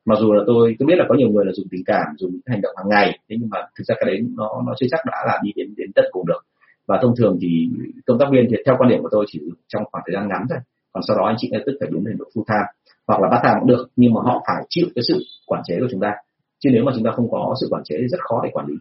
Mặc 0.05 0.17
dù 0.19 0.33
là 0.33 0.43
tôi 0.47 0.75
tôi 0.79 0.87
biết 0.87 0.95
là 0.97 1.05
có 1.09 1.15
nhiều 1.15 1.29
người 1.29 1.45
là 1.45 1.51
dùng 1.51 1.67
tình 1.71 1.83
cảm, 1.85 2.05
dùng 2.17 2.31
hành 2.45 2.61
động 2.61 2.75
hàng 2.77 2.89
ngày, 2.89 3.19
thế 3.29 3.35
nhưng 3.39 3.49
mà 3.49 3.57
thực 3.77 3.83
ra 3.87 3.95
cái 3.99 4.05
đấy 4.05 4.19
nó 4.37 4.49
nó 4.67 4.73
chưa 4.79 4.87
chắc 4.91 4.99
đã 5.05 5.17
là 5.27 5.39
đi 5.43 5.51
đến 5.55 5.73
đến 5.77 5.91
tận 5.95 6.05
cùng 6.11 6.25
được 6.27 6.41
và 6.87 6.99
thông 7.01 7.15
thường 7.17 7.37
thì 7.41 7.69
công 8.05 8.19
tác 8.19 8.25
viên 8.31 8.47
thì 8.49 8.57
theo 8.65 8.75
quan 8.79 8.89
điểm 8.89 9.01
của 9.01 9.09
tôi 9.11 9.25
chỉ 9.27 9.39
trong 9.67 9.83
khoảng 9.91 10.03
thời 10.07 10.13
gian 10.15 10.29
ngắn 10.29 10.41
thôi. 10.49 10.59
Còn 10.93 11.03
sau 11.07 11.17
đó 11.17 11.25
anh 11.25 11.35
chị 11.37 11.49
ngay 11.51 11.61
tức 11.65 11.73
phải 11.79 11.89
biến 11.91 12.03
thành 12.05 12.17
độ 12.17 12.25
full 12.35 12.43
time 12.47 12.67
hoặc 13.07 13.21
là 13.21 13.29
bắt 13.29 13.39
time 13.43 13.55
cũng 13.59 13.69
được 13.69 13.87
nhưng 13.95 14.13
mà 14.13 14.21
họ 14.23 14.43
phải 14.47 14.65
chịu 14.69 14.87
cái 14.95 15.03
sự 15.07 15.23
quản 15.45 15.61
chế 15.65 15.75
của 15.79 15.87
chúng 15.91 16.01
ta. 16.01 16.11
Chứ 16.59 16.69
nếu 16.73 16.83
mà 16.83 16.91
chúng 16.95 17.03
ta 17.03 17.11
không 17.15 17.31
có 17.31 17.55
sự 17.61 17.67
quản 17.69 17.83
chế 17.85 17.95
thì 17.99 18.07
rất 18.07 18.19
khó 18.21 18.41
để 18.43 18.49
quản 18.53 18.67
lý. 18.67 18.73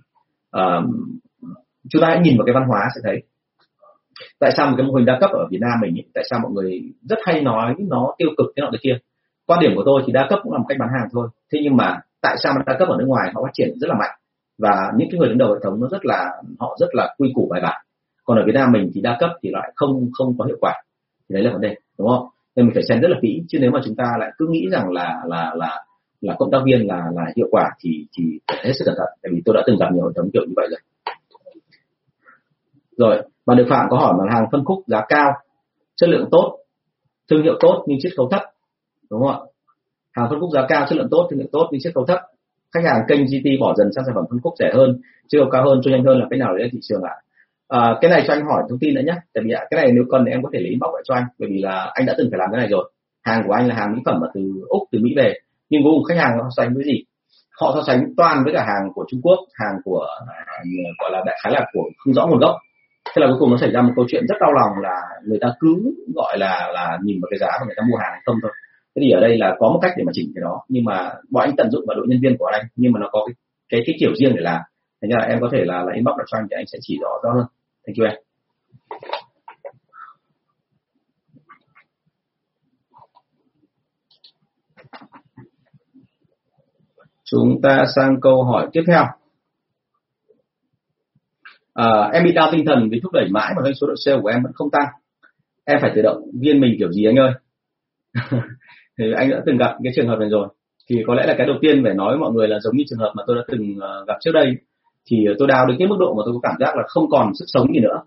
À, 0.50 0.80
chúng 1.90 2.03
ta 2.03 2.09
hãy 2.09 2.20
nhìn 2.20 2.36
vào 2.38 2.46
cái 2.46 2.55
văn 2.55 2.68
hóa 2.68 2.80
sẽ 2.94 3.00
thấy 3.05 3.22
tại 4.40 4.50
sao 4.57 4.66
một 4.66 4.74
cái 4.76 4.86
mô 4.86 4.94
hình 4.94 5.05
đa 5.05 5.18
cấp 5.20 5.30
ở 5.30 5.46
Việt 5.50 5.59
Nam 5.61 5.80
mình 5.80 5.94
ý, 5.94 6.03
tại 6.14 6.24
sao 6.30 6.40
mọi 6.42 6.53
người 6.53 6.82
rất 7.09 7.18
hay 7.24 7.42
nói 7.42 7.74
nó 7.78 8.14
tiêu 8.18 8.28
cực 8.36 8.46
thế 8.57 8.61
nọ 8.61 8.68
thế 8.72 8.78
kia. 8.82 8.98
Quan 9.46 9.61
điểm 9.61 9.72
của 9.76 9.82
tôi 9.86 10.03
thì 10.07 10.12
đa 10.12 10.26
cấp 10.30 10.38
cũng 10.42 10.53
là 10.53 10.59
một 10.59 10.64
cách 10.68 10.78
bán 10.80 10.88
hàng 10.88 11.09
thôi. 11.12 11.28
Thế 11.53 11.59
nhưng 11.62 11.76
mà 11.76 12.00
tại 12.22 12.36
sao 12.42 12.53
mà 12.57 12.62
đa 12.66 12.76
cấp 12.78 12.88
ở 12.88 12.96
nước 12.98 13.05
ngoài 13.09 13.30
họ 13.34 13.42
phát 13.44 13.50
triển 13.53 13.68
rất 13.80 13.88
là 13.90 13.94
mạnh? 13.98 14.18
Và 14.59 14.92
những 14.96 15.09
cái 15.11 15.18
người 15.18 15.28
đứng 15.28 15.38
đầu 15.38 15.48
hệ 15.48 15.61
thống 15.62 15.80
nó 15.80 15.88
rất 15.90 16.07
là 16.07 16.30
họ 16.59 16.76
rất 16.80 16.88
là 16.92 17.14
quy 17.18 17.32
củ 17.34 17.48
bài 17.50 17.61
bản 17.62 17.82
còn 18.25 18.39
ở 18.39 18.45
Việt 18.47 18.53
Nam 18.55 18.73
mình 18.73 18.91
thì 18.95 19.01
đa 19.01 19.16
cấp 19.20 19.31
thì 19.43 19.51
lại 19.53 19.73
không 19.77 20.11
không 20.12 20.39
có 20.39 20.45
hiệu 20.45 20.57
quả. 20.61 20.83
Thì 21.29 21.35
đấy 21.35 21.45
là 21.45 21.53
vấn 21.53 21.61
đề 21.61 21.75
đúng 21.99 22.09
không? 22.09 22.27
Nên 22.57 22.66
mình 22.66 22.75
phải 22.75 22.83
xem 22.89 23.01
rất 23.01 23.09
là 23.09 23.18
kỹ 23.23 23.43
chứ 23.49 23.59
nếu 23.61 23.70
mà 23.70 23.81
chúng 23.85 23.97
ta 23.97 24.05
lại 24.18 24.31
cứ 24.39 24.47
nghĩ 24.51 24.68
rằng 24.73 24.93
là 24.93 25.23
là 25.27 25.53
là 25.57 25.85
là 26.20 26.35
cộng 26.39 26.51
tác 26.51 26.59
viên 26.64 26.87
là 26.87 27.11
là 27.14 27.25
hiệu 27.37 27.47
quả 27.51 27.70
thì 27.81 28.07
thì 28.18 28.25
phải 28.49 28.62
hết 28.64 28.73
sức 28.79 28.85
cẩn 28.87 28.95
thận 28.99 29.09
tại 29.23 29.33
vì 29.35 29.43
tôi 29.45 29.55
đã 29.55 29.62
từng 29.66 29.77
gặp 29.79 29.87
nhiều 29.93 30.07
hệ 30.07 30.12
thống 30.16 30.31
kiểu 30.33 30.43
như 30.47 30.53
vậy 30.57 30.68
rồi. 30.70 30.81
Rồi 32.97 33.23
bạn 33.47 33.57
được 33.57 33.66
phạm 33.68 33.87
có 33.91 33.97
hỏi 33.97 34.14
mặt 34.18 34.35
hàng 34.35 34.47
phân 34.53 34.64
khúc 34.64 34.79
giá 34.87 35.05
cao 35.09 35.33
chất 35.97 36.09
lượng 36.09 36.29
tốt 36.31 36.59
thương 37.31 37.43
hiệu 37.43 37.55
tốt 37.61 37.85
nhưng 37.87 37.99
chiết 38.03 38.12
khấu 38.16 38.29
thấp 38.31 38.43
đúng 39.11 39.20
không 39.20 39.31
ạ? 39.31 39.39
Hàng 40.12 40.27
phân 40.31 40.41
khúc 40.41 40.51
giá 40.55 40.66
cao 40.68 40.87
chất 40.89 40.97
lượng 40.97 41.09
tốt 41.11 41.27
thương 41.31 41.39
hiệu 41.39 41.49
tốt 41.53 41.68
nhưng 41.73 41.81
chiết 41.85 41.95
khấu 41.95 42.07
thấp. 42.07 42.18
Khách 42.75 42.85
hàng 42.85 43.03
kênh 43.09 43.25
GT 43.25 43.61
bỏ 43.61 43.75
dần 43.77 43.89
sang 43.95 44.05
sản 44.05 44.14
phẩm 44.14 44.25
phân 44.31 44.41
khúc 44.43 44.55
rẻ 44.59 44.70
hơn 44.75 45.01
chiết 45.29 45.41
khấu 45.41 45.51
cao 45.51 45.64
hơn 45.64 45.81
cho 45.83 45.91
nhanh 45.91 46.05
hơn 46.05 46.18
là 46.18 46.27
cái 46.31 46.39
nào 46.39 46.57
đấy 46.57 46.68
thị 46.73 46.79
trường 46.83 47.03
ạ? 47.03 47.14
à, 47.14 47.23
Ờ, 47.69 47.99
cái 48.01 48.11
này 48.11 48.25
cho 48.27 48.35
anh 48.35 48.45
hỏi 48.45 48.63
thông 48.69 48.79
tin 48.79 48.95
nữa 48.95 49.03
nhé 49.07 49.15
tại 49.35 49.45
vì 49.45 49.55
cái 49.71 49.81
này 49.83 49.93
nếu 49.93 50.05
cần 50.11 50.25
thì 50.25 50.31
em 50.31 50.43
có 50.43 50.51
thể 50.53 50.59
lấy 50.61 50.69
inbox 50.71 50.95
lại 50.95 51.03
cho 51.05 51.15
anh. 51.15 51.25
Bởi 51.39 51.49
vì 51.53 51.63
là 51.63 51.91
anh 51.95 52.07
đã 52.07 52.15
từng 52.19 52.29
phải 52.31 52.39
làm 52.39 52.49
cái 52.53 52.61
này 52.61 52.69
rồi. 52.69 52.93
Hàng 53.25 53.43
của 53.47 53.53
anh 53.53 53.69
là 53.69 53.75
hàng 53.75 53.93
mỹ 53.93 53.99
phẩm 54.05 54.19
mà 54.21 54.27
từ 54.35 54.41
úc 54.69 54.83
từ 54.93 54.99
mỹ 55.03 55.11
về. 55.17 55.35
Nhưng 55.71 55.83
cuối 55.85 55.93
cùng 55.95 56.05
khách 56.05 56.23
hàng 56.23 56.39
nó 56.39 56.45
so 56.45 56.63
sánh 56.63 56.75
với 56.75 56.85
gì? 56.85 57.05
Họ 57.61 57.73
so 57.75 57.83
sánh 57.87 58.05
toàn 58.17 58.45
với 58.45 58.55
cả 58.55 58.65
hàng 58.65 58.93
của 58.95 59.05
Trung 59.11 59.21
Quốc 59.23 59.39
hàng 59.55 59.75
của 59.85 60.07
gọi 61.01 61.11
là 61.13 61.23
đại 61.27 61.39
khái 61.43 61.53
là 61.53 61.67
của 61.73 61.85
không 61.99 62.15
rõ 62.15 62.27
nguồn 62.27 62.39
gốc. 62.39 62.55
Thế 63.15 63.21
là 63.21 63.27
cuối 63.27 63.37
cùng 63.41 63.51
nó 63.51 63.57
xảy 63.57 63.71
ra 63.71 63.83
một 63.83 63.93
câu 63.97 64.05
chuyện 64.09 64.27
rất 64.29 64.35
đau 64.41 64.53
lòng 64.53 64.73
là 64.83 65.01
người 65.27 65.39
ta 65.41 65.49
cứ 65.61 65.95
gọi 66.15 66.39
là 66.39 66.71
là 66.75 66.99
nhìn 67.05 67.21
vào 67.23 67.29
cái 67.31 67.39
giá 67.39 67.59
và 67.61 67.67
người 67.67 67.75
ta 67.77 67.83
mua 67.91 67.97
hàng 67.97 68.13
không 68.27 68.37
thôi. 68.43 68.53
Thế 68.97 69.01
thì 69.05 69.11
ở 69.11 69.21
đây 69.21 69.39
là 69.39 69.57
có 69.59 69.69
một 69.69 69.79
cách 69.83 69.93
để 69.97 70.05
mà 70.05 70.13
chỉnh 70.15 70.33
cái 70.35 70.43
đó. 70.43 70.61
Nhưng 70.69 70.85
mà 70.85 71.11
bọn 71.31 71.45
anh 71.45 71.57
tận 71.57 71.71
dụng 71.71 71.85
vào 71.89 71.97
đội 71.97 72.07
nhân 72.09 72.21
viên 72.23 72.37
của 72.39 72.47
anh. 72.47 72.67
Nhưng 72.77 72.93
mà 72.93 73.01
nó 73.01 73.09
có 73.13 73.27
cái 73.27 73.35
cái, 73.69 73.83
cái 73.87 73.97
kiểu 74.01 74.15
riêng 74.15 74.35
để 74.37 74.43
làm 74.43 74.61
thế 75.03 75.09
nên 75.09 75.18
là 75.18 75.24
em 75.24 75.40
có 75.40 75.48
thể 75.53 75.64
là 75.64 75.82
là 75.82 75.92
inbox 75.94 76.14
cho 76.26 76.38
anh 76.38 76.46
thì 76.50 76.55
anh 76.57 76.66
sẽ 76.66 76.78
chỉ 76.82 76.98
rõ 77.03 77.09
rõ 77.22 77.30
hơn. 77.34 77.46
Thank 77.86 77.98
you 77.98 78.05
em. 78.05 78.14
Chúng 87.24 87.61
ta 87.62 87.84
sang 87.96 88.20
câu 88.20 88.44
hỏi 88.44 88.68
tiếp 88.72 88.82
theo. 88.86 89.05
À, 91.74 92.11
em 92.12 92.24
bị 92.24 92.32
đau 92.32 92.48
tinh 92.53 92.64
thần 92.66 92.88
vì 92.90 93.00
thúc 93.03 93.12
đẩy 93.12 93.28
mãi 93.30 93.53
mà 93.57 93.62
doanh 93.62 93.74
số 93.74 93.86
độ 93.86 93.94
sale 94.05 94.20
của 94.22 94.28
em 94.28 94.42
vẫn 94.42 94.53
không 94.55 94.70
tăng. 94.70 94.86
Em 95.64 95.78
phải 95.80 95.92
tự 95.94 96.03
động 96.03 96.22
viên 96.40 96.61
mình 96.61 96.74
kiểu 96.78 96.92
gì 96.92 97.05
anh 97.05 97.16
ơi? 97.16 97.32
Thì 98.98 99.05
anh 99.16 99.30
đã 99.30 99.42
từng 99.46 99.57
gặp 99.57 99.76
cái 99.84 99.92
trường 99.96 100.09
hợp 100.09 100.18
này 100.18 100.28
rồi. 100.28 100.48
Thì 100.90 101.03
có 101.07 101.14
lẽ 101.14 101.26
là 101.26 101.34
cái 101.38 101.46
đầu 101.46 101.57
tiên 101.61 101.84
phải 101.84 101.94
nói 101.94 102.09
với 102.09 102.18
mọi 102.18 102.32
người 102.32 102.48
là 102.48 102.61
giống 102.61 102.76
như 102.76 102.84
trường 102.90 102.98
hợp 102.98 103.12
mà 103.16 103.22
tôi 103.26 103.36
đã 103.36 103.42
từng 103.48 103.78
à, 103.80 103.88
gặp 104.07 104.16
trước 104.20 104.32
đây 104.34 104.57
thì 105.11 105.24
ờ, 105.26 105.34
tôi 105.38 105.48
đào 105.48 105.66
đến 105.66 105.76
cái 105.78 105.88
mức 105.88 105.96
độ 106.00 106.14
mà 106.14 106.22
tôi 106.24 106.34
có 106.34 106.40
cảm 106.42 106.57
giác 106.61 106.76
là 106.76 106.82
không 106.86 107.05
còn 107.11 107.34
sức 107.34 107.44
sống 107.48 107.66
gì 107.74 107.80
nữa 107.80 107.98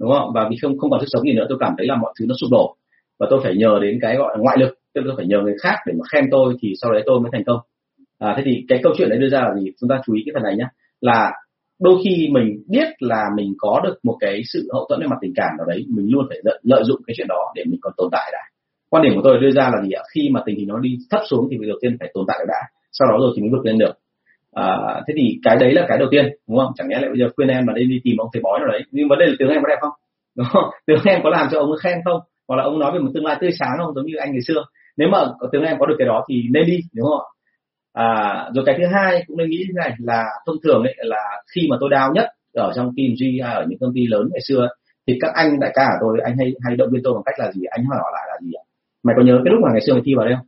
đúng 0.00 0.10
không? 0.10 0.32
Và 0.34 0.48
vì 0.50 0.56
không 0.62 0.78
không 0.78 0.90
còn 0.90 1.00
sức 1.00 1.06
sống 1.10 1.22
gì 1.22 1.32
nữa 1.32 1.46
tôi 1.48 1.58
cảm 1.60 1.74
thấy 1.78 1.86
là 1.86 1.96
mọi 1.96 2.12
thứ 2.18 2.26
nó 2.28 2.34
sụp 2.40 2.50
đổ. 2.50 2.76
Và 3.20 3.26
tôi 3.30 3.40
phải 3.42 3.56
nhờ 3.56 3.78
đến 3.82 3.98
cái 4.02 4.16
gọi 4.16 4.34
là 4.36 4.42
ngoại 4.42 4.56
lực 4.58 4.78
tức 4.94 5.02
tôi 5.04 5.14
phải 5.16 5.26
nhờ 5.26 5.40
người 5.40 5.54
khác 5.62 5.74
để 5.86 5.92
mà 5.98 6.04
khen 6.12 6.24
tôi 6.30 6.54
thì 6.62 6.74
sau 6.82 6.92
đấy 6.92 7.02
tôi 7.06 7.20
mới 7.20 7.30
thành 7.32 7.44
công. 7.46 7.60
À, 8.18 8.34
thế 8.36 8.42
thì 8.46 8.64
cái 8.68 8.80
câu 8.82 8.92
chuyện 8.96 9.08
đấy 9.08 9.18
đưa 9.18 9.28
ra 9.28 9.40
là 9.40 9.54
gì? 9.60 9.70
Chúng 9.80 9.88
ta 9.88 10.00
chú 10.06 10.14
ý 10.14 10.22
cái 10.26 10.32
phần 10.34 10.42
này 10.42 10.56
nhé 10.56 10.66
là 11.00 11.32
đôi 11.80 11.94
khi 12.04 12.28
mình 12.32 12.62
biết 12.68 12.88
là 12.98 13.24
mình 13.36 13.54
có 13.58 13.80
được 13.84 13.94
một 14.02 14.16
cái 14.20 14.42
sự 14.52 14.68
hậu 14.72 14.86
thuẫn 14.88 15.00
về 15.00 15.06
mặt 15.06 15.16
tình 15.20 15.32
cảm 15.36 15.50
nào 15.58 15.66
đấy 15.66 15.84
mình 15.88 16.06
luôn 16.12 16.26
phải 16.28 16.38
lợi, 16.44 16.60
lợi 16.62 16.84
dụng 16.84 17.00
cái 17.06 17.14
chuyện 17.16 17.26
đó 17.28 17.52
để 17.54 17.64
mình 17.64 17.78
còn 17.82 17.92
tồn 17.96 18.08
tại 18.12 18.30
đã 18.32 18.38
quan 18.92 19.02
điểm 19.02 19.12
của 19.14 19.20
tôi 19.24 19.38
đưa 19.40 19.50
ra 19.50 19.70
là 19.74 19.82
gì 19.82 19.90
ạ? 19.90 20.02
Khi 20.14 20.28
mà 20.32 20.42
tình 20.46 20.56
hình 20.56 20.68
nó 20.68 20.78
đi 20.78 20.98
thấp 21.10 21.20
xuống 21.30 21.48
thì 21.50 21.56
việc 21.58 21.66
đầu 21.68 21.78
tiên 21.80 21.96
phải 22.00 22.10
tồn 22.14 22.24
tại 22.28 22.44
đã. 22.48 22.60
Sau 22.92 23.08
đó 23.08 23.16
rồi 23.20 23.32
thì 23.36 23.42
mới 23.42 23.50
vượt 23.52 23.64
lên 23.64 23.78
được 23.78 23.92
à, 24.52 24.64
thế 25.08 25.14
thì 25.16 25.38
cái 25.42 25.56
đấy 25.56 25.72
là 25.72 25.84
cái 25.88 25.98
đầu 25.98 26.08
tiên 26.10 26.24
đúng 26.48 26.58
không? 26.58 26.72
Chẳng 26.76 26.88
lẽ 26.88 27.00
lại 27.00 27.08
bây 27.08 27.18
giờ 27.18 27.28
khuyên 27.36 27.48
em 27.48 27.66
mà 27.66 27.72
đi 27.72 27.84
đi 27.84 28.00
tìm 28.04 28.16
ông 28.16 28.28
thầy 28.32 28.42
bói 28.42 28.58
nào 28.58 28.68
đấy? 28.68 28.82
Nhưng 28.90 29.08
vấn 29.08 29.18
đề 29.18 29.26
là 29.26 29.32
tướng 29.38 29.48
em 29.48 29.62
có 29.62 29.68
đẹp 29.68 29.78
không? 29.80 29.92
Đúng 30.36 30.46
không? 30.52 30.64
Tướng 30.86 30.98
em 31.04 31.20
có 31.24 31.30
làm 31.30 31.48
cho 31.50 31.58
ông 31.58 31.70
ấy 31.70 31.78
khen 31.82 31.98
không? 32.04 32.20
Hoặc 32.48 32.56
là 32.56 32.62
ông 32.62 32.78
nói 32.78 32.92
về 32.92 32.98
một 32.98 33.10
tương 33.14 33.24
lai 33.24 33.36
tươi 33.40 33.50
sáng 33.58 33.78
không? 33.78 33.94
Giống 33.94 34.06
như 34.06 34.16
anh 34.16 34.32
ngày 34.32 34.40
xưa. 34.46 34.64
Nếu 34.96 35.08
mà 35.08 35.18
tướng 35.52 35.62
em 35.62 35.76
có 35.78 35.86
được 35.86 35.94
cái 35.98 36.06
đó 36.06 36.24
thì 36.28 36.42
nên 36.50 36.66
đi 36.66 36.78
đúng 36.94 37.06
không 37.06 37.20
ạ? 37.20 37.28
À, 37.92 38.50
rồi 38.54 38.64
cái 38.66 38.74
thứ 38.78 38.86
hai 38.86 39.24
cũng 39.26 39.36
nên 39.36 39.50
nghĩ 39.50 39.64
như 39.68 39.72
này 39.76 39.94
là 39.98 40.24
thông 40.46 40.56
thường 40.64 40.82
ấy 40.82 40.94
là 40.98 41.42
khi 41.54 41.66
mà 41.70 41.76
tôi 41.80 41.90
đau 41.90 42.12
nhất 42.14 42.26
ở 42.54 42.72
trong 42.76 42.90
team 42.96 43.08
G 43.20 43.42
hay 43.44 43.54
ở 43.54 43.64
những 43.68 43.78
công 43.78 43.92
ty 43.94 44.06
lớn 44.06 44.28
ngày 44.32 44.40
xưa 44.48 44.68
thì 45.06 45.18
các 45.20 45.30
anh 45.34 45.60
đại 45.60 45.70
ca 45.74 45.86
của 45.86 46.06
tôi 46.06 46.18
anh 46.24 46.36
hay 46.38 46.52
hay 46.64 46.76
động 46.76 46.88
viên 46.92 47.02
tôi 47.04 47.14
bằng 47.14 47.22
cách 47.24 47.34
là 47.38 47.52
gì? 47.52 47.62
Anh 47.70 47.84
hỏi 47.84 48.12
lại 48.12 48.22
là 48.28 48.38
gì 48.42 48.52
mày 49.02 49.14
có 49.18 49.22
nhớ 49.22 49.40
cái 49.44 49.52
lúc 49.52 49.60
mà 49.62 49.68
ngày 49.72 49.80
xưa 49.86 49.92
mày 49.92 50.02
thi 50.04 50.14
vào 50.14 50.26
đây 50.26 50.34
không? 50.36 50.46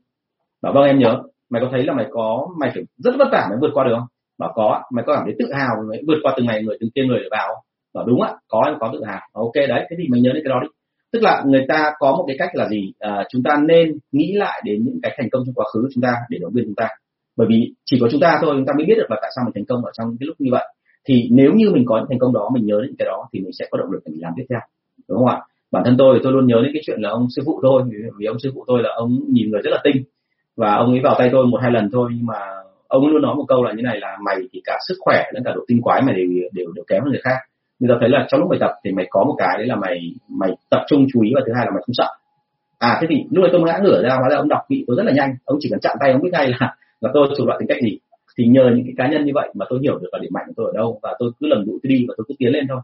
Bảo 0.63 0.73
vâng 0.73 0.85
em 0.85 0.99
nhớ 0.99 1.23
mày 1.55 1.63
có 1.63 1.69
thấy 1.73 1.83
là 1.85 1.93
mày 1.93 2.07
có 2.11 2.49
mày 2.61 2.71
phải 2.75 2.83
rất 3.05 3.15
vất 3.19 3.29
vả 3.33 3.47
mới 3.51 3.59
vượt 3.61 3.71
qua 3.75 3.85
được 3.85 3.95
không? 3.99 4.09
Bảo 4.39 4.53
có 4.55 4.83
mày 4.95 5.05
có 5.07 5.15
cảm 5.15 5.25
thấy 5.25 5.35
tự 5.39 5.53
hào 5.53 5.75
mới 5.89 6.03
vượt 6.09 6.19
qua 6.23 6.35
từng 6.37 6.47
ngày 6.47 6.63
người 6.63 6.77
từng 6.81 6.91
kia 6.95 7.05
người 7.05 7.19
để 7.23 7.29
vào 7.31 7.49
bảo 7.95 8.05
đúng 8.07 8.23
ạ 8.23 8.33
có 8.49 8.63
em 8.67 8.75
có 8.81 8.91
tự 8.93 9.05
hào. 9.05 9.21
Ok 9.33 9.55
đấy 9.55 9.87
thế 9.91 9.97
thì 9.99 10.05
mày 10.11 10.21
nhớ 10.21 10.31
đến 10.35 10.43
cái 10.45 10.51
đó 10.51 10.61
đi. 10.63 10.69
Tức 11.13 11.23
là 11.23 11.43
người 11.47 11.65
ta 11.69 11.93
có 11.99 12.13
một 12.13 12.25
cái 12.27 12.37
cách 12.39 12.51
là 12.55 12.69
gì? 12.69 12.93
À, 12.99 13.25
chúng 13.29 13.43
ta 13.43 13.57
nên 13.69 13.99
nghĩ 14.13 14.33
lại 14.33 14.63
đến 14.65 14.85
những 14.85 14.99
cái 15.03 15.15
thành 15.19 15.31
công 15.31 15.43
trong 15.47 15.55
quá 15.55 15.67
khứ 15.75 15.89
chúng 15.95 16.03
ta 16.03 16.13
để 16.29 16.39
động 16.43 16.53
viên 16.55 16.65
chúng 16.65 16.75
ta. 16.75 16.89
Bởi 17.37 17.47
vì 17.51 17.73
chỉ 17.85 17.99
có 18.01 18.09
chúng 18.11 18.21
ta 18.21 18.39
thôi 18.43 18.55
chúng 18.57 18.67
ta 18.67 18.73
mới 18.77 18.87
biết 18.87 18.95
được 18.97 19.11
là 19.11 19.17
tại 19.23 19.31
sao 19.37 19.45
mình 19.45 19.53
thành 19.55 19.65
công 19.65 19.85
ở 19.85 19.91
trong 19.99 20.17
cái 20.21 20.27
lúc 20.27 20.37
như 20.39 20.51
vậy. 20.53 20.65
Thì 21.09 21.29
nếu 21.31 21.53
như 21.55 21.71
mình 21.71 21.85
có 21.87 21.97
những 21.99 22.07
thành 22.09 22.19
công 22.19 22.33
đó 22.33 22.51
mình 22.55 22.67
nhớ 22.67 22.81
đến 22.83 22.95
cái 22.99 23.07
đó 23.07 23.29
thì 23.33 23.41
mình 23.41 23.53
sẽ 23.59 23.65
có 23.71 23.79
động 23.79 23.91
lực 23.93 24.01
để 24.05 24.11
mình 24.13 24.23
làm 24.23 24.33
tiếp 24.37 24.45
theo. 24.51 24.61
Đúng 25.09 25.19
không 25.19 25.29
ạ? 25.29 25.41
Bản 25.73 25.83
thân 25.87 25.97
tôi 25.99 26.21
tôi 26.23 26.33
luôn 26.33 26.47
nhớ 26.47 26.57
đến 26.63 26.71
cái 26.75 26.83
chuyện 26.87 27.01
là 27.01 27.11
ông 27.11 27.27
sư 27.37 27.43
phụ 27.47 27.61
tôi 27.63 27.83
vì 28.19 28.27
ông 28.27 28.39
sư 28.39 28.51
phụ 28.55 28.65
tôi 28.67 28.83
là 28.83 28.91
ông 28.97 29.19
nhìn 29.33 29.51
người 29.51 29.61
rất 29.65 29.71
là 29.71 29.81
tinh 29.85 29.97
và 30.57 30.75
ông 30.75 30.91
ấy 30.91 31.01
vào 31.01 31.15
tay 31.19 31.29
tôi 31.33 31.47
một 31.47 31.59
hai 31.63 31.71
lần 31.71 31.91
thôi 31.93 32.11
nhưng 32.17 32.27
mà 32.27 32.39
ông 32.89 33.07
luôn 33.07 33.23
nói 33.23 33.35
một 33.35 33.45
câu 33.49 33.65
là 33.65 33.73
như 33.73 33.83
này 33.83 33.99
là 34.01 34.17
mày 34.25 34.37
thì 34.53 34.61
cả 34.65 34.79
sức 34.89 34.95
khỏe 35.01 35.25
lẫn 35.33 35.43
cả 35.45 35.53
độ 35.55 35.65
tinh 35.69 35.83
quái 35.83 36.03
mày 36.03 36.15
đều 36.15 36.27
đều 36.53 36.73
đều 36.75 36.85
kém 36.89 37.03
hơn 37.03 37.11
người 37.11 37.21
khác. 37.25 37.37
Nhưng 37.79 37.91
ta 37.91 37.97
thấy 38.01 38.09
là 38.09 38.27
trong 38.29 38.41
lúc 38.41 38.51
mày 38.51 38.59
tập 38.61 38.71
thì 38.85 38.93
mày 38.93 39.07
có 39.11 39.25
một 39.25 39.35
cái 39.39 39.55
đấy 39.59 39.67
là 39.67 39.77
mày 39.77 39.99
mày 40.29 40.51
tập 40.71 40.81
trung 40.87 41.07
chú 41.13 41.23
ý 41.23 41.31
và 41.35 41.41
thứ 41.47 41.53
hai 41.57 41.65
là 41.67 41.71
mày 41.71 41.83
không 41.87 41.95
sợ. 41.95 42.09
À 42.79 42.99
thế 43.01 43.07
thì 43.11 43.17
lúc 43.31 43.43
đấy 43.43 43.51
tôi 43.53 43.63
ngã 43.63 43.79
ngửa 43.83 44.03
ra 44.03 44.15
hóa 44.15 44.29
ra 44.31 44.37
ông 44.37 44.49
đọc 44.49 44.61
vị 44.69 44.85
tôi 44.87 44.97
rất 44.97 45.03
là 45.07 45.13
nhanh. 45.13 45.35
Ông 45.45 45.59
chỉ 45.61 45.69
cần 45.71 45.81
chạm 45.81 45.97
tay 46.01 46.13
ông 46.13 46.23
biết 46.23 46.31
ngay 46.33 46.49
là 46.49 46.77
là 47.01 47.11
tôi 47.15 47.29
chủ 47.37 47.47
loại 47.47 47.59
tính 47.59 47.69
cách 47.69 47.83
gì. 47.83 47.99
Thì 48.39 48.47
nhờ 48.47 48.71
những 48.75 48.85
cái 48.87 48.95
cá 48.97 49.09
nhân 49.09 49.25
như 49.25 49.33
vậy 49.35 49.49
mà 49.55 49.67
tôi 49.69 49.79
hiểu 49.83 49.99
được 49.99 50.09
là 50.13 50.19
điểm 50.19 50.31
mạnh 50.35 50.45
của 50.47 50.53
tôi 50.57 50.67
ở 50.67 50.73
đâu 50.75 50.99
và 51.03 51.15
tôi 51.19 51.31
cứ 51.41 51.47
lần 51.47 51.65
dụ 51.67 51.73
tôi 51.83 51.89
đi 51.93 52.05
và 52.09 52.15
tôi 52.17 52.25
cứ 52.29 52.35
tiến 52.39 52.53
lên 52.53 52.65
thôi. 52.69 52.81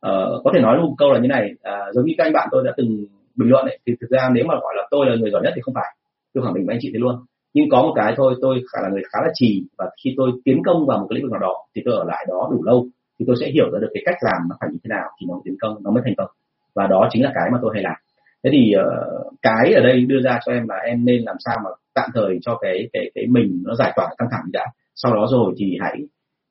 Ờ, 0.00 0.40
có 0.44 0.50
thể 0.54 0.60
nói 0.60 0.78
một 0.78 0.94
câu 0.98 1.12
là 1.12 1.18
như 1.18 1.28
này 1.28 1.50
à, 1.62 1.78
giống 1.92 2.04
như 2.06 2.14
các 2.18 2.24
anh 2.24 2.32
bạn 2.32 2.48
tôi 2.50 2.64
đã 2.64 2.72
từng 2.76 3.06
bình 3.36 3.48
luận 3.48 3.64
ấy, 3.64 3.78
thì 3.86 3.92
thực 4.00 4.10
ra 4.10 4.28
nếu 4.32 4.44
mà 4.48 4.54
gọi 4.54 4.74
là 4.76 4.82
tôi 4.90 5.06
là 5.06 5.16
người 5.16 5.30
giỏi 5.30 5.42
nhất 5.42 5.52
thì 5.56 5.60
không 5.62 5.74
phải 5.74 5.94
tôi 6.34 6.44
khẳng 6.44 6.54
định 6.54 6.66
với 6.66 6.74
anh 6.74 6.80
chị 6.82 6.90
thế 6.92 6.98
luôn. 6.98 7.16
Nhưng 7.54 7.68
có 7.70 7.82
một 7.82 7.92
cái 7.96 8.14
thôi 8.16 8.34
tôi 8.42 8.62
khả 8.72 8.82
là 8.82 8.88
người 8.88 9.02
khá 9.12 9.18
là 9.22 9.30
trì 9.34 9.62
và 9.78 9.90
khi 10.04 10.14
tôi 10.16 10.30
tiến 10.44 10.62
công 10.64 10.86
vào 10.86 10.98
một 10.98 11.06
cái 11.10 11.14
lĩnh 11.14 11.24
vực 11.24 11.32
nào 11.32 11.40
đó 11.40 11.54
thì 11.74 11.82
tôi 11.84 11.94
ở 11.94 12.04
lại 12.04 12.26
đó 12.28 12.48
đủ 12.52 12.62
lâu 12.62 12.86
thì 13.18 13.24
tôi 13.26 13.36
sẽ 13.40 13.50
hiểu 13.50 13.70
ra 13.72 13.78
được 13.78 13.90
cái 13.94 14.02
cách 14.06 14.16
làm 14.20 14.48
nó 14.48 14.56
phải 14.60 14.68
như 14.72 14.78
thế 14.84 14.88
nào 14.88 15.08
thì 15.20 15.26
nó 15.28 15.34
mới 15.34 15.42
tiến 15.44 15.56
công 15.60 15.82
nó 15.82 15.90
mới 15.90 16.02
thành 16.04 16.14
công. 16.16 16.30
Và 16.74 16.86
đó 16.86 17.08
chính 17.10 17.22
là 17.22 17.32
cái 17.34 17.48
mà 17.52 17.58
tôi 17.62 17.70
hay 17.74 17.82
làm. 17.82 17.96
Thế 18.44 18.50
thì 18.52 18.72
uh, 18.76 19.32
cái 19.42 19.72
ở 19.74 19.80
đây 19.80 20.00
đưa 20.00 20.20
ra 20.20 20.38
cho 20.44 20.52
em 20.52 20.68
là 20.68 20.76
em 20.76 21.04
nên 21.04 21.22
làm 21.22 21.36
sao 21.44 21.56
mà 21.64 21.70
tạm 21.94 22.10
thời 22.14 22.38
cho 22.42 22.58
cái 22.60 22.88
cái 22.92 23.10
cái 23.14 23.26
mình 23.26 23.62
nó 23.66 23.74
giải 23.74 23.92
tỏa 23.96 24.08
căng 24.18 24.28
thẳng 24.30 24.44
đã. 24.52 24.66
Sau 24.94 25.14
đó 25.14 25.26
rồi 25.30 25.54
thì 25.58 25.78
hãy 25.80 25.96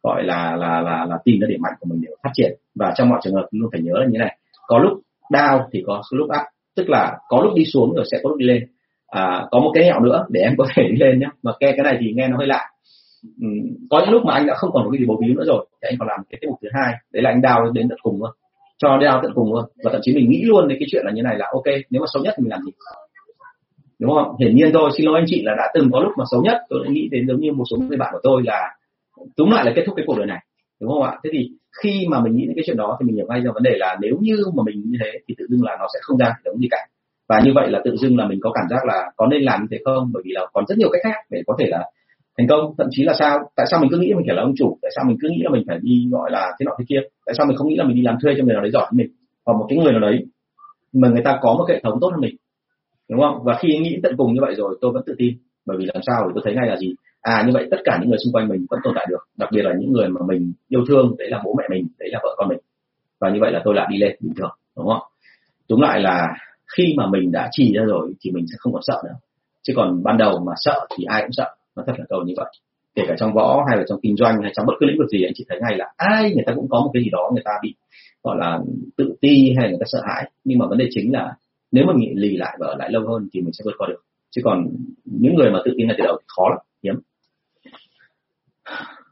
gọi 0.03 0.23
là 0.23 0.55
là 0.55 0.81
là 0.81 1.05
là 1.05 1.17
tìm 1.25 1.39
ra 1.39 1.47
điểm 1.47 1.59
mạnh 1.61 1.73
của 1.79 1.87
mình 1.89 2.01
để 2.01 2.07
phát 2.23 2.29
triển. 2.33 2.51
Và 2.75 2.93
trong 2.95 3.09
mọi 3.09 3.19
trường 3.23 3.33
hợp 3.33 3.47
luôn 3.51 3.69
phải 3.71 3.81
nhớ 3.81 3.93
là 3.93 4.05
như 4.09 4.17
này. 4.19 4.37
Có 4.67 4.77
lúc 4.77 4.99
down 5.29 5.67
thì 5.71 5.83
có 5.87 6.01
lúc 6.11 6.25
up. 6.25 6.47
Tức 6.75 6.89
là 6.89 7.17
có 7.29 7.41
lúc 7.43 7.53
đi 7.55 7.65
xuống 7.65 7.93
rồi 7.95 8.05
sẽ 8.11 8.17
có 8.23 8.29
lúc 8.29 8.37
đi 8.37 8.45
lên 8.45 8.67
à, 9.11 9.47
có 9.51 9.59
một 9.59 9.71
cái 9.73 9.83
hẹo 9.83 9.99
nữa 9.99 10.25
để 10.29 10.41
em 10.41 10.53
có 10.57 10.65
thể 10.75 10.83
đi 10.91 10.95
lên 11.03 11.19
nhé 11.19 11.27
mà 11.43 11.51
nghe 11.59 11.73
cái 11.77 11.83
này 11.83 11.97
thì 11.99 12.13
nghe 12.15 12.27
nó 12.27 12.37
hơi 12.37 12.47
lạ. 12.47 12.69
Ừ, 13.41 13.47
có 13.89 13.99
những 13.99 14.09
lúc 14.09 14.23
mà 14.25 14.33
anh 14.33 14.47
đã 14.47 14.53
không 14.57 14.69
còn 14.73 14.83
một 14.83 14.89
cái 14.91 14.99
gì 14.99 15.05
bố 15.05 15.17
víu 15.21 15.35
nữa 15.35 15.43
rồi 15.47 15.65
thì 15.71 15.87
anh 15.91 15.95
còn 15.99 16.07
làm 16.07 16.19
cái 16.29 16.37
tiết 16.41 16.47
mục 16.47 16.59
thứ 16.61 16.69
hai. 16.73 16.93
Đấy 17.13 17.23
là 17.23 17.29
anh 17.29 17.41
đào 17.41 17.71
đến 17.73 17.89
tận 17.89 17.97
cùng 18.01 18.19
luôn. 18.19 18.29
Cho 18.77 18.97
đào 18.97 19.19
tận 19.23 19.31
cùng 19.35 19.53
luôn. 19.53 19.65
Và 19.83 19.91
thậm 19.91 20.01
chí 20.03 20.15
mình 20.15 20.29
nghĩ 20.29 20.41
luôn 20.43 20.67
đến 20.67 20.77
cái 20.79 20.87
chuyện 20.91 21.05
là 21.05 21.11
như 21.11 21.21
này 21.21 21.37
là 21.37 21.45
ok 21.53 21.63
nếu 21.89 22.01
mà 22.01 22.05
xấu 22.13 22.23
nhất 22.23 22.33
thì 22.37 22.41
mình 22.43 22.51
làm 22.51 22.61
gì? 22.65 22.71
Đúng 23.99 24.11
không? 24.15 24.35
Hiển 24.39 24.55
nhiên 24.55 24.69
thôi 24.73 24.89
xin 24.97 25.05
lỗi 25.05 25.19
anh 25.19 25.25
chị 25.27 25.41
là 25.45 25.53
đã 25.57 25.71
từng 25.73 25.89
có 25.91 25.99
lúc 25.99 26.11
mà 26.17 26.25
xấu 26.31 26.41
nhất 26.41 26.57
tôi 26.69 26.79
đã 26.85 26.91
nghĩ 26.91 27.07
đến 27.11 27.27
giống 27.27 27.39
như 27.39 27.51
một 27.51 27.63
số 27.71 27.77
người 27.77 27.97
bạn 27.97 28.09
của 28.13 28.19
tôi 28.23 28.41
là 28.45 28.75
túm 29.37 29.49
lại 29.49 29.65
là 29.65 29.71
kết 29.75 29.83
thúc 29.85 29.95
cái 29.95 30.05
cuộc 30.07 30.17
đời 30.17 30.27
này. 30.27 30.39
Đúng 30.81 30.91
không 30.91 31.03
ạ? 31.03 31.11
Thế 31.23 31.29
thì 31.33 31.49
khi 31.83 32.05
mà 32.09 32.21
mình 32.23 32.35
nghĩ 32.35 32.45
đến 32.45 32.55
cái 32.55 32.63
chuyện 32.67 32.77
đó 32.77 32.97
thì 32.99 33.05
mình 33.05 33.15
hiểu 33.15 33.25
ngay 33.29 33.41
ra 33.41 33.51
vấn 33.53 33.63
đề 33.63 33.71
là 33.77 33.97
nếu 34.01 34.17
như 34.21 34.37
mà 34.55 34.63
mình 34.65 34.81
như 34.85 34.97
thế 35.03 35.11
thì 35.27 35.35
tự 35.37 35.45
dưng 35.49 35.63
là 35.63 35.75
nó 35.79 35.85
sẽ 35.93 35.99
không 36.01 36.17
ra 36.17 36.33
giống 36.45 36.57
gì 36.57 36.67
cả 36.71 36.77
và 37.31 37.41
như 37.45 37.51
vậy 37.55 37.69
là 37.69 37.81
tự 37.85 37.95
dưng 37.95 38.17
là 38.17 38.27
mình 38.27 38.39
có 38.41 38.51
cảm 38.51 38.65
giác 38.69 38.85
là 38.85 39.11
có 39.15 39.27
nên 39.27 39.41
làm 39.41 39.61
như 39.61 39.67
thế 39.71 39.77
không? 39.85 40.11
Bởi 40.13 40.23
vì 40.25 40.31
là 40.33 40.41
còn 40.53 40.65
rất 40.67 40.77
nhiều 40.77 40.89
cách 40.91 41.01
khác 41.03 41.17
để 41.29 41.41
có 41.47 41.55
thể 41.59 41.65
là 41.69 41.85
thành 42.37 42.47
công. 42.47 42.73
Thậm 42.77 42.87
chí 42.91 43.03
là 43.03 43.13
sao? 43.13 43.39
Tại 43.55 43.65
sao 43.71 43.79
mình 43.79 43.89
cứ 43.91 43.97
nghĩ 43.97 44.13
mình 44.13 44.25
phải 44.27 44.35
là 44.35 44.41
ông 44.41 44.53
chủ? 44.57 44.77
Tại 44.81 44.91
sao 44.95 45.05
mình 45.07 45.17
cứ 45.21 45.29
nghĩ 45.29 45.41
là 45.43 45.49
mình 45.49 45.63
phải 45.67 45.79
đi, 45.81 46.07
gọi 46.11 46.31
là, 46.31 46.51
thế 46.59 46.63
nọ 46.65 46.71
thế 46.79 46.85
kia? 46.89 47.01
Tại 47.25 47.35
sao 47.37 47.47
mình 47.47 47.57
không 47.57 47.67
nghĩ 47.67 47.75
là 47.75 47.83
mình 47.83 47.95
đi 47.95 48.01
làm 48.01 48.17
thuê 48.21 48.33
cho 48.37 48.43
người 48.43 48.53
nào 48.53 48.61
đấy 48.61 48.71
giỏi 48.71 48.83
hơn 48.83 48.97
mình? 48.97 49.07
Hoặc 49.45 49.53
một 49.53 49.65
cái 49.69 49.77
người 49.77 49.91
nào 49.91 50.01
đấy 50.01 50.25
mà 50.93 51.07
người 51.09 51.21
ta 51.25 51.39
có 51.41 51.53
một 51.53 51.65
hệ 51.69 51.79
thống 51.83 51.97
tốt 52.01 52.09
hơn 52.11 52.21
mình. 52.21 52.35
Đúng 53.09 53.19
không? 53.21 53.43
Và 53.43 53.57
khi 53.59 53.77
nghĩ 53.77 53.99
tận 54.03 54.13
cùng 54.17 54.33
như 54.33 54.39
vậy 54.41 54.55
rồi, 54.55 54.77
tôi 54.81 54.91
vẫn 54.91 55.03
tự 55.05 55.15
tin. 55.17 55.33
Bởi 55.65 55.77
vì 55.77 55.85
làm 55.93 56.01
sao 56.07 56.23
thì 56.25 56.31
tôi 56.35 56.41
thấy 56.45 56.53
ngay 56.55 56.67
là 56.67 56.77
gì? 56.77 56.95
À 57.21 57.43
như 57.47 57.51
vậy 57.53 57.67
tất 57.71 57.77
cả 57.83 57.97
những 58.01 58.09
người 58.09 58.19
xung 58.23 58.33
quanh 58.33 58.47
mình 58.47 58.65
vẫn 58.69 58.79
tồn 58.83 58.93
tại 58.95 59.07
được. 59.09 59.27
Đặc 59.37 59.49
biệt 59.53 59.61
là 59.61 59.73
những 59.79 59.91
người 59.91 60.09
mà 60.09 60.21
mình 60.27 60.53
yêu 60.67 60.83
thương, 60.87 61.15
đấy 61.17 61.29
là 61.29 61.41
bố 61.45 61.55
mẹ 61.57 61.63
mình, 61.69 61.87
đấy 61.99 62.09
là 62.11 62.19
vợ 62.23 62.29
con 62.37 62.49
mình. 62.49 62.59
Và 63.19 63.29
như 63.29 63.39
vậy 63.41 63.51
là 63.51 63.61
tôi 63.65 63.75
lại 63.75 63.87
đi 63.91 63.97
lên 63.97 64.15
bình 64.19 64.33
thường, 64.37 64.51
đúng 64.77 64.87
không? 64.87 65.01
Đúng 65.69 65.81
lại 65.81 65.99
là 65.99 66.27
khi 66.77 66.93
mà 66.97 67.07
mình 67.07 67.31
đã 67.31 67.49
trì 67.51 67.73
ra 67.73 67.83
rồi 67.83 68.13
thì 68.21 68.31
mình 68.31 68.45
sẽ 68.51 68.55
không 68.59 68.73
còn 68.73 68.81
sợ 68.85 69.01
nữa. 69.05 69.15
Chứ 69.63 69.73
còn 69.75 70.03
ban 70.03 70.17
đầu 70.17 70.39
mà 70.45 70.53
sợ 70.55 70.87
thì 70.97 71.03
ai 71.03 71.21
cũng 71.21 71.31
sợ. 71.31 71.55
Nó 71.75 71.83
thật 71.87 71.93
là 71.97 72.05
câu 72.09 72.21
như 72.21 72.33
vậy. 72.37 72.51
Kể 72.95 73.03
cả 73.07 73.15
trong 73.17 73.33
võ 73.33 73.65
hay 73.69 73.77
là 73.77 73.83
trong 73.87 73.99
kinh 74.01 74.15
doanh 74.15 74.41
hay 74.41 74.51
trong 74.55 74.65
bất 74.65 74.73
cứ 74.79 74.85
lĩnh 74.85 74.97
vực 74.97 75.09
gì, 75.09 75.23
anh 75.23 75.33
chị 75.35 75.45
thấy 75.49 75.59
ngay 75.61 75.77
là 75.77 75.93
ai, 75.97 76.31
người 76.33 76.43
ta 76.45 76.53
cũng 76.55 76.67
có 76.69 76.79
một 76.79 76.91
cái 76.93 77.03
gì 77.03 77.09
đó 77.11 77.29
người 77.33 77.43
ta 77.45 77.51
bị, 77.61 77.75
gọi 78.23 78.37
là, 78.39 78.59
tự 78.97 79.15
ti 79.21 79.53
hay 79.57 79.69
người 79.69 79.77
ta 79.79 79.85
sợ 79.91 80.01
hãi. 80.07 80.31
Nhưng 80.43 80.59
mà 80.59 80.65
vấn 80.67 80.77
đề 80.77 80.87
chính 80.91 81.13
là 81.13 81.35
nếu 81.71 81.85
mà 81.87 81.93
mình 81.93 82.13
lì 82.15 82.37
lại 82.37 82.57
và 82.59 82.67
ở 82.67 82.75
lại 82.75 82.91
lâu 82.91 83.07
hơn 83.07 83.27
thì 83.33 83.41
mình 83.41 83.53
sẽ 83.53 83.61
vượt 83.65 83.75
qua 83.77 83.87
được. 83.87 84.01
Chứ 84.31 84.41
còn 84.43 84.67
những 85.05 85.35
người 85.35 85.51
mà 85.51 85.59
tự 85.65 85.71
tin 85.77 85.87
ngay 85.87 85.95
từ 85.99 86.03
đầu 86.03 86.17
thì 86.21 86.25
khó 86.27 86.49
lắm, 86.49 86.59
hiếm. 86.83 86.95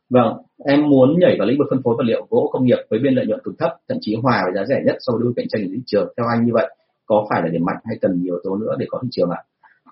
Vâng 0.10 0.38
em 0.66 0.90
muốn 0.90 1.20
nhảy 1.20 1.36
vào 1.40 1.48
lĩnh 1.48 1.58
vực 1.58 1.68
phân 1.70 1.82
phối 1.84 1.96
vật 1.98 2.04
liệu 2.04 2.28
gỗ 2.30 2.50
công 2.54 2.66
nghiệp 2.66 2.78
với 2.90 3.00
biên 3.00 3.14
lợi 3.14 3.26
nhuận 3.26 3.40
cực 3.44 3.56
thấp, 3.60 3.72
thậm 3.90 3.98
chí 4.02 4.16
hòa 4.16 4.42
với 4.46 4.54
giá 4.56 4.66
rẻ 4.66 4.82
nhất 4.86 4.96
so 5.00 5.14
với 5.14 5.22
đối 5.24 5.34
cạnh 5.36 5.48
tranh 5.50 5.62
thị 5.62 5.80
trường. 5.86 6.14
Theo 6.18 6.26
anh 6.36 6.46
như 6.46 6.52
vậy 6.54 6.76
có 7.10 7.26
phải 7.30 7.42
là 7.44 7.50
điểm 7.52 7.66
mạnh 7.66 7.82
hay 7.86 7.98
cần 8.02 8.12
nhiều 8.22 8.34
yếu 8.34 8.42
tố 8.44 8.56
nữa 8.56 8.74
để 8.80 8.86
có 8.90 9.00
thị 9.04 9.10
trường 9.12 9.30
ạ? 9.30 9.42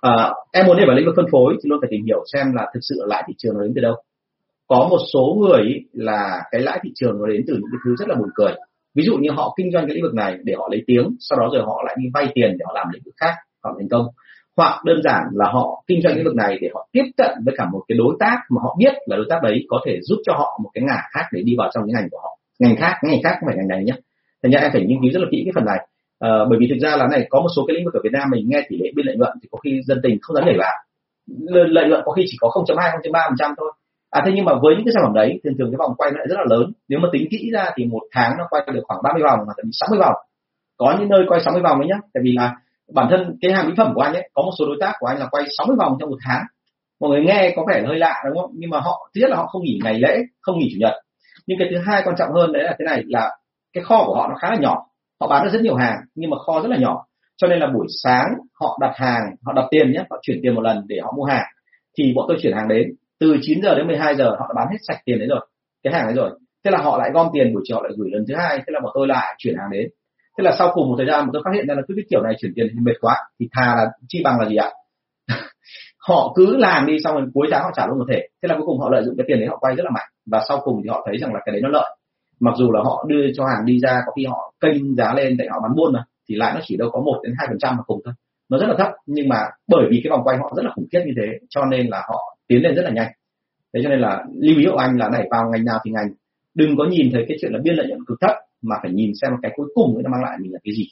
À, 0.01 0.33
em 0.51 0.65
muốn 0.65 0.77
đi 0.77 0.83
vào 0.87 0.95
lĩnh 0.95 1.05
vực 1.05 1.15
phân 1.17 1.31
phối 1.31 1.53
thì 1.53 1.69
luôn 1.69 1.79
phải 1.81 1.89
tìm 1.91 2.05
hiểu 2.05 2.23
xem 2.33 2.45
là 2.53 2.63
thực 2.73 2.79
sự 2.81 2.95
lãi 3.05 3.23
thị 3.27 3.33
trường 3.37 3.53
nó 3.55 3.63
đến 3.63 3.71
từ 3.75 3.81
đâu. 3.81 3.95
Có 4.67 4.87
một 4.91 4.97
số 5.13 5.37
người 5.41 5.63
là 5.93 6.41
cái 6.51 6.61
lãi 6.61 6.79
thị 6.83 6.91
trường 6.95 7.19
nó 7.19 7.25
đến 7.27 7.41
từ 7.47 7.53
những 7.53 7.71
cái 7.71 7.79
thứ 7.85 7.95
rất 7.95 8.07
là 8.07 8.15
buồn 8.15 8.29
cười. 8.35 8.53
Ví 8.95 9.03
dụ 9.03 9.17
như 9.17 9.29
họ 9.31 9.53
kinh 9.57 9.71
doanh 9.71 9.87
cái 9.87 9.95
lĩnh 9.95 10.03
vực 10.03 10.13
này 10.13 10.37
để 10.43 10.53
họ 10.57 10.67
lấy 10.71 10.83
tiếng 10.87 11.15
sau 11.19 11.39
đó 11.39 11.49
rồi 11.53 11.63
họ 11.65 11.83
lại 11.85 11.95
đi 11.99 12.05
vay 12.13 12.31
tiền 12.35 12.49
để 12.59 12.63
họ 12.65 12.71
làm 12.75 12.87
lĩnh 12.93 13.01
vực 13.05 13.13
khác 13.21 13.33
họ 13.63 13.75
thành 13.77 13.89
công. 13.89 14.05
Hoặc 14.57 14.81
đơn 14.85 15.01
giản 15.03 15.23
là 15.33 15.45
họ 15.51 15.83
kinh 15.87 16.01
doanh 16.03 16.15
lĩnh 16.15 16.25
vực 16.25 16.35
này 16.35 16.57
để 16.61 16.69
họ 16.73 16.87
tiếp 16.91 17.05
cận 17.17 17.31
với 17.45 17.55
cả 17.57 17.65
một 17.71 17.81
cái 17.87 17.97
đối 17.97 18.15
tác 18.19 18.37
mà 18.49 18.59
họ 18.63 18.75
biết 18.79 18.93
là 19.05 19.17
đối 19.17 19.25
tác 19.29 19.39
đấy 19.43 19.65
có 19.67 19.79
thể 19.85 19.99
giúp 20.01 20.17
cho 20.25 20.33
họ 20.33 20.59
một 20.63 20.69
cái 20.73 20.83
ngả 20.87 21.01
khác 21.13 21.25
để 21.31 21.41
đi 21.45 21.55
vào 21.57 21.69
trong 21.73 21.83
cái 21.87 21.93
ngành 21.93 22.09
của 22.11 22.19
họ. 22.23 22.37
Ngành 22.59 22.75
khác 22.75 22.93
ngành 23.03 23.21
khác 23.23 23.37
không 23.39 23.47
phải 23.47 23.55
ngành 23.57 23.67
này 23.67 23.83
nhé 23.83 23.93
thành 24.43 24.51
ra 24.51 24.59
em 24.59 24.71
phải 24.73 24.81
nghiên 24.81 24.97
cứu 25.01 25.11
rất 25.13 25.19
là 25.19 25.27
kỹ 25.31 25.41
cái 25.45 25.51
phần 25.55 25.65
này 25.65 25.87
à, 26.19 26.29
bởi 26.49 26.57
vì 26.59 26.67
thực 26.69 26.79
ra 26.81 26.95
là 26.95 27.07
này 27.11 27.27
có 27.29 27.41
một 27.41 27.47
số 27.55 27.65
cái 27.67 27.75
lĩnh 27.75 27.85
vực 27.85 27.93
ở 27.93 27.99
Việt 28.03 28.13
Nam 28.13 28.29
mình 28.31 28.45
nghe 28.49 28.61
tỷ 28.69 28.77
lệ 28.77 28.91
biên 28.95 29.05
lợi 29.05 29.15
nhuận 29.17 29.37
thì 29.41 29.47
có 29.51 29.57
khi 29.63 29.81
dân 29.85 29.99
tình 30.03 30.17
không 30.21 30.35
dám 30.35 30.45
để 30.45 30.55
vào. 30.57 30.75
Lợi 31.47 31.89
nhuận 31.89 32.01
có 32.05 32.11
khi 32.11 32.23
chỉ 32.27 32.37
có 32.39 32.47
0.2 32.47 32.75
0.3 32.75 33.29
phần 33.29 33.37
trăm 33.37 33.51
thôi. 33.57 33.71
À 34.09 34.21
thế 34.25 34.31
nhưng 34.35 34.45
mà 34.45 34.53
với 34.61 34.75
những 34.75 34.85
cái 34.85 34.93
sản 34.93 35.03
phẩm 35.03 35.13
đấy 35.13 35.39
thường 35.43 35.53
thường 35.57 35.71
cái 35.71 35.77
vòng 35.77 35.93
quay 35.97 36.11
nó 36.11 36.17
lại 36.17 36.27
rất 36.29 36.35
là 36.37 36.45
lớn. 36.49 36.71
Nếu 36.89 36.99
mà 36.99 37.09
tính 37.11 37.27
kỹ 37.31 37.49
ra 37.53 37.65
thì 37.75 37.85
một 37.85 38.01
tháng 38.13 38.31
nó 38.37 38.43
quay 38.49 38.63
được 38.73 38.81
khoảng 38.83 38.99
30 39.03 39.23
vòng 39.23 39.39
hoặc 39.45 39.53
thậm 39.57 39.65
chí 39.65 39.77
60 39.79 39.99
vòng. 39.99 40.15
Có 40.77 40.95
những 40.99 41.09
nơi 41.09 41.21
quay 41.27 41.41
60 41.41 41.61
vòng 41.61 41.79
đấy 41.79 41.87
nhá. 41.89 41.99
Tại 42.13 42.21
vì 42.23 42.31
là 42.31 42.55
bản 42.93 43.07
thân 43.09 43.37
cái 43.41 43.51
hàng 43.51 43.67
mỹ 43.67 43.73
phẩm 43.77 43.91
của 43.95 44.01
anh 44.01 44.13
ấy 44.13 44.29
có 44.33 44.41
một 44.41 44.51
số 44.59 44.65
đối 44.65 44.77
tác 44.79 44.93
của 44.99 45.07
anh 45.07 45.19
là 45.19 45.27
quay 45.31 45.43
60 45.57 45.75
vòng 45.79 45.97
trong 45.99 46.09
một 46.09 46.17
tháng. 46.25 46.43
Mọi 46.99 47.09
người 47.09 47.21
nghe 47.21 47.53
có 47.55 47.65
vẻ 47.69 47.83
hơi 47.87 47.99
lạ 47.99 48.23
đúng 48.25 48.41
không? 48.41 48.51
Nhưng 48.53 48.69
mà 48.69 48.79
họ 48.79 49.09
thứ 49.15 49.21
nhất 49.21 49.29
là 49.29 49.37
họ 49.37 49.47
không 49.47 49.63
nghỉ 49.63 49.79
ngày 49.83 49.99
lễ 49.99 50.17
không 50.41 50.59
nghỉ 50.59 50.69
chủ 50.71 50.77
nhật. 50.79 50.93
Nhưng 51.47 51.59
cái 51.59 51.67
thứ 51.71 51.77
hai 51.85 52.01
quan 52.05 52.15
trọng 52.17 52.33
hơn 52.33 52.51
đấy 52.53 52.63
là 52.63 52.75
thế 52.79 52.85
này 52.85 53.03
là 53.07 53.37
cái 53.73 53.83
kho 53.83 54.03
của 54.05 54.15
họ 54.15 54.27
nó 54.27 54.35
khá 54.41 54.49
là 54.49 54.57
nhỏ 54.59 54.85
họ 55.21 55.27
bán 55.27 55.43
được 55.43 55.49
rất 55.53 55.61
nhiều 55.61 55.75
hàng, 55.75 55.97
nhưng 56.15 56.29
mà 56.29 56.37
kho 56.37 56.61
rất 56.61 56.69
là 56.69 56.77
nhỏ. 56.77 57.05
Cho 57.37 57.47
nên 57.47 57.59
là 57.59 57.67
buổi 57.73 57.87
sáng 58.03 58.25
họ 58.59 58.77
đặt 58.81 58.93
hàng, 58.95 59.21
họ 59.45 59.53
đặt 59.53 59.65
tiền 59.71 59.91
nhé, 59.91 60.03
họ 60.09 60.19
chuyển 60.21 60.39
tiền 60.43 60.55
một 60.55 60.61
lần 60.61 60.83
để 60.87 60.99
họ 61.03 61.13
mua 61.17 61.23
hàng. 61.23 61.45
Thì 61.97 62.13
bọn 62.15 62.25
tôi 62.27 62.37
chuyển 62.41 62.53
hàng 62.53 62.67
đến, 62.67 62.87
từ 63.19 63.35
9 63.41 63.61
giờ 63.63 63.75
đến 63.75 63.87
12 63.87 64.15
giờ 64.15 64.25
họ 64.25 64.45
đã 64.49 64.53
bán 64.55 64.67
hết 64.71 64.77
sạch 64.87 64.97
tiền 65.05 65.19
đấy 65.19 65.27
rồi, 65.27 65.47
cái 65.83 65.93
hàng 65.93 66.05
đấy 66.05 66.15
rồi. 66.15 66.39
Thế 66.65 66.71
là 66.71 66.77
họ 66.77 66.97
lại 66.97 67.11
gom 67.13 67.27
tiền, 67.33 67.53
buổi 67.53 67.63
chiều 67.65 67.77
họ 67.77 67.83
lại 67.83 67.91
gửi 67.97 68.09
lần 68.11 68.25
thứ 68.27 68.33
hai, 68.37 68.57
thế 68.57 68.65
là 68.67 68.79
bọn 68.83 68.91
tôi 68.95 69.07
lại 69.07 69.35
chuyển 69.37 69.55
hàng 69.57 69.69
đến. 69.71 69.87
Thế 70.37 70.43
là 70.43 70.55
sau 70.59 70.71
cùng 70.73 70.89
một 70.89 70.95
thời 70.97 71.07
gian 71.07 71.25
mà 71.25 71.29
tôi 71.33 71.41
phát 71.45 71.51
hiện 71.55 71.67
ra 71.67 71.75
là 71.75 71.81
cứ 71.87 71.93
cái 71.97 72.05
kiểu 72.09 72.21
này 72.23 72.33
chuyển 72.39 72.51
tiền 72.55 72.67
thì 72.73 72.79
mệt 72.79 72.93
quá, 73.01 73.15
thì 73.39 73.47
thà 73.51 73.75
là 73.75 73.85
chi 74.07 74.21
bằng 74.23 74.39
là 74.39 74.49
gì 74.49 74.55
ạ? 74.55 74.69
Họ 76.07 76.33
cứ 76.35 76.57
làm 76.57 76.85
đi, 76.85 76.97
xong 77.03 77.15
rồi 77.15 77.25
cuối 77.33 77.47
tháng 77.51 77.63
họ 77.63 77.69
trả 77.75 77.87
luôn 77.87 77.99
một 77.99 78.05
thể. 78.09 78.27
Thế 78.41 78.47
là 78.47 78.55
cuối 78.57 78.65
cùng 78.65 78.79
họ 78.79 78.89
lợi 78.89 79.03
dụng 79.03 79.15
cái 79.17 79.25
tiền 79.27 79.39
đấy 79.39 79.47
họ 79.47 79.57
quay 79.57 79.75
rất 79.75 79.83
là 79.83 79.91
mạnh. 79.93 80.07
Và 80.31 80.41
sau 80.47 80.61
cùng 80.63 80.81
thì 80.83 80.89
họ 80.89 81.03
thấy 81.05 81.17
rằng 81.17 81.33
là 81.33 81.39
cái 81.45 81.53
đấy 81.53 81.61
nó 81.61 81.69
lợi 81.69 81.97
mặc 82.39 82.53
dù 82.57 82.71
là 82.71 82.81
họ 82.83 83.05
đưa 83.07 83.31
cho 83.35 83.43
hàng 83.45 83.65
đi 83.65 83.79
ra 83.79 83.99
có 84.05 84.11
khi 84.15 84.25
họ 84.25 84.53
kênh 84.59 84.95
giá 84.95 85.13
lên 85.13 85.35
tại 85.37 85.47
họ 85.51 85.59
bán 85.63 85.75
buôn 85.75 85.93
mà 85.93 86.03
thì 86.29 86.35
lãi 86.35 86.53
nó 86.53 86.59
chỉ 86.63 86.77
đâu 86.77 86.89
có 86.91 87.01
một 87.01 87.19
đến 87.23 87.33
hai 87.37 87.47
phần 87.49 87.57
trăm 87.59 87.75
mà 87.77 87.83
cùng 87.83 88.01
thôi. 88.05 88.13
Nó 88.49 88.57
rất 88.57 88.67
là 88.67 88.75
thấp 88.77 88.87
nhưng 89.05 89.29
mà 89.29 89.37
bởi 89.67 89.87
vì 89.89 90.01
cái 90.03 90.11
vòng 90.11 90.21
quay 90.23 90.37
họ 90.37 90.53
rất 90.55 90.63
là 90.65 90.71
khủng 90.75 90.87
khiếp 90.91 91.01
như 91.05 91.13
thế 91.17 91.27
cho 91.49 91.65
nên 91.65 91.87
là 91.87 92.03
họ 92.09 92.37
tiến 92.47 92.63
lên 92.63 92.75
rất 92.75 92.83
là 92.83 92.91
nhanh. 92.91 93.11
Thế 93.73 93.79
cho 93.83 93.89
nên 93.89 93.99
là 93.99 94.23
lưu 94.41 94.57
ý 94.57 94.65
của 94.71 94.77
anh 94.77 94.97
là 94.97 95.09
này 95.09 95.27
vào 95.31 95.49
ngành 95.51 95.65
nào 95.65 95.79
thì 95.85 95.91
ngành. 95.91 96.09
Đừng 96.55 96.77
có 96.77 96.85
nhìn 96.85 97.09
thấy 97.13 97.25
cái 97.27 97.37
chuyện 97.41 97.51
là 97.53 97.59
biên 97.63 97.75
lợi 97.75 97.87
nhuận 97.87 97.99
cực 98.07 98.17
thấp 98.21 98.31
mà 98.61 98.75
phải 98.81 98.91
nhìn 98.91 99.11
xem 99.21 99.31
cái 99.41 99.51
cuối 99.55 99.67
cùng 99.73 100.03
nó 100.03 100.09
mang 100.09 100.23
lại 100.23 100.37
mình 100.41 100.53
là 100.53 100.59
cái 100.63 100.73
gì. 100.75 100.85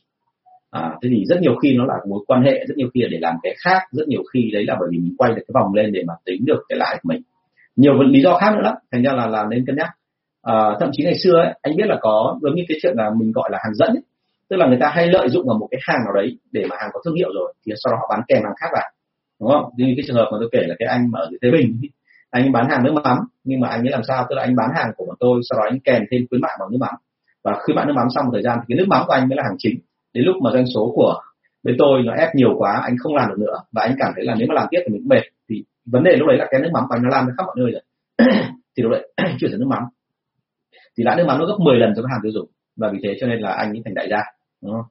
À, 0.71 0.91
thế 1.01 1.09
thì 1.11 1.23
rất 1.25 1.41
nhiều 1.41 1.55
khi 1.55 1.77
nó 1.77 1.85
là 1.85 1.93
mối 2.09 2.19
quan 2.27 2.43
hệ 2.43 2.65
rất 2.67 2.77
nhiều 2.77 2.89
khi 2.93 3.01
là 3.01 3.07
để 3.11 3.17
làm 3.21 3.35
cái 3.43 3.55
khác 3.63 3.79
rất 3.91 4.07
nhiều 4.07 4.23
khi 4.33 4.49
đấy 4.53 4.65
là 4.67 4.75
bởi 4.79 4.89
vì 4.91 4.97
mình 4.97 5.15
quay 5.17 5.31
được 5.31 5.43
cái 5.47 5.53
vòng 5.53 5.73
lên 5.73 5.91
để 5.91 6.03
mà 6.07 6.13
tính 6.25 6.45
được 6.45 6.63
cái 6.69 6.77
lãi 6.77 6.99
của 7.01 7.09
mình. 7.09 7.21
Nhiều 7.75 7.93
lý 8.03 8.21
do 8.21 8.37
khác 8.37 8.51
nữa 8.55 8.61
lắm 8.63 8.75
thành 8.91 9.03
ra 9.03 9.11
là 9.13 9.27
là 9.27 9.45
nên 9.49 9.65
cân 9.65 9.75
nhắc 9.75 9.87
à, 10.45 10.55
thậm 10.79 10.89
chí 10.93 11.03
ngày 11.03 11.17
xưa 11.23 11.35
ấy, 11.45 11.53
anh 11.61 11.75
biết 11.75 11.87
là 11.87 11.97
có 12.01 12.39
giống 12.41 12.55
như 12.55 12.63
cái 12.67 12.77
chuyện 12.81 12.93
là 12.97 13.09
mình 13.17 13.31
gọi 13.31 13.49
là 13.51 13.59
hàng 13.63 13.75
dẫn 13.75 13.89
ấy. 13.89 14.03
tức 14.49 14.57
là 14.57 14.67
người 14.67 14.77
ta 14.81 14.89
hay 14.89 15.07
lợi 15.07 15.29
dụng 15.29 15.47
vào 15.47 15.57
một 15.57 15.67
cái 15.71 15.79
hàng 15.83 15.99
nào 16.05 16.13
đấy 16.13 16.37
để 16.51 16.65
mà 16.69 16.75
hàng 16.79 16.89
có 16.93 16.99
thương 17.05 17.15
hiệu 17.15 17.29
rồi 17.35 17.53
thì 17.65 17.73
sau 17.83 17.91
đó 17.91 17.97
họ 18.01 18.07
bán 18.09 18.21
kèm 18.27 18.43
hàng 18.43 18.55
khác 18.61 18.67
vào 18.73 18.91
đúng 19.39 19.49
không? 19.49 19.65
Như 19.77 19.93
cái 19.97 20.03
trường 20.07 20.15
hợp 20.15 20.29
mà 20.31 20.37
tôi 20.39 20.49
kể 20.51 20.59
là 20.67 20.75
cái 20.79 20.87
anh 20.87 21.11
mà 21.11 21.19
ở 21.19 21.27
dưới 21.31 21.39
Thế 21.41 21.51
Bình 21.51 21.79
anh 22.31 22.51
bán 22.51 22.69
hàng 22.69 22.83
nước 22.83 22.93
mắm 23.03 23.17
nhưng 23.43 23.59
mà 23.59 23.67
anh 23.67 23.81
ấy 23.81 23.91
làm 23.91 24.03
sao? 24.07 24.25
Tức 24.29 24.35
là 24.35 24.41
anh 24.41 24.55
bán 24.55 24.69
hàng 24.75 24.91
của 24.97 25.05
bọn 25.05 25.15
tôi 25.19 25.41
sau 25.49 25.59
đó 25.59 25.65
anh 25.69 25.79
kèm 25.79 26.01
thêm 26.11 26.21
khuyến 26.29 26.41
mại 26.41 26.51
bằng 26.59 26.71
nước 26.71 26.77
mắm. 26.79 26.95
Và 27.43 27.53
khuyến 27.63 27.75
mại 27.75 27.85
nước 27.85 27.93
mắm 27.95 28.07
xong 28.15 28.25
một 28.25 28.31
thời 28.33 28.43
gian 28.43 28.59
thì 28.59 28.65
cái 28.67 28.77
nước 28.77 28.87
mắm 28.87 29.03
của 29.07 29.13
anh 29.13 29.27
mới 29.29 29.35
là 29.35 29.43
hàng 29.43 29.55
chính. 29.57 29.79
Đến 30.13 30.25
lúc 30.25 30.35
mà 30.43 30.51
doanh 30.53 30.65
số 30.75 30.91
của 30.95 31.15
bên 31.63 31.75
tôi 31.79 32.01
nó 32.05 32.13
ép 32.13 32.35
nhiều 32.35 32.55
quá 32.57 32.81
anh 32.83 32.95
không 32.99 33.15
làm 33.15 33.29
được 33.29 33.39
nữa 33.39 33.57
và 33.71 33.81
anh 33.81 33.95
cảm 33.99 34.11
thấy 34.15 34.25
là 34.25 34.35
nếu 34.37 34.47
mà 34.47 34.53
làm 34.55 34.67
tiếp 34.71 34.79
thì 34.83 34.93
mình 34.93 35.01
cũng 35.01 35.09
mệt. 35.09 35.23
Thì 35.49 35.63
vấn 35.85 36.03
đề 36.03 36.15
lúc 36.15 36.27
đấy 36.27 36.37
là 36.37 36.47
cái 36.51 36.61
nước 36.61 36.69
mắm 36.73 36.83
của 36.89 36.95
anh 36.95 37.03
nó 37.03 37.09
lan 37.09 37.25
khắp 37.37 37.43
mọi 37.45 37.55
nơi 37.57 37.71
rồi. 37.71 37.81
Thì 38.77 38.83
lúc 38.83 38.91
đấy 38.91 39.09
chuyển 39.39 39.51
sang 39.51 39.59
nước 39.59 39.67
mắm 39.69 39.83
thì 40.97 41.03
lãi 41.03 41.15
nước 41.15 41.25
mắm 41.27 41.39
nó 41.39 41.45
gấp 41.45 41.57
10 41.59 41.77
lần 41.77 41.93
cho 41.95 42.01
với 42.01 42.09
hàng 42.11 42.19
tiêu 42.23 42.31
dùng. 42.31 42.49
Và 42.77 42.89
vì 42.93 42.99
thế 43.03 43.17
cho 43.19 43.27
nên 43.27 43.39
là 43.39 43.51
anh 43.51 43.69
ấy 43.71 43.81
thành 43.85 43.93
đại 43.93 44.07
gia 44.09 44.21
đúng 44.61 44.73
không? 44.73 44.85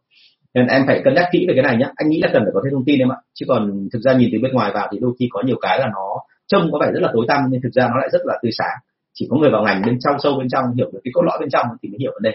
nên 0.54 0.66
em 0.66 0.82
phải 0.86 1.00
cân 1.04 1.14
nhắc 1.14 1.28
kỹ 1.32 1.44
về 1.48 1.54
cái 1.56 1.62
này 1.62 1.76
nhé 1.76 1.86
anh 1.96 2.08
nghĩ 2.08 2.20
là 2.22 2.30
cần 2.32 2.42
phải 2.44 2.52
có 2.54 2.60
thêm 2.64 2.72
thông 2.72 2.84
tin 2.84 2.98
em 2.98 3.12
ạ. 3.12 3.18
Chứ 3.34 3.46
còn 3.48 3.88
thực 3.92 4.02
ra 4.02 4.12
nhìn 4.12 4.28
từ 4.32 4.38
bên 4.42 4.52
ngoài 4.52 4.70
vào 4.74 4.88
thì 4.92 4.98
đôi 5.00 5.12
khi 5.18 5.28
có 5.30 5.42
nhiều 5.46 5.56
cái 5.62 5.78
là 5.78 5.86
nó 5.86 6.06
trông 6.46 6.72
có 6.72 6.78
vẻ 6.80 6.90
rất 6.94 7.02
là 7.02 7.10
tối 7.14 7.24
tăm 7.28 7.40
nhưng 7.50 7.60
thực 7.62 7.72
ra 7.72 7.88
nó 7.88 7.96
lại 7.98 8.08
rất 8.12 8.22
là 8.24 8.34
tươi 8.42 8.52
sáng. 8.58 8.76
Chỉ 9.14 9.26
có 9.30 9.36
người 9.36 9.50
vào 9.50 9.62
ngành 9.62 9.82
bên 9.86 9.98
trong 10.00 10.14
sâu 10.22 10.38
bên 10.38 10.48
trong 10.48 10.64
hiểu 10.76 10.90
được 10.92 11.00
cái 11.04 11.10
cốt 11.14 11.22
lõi 11.22 11.38
bên 11.40 11.50
trong 11.50 11.66
thì 11.82 11.88
mới 11.88 11.98
hiểu 12.00 12.12
vấn 12.14 12.22
đề. 12.22 12.32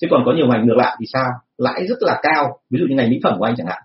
Chứ 0.00 0.06
còn 0.10 0.22
có 0.26 0.32
nhiều 0.32 0.46
ngành 0.46 0.66
ngược 0.66 0.76
lại 0.76 0.96
thì 1.00 1.06
sao? 1.12 1.30
Lãi 1.58 1.86
rất 1.86 1.98
là 2.00 2.20
cao. 2.22 2.58
Ví 2.70 2.78
dụ 2.80 2.86
như 2.88 2.96
ngành 2.96 3.10
mỹ 3.10 3.20
phẩm 3.22 3.38
của 3.38 3.44
anh 3.44 3.54
chẳng 3.56 3.66
hạn. 3.66 3.82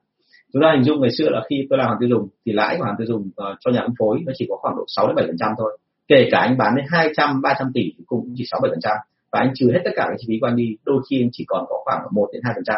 Chúng 0.54 0.62
ta 0.62 0.72
hình 0.76 0.84
dung 0.84 1.02
ngày 1.02 1.12
xưa 1.18 1.30
là 1.30 1.42
khi 1.50 1.56
tôi 1.70 1.80
làm 1.80 1.88
hàng 1.88 1.98
tiêu 2.00 2.10
dùng 2.10 2.28
thì 2.46 2.52
lãi 2.52 2.76
của 2.78 2.84
hàng 2.84 2.96
tiêu 2.98 3.08
dùng 3.08 3.22
uh, 3.22 3.58
cho 3.60 3.72
nhà 3.72 3.82
phân 3.82 3.94
phối 4.00 4.20
nó 4.26 4.34
chỉ 4.36 4.46
có 4.50 4.56
khoảng 4.62 4.76
độ 4.78 4.84
6 4.88 5.08
đến 5.08 5.16
7 5.16 5.26
phần 5.28 5.38
trăm 5.40 5.52
thôi 5.58 5.78
kể 6.08 6.28
cả 6.32 6.40
anh 6.40 6.58
bán 6.58 6.76
đến 6.76 6.86
200 6.90 7.42
300 7.42 7.72
tỷ 7.74 7.82
thì 7.98 8.04
cũng 8.08 8.34
chỉ 8.36 8.44
6 8.52 8.60
7 8.64 8.70
phần 8.72 8.80
trăm. 8.82 8.98
Và 9.32 9.40
anh 9.40 9.52
trừ 9.56 9.72
hết 9.74 9.80
tất 9.86 9.92
cả 9.96 10.06
các 10.08 10.16
chi 10.18 10.26
phí 10.28 10.40
của 10.42 10.48
anh 10.48 10.56
đi 10.56 10.76
đôi 10.86 11.02
khi 11.10 11.22
anh 11.24 11.30
chỉ 11.32 11.46
còn 11.48 11.66
có 11.70 11.76
khoảng 11.86 12.02
1 12.12 12.30
đến 12.34 12.42
2 12.46 12.54
phần 12.56 12.64
trăm. 12.64 12.78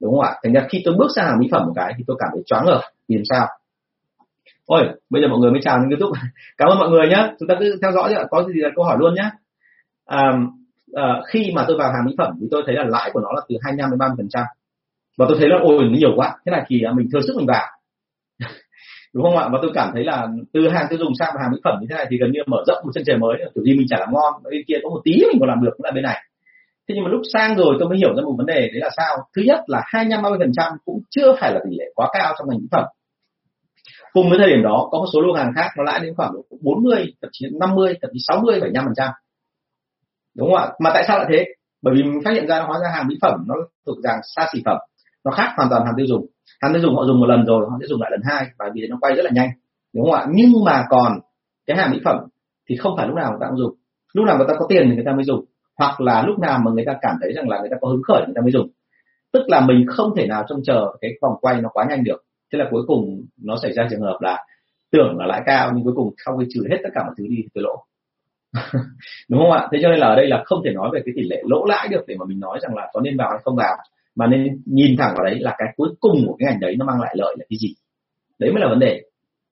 Đúng 0.00 0.12
không 0.12 0.20
ạ? 0.20 0.34
Thành 0.42 0.52
ra 0.52 0.66
khi 0.70 0.82
tôi 0.84 0.94
bước 0.98 1.08
sang 1.16 1.26
hàng 1.26 1.38
mỹ 1.38 1.48
phẩm 1.50 1.62
một 1.66 1.72
cái 1.76 1.94
thì 1.98 2.04
tôi 2.06 2.16
cảm 2.20 2.28
thấy 2.32 2.42
choáng 2.46 2.64
ngợp. 2.66 2.80
Vì 3.08 3.16
sao? 3.30 3.46
Ôi 4.66 4.82
bây 5.10 5.22
giờ 5.22 5.28
mọi 5.28 5.38
người 5.38 5.50
mới 5.50 5.60
chào 5.62 5.78
trên 5.78 5.90
youtube. 5.90 6.20
Cảm 6.56 6.68
ơn 6.68 6.78
mọi 6.78 6.90
người 6.90 7.08
nhé 7.08 7.34
chúng 7.38 7.48
ta 7.48 7.54
cứ 7.60 7.78
theo 7.82 7.92
dõi 7.92 8.14
có 8.30 8.42
gì 8.42 8.60
là 8.60 8.70
câu 8.76 8.84
hỏi 8.84 8.96
luôn 9.00 9.14
nhé 9.14 9.30
à, 10.06 10.32
à, 10.94 11.20
khi 11.28 11.52
mà 11.54 11.64
tôi 11.68 11.76
vào 11.78 11.92
hàng 11.92 12.04
mỹ 12.06 12.14
phẩm 12.18 12.32
thì 12.40 12.46
tôi 12.50 12.62
thấy 12.66 12.74
là 12.74 12.84
lãi 12.84 13.10
của 13.12 13.20
nó 13.20 13.28
là 13.32 13.40
từ 13.48 13.56
25 13.62 13.90
đến 13.90 13.98
30 13.98 14.14
phần 14.18 14.28
trăm. 14.28 14.44
Và 15.18 15.26
tôi 15.28 15.36
thấy 15.40 15.48
là 15.48 15.56
ôi 15.62 15.84
nó 15.84 15.96
nhiều 15.98 16.12
quá. 16.16 16.36
Thế 16.46 16.50
này 16.50 16.64
thì 16.68 16.82
à, 16.82 16.92
mình 16.92 17.08
thừa 17.12 17.20
sức 17.26 17.34
mình 17.36 17.46
vào 17.46 17.66
đúng 19.14 19.24
không 19.24 19.36
ạ? 19.36 19.48
Và 19.52 19.58
tôi 19.62 19.70
cảm 19.74 19.90
thấy 19.94 20.04
là 20.04 20.28
từ 20.52 20.68
hàng 20.68 20.86
tiêu 20.90 20.98
dùng 20.98 21.12
sang 21.18 21.34
hàng 21.40 21.50
mỹ 21.52 21.58
phẩm 21.64 21.74
như 21.80 21.86
thế 21.90 21.94
này 21.96 22.06
thì 22.10 22.16
gần 22.18 22.32
như 22.32 22.40
mở 22.46 22.58
rộng 22.66 22.78
một 22.84 22.90
chân 22.94 23.04
trời 23.06 23.18
mới. 23.18 23.34
Kiểu 23.54 23.64
gì 23.64 23.74
mình 23.78 23.86
chả 23.90 23.96
làm 24.00 24.08
ngon 24.12 24.32
bên 24.50 24.62
kia 24.68 24.78
có 24.82 24.88
một 24.88 25.00
tí 25.04 25.12
mình 25.12 25.40
còn 25.40 25.48
làm 25.48 25.64
được 25.64 25.70
cũng 25.76 25.84
là 25.84 25.90
bên 25.94 26.04
này. 26.04 26.22
Thế 26.88 26.94
nhưng 26.94 27.04
mà 27.04 27.10
lúc 27.10 27.20
sang 27.32 27.56
rồi 27.56 27.76
tôi 27.78 27.88
mới 27.88 27.98
hiểu 27.98 28.14
ra 28.16 28.22
một 28.22 28.34
vấn 28.38 28.46
đề, 28.46 28.60
đấy 28.60 28.80
là 28.80 28.90
sao? 28.96 29.16
Thứ 29.36 29.42
nhất 29.42 29.60
là 29.66 29.82
25 29.84 30.22
30 30.22 30.38
phần 30.38 30.52
trăm 30.56 30.72
cũng 30.84 31.00
chưa 31.10 31.36
phải 31.40 31.52
là 31.52 31.60
tỷ 31.64 31.76
lệ 31.78 31.84
quá 31.94 32.08
cao 32.12 32.34
trong 32.38 32.48
ngành 32.48 32.58
mỹ 32.58 32.66
phẩm. 32.72 32.84
Cùng 34.12 34.30
với 34.30 34.38
thời 34.38 34.48
điểm 34.48 34.62
đó, 34.62 34.88
có 34.90 34.98
một 34.98 35.06
số 35.12 35.20
lô 35.20 35.32
hàng 35.32 35.52
khác 35.56 35.70
nó 35.76 35.84
lãi 35.84 36.00
đến 36.02 36.14
khoảng 36.16 36.32
40 36.62 37.14
thậm 37.22 37.30
chí 37.32 37.46
50 37.60 37.94
thậm 38.02 38.10
chí 38.12 38.18
60 38.28 38.60
75 38.60 38.84
phần 38.84 38.94
trăm. 38.96 39.10
Đúng 40.36 40.48
không 40.48 40.58
ạ? 40.58 40.68
Mà 40.80 40.90
tại 40.94 41.04
sao 41.08 41.18
lại 41.18 41.26
thế? 41.30 41.44
Bởi 41.82 41.94
vì 41.96 42.02
mình 42.02 42.20
phát 42.24 42.30
hiện 42.34 42.46
ra 42.46 42.58
nó 42.58 42.66
hóa 42.66 42.78
ra 42.82 42.88
hàng 42.94 43.06
mỹ 43.08 43.14
phẩm 43.22 43.44
nó 43.46 43.54
thuộc 43.86 43.96
dạng 44.02 44.20
xa 44.36 44.46
xỉ 44.52 44.62
phẩm, 44.64 44.76
nó 45.24 45.30
khác 45.30 45.52
hoàn 45.56 45.68
toàn 45.70 45.84
hàng 45.84 45.94
tiêu 45.96 46.06
dùng 46.06 46.26
hắn 46.60 46.72
sẽ 46.74 46.80
dùng, 46.80 46.96
họ 46.96 47.04
dùng 47.04 47.20
một 47.20 47.26
lần 47.26 47.46
rồi, 47.46 47.66
họ 47.70 47.76
sẽ 47.80 47.86
dùng 47.86 48.00
lại 48.00 48.10
lần 48.10 48.20
hai, 48.24 48.46
và 48.58 48.70
vì 48.74 48.80
thế 48.80 48.88
nó 48.88 48.96
quay 49.00 49.14
rất 49.16 49.24
là 49.24 49.30
nhanh, 49.34 49.48
đúng 49.94 50.04
không 50.04 50.14
ạ? 50.14 50.26
Nhưng 50.30 50.52
mà 50.64 50.84
còn 50.88 51.12
cái 51.66 51.76
hàng 51.76 51.90
mỹ 51.90 52.00
phẩm 52.04 52.18
thì 52.68 52.76
không 52.76 52.94
phải 52.96 53.06
lúc 53.06 53.16
nào 53.16 53.30
người 53.30 53.38
ta 53.40 53.46
cũng 53.48 53.58
dùng. 53.58 53.74
Lúc 54.12 54.26
nào 54.26 54.36
người 54.36 54.46
ta 54.48 54.54
có 54.58 54.66
tiền 54.68 54.86
thì 54.88 54.94
người 54.94 55.04
ta 55.04 55.12
mới 55.12 55.24
dùng, 55.24 55.44
hoặc 55.78 56.00
là 56.00 56.22
lúc 56.26 56.38
nào 56.38 56.58
mà 56.64 56.70
người 56.70 56.84
ta 56.84 56.92
cảm 57.02 57.16
thấy 57.20 57.32
rằng 57.32 57.48
là 57.48 57.60
người 57.60 57.70
ta 57.70 57.76
có 57.80 57.88
hứng 57.88 58.02
khởi 58.02 58.22
người 58.26 58.34
ta 58.34 58.42
mới 58.42 58.50
dùng. 58.50 58.68
Tức 59.32 59.42
là 59.46 59.60
mình 59.60 59.86
không 59.88 60.10
thể 60.16 60.26
nào 60.26 60.44
trông 60.48 60.62
chờ 60.64 60.92
cái 61.00 61.10
vòng 61.22 61.32
quay 61.40 61.60
nó 61.60 61.68
quá 61.72 61.86
nhanh 61.88 62.04
được. 62.04 62.24
Thế 62.52 62.58
là 62.58 62.66
cuối 62.70 62.82
cùng 62.86 63.22
nó 63.42 63.56
xảy 63.62 63.72
ra 63.72 63.86
trường 63.90 64.00
hợp 64.00 64.18
là 64.20 64.44
tưởng 64.92 65.16
là 65.18 65.26
lãi 65.26 65.42
cao, 65.46 65.72
nhưng 65.74 65.84
cuối 65.84 65.92
cùng 65.96 66.14
sau 66.24 66.36
khi 66.36 66.46
trừ 66.54 66.66
hết 66.70 66.76
tất 66.82 66.88
cả 66.94 67.02
mọi 67.04 67.14
thứ 67.18 67.24
đi 67.28 67.36
thì 67.36 67.48
tôi 67.54 67.64
lỗ. 67.64 67.84
Đúng 69.28 69.40
không 69.40 69.52
ạ? 69.52 69.68
Thế 69.72 69.78
cho 69.82 69.88
nên 69.88 69.98
là 69.98 70.06
ở 70.06 70.16
đây 70.16 70.26
là 70.26 70.42
không 70.46 70.62
thể 70.64 70.70
nói 70.70 70.90
về 70.92 71.02
cái 71.04 71.12
tỷ 71.16 71.22
lệ 71.22 71.42
lỗ 71.46 71.64
lãi 71.64 71.88
được 71.88 72.04
để 72.06 72.16
mà 72.18 72.24
mình 72.28 72.40
nói 72.40 72.58
rằng 72.62 72.74
là 72.74 72.90
có 72.92 73.00
nên 73.00 73.16
vào 73.16 73.30
hay 73.30 73.38
không 73.44 73.56
vào 73.56 73.76
mà 74.16 74.26
nên 74.26 74.62
nhìn 74.64 74.96
thẳng 74.98 75.14
vào 75.16 75.24
đấy 75.24 75.38
là 75.40 75.54
cái 75.58 75.68
cuối 75.76 75.88
cùng 76.00 76.26
của 76.26 76.36
cái 76.38 76.50
ngành 76.50 76.60
đấy 76.60 76.74
nó 76.78 76.86
mang 76.86 77.00
lại 77.00 77.14
lợi 77.18 77.34
là 77.38 77.44
cái 77.48 77.56
gì? 77.60 77.74
Đấy 78.38 78.52
mới 78.52 78.60
là 78.60 78.68
vấn 78.68 78.78
đề, 78.78 79.02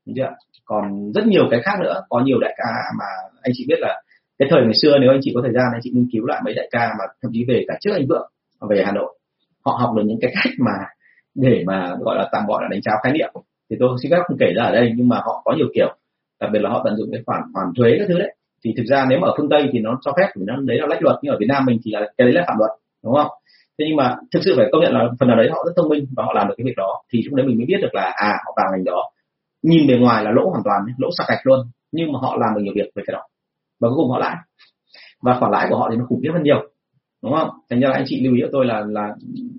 đúng 0.06 0.16
chưa 0.16 0.30
còn 0.64 1.12
rất 1.14 1.26
nhiều 1.26 1.48
cái 1.50 1.60
khác 1.62 1.78
nữa, 1.82 2.02
có 2.08 2.20
nhiều 2.20 2.38
đại 2.40 2.54
ca 2.56 2.72
mà 2.98 3.04
anh 3.42 3.52
chị 3.54 3.64
biết 3.68 3.78
là 3.78 4.02
cái 4.38 4.48
thời 4.50 4.62
ngày 4.62 4.74
xưa 4.82 4.98
nếu 5.00 5.10
anh 5.10 5.20
chị 5.22 5.32
có 5.34 5.40
thời 5.42 5.52
gian 5.52 5.64
anh 5.72 5.80
chị 5.82 5.90
nghiên 5.94 6.08
cứu 6.12 6.26
lại 6.26 6.40
mấy 6.44 6.54
đại 6.54 6.68
ca 6.70 6.88
mà 6.98 7.04
thậm 7.22 7.30
chí 7.34 7.44
về 7.48 7.64
cả 7.68 7.74
trước 7.80 7.90
anh 7.92 8.06
vượng 8.08 8.30
về 8.70 8.82
hà 8.86 8.92
nội, 8.92 9.18
họ 9.64 9.78
học 9.80 9.94
được 9.96 10.02
những 10.06 10.18
cái 10.20 10.32
cách 10.34 10.52
mà 10.58 10.72
để 11.34 11.64
mà 11.66 11.94
gọi 12.00 12.16
là 12.16 12.28
tạm 12.32 12.46
gọi 12.46 12.62
là 12.62 12.68
đánh 12.70 12.80
cháo 12.82 12.96
khái 13.02 13.12
niệm. 13.12 13.32
Thì 13.70 13.76
tôi 13.80 13.88
xin 14.02 14.10
phép 14.10 14.18
không 14.26 14.36
kể 14.40 14.46
ra 14.56 14.64
ở 14.64 14.72
đây, 14.72 14.92
nhưng 14.96 15.08
mà 15.08 15.16
họ 15.16 15.42
có 15.44 15.54
nhiều 15.56 15.66
kiểu, 15.74 15.96
đặc 16.40 16.50
biệt 16.52 16.58
là 16.58 16.70
họ 16.70 16.82
tận 16.84 16.96
dụng 16.96 17.08
cái 17.12 17.22
khoản 17.26 17.42
hoàn 17.54 17.66
thuế 17.76 17.96
các 17.98 18.04
thứ 18.08 18.18
đấy. 18.18 18.34
Thì 18.64 18.74
thực 18.76 18.84
ra 18.86 19.06
nếu 19.08 19.18
mà 19.18 19.28
ở 19.28 19.34
phương 19.36 19.48
tây 19.50 19.68
thì 19.72 19.78
nó 19.78 19.98
cho 20.04 20.12
phép, 20.16 20.26
thì 20.34 20.42
nó, 20.46 20.56
đấy 20.56 20.78
là 20.80 20.86
lách 20.86 21.02
luật, 21.02 21.16
nhưng 21.22 21.32
ở 21.34 21.36
việt 21.40 21.46
nam 21.48 21.64
mình 21.66 21.78
thì 21.84 21.90
là, 21.90 22.00
cái 22.00 22.24
đấy 22.26 22.32
là 22.32 22.44
phạm 22.48 22.58
luật, 22.58 22.70
đúng 23.04 23.14
không? 23.14 23.26
Thế 23.78 23.84
nhưng 23.88 23.96
mà 23.96 24.16
thực 24.32 24.40
sự 24.44 24.54
phải 24.56 24.66
công 24.72 24.82
nhận 24.82 24.92
là 24.92 25.00
phần 25.20 25.28
nào 25.28 25.36
đấy 25.36 25.48
họ 25.50 25.64
rất 25.66 25.72
thông 25.76 25.88
minh 25.88 26.06
và 26.16 26.24
họ 26.24 26.32
làm 26.34 26.48
được 26.48 26.54
cái 26.56 26.64
việc 26.64 26.76
đó. 26.76 27.02
Thì 27.12 27.22
lúc 27.22 27.34
đấy 27.34 27.46
mình 27.46 27.56
mới 27.56 27.66
biết 27.66 27.78
được 27.82 27.94
là 27.94 28.12
à 28.16 28.38
họ 28.46 28.52
vào 28.56 28.66
ngành 28.72 28.84
đó. 28.84 29.10
Nhìn 29.62 29.86
bề 29.86 29.94
ngoài 29.94 30.24
là 30.24 30.30
lỗ 30.30 30.50
hoàn 30.50 30.62
toàn 30.64 30.80
lỗ 30.98 31.08
sạch 31.18 31.24
gạch 31.28 31.46
luôn 31.46 31.58
nhưng 31.92 32.12
mà 32.12 32.18
họ 32.22 32.36
làm 32.40 32.54
được 32.54 32.60
nhiều 32.64 32.72
việc 32.76 32.90
về 32.94 33.02
cái 33.06 33.14
đó. 33.14 33.22
Và 33.80 33.88
cuối 33.88 33.96
cùng 33.96 34.10
họ 34.10 34.18
lãi. 34.18 34.36
Và 35.22 35.36
khoản 35.40 35.52
lãi 35.52 35.66
của 35.70 35.76
họ 35.76 35.88
thì 35.90 35.96
nó 35.96 36.04
khủng 36.08 36.20
khiếp 36.22 36.30
hơn 36.32 36.42
nhiều. 36.42 36.70
Đúng 37.22 37.32
không? 37.32 37.48
Thành 37.70 37.80
ra 37.80 37.88
là 37.88 37.94
anh 37.94 38.04
chị 38.06 38.20
lưu 38.24 38.34
ý 38.34 38.40
cho 38.42 38.48
tôi 38.52 38.66
là 38.66 38.84
là 38.86 39.14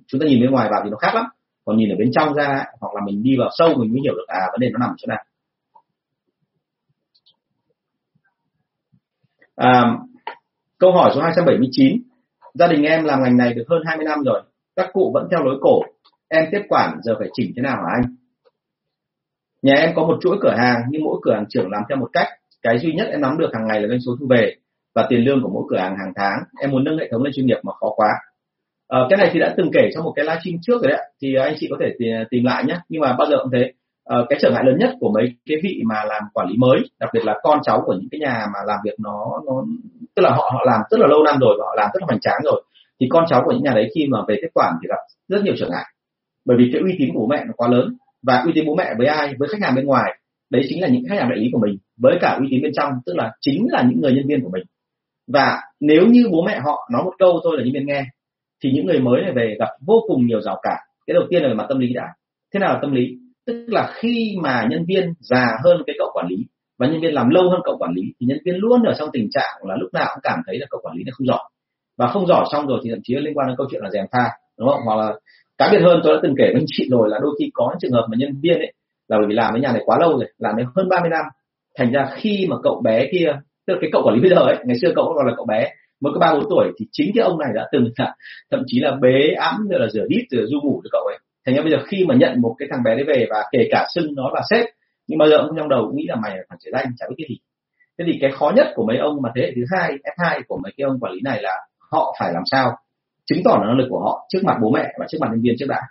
chúng 0.07 0.21
ta 0.21 0.27
nhìn 0.27 0.41
bên 0.41 0.51
ngoài 0.51 0.69
vào 0.71 0.81
thì 0.83 0.89
nó 0.89 0.97
khác 0.97 1.15
lắm. 1.15 1.25
Còn 1.65 1.77
nhìn 1.77 1.89
ở 1.89 1.95
bên 1.99 2.11
trong 2.11 2.33
ra 2.33 2.63
hoặc 2.81 2.93
là 2.95 3.01
mình 3.05 3.23
đi 3.23 3.37
vào 3.39 3.49
sâu 3.57 3.69
mình 3.69 3.91
mới 3.91 4.01
hiểu 4.03 4.13
được 4.13 4.25
à 4.27 4.39
vấn 4.51 4.59
đề 4.59 4.69
nó 4.73 4.79
nằm 4.79 4.95
chỗ 4.97 5.05
nào. 5.07 5.23
À, 9.55 9.97
câu 10.77 10.91
hỏi 10.91 11.11
số 11.15 11.21
279 11.21 12.01
gia 12.59 12.67
đình 12.67 12.83
em 12.83 13.03
làm 13.03 13.23
ngành 13.23 13.37
này 13.37 13.53
được 13.53 13.63
hơn 13.69 13.81
20 13.85 14.05
năm 14.05 14.23
rồi 14.23 14.41
các 14.75 14.89
cụ 14.93 15.11
vẫn 15.13 15.27
theo 15.31 15.43
lối 15.43 15.57
cổ. 15.61 15.81
Em 16.29 16.45
tiếp 16.51 16.61
quản 16.69 16.99
giờ 17.03 17.15
phải 17.19 17.29
chỉnh 17.33 17.51
thế 17.55 17.61
nào 17.61 17.75
hả 17.75 17.89
anh? 17.95 18.15
Nhà 19.61 19.73
em 19.75 19.91
có 19.95 20.01
một 20.07 20.17
chuỗi 20.21 20.37
cửa 20.41 20.53
hàng 20.57 20.81
nhưng 20.89 21.03
mỗi 21.03 21.19
cửa 21.21 21.33
hàng 21.33 21.45
trưởng 21.49 21.71
làm 21.71 21.83
theo 21.89 21.97
một 21.97 22.09
cách. 22.13 22.27
Cái 22.61 22.77
duy 22.79 22.93
nhất 22.93 23.07
em 23.11 23.21
nắm 23.21 23.37
được 23.37 23.49
hàng 23.53 23.67
ngày 23.67 23.81
là 23.81 23.87
doanh 23.87 23.99
số 24.05 24.15
thu 24.19 24.27
về 24.29 24.55
và 24.95 25.05
tiền 25.09 25.19
lương 25.19 25.43
của 25.43 25.49
mỗi 25.49 25.63
cửa 25.69 25.77
hàng 25.77 25.95
hàng 25.97 26.13
tháng. 26.15 26.39
Em 26.61 26.71
muốn 26.71 26.83
nâng 26.83 26.97
hệ 26.97 27.07
thống 27.11 27.23
lên 27.23 27.33
chuyên 27.35 27.45
nghiệp 27.45 27.59
mà 27.63 27.73
khó 27.79 27.89
quá. 27.95 28.09
À, 28.87 28.99
cái 29.09 29.17
này 29.17 29.29
thì 29.33 29.39
đã 29.39 29.53
từng 29.57 29.71
kể 29.73 29.89
trong 29.93 30.03
một 30.03 30.13
cái 30.15 30.25
livestream 30.25 30.57
trước 30.61 30.81
rồi 30.81 30.91
đấy 30.91 31.01
thì 31.21 31.35
anh 31.35 31.55
chị 31.59 31.67
có 31.69 31.77
thể 31.79 31.93
tìm 32.29 32.43
lại 32.43 32.63
nhé. 32.63 32.77
Nhưng 32.89 33.01
mà 33.01 33.15
bao 33.17 33.27
giờ 33.29 33.37
cũng 33.43 33.51
thế. 33.51 33.71
Ờ, 34.05 34.25
cái 34.29 34.39
trở 34.41 34.51
ngại 34.51 34.63
lớn 34.65 34.75
nhất 34.79 34.89
của 34.99 35.11
mấy 35.13 35.35
cái 35.45 35.57
vị 35.63 35.81
mà 35.85 36.03
làm 36.07 36.23
quản 36.33 36.47
lý 36.47 36.55
mới, 36.57 36.79
đặc 36.99 37.09
biệt 37.13 37.25
là 37.25 37.35
con 37.43 37.59
cháu 37.63 37.83
của 37.85 37.93
những 37.93 38.09
cái 38.11 38.19
nhà 38.19 38.45
mà 38.53 38.59
làm 38.67 38.79
việc 38.85 38.99
nó 38.99 39.41
nó, 39.45 39.63
tức 40.15 40.21
là 40.23 40.29
họ 40.29 40.51
họ 40.53 40.63
làm 40.65 40.81
rất 40.91 40.99
là 40.99 41.07
lâu 41.07 41.23
năm 41.23 41.37
rồi, 41.39 41.57
họ 41.59 41.73
làm 41.77 41.89
rất 41.93 41.99
là 42.01 42.05
hoành 42.07 42.19
tráng 42.19 42.39
rồi, 42.43 42.63
thì 42.99 43.07
con 43.09 43.25
cháu 43.27 43.41
của 43.45 43.51
những 43.51 43.63
nhà 43.63 43.71
đấy 43.75 43.89
khi 43.95 44.07
mà 44.09 44.19
về 44.27 44.35
tiếp 44.41 44.47
quản 44.53 44.73
thì 44.81 44.87
gặp 44.89 44.99
rất 45.27 45.43
nhiều 45.43 45.53
trở 45.57 45.67
ngại. 45.69 45.85
Bởi 46.45 46.57
vì 46.57 46.69
cái 46.73 46.81
uy 46.81 46.95
tín 46.99 47.09
của 47.13 47.19
bố 47.19 47.27
mẹ 47.27 47.43
nó 47.47 47.53
quá 47.57 47.67
lớn, 47.67 47.95
và 48.23 48.41
uy 48.45 48.51
tín 48.55 48.65
bố 48.67 48.75
mẹ 48.75 48.93
với 48.97 49.07
ai? 49.07 49.33
Với 49.39 49.49
khách 49.49 49.61
hàng 49.61 49.75
bên 49.75 49.85
ngoài. 49.85 50.19
Đấy 50.51 50.61
chính 50.69 50.81
là 50.81 50.87
những 50.87 51.03
khách 51.09 51.19
hàng 51.19 51.29
đại 51.29 51.39
lý 51.39 51.49
của 51.53 51.59
mình, 51.59 51.77
với 51.97 52.17
cả 52.21 52.37
uy 52.39 52.47
tín 52.51 52.61
bên 52.63 52.71
trong, 52.75 52.91
tức 53.05 53.13
là 53.15 53.31
chính 53.41 53.67
là 53.69 53.83
những 53.89 54.01
người 54.01 54.13
nhân 54.13 54.27
viên 54.27 54.41
của 54.43 54.49
mình. 54.49 54.63
Và 55.27 55.57
nếu 55.79 56.07
như 56.07 56.27
bố 56.31 56.43
mẹ 56.45 56.59
họ 56.65 56.89
nói 56.91 57.03
một 57.03 57.13
câu 57.19 57.39
thôi 57.43 57.57
là 57.57 57.63
nhân 57.63 57.73
viên 57.73 57.87
nghe, 57.87 58.05
thì 58.63 58.71
những 58.71 58.85
người 58.85 58.99
mới 58.99 59.21
này 59.21 59.31
về 59.35 59.55
gặp 59.59 59.69
vô 59.87 60.03
cùng 60.07 60.25
nhiều 60.25 60.41
rào 60.41 60.59
cản. 60.63 60.77
Cái 61.07 61.13
đầu 61.13 61.23
tiên 61.29 61.43
là 61.43 61.47
về 61.49 61.53
mặt 61.53 61.65
tâm 61.69 61.79
lý 61.79 61.93
đã. 61.93 62.07
Thế 62.53 62.59
nào 62.59 62.73
là 62.73 62.79
tâm 62.81 62.91
lý? 62.91 63.17
Tức 63.47 63.65
là 63.67 63.91
khi 63.95 64.35
mà 64.41 64.67
nhân 64.69 64.85
viên 64.87 65.13
già 65.19 65.45
hơn 65.63 65.81
cái 65.87 65.95
cậu 65.99 66.09
quản 66.13 66.27
lý 66.27 66.35
và 66.79 66.87
nhân 66.87 67.01
viên 67.01 67.13
làm 67.13 67.29
lâu 67.29 67.49
hơn 67.49 67.61
cậu 67.63 67.77
quản 67.77 67.91
lý, 67.95 68.01
thì 68.19 68.25
nhân 68.27 68.37
viên 68.45 68.55
luôn 68.55 68.83
ở 68.83 68.93
trong 68.99 69.09
tình 69.13 69.27
trạng 69.31 69.53
là 69.63 69.75
lúc 69.79 69.93
nào 69.93 70.07
cũng 70.13 70.21
cảm 70.23 70.39
thấy 70.47 70.59
là 70.59 70.65
cậu 70.69 70.81
quản 70.83 70.95
lý 70.97 71.03
này 71.03 71.11
không 71.11 71.27
giỏi. 71.27 71.49
Và 71.97 72.07
không 72.07 72.27
giỏi 72.27 72.45
xong 72.51 72.67
rồi 72.67 72.79
thì 72.83 72.89
thậm 72.89 72.99
chí 73.03 73.15
liên 73.15 73.33
quan 73.33 73.47
đến 73.47 73.55
câu 73.57 73.67
chuyện 73.71 73.81
là 73.83 73.89
rèm 73.89 74.05
pha 74.11 74.29
đúng 74.59 74.69
không? 74.69 74.81
Hoặc 74.85 74.95
là 74.95 75.13
cá 75.57 75.69
biệt 75.71 75.79
hơn, 75.81 76.01
tôi 76.03 76.13
đã 76.13 76.19
từng 76.23 76.35
kể 76.37 76.43
với 76.43 76.61
anh 76.61 76.65
chị 76.67 76.87
rồi 76.91 77.09
là 77.09 77.19
đôi 77.21 77.35
khi 77.39 77.49
có 77.53 77.69
những 77.71 77.79
trường 77.79 77.91
hợp 77.91 78.07
mà 78.09 78.15
nhân 78.19 78.39
viên 78.41 78.57
ấy 78.57 78.73
là 79.07 79.17
bởi 79.17 79.27
vì 79.27 79.35
làm 79.35 79.53
với 79.53 79.61
nhà 79.61 79.71
này 79.71 79.81
quá 79.85 79.97
lâu 79.99 80.11
rồi, 80.11 80.31
làm 80.37 80.55
đến 80.57 80.67
hơn 80.75 80.89
30 80.89 81.09
năm, 81.09 81.25
thành 81.77 81.91
ra 81.91 82.09
khi 82.15 82.47
mà 82.49 82.55
cậu 82.63 82.81
bé 82.83 83.09
kia, 83.11 83.27
tức 83.67 83.73
là 83.73 83.79
cái 83.81 83.89
cậu 83.93 84.01
quản 84.05 84.15
lý 84.15 84.21
bây 84.21 84.29
giờ 84.29 84.35
ấy, 84.35 84.57
ngày 84.65 84.77
xưa 84.81 84.91
cậu 84.95 85.13
còn 85.15 85.27
là 85.27 85.33
cậu 85.35 85.45
bé, 85.45 85.71
mới 86.01 86.13
có 86.13 86.19
ba 86.19 86.33
bốn 86.33 86.43
tuổi, 86.49 86.71
thì 86.79 86.85
chính 86.91 87.11
cái 87.15 87.23
ông 87.23 87.39
này 87.39 87.49
đã 87.55 87.67
từng 87.71 87.89
là, 87.97 88.15
thậm 88.51 88.63
chí 88.67 88.79
là 88.79 88.97
bế 89.01 89.33
ẵm, 89.37 89.67
rồi 89.69 89.79
là 89.79 89.87
rửa 89.87 90.05
đít, 90.09 90.25
rồi 90.29 90.45
du 90.51 90.59
ngủ 90.63 90.81
cho 90.83 90.89
cậu 90.91 91.01
ấy 91.05 91.17
thành 91.45 91.55
ra 91.55 91.61
bây 91.61 91.71
giờ 91.71 91.77
khi 91.87 92.05
mà 92.07 92.15
nhận 92.15 92.41
một 92.41 92.55
cái 92.57 92.67
thằng 92.71 92.83
bé 92.83 92.95
đấy 92.95 93.03
về 93.07 93.27
và 93.29 93.43
kể 93.51 93.67
cả 93.71 93.87
xưng 93.95 94.15
nó 94.15 94.31
là 94.33 94.41
sếp, 94.49 94.65
nhưng 95.07 95.17
mà 95.19 95.25
giờ 95.27 95.37
ông 95.37 95.57
trong 95.57 95.69
đầu 95.69 95.85
cũng 95.87 95.95
nghĩ 95.95 96.05
là 96.07 96.15
mày 96.15 96.31
phải 96.49 96.57
trẻ 96.61 96.69
danh, 96.73 96.85
chả 96.97 97.05
biết 97.09 97.15
cái 97.17 97.25
gì. 97.29 97.37
Thế 97.97 98.05
thì 98.07 98.17
cái 98.21 98.31
khó 98.31 98.51
nhất 98.55 98.67
của 98.75 98.85
mấy 98.85 98.97
ông 98.97 99.21
mà 99.21 99.29
thế 99.35 99.41
hệ 99.41 99.51
thứ 99.55 99.61
hai 99.71 99.91
F2 100.17 100.41
của 100.47 100.59
mấy 100.63 100.73
cái 100.77 100.85
ông 100.85 100.99
quản 100.99 101.13
lý 101.13 101.19
này 101.23 101.41
là 101.41 101.51
họ 101.91 102.15
phải 102.19 102.33
làm 102.33 102.43
sao 102.51 102.71
chứng 103.25 103.41
tỏ 103.45 103.57
năng 103.57 103.77
lực 103.77 103.87
của 103.89 103.99
họ 103.99 104.25
trước 104.29 104.39
mặt 104.43 104.57
bố 104.61 104.71
mẹ 104.71 104.93
và 104.99 105.05
trước 105.09 105.17
mặt 105.21 105.27
nhân 105.31 105.41
viên 105.41 105.55
trước 105.59 105.65
đã. 105.69 105.81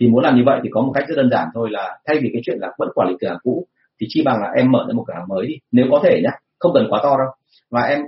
Thì 0.00 0.08
muốn 0.08 0.24
làm 0.24 0.36
như 0.36 0.42
vậy 0.46 0.60
thì 0.62 0.68
có 0.72 0.80
một 0.80 0.92
cách 0.94 1.04
rất 1.08 1.14
đơn 1.16 1.30
giản 1.30 1.48
thôi 1.54 1.68
là 1.70 1.98
thay 2.06 2.16
vì 2.22 2.30
cái 2.32 2.42
chuyện 2.44 2.58
là 2.60 2.72
vẫn 2.78 2.88
quản 2.94 3.08
lý 3.08 3.14
cửa 3.20 3.28
hàng 3.28 3.38
cũ, 3.42 3.66
thì 4.00 4.06
chi 4.10 4.22
bằng 4.24 4.40
là 4.42 4.50
em 4.56 4.72
mở 4.72 4.84
ra 4.88 4.92
một 4.94 5.04
cửa 5.06 5.14
hàng 5.16 5.28
mới 5.28 5.46
đi, 5.46 5.54
nếu 5.72 5.86
có 5.90 6.00
thể 6.04 6.20
nhá, 6.24 6.30
không 6.58 6.72
cần 6.74 6.86
quá 6.90 7.00
to 7.02 7.16
đâu. 7.18 7.28
Và 7.70 7.82
em 7.82 8.00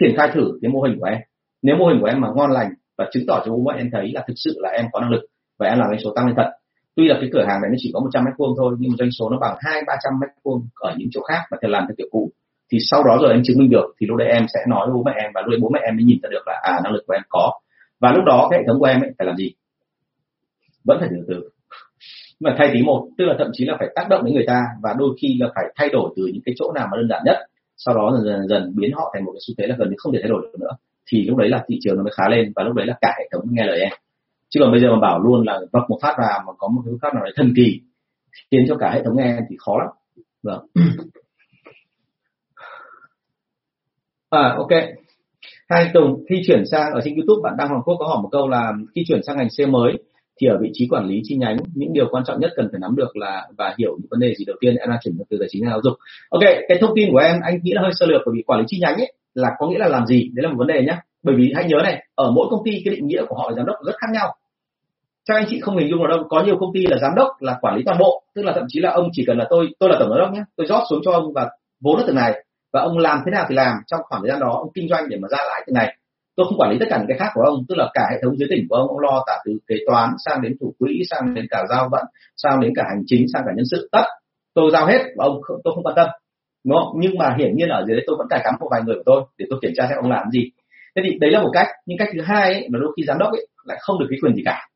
triển 0.00 0.14
khai 0.16 0.30
thử 0.34 0.58
cái 0.62 0.70
mô 0.70 0.82
hình 0.82 0.98
của 1.00 1.06
em. 1.06 1.18
Nếu 1.62 1.76
mô 1.76 1.86
hình 1.86 2.00
của 2.00 2.06
em 2.06 2.20
mà 2.20 2.28
ngon 2.34 2.50
lành 2.50 2.70
và 2.98 3.08
chứng 3.12 3.24
tỏ 3.26 3.42
cho 3.44 3.52
bố 3.52 3.62
mẹ 3.66 3.80
em 3.80 3.90
thấy 3.92 4.12
là 4.14 4.24
thực 4.26 4.34
sự 4.36 4.54
là 4.56 4.68
em 4.68 4.86
có 4.92 5.00
năng 5.00 5.10
lực 5.10 5.22
và 5.64 5.70
em 5.70 5.78
làm 5.78 5.88
doanh 5.88 6.00
số 6.04 6.12
tăng 6.16 6.26
lên 6.26 6.34
thật. 6.36 6.50
Tuy 6.96 7.08
là 7.08 7.16
cái 7.20 7.30
cửa 7.32 7.44
hàng 7.48 7.60
này 7.62 7.70
nó 7.70 7.76
chỉ 7.78 7.90
có 7.94 8.00
100 8.00 8.24
mét 8.24 8.34
vuông 8.38 8.54
thôi 8.58 8.74
nhưng 8.78 8.90
mà 8.90 8.96
doanh 8.98 9.10
số 9.18 9.30
nó 9.30 9.38
bằng 9.40 9.56
hai 9.60 9.82
ba 9.86 9.94
trăm 10.04 10.12
mét 10.20 10.30
vuông 10.44 10.68
ở 10.74 10.94
những 10.98 11.08
chỗ 11.12 11.20
khác 11.22 11.40
mà 11.50 11.58
theo 11.62 11.70
làm 11.70 11.84
theo 11.88 11.94
kiểu 11.98 12.06
cũ. 12.10 12.30
Thì 12.72 12.78
sau 12.80 13.02
đó 13.04 13.18
rồi 13.22 13.30
em 13.32 13.42
chứng 13.44 13.58
minh 13.58 13.70
được 13.70 13.86
thì 14.00 14.06
lúc 14.06 14.16
đấy 14.16 14.28
em 14.28 14.46
sẽ 14.54 14.60
nói 14.68 14.86
với 14.86 14.94
bố 14.94 15.02
mẹ 15.02 15.12
em 15.22 15.30
và 15.34 15.40
lúc 15.40 15.50
đấy 15.50 15.58
bố 15.62 15.68
mẹ 15.68 15.80
em 15.84 15.96
mới 15.96 16.04
nhìn 16.04 16.18
ra 16.22 16.28
được 16.32 16.42
là 16.46 16.60
à 16.62 16.80
năng 16.84 16.92
lực 16.92 17.04
của 17.06 17.14
em 17.14 17.22
có. 17.28 17.52
Và 18.00 18.12
lúc 18.12 18.24
đó 18.24 18.48
cái 18.50 18.60
hệ 18.60 18.64
thống 18.66 18.78
của 18.80 18.86
em 18.86 19.00
ấy 19.00 19.10
phải 19.18 19.26
làm 19.26 19.36
gì? 19.36 19.52
Vẫn 20.84 20.96
phải 21.00 21.08
từ 21.10 21.24
từ. 21.28 21.48
Mà 22.40 22.54
thay 22.58 22.70
tí 22.72 22.82
một 22.82 23.08
tức 23.18 23.24
là 23.24 23.34
thậm 23.38 23.50
chí 23.52 23.64
là 23.64 23.76
phải 23.78 23.88
tác 23.94 24.08
động 24.08 24.24
đến 24.24 24.34
người 24.34 24.44
ta 24.46 24.60
và 24.82 24.94
đôi 24.98 25.16
khi 25.22 25.36
là 25.40 25.48
phải 25.54 25.64
thay 25.76 25.88
đổi 25.88 26.10
từ 26.16 26.26
những 26.32 26.42
cái 26.44 26.54
chỗ 26.58 26.72
nào 26.72 26.88
mà 26.90 26.96
đơn 26.96 27.08
giản 27.08 27.22
nhất. 27.24 27.36
Sau 27.76 27.94
đó 27.94 28.12
dần 28.16 28.24
dần, 28.26 28.48
dần 28.48 28.72
biến 28.76 28.92
họ 28.94 29.10
thành 29.14 29.24
một 29.24 29.32
cái 29.32 29.40
xu 29.46 29.54
thế 29.58 29.66
là 29.66 29.76
gần 29.78 29.88
như 29.90 29.94
không 29.98 30.12
thể 30.12 30.18
thay 30.22 30.28
đổi 30.28 30.40
được 30.42 30.58
nữa. 30.60 30.70
Thì 31.06 31.24
lúc 31.28 31.36
đấy 31.36 31.48
là 31.48 31.64
thị 31.68 31.78
trường 31.80 31.96
nó 31.96 32.02
mới 32.02 32.12
khá 32.16 32.28
lên 32.28 32.52
và 32.56 32.62
lúc 32.62 32.74
đấy 32.74 32.86
là 32.86 32.94
cả 33.00 33.14
hệ 33.18 33.28
thống 33.32 33.44
nghe 33.50 33.66
lời 33.66 33.80
em 33.80 33.92
chứ 34.54 34.60
còn 34.62 34.70
bây 34.70 34.80
giờ 34.80 34.88
mà 34.92 35.00
bảo 35.00 35.18
luôn 35.20 35.46
là 35.46 35.60
vấp 35.72 35.82
một 35.88 35.98
phát 36.02 36.14
vào 36.18 36.42
mà 36.46 36.52
có 36.58 36.68
một 36.68 36.82
cái 36.84 36.94
phát 37.02 37.14
nào 37.14 37.24
đấy 37.24 37.32
thần 37.36 37.52
kỳ, 37.56 37.80
khiến 38.50 38.64
cho 38.68 38.76
cả 38.76 38.90
hệ 38.90 39.02
thống 39.04 39.16
nghe 39.16 39.38
thì 39.50 39.56
khó 39.58 39.78
lắm. 39.78 39.88
Vâng. 40.42 40.66
À 44.30 44.54
ok. 44.58 44.68
Hai 45.68 45.90
tùng, 45.94 46.24
khi 46.30 46.42
chuyển 46.46 46.62
sang 46.70 46.92
ở 46.92 47.00
trên 47.04 47.14
youtube, 47.14 47.40
bạn 47.42 47.54
đăng 47.58 47.68
hoàng 47.68 47.82
quốc 47.84 47.96
có 47.98 48.06
hỏi 48.06 48.18
một 48.22 48.28
câu 48.32 48.48
là 48.48 48.72
khi 48.94 49.04
chuyển 49.08 49.20
sang 49.26 49.36
ngành 49.36 49.48
c 49.48 49.68
mới 49.68 49.92
thì 50.40 50.46
ở 50.46 50.58
vị 50.60 50.70
trí 50.72 50.88
quản 50.88 51.06
lý 51.06 51.20
chi 51.24 51.36
nhánh, 51.36 51.56
những 51.74 51.92
điều 51.92 52.06
quan 52.10 52.24
trọng 52.26 52.40
nhất 52.40 52.50
cần 52.56 52.68
phải 52.70 52.80
nắm 52.80 52.96
được 52.96 53.16
là 53.16 53.48
và 53.58 53.74
hiểu 53.78 53.96
những 53.98 54.06
vấn 54.10 54.20
đề 54.20 54.34
gì 54.34 54.44
đầu 54.44 54.56
tiên 54.60 54.76
em 54.76 54.88
đang 54.88 54.98
chuyển 55.04 55.14
từ 55.30 55.36
tài 55.40 55.48
chính 55.50 55.62
sang 55.62 55.70
giáo 55.70 55.80
dục. 55.82 55.94
Ok, 56.30 56.42
cái 56.68 56.78
thông 56.80 56.90
tin 56.96 57.12
của 57.12 57.18
em, 57.18 57.40
anh 57.42 57.58
nghĩ 57.62 57.72
là 57.74 57.82
hơi 57.82 57.92
sơ 57.94 58.06
lược 58.06 58.22
bởi 58.26 58.32
vì 58.36 58.42
quản 58.42 58.60
lý 58.60 58.64
chi 58.68 58.78
nhánh 58.80 58.96
ấy 58.96 59.12
là 59.34 59.50
có 59.58 59.68
nghĩa 59.68 59.78
là 59.78 59.88
làm 59.88 60.06
gì? 60.06 60.30
Đấy 60.34 60.42
là 60.42 60.48
một 60.48 60.56
vấn 60.58 60.66
đề 60.66 60.82
nhé 60.82 60.96
bởi 61.22 61.34
vì 61.38 61.52
hãy 61.56 61.64
nhớ 61.64 61.78
này, 61.82 62.06
ở 62.14 62.30
mỗi 62.30 62.46
công 62.50 62.60
ty 62.64 62.72
cái 62.84 62.94
định 62.94 63.06
nghĩa 63.06 63.22
của 63.28 63.36
họ, 63.36 63.52
giám 63.56 63.66
đốc 63.66 63.76
rất 63.86 63.94
khác 63.98 64.06
nhau 64.12 64.34
chắc 65.24 65.34
anh 65.34 65.44
chị 65.48 65.60
không 65.60 65.76
hình 65.76 65.90
dung 65.90 66.00
được 66.02 66.06
đâu. 66.08 66.24
Có 66.28 66.42
nhiều 66.42 66.56
công 66.60 66.70
ty 66.74 66.86
là 66.86 66.96
giám 67.02 67.14
đốc 67.16 67.28
là 67.40 67.58
quản 67.60 67.76
lý 67.76 67.82
toàn 67.86 67.98
bộ. 67.98 68.22
Tức 68.34 68.42
là 68.42 68.52
thậm 68.54 68.64
chí 68.68 68.80
là 68.80 68.90
ông 68.90 69.08
chỉ 69.12 69.24
cần 69.26 69.38
là 69.38 69.46
tôi 69.50 69.68
tôi 69.78 69.88
là 69.88 69.96
tổng 70.00 70.08
giám 70.10 70.18
đốc 70.18 70.32
nhé 70.32 70.42
tôi 70.56 70.66
rót 70.66 70.82
xuống 70.90 71.00
cho 71.04 71.12
ông 71.12 71.32
và 71.32 71.48
vốn 71.80 71.96
ở 71.96 72.04
từng 72.06 72.16
này. 72.16 72.44
Và 72.72 72.80
ông 72.80 72.98
làm 72.98 73.18
thế 73.26 73.30
nào 73.30 73.46
thì 73.48 73.54
làm 73.54 73.76
trong 73.86 74.00
khoảng 74.04 74.22
thời 74.22 74.30
gian 74.30 74.40
đó 74.40 74.56
ông 74.60 74.72
kinh 74.74 74.88
doanh 74.88 75.08
để 75.08 75.16
mà 75.22 75.28
ra 75.28 75.38
lại 75.38 75.62
từng 75.66 75.74
này. 75.74 75.96
Tôi 76.36 76.46
không 76.48 76.58
quản 76.58 76.70
lý 76.70 76.76
tất 76.80 76.86
cả 76.90 76.98
những 76.98 77.06
cái 77.08 77.18
khác 77.18 77.30
của 77.34 77.42
ông 77.42 77.64
tức 77.68 77.74
là 77.78 77.90
cả 77.94 78.02
hệ 78.12 78.18
thống 78.22 78.36
dưới 78.36 78.48
tỉnh 78.50 78.66
của 78.68 78.76
ông 78.76 78.88
ông 78.88 78.98
lo 78.98 79.22
cả 79.26 79.38
từ 79.44 79.52
kế 79.66 79.76
toán 79.86 80.10
sang 80.24 80.42
đến 80.42 80.56
thủ 80.60 80.74
quỹ 80.78 81.02
sang 81.10 81.34
đến 81.34 81.46
cả 81.50 81.64
giao 81.70 81.88
vận 81.92 82.04
sang 82.36 82.60
đến 82.60 82.72
cả 82.76 82.82
hành 82.88 83.02
chính 83.06 83.26
sang 83.32 83.42
cả 83.46 83.52
nhân 83.56 83.64
sự. 83.70 83.88
Tất 83.92 84.04
tôi 84.54 84.70
giao 84.72 84.86
hết 84.86 85.00
và 85.16 85.24
ông 85.24 85.40
tôi 85.64 85.74
không 85.74 85.84
quan 85.84 85.96
tâm. 85.96 86.08
Đúng 86.64 86.76
không? 86.78 86.92
Nhưng 87.00 87.18
mà 87.18 87.34
hiển 87.38 87.56
nhiên 87.56 87.68
ở 87.68 87.84
dưới 87.86 87.96
đấy 87.96 88.04
tôi 88.06 88.16
vẫn 88.18 88.26
cài 88.30 88.40
cắm 88.44 88.54
một 88.60 88.68
vài 88.70 88.82
người 88.82 88.94
của 88.96 89.02
tôi 89.06 89.22
để 89.38 89.46
tôi 89.50 89.58
kiểm 89.62 89.72
tra 89.74 89.86
xem 89.88 89.98
ông 90.02 90.10
làm 90.10 90.30
gì. 90.30 90.50
Thế 90.96 91.02
thì 91.04 91.18
đấy 91.20 91.30
là 91.30 91.42
một 91.42 91.50
cách. 91.52 91.66
Nhưng 91.86 91.98
cách 91.98 92.08
thứ 92.14 92.20
hai 92.20 92.52
ấy, 92.52 92.68
là 92.72 92.78
đôi 92.82 92.92
khi 92.96 93.02
giám 93.06 93.18
đốc 93.18 93.32
ấy 93.32 93.46
lại 93.64 93.78
không 93.80 93.98
được 93.98 94.06
cái 94.10 94.18
quyền 94.22 94.34
gì 94.34 94.42
cả 94.44 94.68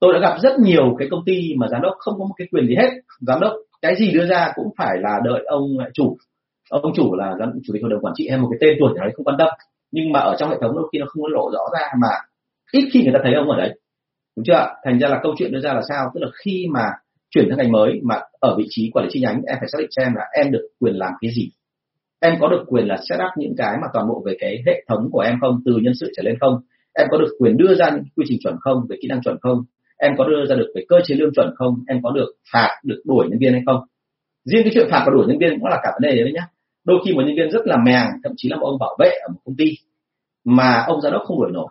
tôi 0.00 0.12
đã 0.12 0.20
gặp 0.20 0.38
rất 0.42 0.58
nhiều 0.58 0.96
cái 0.98 1.08
công 1.10 1.24
ty 1.26 1.54
mà 1.56 1.68
giám 1.70 1.82
đốc 1.82 1.94
không 1.98 2.14
có 2.18 2.24
một 2.24 2.34
cái 2.36 2.48
quyền 2.50 2.66
gì 2.66 2.74
hết. 2.78 2.90
Giám 3.20 3.40
đốc 3.40 3.52
cái 3.82 3.96
gì 3.96 4.12
đưa 4.12 4.26
ra 4.26 4.52
cũng 4.54 4.68
phải 4.78 4.96
là 5.00 5.20
đợi 5.24 5.44
ông 5.46 5.76
chủ. 5.94 6.16
Ông 6.70 6.92
chủ 6.94 7.14
là 7.14 7.34
giám, 7.38 7.52
chủ 7.64 7.72
tịch 7.72 7.82
hội 7.82 7.90
đồng 7.90 8.00
quản 8.00 8.14
trị 8.16 8.28
hay 8.28 8.38
một 8.38 8.48
cái 8.50 8.58
tên 8.60 8.76
tuổi 8.80 8.92
nào 8.94 9.04
đấy 9.04 9.12
không 9.16 9.24
quan 9.24 9.36
tâm. 9.38 9.48
Nhưng 9.92 10.12
mà 10.12 10.20
ở 10.20 10.36
trong 10.38 10.50
hệ 10.50 10.56
thống 10.60 10.74
đôi 10.74 10.88
khi 10.92 10.98
nó 10.98 11.06
không 11.08 11.22
có 11.22 11.28
lộ 11.28 11.50
rõ 11.52 11.60
ra 11.72 11.86
mà 12.02 12.08
ít 12.72 12.88
khi 12.92 13.02
người 13.02 13.12
ta 13.12 13.20
thấy 13.22 13.34
ông 13.34 13.50
ở 13.50 13.56
đấy. 13.56 13.78
Đúng 14.36 14.44
chưa 14.44 14.66
thành 14.84 14.98
ra 14.98 15.08
là 15.08 15.20
câu 15.22 15.34
chuyện 15.38 15.52
đưa 15.52 15.60
ra 15.60 15.72
là 15.72 15.82
sao? 15.88 16.10
Tức 16.14 16.20
là 16.20 16.28
khi 16.44 16.66
mà 16.70 16.84
chuyển 17.30 17.46
sang 17.48 17.58
ngành 17.58 17.72
mới 17.72 18.00
mà 18.02 18.20
ở 18.40 18.54
vị 18.58 18.64
trí 18.68 18.90
quản 18.92 19.04
lý 19.04 19.10
chi 19.12 19.20
nhánh, 19.20 19.42
em 19.46 19.56
phải 19.60 19.68
xác 19.68 19.78
định 19.78 19.90
xem 19.96 20.14
là 20.14 20.22
em 20.32 20.52
được 20.52 20.68
quyền 20.80 20.94
làm 20.94 21.12
cái 21.20 21.30
gì. 21.36 21.50
Em 22.20 22.34
có 22.40 22.48
được 22.48 22.64
quyền 22.66 22.86
là 22.86 22.96
set 23.08 23.18
up 23.18 23.32
những 23.36 23.54
cái 23.58 23.76
mà 23.82 23.86
toàn 23.92 24.08
bộ 24.08 24.22
về 24.26 24.36
cái 24.40 24.62
hệ 24.66 24.84
thống 24.88 25.08
của 25.12 25.20
em 25.20 25.38
không? 25.40 25.60
Từ 25.64 25.72
nhân 25.82 25.92
sự 26.00 26.12
trở 26.16 26.22
lên 26.22 26.36
không? 26.40 26.60
Em 26.98 27.06
có 27.10 27.18
được 27.18 27.36
quyền 27.38 27.56
đưa 27.56 27.74
ra 27.74 27.90
những 27.90 28.04
quy 28.16 28.24
trình 28.28 28.38
chuẩn 28.42 28.56
không? 28.60 28.86
Về 28.88 28.96
kỹ 29.02 29.08
năng 29.08 29.22
chuẩn 29.22 29.36
không? 29.40 29.58
Em 30.04 30.12
có 30.18 30.24
đưa 30.24 30.46
ra 30.48 30.56
được 30.56 30.72
về 30.74 30.82
cơ 30.88 30.96
chế 31.04 31.14
lương 31.14 31.34
chuẩn 31.34 31.54
không? 31.56 31.74
Em 31.88 32.02
có 32.02 32.10
được 32.10 32.28
phạt, 32.52 32.70
được 32.84 33.02
đuổi 33.04 33.26
nhân 33.28 33.38
viên 33.40 33.52
hay 33.52 33.62
không? 33.66 33.80
Riêng 34.44 34.62
cái 34.64 34.72
chuyện 34.74 34.88
phạt 34.90 35.02
và 35.06 35.12
đuổi 35.14 35.24
nhân 35.28 35.38
viên 35.38 35.50
cũng 35.60 35.68
là 35.68 35.80
cả 35.82 35.90
vấn 35.92 36.10
đề 36.10 36.22
đấy 36.22 36.32
nhá. 36.34 36.46
Đôi 36.84 36.98
khi 37.04 37.14
một 37.14 37.22
nhân 37.26 37.36
viên 37.36 37.50
rất 37.50 37.66
là 37.66 37.76
mèng 37.86 38.06
thậm 38.24 38.32
chí 38.36 38.48
là 38.48 38.56
một 38.56 38.66
ông 38.66 38.78
bảo 38.80 38.96
vệ 39.00 39.08
ở 39.08 39.28
một 39.32 39.40
công 39.44 39.56
ty, 39.56 39.64
mà 40.44 40.84
ông 40.86 41.00
giám 41.00 41.12
đốc 41.12 41.22
không 41.22 41.40
đuổi 41.40 41.50
nổi. 41.52 41.68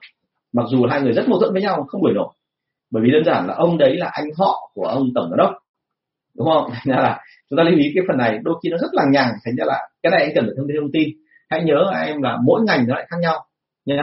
Mặc 0.53 0.65
dù 0.69 0.85
hai 0.89 1.01
người 1.01 1.13
rất 1.13 1.29
mâu 1.29 1.39
thuẫn 1.39 1.53
với 1.53 1.61
nhau, 1.61 1.85
không 1.87 2.03
đuổi 2.03 2.13
nổi. 2.15 2.33
Bởi 2.91 3.03
vì 3.03 3.11
đơn 3.11 3.23
giản 3.25 3.47
là 3.47 3.53
ông 3.53 3.77
đấy 3.77 3.97
là 3.97 4.09
anh 4.13 4.25
họ 4.37 4.71
của 4.73 4.85
ông 4.85 5.09
tổng 5.15 5.29
giám 5.29 5.37
đốc. 5.37 5.51
Đúng 6.37 6.47
không? 6.47 6.69
Thành 6.73 6.95
ra 6.95 7.01
là 7.03 7.21
chúng 7.49 7.57
ta 7.57 7.63
lưu 7.63 7.79
ý 7.79 7.91
cái 7.95 8.03
phần 8.07 8.17
này, 8.17 8.39
đôi 8.43 8.55
khi 8.63 8.69
nó 8.69 8.77
rất 8.77 8.89
là 8.93 9.03
nhàng 9.11 9.31
thành 9.45 9.55
ra 9.55 9.65
là 9.65 9.79
cái 10.03 10.11
này 10.11 10.21
anh 10.21 10.31
cần 10.35 10.45
phải 10.45 10.53
thông 10.57 10.67
tin 10.67 10.77
thông 10.79 10.91
tin. 10.93 11.09
Hãy 11.49 11.63
nhớ 11.63 11.91
em 12.05 12.21
là 12.21 12.37
mỗi 12.45 12.61
ngành 12.67 12.87
nó 12.87 12.95
lại 12.95 13.07
khác 13.09 13.17
nhau 13.21 13.45
nhé 13.85 14.01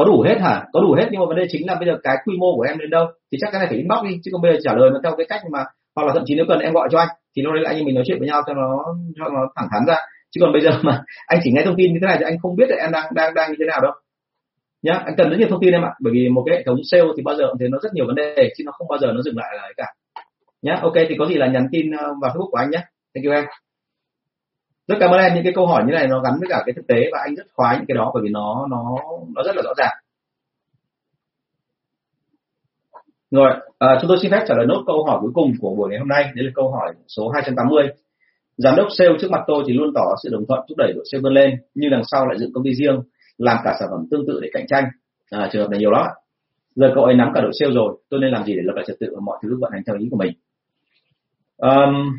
có 0.00 0.04
đủ 0.04 0.24
hết 0.28 0.38
hả? 0.40 0.64
Có 0.72 0.80
đủ 0.80 0.92
hết, 0.98 1.06
nhưng 1.10 1.20
mà 1.20 1.26
vấn 1.26 1.36
đề 1.36 1.46
chính 1.48 1.66
là 1.66 1.74
bây 1.74 1.86
giờ 1.88 1.94
cái 2.02 2.16
quy 2.24 2.34
mô 2.38 2.56
của 2.56 2.62
em 2.62 2.78
đến 2.78 2.90
đâu? 2.90 3.06
Thì 3.32 3.38
chắc 3.40 3.48
cái 3.52 3.58
này 3.58 3.68
phải 3.68 3.78
inbox 3.78 4.00
đi, 4.04 4.20
chứ 4.22 4.28
không 4.32 4.42
bây 4.42 4.52
giờ 4.52 4.58
trả 4.64 4.72
lời 4.74 4.90
mà 4.90 4.98
theo 5.02 5.12
cái 5.16 5.26
cách 5.28 5.42
mà, 5.52 5.64
hoặc 5.96 6.04
là 6.06 6.12
thậm 6.14 6.22
chí 6.26 6.34
nếu 6.34 6.44
cần 6.48 6.58
em 6.58 6.72
gọi 6.72 6.88
cho 6.92 6.98
anh, 6.98 7.08
thì 7.36 7.42
nó 7.42 7.54
đấy 7.54 7.62
lại 7.64 7.74
như 7.74 7.82
mình 7.84 7.94
nói 7.94 8.04
chuyện 8.06 8.18
với 8.18 8.28
nhau 8.28 8.42
cho 8.46 8.54
nó 8.54 8.68
cho 9.16 9.24
nó 9.34 9.40
thẳng 9.56 9.68
thắn 9.72 9.82
ra. 9.86 9.96
Chứ 10.30 10.38
còn 10.40 10.52
bây 10.52 10.62
giờ 10.62 10.70
mà 10.82 11.02
anh 11.26 11.40
chỉ 11.44 11.50
nghe 11.52 11.62
thông 11.64 11.76
tin 11.76 11.92
như 11.92 11.98
thế 12.02 12.06
này 12.06 12.16
thì 12.18 12.24
anh 12.24 12.38
không 12.42 12.56
biết 12.56 12.68
là 12.68 12.76
em 12.76 12.90
đang 12.92 13.04
đang 13.14 13.34
đang 13.34 13.50
như 13.50 13.56
thế 13.60 13.66
nào 13.66 13.80
đâu. 13.80 13.92
Nhá, 14.82 15.02
anh 15.04 15.14
cần 15.16 15.30
rất 15.30 15.36
nhiều 15.38 15.48
thông 15.50 15.60
tin 15.60 15.72
em 15.72 15.82
ạ, 15.82 15.92
bởi 16.00 16.12
vì 16.12 16.28
một 16.28 16.42
cái 16.46 16.56
hệ 16.56 16.62
thống 16.66 16.76
sale 16.90 17.10
thì 17.16 17.22
bao 17.22 17.36
giờ 17.36 17.44
cũng 17.48 17.58
thấy 17.58 17.68
nó 17.68 17.78
rất 17.82 17.94
nhiều 17.94 18.06
vấn 18.06 18.14
đề, 18.14 18.52
chứ 18.56 18.64
nó 18.66 18.72
không 18.72 18.88
bao 18.88 18.98
giờ 18.98 19.08
nó 19.12 19.22
dừng 19.22 19.36
lại 19.36 19.50
là 19.56 19.68
cả. 19.76 19.86
Nhá, 20.62 20.78
ok, 20.82 20.94
thì 21.08 21.14
có 21.18 21.26
gì 21.26 21.34
là 21.34 21.46
nhắn 21.46 21.66
tin 21.72 21.90
ờ, 21.90 22.06
vào 22.22 22.30
facebook 22.30 22.50
của 22.50 22.58
anh 22.58 22.70
nhé 22.70 22.80
thank 23.14 23.24
you 23.26 23.32
em 23.32 23.44
rất 24.88 24.96
cảm 25.00 25.10
ơn 25.10 25.20
em 25.20 25.34
những 25.34 25.44
cái 25.44 25.52
câu 25.56 25.66
hỏi 25.66 25.82
như 25.86 25.92
này 25.92 26.06
nó 26.06 26.20
gắn 26.20 26.32
với 26.40 26.48
cả 26.50 26.62
cái 26.66 26.72
thực 26.76 26.86
tế 26.86 27.10
và 27.12 27.18
anh 27.24 27.34
rất 27.34 27.46
khoái 27.54 27.76
những 27.76 27.86
cái 27.88 27.94
đó 27.94 28.10
bởi 28.14 28.22
vì 28.22 28.28
nó 28.28 28.66
nó 28.70 28.96
nó 29.34 29.42
rất 29.42 29.56
là 29.56 29.62
rõ 29.62 29.72
ràng. 29.76 29.96
Rồi 33.30 33.50
à, 33.78 33.98
chúng 34.00 34.08
tôi 34.08 34.18
xin 34.22 34.30
phép 34.30 34.44
trả 34.48 34.54
lời 34.54 34.66
nốt 34.66 34.82
câu 34.86 35.04
hỏi 35.04 35.18
cuối 35.20 35.30
cùng 35.34 35.52
của 35.60 35.74
buổi 35.74 35.90
ngày 35.90 35.98
hôm 35.98 36.08
nay. 36.08 36.22
Đấy 36.34 36.44
là 36.44 36.50
câu 36.54 36.70
hỏi 36.70 36.94
số 37.08 37.28
280 37.28 37.88
giám 38.56 38.76
đốc 38.76 38.86
sale 38.90 39.10
trước 39.20 39.30
mặt 39.30 39.40
tôi 39.46 39.64
thì 39.66 39.72
luôn 39.72 39.94
tỏ 39.94 40.14
sự 40.22 40.28
đồng 40.32 40.46
thuận 40.48 40.60
thúc 40.68 40.78
đẩy 40.78 40.92
đội 40.92 41.04
sale 41.12 41.20
vươn 41.22 41.32
lên 41.32 41.50
nhưng 41.74 41.90
đằng 41.90 42.02
sau 42.10 42.26
lại 42.26 42.38
dựng 42.38 42.52
công 42.54 42.64
ty 42.64 42.74
riêng 42.74 43.00
làm 43.38 43.56
cả 43.64 43.76
sản 43.80 43.88
phẩm 43.90 44.06
tương 44.10 44.26
tự 44.26 44.40
để 44.42 44.50
cạnh 44.52 44.66
tranh. 44.66 44.84
À, 45.30 45.48
trường 45.52 45.62
hợp 45.62 45.70
này 45.70 45.80
nhiều 45.80 45.90
lắm. 45.90 46.06
Giờ 46.74 46.92
cậu 46.94 47.04
ấy 47.04 47.14
nắm 47.14 47.30
cả 47.34 47.40
đội 47.40 47.52
sale 47.60 47.74
rồi 47.74 47.96
tôi 48.10 48.20
nên 48.20 48.30
làm 48.30 48.44
gì 48.44 48.54
để 48.54 48.62
lập 48.64 48.72
lại 48.76 48.84
trật 48.88 48.96
tự 49.00 49.06
và 49.14 49.20
mọi 49.24 49.38
thứ 49.42 49.58
vận 49.60 49.72
hành 49.72 49.82
theo 49.86 49.96
ý 49.98 50.08
của 50.10 50.16
mình? 50.16 50.32
Um, 51.56 52.18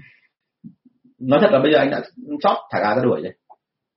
nói 1.22 1.40
thật 1.42 1.50
là 1.52 1.60
bây 1.60 1.72
giờ 1.72 1.78
anh 1.78 1.90
đã 1.92 2.02
chót 2.42 2.58
thả 2.72 2.80
gà 2.80 2.96
ra 2.96 3.04
đuổi 3.04 3.22
rồi. 3.22 3.34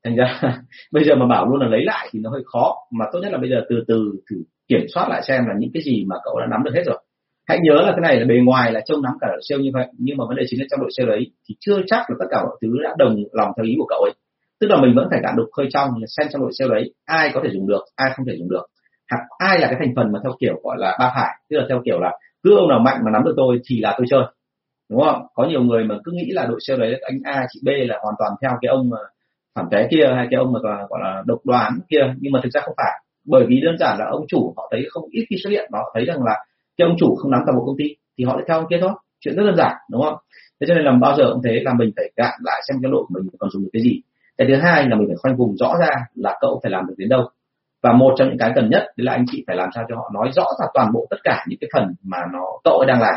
Thành 0.05 0.16
ra 0.16 0.41
bây 0.93 1.05
giờ 1.05 1.14
mà 1.14 1.27
bảo 1.27 1.47
luôn 1.47 1.61
là 1.61 1.68
lấy 1.68 1.85
lại 1.85 2.09
thì 2.12 2.20
nó 2.22 2.31
hơi 2.31 2.43
khó. 2.47 2.75
Mà 2.93 3.05
tốt 3.12 3.18
nhất 3.22 3.33
là 3.33 3.39
bây 3.39 3.51
giờ 3.51 3.57
từ 3.68 3.85
từ 3.89 4.12
thử 4.31 4.37
kiểm 4.68 4.81
soát 4.95 5.09
lại 5.09 5.22
xem 5.29 5.47
là 5.47 5.55
những 5.59 5.70
cái 5.75 5.83
gì 5.83 6.05
mà 6.09 6.16
cậu 6.25 6.41
đã 6.41 6.47
nắm 6.51 6.62
được 6.64 6.75
hết 6.75 6.83
rồi. 6.87 6.99
Hãy 7.49 7.59
nhớ 7.62 7.75
là 7.75 7.93
cái 7.93 8.01
này 8.01 8.20
là 8.20 8.27
bề 8.27 8.35
ngoài 8.45 8.72
là 8.72 8.81
trông 8.87 9.03
nắm 9.03 9.12
cả 9.20 9.27
đội 9.31 9.41
sale 9.49 9.62
như 9.62 9.70
vậy, 9.75 9.87
nhưng 9.99 10.16
mà 10.16 10.25
vấn 10.29 10.37
đề 10.37 10.45
chính 10.49 10.61
là 10.61 10.66
trong 10.70 10.81
đội 10.81 10.91
sale 10.97 11.09
đấy 11.09 11.31
thì 11.49 11.55
chưa 11.61 11.81
chắc 11.87 12.11
là 12.11 12.16
tất 12.18 12.27
cả 12.31 12.43
mọi 12.43 12.57
thứ 12.62 12.68
đã 12.83 12.95
đồng 12.99 13.16
lòng 13.33 13.53
theo 13.57 13.64
ý 13.64 13.75
của 13.79 13.87
cậu 13.89 14.01
ấy. 14.01 14.12
Tức 14.61 14.66
là 14.70 14.81
mình 14.81 14.95
vẫn 14.97 15.07
phải 15.11 15.20
cạn 15.22 15.37
đục 15.37 15.49
khơi 15.57 15.66
trong 15.70 15.91
xem 16.16 16.27
trong 16.31 16.43
đội 16.43 16.51
sale 16.59 16.70
đấy, 16.75 16.95
ai 17.05 17.31
có 17.35 17.41
thể 17.45 17.51
dùng 17.53 17.66
được, 17.66 17.83
ai 17.97 18.12
không 18.16 18.27
thể 18.27 18.37
dùng 18.39 18.49
được. 18.49 18.66
Hoặc 19.11 19.22
ai 19.39 19.59
là 19.59 19.66
cái 19.66 19.77
thành 19.79 19.93
phần 19.97 20.12
mà 20.12 20.18
theo 20.22 20.33
kiểu 20.41 20.61
gọi 20.62 20.77
là 20.79 20.97
ba 21.01 21.12
phải, 21.14 21.31
tức 21.51 21.57
là 21.57 21.64
theo 21.68 21.83
kiểu 21.85 22.01
là 22.01 22.11
cứ 22.43 22.57
ông 22.57 22.68
nào 22.68 22.79
mạnh 22.79 23.01
mà 23.05 23.11
nắm 23.11 23.25
được 23.25 23.35
tôi 23.37 23.61
thì 23.68 23.81
là 23.81 23.95
tôi 23.99 24.07
chơi 24.11 24.22
đúng 24.91 25.01
không? 25.01 25.26
Có 25.35 25.45
nhiều 25.45 25.62
người 25.62 25.85
mà 25.85 25.95
cứ 26.05 26.12
nghĩ 26.12 26.26
là 26.30 26.47
đội 26.47 26.59
sale 26.66 26.80
đấy 26.80 27.01
anh 27.03 27.18
A, 27.24 27.47
chị 27.53 27.61
B 27.64 27.68
là 27.89 27.99
hoàn 28.03 28.14
toàn 28.18 28.32
theo 28.43 28.51
cái 28.62 28.68
ông 28.68 28.91
mà 28.91 28.97
phản 29.55 29.68
vé 29.70 29.89
kia 29.91 30.05
hay 30.16 30.26
cái 30.30 30.39
ông 30.39 30.53
mà 30.53 30.61
gọi 30.62 31.01
là 31.03 31.22
độc 31.26 31.39
đoán 31.45 31.78
kia. 31.89 32.14
Nhưng 32.18 32.32
mà 32.32 32.41
thực 32.43 32.53
ra 32.53 32.61
không 32.64 32.74
phải. 32.76 33.01
Bởi 33.26 33.45
vì 33.49 33.61
đơn 33.61 33.76
giản 33.78 33.99
là 33.99 34.07
ông 34.11 34.24
chủ 34.28 34.55
họ 34.57 34.68
thấy 34.70 34.87
không 34.91 35.05
ít 35.11 35.24
khi 35.30 35.37
xuất 35.45 35.51
hiện 35.51 35.70
họ 35.72 35.91
thấy 35.95 36.05
rằng 36.05 36.22
là 36.22 36.45
cái 36.76 36.89
ông 36.89 36.97
chủ 36.99 37.14
không 37.14 37.30
nắm 37.30 37.41
toàn 37.47 37.57
bộ 37.59 37.64
công 37.66 37.76
ty 37.78 37.85
thì 38.18 38.24
họ 38.24 38.37
lại 38.37 38.45
theo 38.49 38.59
ông 38.59 38.66
kia 38.70 38.78
thôi. 38.80 38.91
Chuyện 39.20 39.37
rất 39.37 39.43
đơn 39.47 39.57
giản, 39.57 39.72
đúng 39.91 40.03
không? 40.03 40.16
Thế 40.61 40.66
cho 40.68 40.74
nên 40.74 40.85
là 40.85 40.93
bao 41.01 41.16
giờ 41.16 41.24
cũng 41.32 41.43
thế, 41.45 41.61
là 41.64 41.72
mình 41.78 41.91
phải 41.97 42.11
gạn 42.16 42.35
lại 42.45 42.61
xem 42.68 42.76
cái 42.82 42.91
đội 42.93 43.05
của 43.09 43.14
mình 43.14 43.28
còn 43.39 43.51
dùng 43.51 43.62
được 43.62 43.70
cái 43.72 43.82
gì. 43.82 44.01
Cái 44.39 44.49
thứ 44.49 44.57
hai 44.57 44.89
là 44.89 44.97
mình 44.97 45.09
phải 45.09 45.16
khoanh 45.16 45.37
vùng 45.37 45.57
rõ 45.57 45.74
ra 45.80 45.89
là 46.14 46.39
cậu 46.41 46.61
phải 46.62 46.70
làm 46.70 46.87
được 46.87 46.95
đến 46.97 47.09
đâu. 47.09 47.28
Và 47.82 47.93
một 47.93 48.14
trong 48.16 48.28
những 48.28 48.39
cái 48.39 48.53
cần 48.55 48.70
nhất 48.70 48.82
đấy 48.97 49.05
là 49.05 49.12
anh 49.12 49.24
chị 49.30 49.45
phải 49.47 49.57
làm 49.57 49.68
sao 49.74 49.85
cho 49.89 49.97
họ 49.97 50.11
nói 50.14 50.30
rõ 50.37 50.45
ra 50.61 50.66
toàn 50.74 50.93
bộ 50.93 51.07
tất 51.11 51.16
cả 51.24 51.45
những 51.49 51.59
cái 51.61 51.68
phần 51.74 51.95
mà 52.03 52.18
nó 52.32 52.45
cậu 52.64 52.78
ấy 52.78 52.87
đang 52.87 53.01
làm 53.01 53.14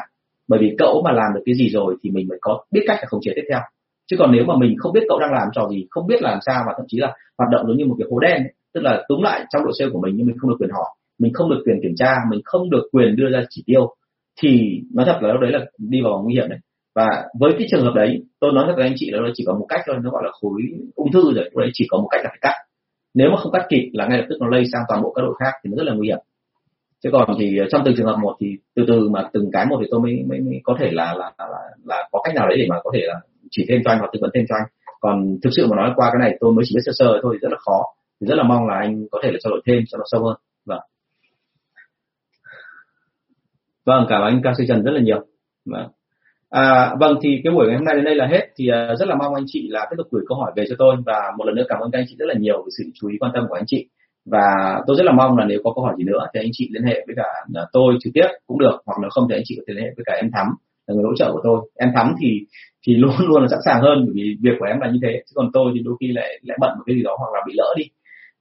bởi 0.47 0.59
vì 0.59 0.75
cậu 0.77 1.01
mà 1.05 1.11
làm 1.11 1.33
được 1.35 1.41
cái 1.45 1.55
gì 1.55 1.69
rồi 1.69 1.95
thì 2.03 2.11
mình 2.11 2.27
mới 2.27 2.37
có 2.41 2.63
biết 2.71 2.81
cách 2.87 2.97
là 3.01 3.05
khống 3.07 3.21
chế 3.23 3.31
tiếp 3.35 3.45
theo. 3.49 3.59
Chứ 4.11 4.15
còn 4.19 4.31
nếu 4.31 4.45
mà 4.45 4.53
mình 4.57 4.75
không 4.77 4.93
biết 4.93 5.03
cậu 5.09 5.19
đang 5.19 5.33
làm 5.33 5.47
trò 5.53 5.67
gì, 5.69 5.87
không 5.89 6.07
biết 6.07 6.21
làm 6.21 6.39
sao 6.45 6.63
và 6.67 6.73
thậm 6.77 6.85
chí 6.89 6.97
là 6.97 7.13
hoạt 7.37 7.49
động 7.51 7.67
giống 7.67 7.77
như 7.77 7.85
một 7.85 7.95
cái 7.99 8.07
hố 8.11 8.19
đen 8.19 8.37
ấy. 8.37 8.53
tức 8.73 8.81
là 8.83 9.05
túm 9.07 9.21
lại 9.21 9.45
trong 9.49 9.63
đội 9.63 9.73
sale 9.79 9.91
của 9.93 10.01
mình 10.01 10.13
nhưng 10.17 10.27
mình 10.27 10.37
không 10.39 10.49
được 10.49 10.55
quyền 10.59 10.69
hỏi, 10.69 10.89
mình 11.19 11.33
không 11.33 11.49
được 11.49 11.61
quyền 11.65 11.79
kiểm 11.83 11.93
tra, 11.97 12.15
mình 12.31 12.41
không 12.45 12.69
được 12.69 12.83
quyền 12.91 13.15
đưa 13.15 13.29
ra 13.29 13.43
chỉ 13.49 13.63
tiêu, 13.65 13.95
thì 14.41 14.81
nói 14.93 15.05
thật 15.05 15.19
là 15.21 15.33
lúc 15.33 15.41
đấy 15.41 15.51
là 15.51 15.59
đi 15.77 16.01
vào 16.01 16.21
nguy 16.23 16.33
hiểm 16.33 16.49
đấy. 16.49 16.59
Và 16.95 17.07
với 17.39 17.51
cái 17.57 17.67
trường 17.71 17.83
hợp 17.83 17.93
đấy, 17.95 18.23
tôi 18.39 18.51
nói 18.53 18.63
thật 18.67 18.73
với 18.75 18.87
anh 18.87 18.93
chị 18.95 19.11
là 19.11 19.19
nó 19.19 19.29
chỉ 19.33 19.43
có 19.47 19.53
một 19.53 19.65
cách 19.69 19.81
thôi, 19.87 19.95
nó 20.03 20.11
gọi 20.11 20.21
là 20.25 20.31
khối 20.41 20.61
ung 20.95 21.11
thư 21.11 21.21
rồi, 21.33 21.43
lúc 21.43 21.55
đấy 21.55 21.69
chỉ 21.73 21.85
có 21.89 21.97
một 21.97 22.07
cách 22.11 22.21
là 22.23 22.29
phải 22.29 22.39
cắt. 22.41 22.53
Nếu 23.13 23.29
mà 23.31 23.37
không 23.37 23.51
cắt 23.51 23.65
kịp 23.69 23.89
là 23.93 24.07
ngay 24.07 24.17
lập 24.17 24.25
tức 24.29 24.37
nó 24.39 24.47
lây 24.47 24.63
sang 24.71 24.81
toàn 24.87 25.01
bộ 25.01 25.13
các 25.13 25.21
đội 25.21 25.35
khác 25.39 25.51
thì 25.63 25.69
nó 25.69 25.75
rất 25.77 25.83
là 25.83 25.93
nguy 25.93 26.07
hiểm 26.07 26.17
chứ 27.03 27.09
còn 27.13 27.35
thì 27.39 27.57
ờ, 27.57 27.65
trong 27.71 27.81
từng 27.85 27.95
trường 27.97 28.05
hợp 28.05 28.17
một 28.21 28.35
thì 28.39 28.47
từ 28.75 28.83
từ 28.87 29.09
mà 29.09 29.29
từng 29.33 29.49
cái 29.53 29.65
một 29.65 29.77
thì 29.81 29.87
tôi 29.91 29.99
mới 29.99 30.23
mới, 30.29 30.39
mới 30.39 30.59
có 30.63 30.77
thể 30.79 30.91
là 30.91 31.13
là, 31.13 31.31
là 31.37 31.59
là 31.85 32.09
có 32.11 32.21
cách 32.23 32.35
nào 32.35 32.47
đấy 32.47 32.57
để 32.57 32.65
mà 32.69 32.75
có 32.83 32.91
thể 32.93 33.01
là 33.03 33.15
chỉ 33.51 33.65
thêm 33.69 33.81
cho 33.85 33.91
anh 33.91 33.99
hoặc 33.99 34.09
tư 34.13 34.19
vấn 34.21 34.31
thêm 34.33 34.45
cho 34.49 34.55
anh. 34.55 34.67
Còn 34.99 35.37
thực 35.43 35.49
sự 35.55 35.67
mà 35.67 35.75
nói 35.75 35.91
qua 35.95 36.09
cái 36.13 36.19
này 36.19 36.37
tôi 36.39 36.53
mới 36.53 36.65
chỉ 36.67 36.75
biết 36.75 36.81
sơ 36.85 36.91
sơ 36.95 37.19
thôi 37.21 37.37
rất 37.41 37.51
là 37.51 37.57
khó. 37.65 37.83
Thì 38.21 38.27
rất 38.27 38.35
là 38.35 38.43
mong 38.43 38.67
là 38.67 38.75
anh 38.75 39.05
có 39.11 39.19
thể 39.23 39.31
là 39.31 39.37
trao 39.43 39.51
đổi 39.51 39.61
thêm 39.65 39.83
cho 39.87 39.97
nó 39.97 40.03
sâu 40.11 40.23
hơn. 40.23 40.35
Vâng. 40.65 40.79
Vâng 43.85 44.05
cảm 44.09 44.21
ơn 44.21 44.27
anh 44.27 44.41
ca 44.43 44.53
sĩ 44.57 44.63
trần 44.67 44.83
rất 44.83 44.91
là 44.91 45.01
nhiều. 45.01 45.25
Vâng. 45.65 45.87
À, 46.49 46.95
vâng 46.99 47.19
thì 47.21 47.41
cái 47.43 47.53
buổi 47.53 47.67
ngày 47.67 47.75
hôm 47.75 47.85
nay 47.85 47.95
đến 47.95 48.05
đây 48.05 48.15
là 48.15 48.27
hết. 48.27 48.47
Thì 48.55 48.69
uh, 48.69 48.99
rất 48.99 49.07
là 49.07 49.15
mong 49.15 49.35
anh 49.35 49.43
chị 49.47 49.67
là 49.69 49.87
tiếp 49.89 49.95
tục 49.97 50.07
gửi 50.11 50.23
câu 50.27 50.37
hỏi 50.37 50.51
về 50.55 50.65
cho 50.69 50.75
tôi. 50.79 50.95
Và 51.05 51.31
một 51.37 51.45
lần 51.45 51.55
nữa 51.55 51.65
cảm 51.69 51.79
ơn 51.79 51.91
các 51.91 51.99
anh 51.99 52.05
chị 52.09 52.15
rất 52.19 52.25
là 52.27 52.33
nhiều 52.39 52.63
về 52.63 52.69
sự 52.77 52.83
chú 52.93 53.07
ý 53.07 53.17
quan 53.19 53.31
tâm 53.35 53.45
của 53.49 53.55
anh 53.55 53.65
chị 53.67 53.87
và 54.31 54.81
tôi 54.87 54.97
rất 54.97 55.03
là 55.03 55.11
mong 55.11 55.37
là 55.37 55.45
nếu 55.45 55.59
có 55.63 55.71
câu 55.75 55.83
hỏi 55.83 55.93
gì 55.97 56.03
nữa 56.03 56.27
thì 56.33 56.39
anh 56.39 56.49
chị 56.51 56.69
liên 56.71 56.83
hệ 56.83 57.03
với 57.07 57.15
cả 57.15 57.29
à, 57.53 57.63
tôi 57.73 57.93
trực 57.99 58.13
tiếp 58.13 58.27
cũng 58.47 58.59
được 58.59 58.81
hoặc 58.85 58.97
nếu 59.01 59.09
không 59.09 59.27
thì 59.29 59.35
anh 59.35 59.43
chị 59.45 59.55
có 59.57 59.63
thể 59.67 59.73
liên 59.73 59.83
hệ 59.83 59.91
với 59.97 60.03
cả 60.05 60.13
em 60.21 60.31
thắm 60.33 60.47
là 60.87 60.93
người 60.95 61.03
hỗ 61.03 61.15
trợ 61.15 61.31
của 61.33 61.41
tôi. 61.43 61.69
Em 61.75 61.89
thắm 61.95 62.15
thì 62.19 62.29
thì 62.87 62.95
luôn 63.01 63.11
luôn 63.27 63.41
là 63.41 63.47
sẵn 63.51 63.59
sàng 63.65 63.81
hơn 63.81 63.97
bởi 64.05 64.13
vì 64.15 64.37
việc 64.41 64.55
của 64.59 64.65
em 64.65 64.79
là 64.79 64.89
như 64.91 64.99
thế. 65.03 65.21
Chứ 65.25 65.31
còn 65.35 65.49
tôi 65.53 65.71
thì 65.75 65.79
đôi 65.85 65.95
khi 65.99 66.07
lại 66.07 66.39
lại 66.43 66.57
bận 66.61 66.71
một 66.77 66.83
cái 66.85 66.95
gì 66.95 67.03
đó 67.03 67.15
hoặc 67.19 67.31
là 67.33 67.39
bị 67.47 67.53
lỡ 67.55 67.73
đi. 67.77 67.83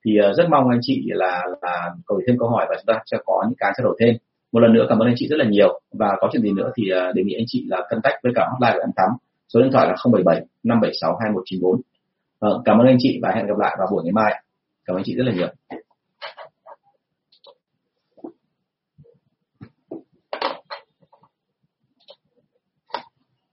Thì 0.04 0.18
uh, 0.30 0.36
rất 0.36 0.44
mong 0.50 0.68
anh 0.68 0.80
chị 0.82 1.02
là 1.06 1.42
là 1.62 1.90
gửi 2.06 2.22
thêm 2.26 2.36
câu 2.38 2.48
hỏi 2.48 2.66
và 2.68 2.74
chúng 2.76 2.94
ta 2.94 3.00
sẽ 3.06 3.16
có 3.26 3.44
những 3.46 3.56
cái 3.58 3.72
trao 3.76 3.84
đổi 3.84 3.96
thêm. 4.00 4.14
Một 4.52 4.60
lần 4.60 4.72
nữa 4.72 4.86
cảm 4.88 4.98
ơn 4.98 5.08
anh 5.08 5.14
chị 5.18 5.26
rất 5.28 5.36
là 5.36 5.44
nhiều. 5.44 5.80
Và 5.92 6.16
có 6.20 6.28
chuyện 6.32 6.42
gì 6.42 6.52
nữa 6.52 6.70
thì 6.76 6.84
uh, 6.92 7.14
đề 7.14 7.22
nghị 7.24 7.34
anh 7.34 7.44
chị 7.46 7.64
là 7.68 7.86
cân 7.90 8.00
tách 8.02 8.14
với 8.22 8.32
cả 8.34 8.48
hotline 8.50 8.76
của 8.76 8.84
em 8.84 8.90
Thắm. 8.96 9.10
Số 9.48 9.60
điện 9.60 9.72
thoại 9.72 9.86
là 9.86 9.94
077 10.12 10.46
576 10.64 11.16
2194 11.20 11.70
uh, 11.70 12.62
cảm 12.64 12.78
ơn 12.78 12.86
anh 12.86 12.96
chị 12.98 13.18
và 13.22 13.32
hẹn 13.36 13.46
gặp 13.46 13.58
lại 13.58 13.76
vào 13.78 13.88
buổi 13.92 14.04
ngày 14.04 14.12
mai 14.12 14.42
cảm 14.86 14.96
ơn 14.96 15.02
chị 15.06 15.14
rất 15.16 15.24
là 15.24 15.32
nhiều. 15.32 15.48